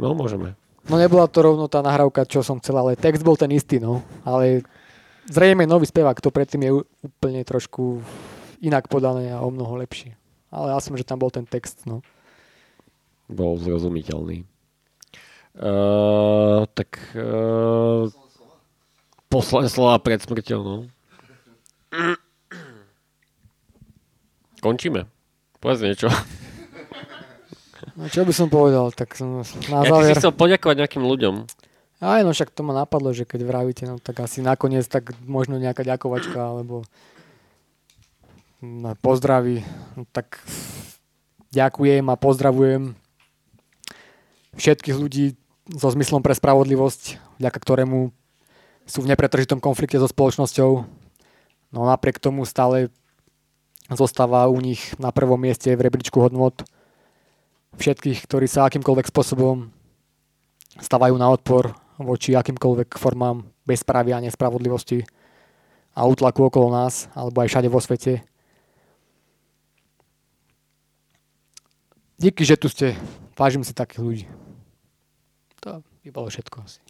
No, 0.05 0.13
môžeme. 0.13 0.53
No 0.85 1.01
nebola 1.01 1.25
to 1.25 1.41
rovno 1.41 1.65
tá 1.65 1.81
nahrávka, 1.81 2.29
čo 2.29 2.45
som 2.45 2.61
chcel, 2.61 2.77
ale 2.77 2.93
text 2.93 3.25
bol 3.25 3.33
ten 3.33 3.49
istý, 3.49 3.81
no. 3.81 4.05
Ale 4.21 4.61
zrejme 5.25 5.65
nový 5.65 5.89
spevák, 5.89 6.21
to 6.21 6.29
predtým 6.29 6.61
je 6.61 6.71
úplne 7.01 7.41
trošku 7.41 8.05
inak 8.61 8.85
podané 8.85 9.33
a 9.33 9.41
o 9.41 9.49
mnoho 9.49 9.81
lepšie. 9.81 10.13
Ale 10.53 10.77
ja 10.77 10.77
som, 10.77 10.93
že 10.93 11.01
tam 11.01 11.17
bol 11.17 11.33
ten 11.33 11.49
text, 11.49 11.89
no. 11.89 12.05
Bol 13.25 13.57
zrozumiteľný. 13.57 14.45
Uh, 15.57 16.69
tak 16.77 17.01
uh, 17.17 18.05
posledné 19.33 19.73
slova 19.73 19.97
pred 19.97 20.21
smrťou, 20.21 20.61
no. 20.61 20.85
Končíme. 24.61 25.09
Povedz 25.57 25.81
niečo. 25.81 26.13
No. 27.95 28.11
čo 28.11 28.27
by 28.27 28.33
som 28.35 28.47
povedal, 28.51 28.91
tak 28.91 29.15
som 29.15 29.41
na 29.71 29.83
Ja 29.83 29.91
záver... 29.91 30.11
si 30.11 30.19
chcel 30.19 30.33
poďakovať 30.35 30.75
nejakým 30.83 31.03
ľuďom. 31.03 31.35
Aj 32.03 32.21
no 32.21 32.35
však 32.35 32.51
to 32.51 32.61
ma 32.61 32.75
napadlo, 32.75 33.15
že 33.15 33.23
keď 33.23 33.41
vravíte, 33.47 33.83
no 33.87 33.97
tak 33.97 34.19
asi 34.19 34.43
nakoniec 34.43 34.83
tak 34.85 35.15
možno 35.23 35.55
nejaká 35.55 35.81
ďakovačka, 35.87 36.35
alebo 36.37 36.83
no, 38.59 38.91
pozdraví, 38.99 39.63
no, 39.95 40.03
tak 40.11 40.43
ďakujem 41.55 42.03
a 42.11 42.15
pozdravujem 42.19 42.99
všetkých 44.59 44.97
ľudí 44.99 45.25
so 45.71 45.87
zmyslom 45.89 46.19
pre 46.19 46.35
spravodlivosť, 46.35 47.17
vďaka 47.39 47.59
ktorému 47.59 48.11
sú 48.85 49.01
v 49.01 49.09
nepretržitom 49.09 49.57
konflikte 49.57 49.97
so 49.97 50.05
spoločnosťou. 50.05 50.71
No 51.73 51.79
napriek 51.89 52.21
tomu 52.21 52.45
stále 52.45 52.93
zostáva 53.89 54.45
u 54.47 54.57
nich 54.61 54.93
na 55.01 55.09
prvom 55.09 55.41
mieste 55.41 55.73
v 55.73 55.83
rebríčku 55.89 56.21
hodnot 56.21 56.63
všetkých, 57.77 58.19
ktorí 58.27 58.47
sa 58.47 58.67
akýmkoľvek 58.67 59.07
spôsobom 59.11 59.69
stavajú 60.79 61.15
na 61.15 61.31
odpor 61.31 61.71
voči 61.95 62.35
akýmkoľvek 62.35 62.99
formám 62.99 63.47
bezprávia 63.63 64.19
nespravodlivosti 64.19 65.07
a 65.95 66.03
útlaku 66.03 66.51
okolo 66.51 66.75
nás, 66.75 67.07
alebo 67.15 67.39
aj 67.39 67.49
všade 67.49 67.69
vo 67.71 67.79
svete. 67.79 68.19
Díky, 72.19 72.43
že 72.43 72.59
tu 72.59 72.67
ste. 72.71 72.95
Vážim 73.35 73.63
si 73.63 73.75
takých 73.75 74.03
ľudí. 74.03 74.25
To 75.63 75.83
by 76.03 76.09
bolo 76.11 76.31
všetko 76.31 76.63
asi. 76.63 76.84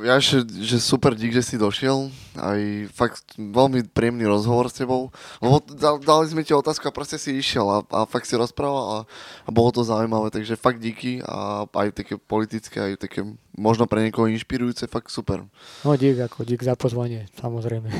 Ja 0.00 0.16
ešte, 0.16 0.40
že 0.64 0.80
super 0.80 1.12
dík, 1.12 1.36
že 1.36 1.44
si 1.44 1.60
došiel. 1.60 2.08
Aj 2.32 2.56
fakt 2.96 3.36
veľmi 3.36 3.84
príjemný 3.92 4.24
rozhovor 4.24 4.72
s 4.72 4.80
tebou. 4.80 5.12
Lebo 5.36 5.60
dal- 5.68 6.00
dali 6.00 6.24
sme 6.26 6.40
ti 6.40 6.56
otázku 6.56 6.88
a 6.88 6.96
proste 6.96 7.20
si 7.20 7.36
išiel 7.36 7.68
a, 7.68 7.78
a 7.92 8.08
fakt 8.08 8.24
si 8.24 8.32
rozprával 8.32 8.84
a, 8.88 8.98
a 9.44 9.50
bolo 9.52 9.68
to 9.68 9.84
zaujímavé. 9.84 10.32
Takže 10.32 10.56
fakt 10.56 10.80
díky 10.80 11.20
a 11.20 11.68
aj 11.68 11.92
také 11.92 12.16
politické, 12.16 12.80
aj 12.80 13.04
také 13.04 13.20
možno 13.52 13.84
pre 13.84 14.00
niekoho 14.00 14.32
inšpirujúce, 14.32 14.88
fakt 14.88 15.12
super. 15.12 15.44
No 15.84 15.92
dík, 15.92 16.24
ako 16.24 16.48
dík 16.48 16.64
za 16.64 16.72
pozvanie, 16.72 17.28
samozrejme. 17.36 17.92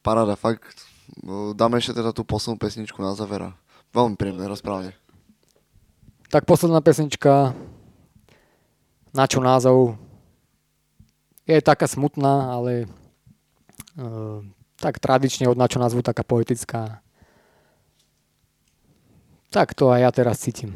Paráda, 0.00 0.36
fakt. 0.36 0.88
Dáme 1.52 1.80
ešte 1.80 1.96
teda 1.96 2.12
tú 2.12 2.24
poslednú 2.24 2.56
pesničku 2.56 2.96
na 3.00 3.12
záver. 3.12 3.44
a 3.44 3.50
Veľmi 3.92 4.16
príjemné 4.16 4.48
rozprávanie. 4.48 4.92
tak 6.28 6.50
posledná 6.50 6.82
pesnička, 6.82 7.54
na 9.14 9.24
čo 9.30 9.38
názov, 9.38 9.94
je 11.46 11.62
taká 11.62 11.86
smutná, 11.86 12.58
ale 12.58 12.90
uh, 13.94 14.42
tak 14.74 14.98
tradične 14.98 15.46
od 15.46 15.56
na 15.56 15.70
názvu 15.70 16.02
taká 16.02 16.26
poetická. 16.26 16.98
Tak 19.54 19.78
to 19.78 19.94
aj 19.94 20.00
ja 20.02 20.10
teraz 20.10 20.42
cítim. 20.42 20.74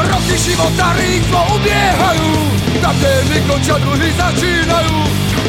Roky 0.00 0.36
života 0.38 0.96
rýchlo 0.96 1.40
ubiehajú 1.60 2.32
Tam, 2.80 2.96
kde 2.96 3.12
mi 3.28 3.38
končia, 3.44 3.76
druhý 3.76 4.08
začínajú. 4.16 4.96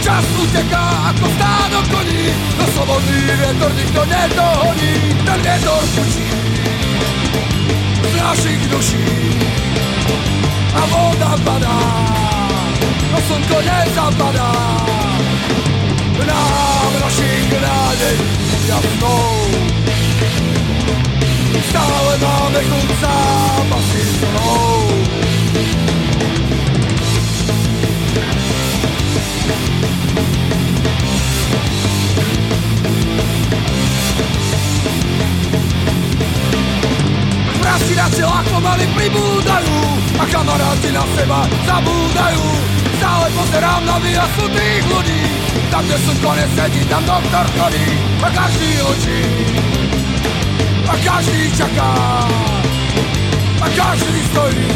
Čas 0.04 0.26
uteká 0.36 1.14
ako 1.14 1.26
stádo 1.38 1.78
koní 1.88 2.34
No 2.60 2.66
slobodný 2.76 3.20
vietor 3.32 3.72
nikto 3.72 4.02
nedohoní. 4.04 4.94
Ten 5.24 5.40
vietor 5.40 5.84
pučí 5.96 6.28
Z 8.02 8.14
našich 8.20 8.62
duší. 8.68 9.08
A 10.76 10.82
voda 10.88 11.32
padá 11.46 11.80
No 13.12 13.20
slnko 13.28 13.58
nezapadá. 13.62 14.52
Nám 16.22 16.94
našich 17.02 17.50
nádejí 17.62 18.22
jasnou 18.68 19.52
Stále 21.70 22.14
máme 22.18 22.60
chuť 22.66 22.90
zápasy 22.98 24.02
s 24.02 24.16
mnou. 24.26 24.74
Vrasti 37.62 37.94
na 37.94 38.08
ľahko 38.10 38.58
mali 38.58 38.86
pribúdajú. 38.98 39.78
A 40.22 40.24
kamaráti 40.30 40.90
na 40.94 41.06
seba 41.14 41.46
zabúdajú. 41.66 42.46
Stále 42.98 43.28
pozerám 43.34 43.82
na 43.86 43.98
vyjasnutých 44.02 44.84
ľudí. 44.90 45.22
Tam, 45.74 45.82
kde 45.86 45.98
slnko 45.98 46.32
nesedí, 46.36 46.82
tam 46.92 47.02
doktor 47.08 47.48
chodí 47.56 47.88
A 48.20 48.28
každý 48.28 48.70
učí 48.84 49.20
a 50.92 50.98
každý 51.04 51.52
čaká 51.56 51.94
a 53.62 53.68
každý 53.76 54.24
stojí. 54.32 54.68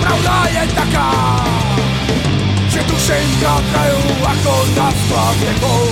Pravda 0.00 0.46
je 0.54 0.62
taká, 0.74 1.10
že 2.70 2.80
duše 2.86 3.14
im 3.18 3.32
kátrajú 3.42 4.02
ako 4.22 4.54
na 4.78 4.88
skladebou. 4.94 5.84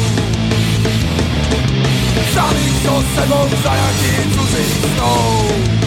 Sami 2.30 2.66
so 2.86 2.94
sebou 3.18 3.46
zajatí 3.58 4.12
cudzích 4.38 4.74
snov. 4.94 5.79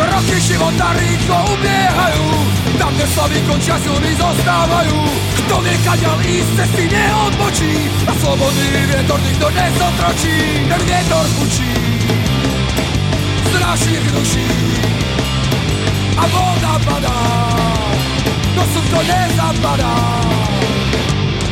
Roky 0.00 0.38
života 0.40 0.96
rýchlo 0.96 1.36
ubiehajú. 1.52 2.26
Tam, 2.80 2.92
kde 2.96 3.06
slavy 3.12 3.40
končia, 3.44 3.76
silní 3.84 4.16
zostávajú. 4.16 4.96
Kto 5.44 5.54
vie, 5.60 5.76
kaďal 5.84 6.16
ísť, 6.24 6.50
cesty 6.56 6.84
neodbočí. 6.88 7.72
A 8.08 8.12
slobodný 8.16 8.68
vietor 8.88 9.20
nikto 9.20 9.46
nezotročí. 9.52 10.36
Ten 10.68 10.80
vietor 10.88 11.24
fučí 11.36 11.72
Z 13.44 13.52
našich 13.60 14.04
duší. 14.12 14.50
A 16.16 16.24
voda 16.28 16.74
padá. 16.84 17.20
Do 18.56 18.62
slnko 18.72 19.00
nezapadá. 19.04 19.96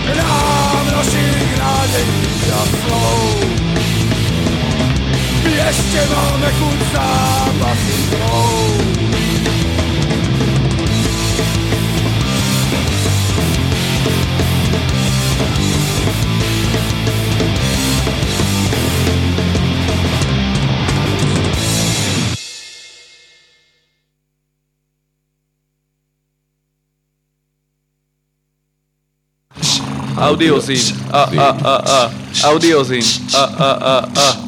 Nám 0.08 0.86
našich 0.96 1.48
nádejí 1.58 2.20
a 2.48 2.60
slov 2.64 3.57
ešte 5.58 6.00
máme 6.06 6.48
chuť 6.54 6.78
zápasníkov 6.94 8.78
Audiozín. 30.18 30.98
A, 31.14 31.30
a, 31.30 31.48
a, 31.62 31.74
a. 31.78 32.00
Audiozín. 32.50 33.06
A, 33.32 33.38
a, 33.38 33.70
a, 33.78 33.94
a. 34.02 34.47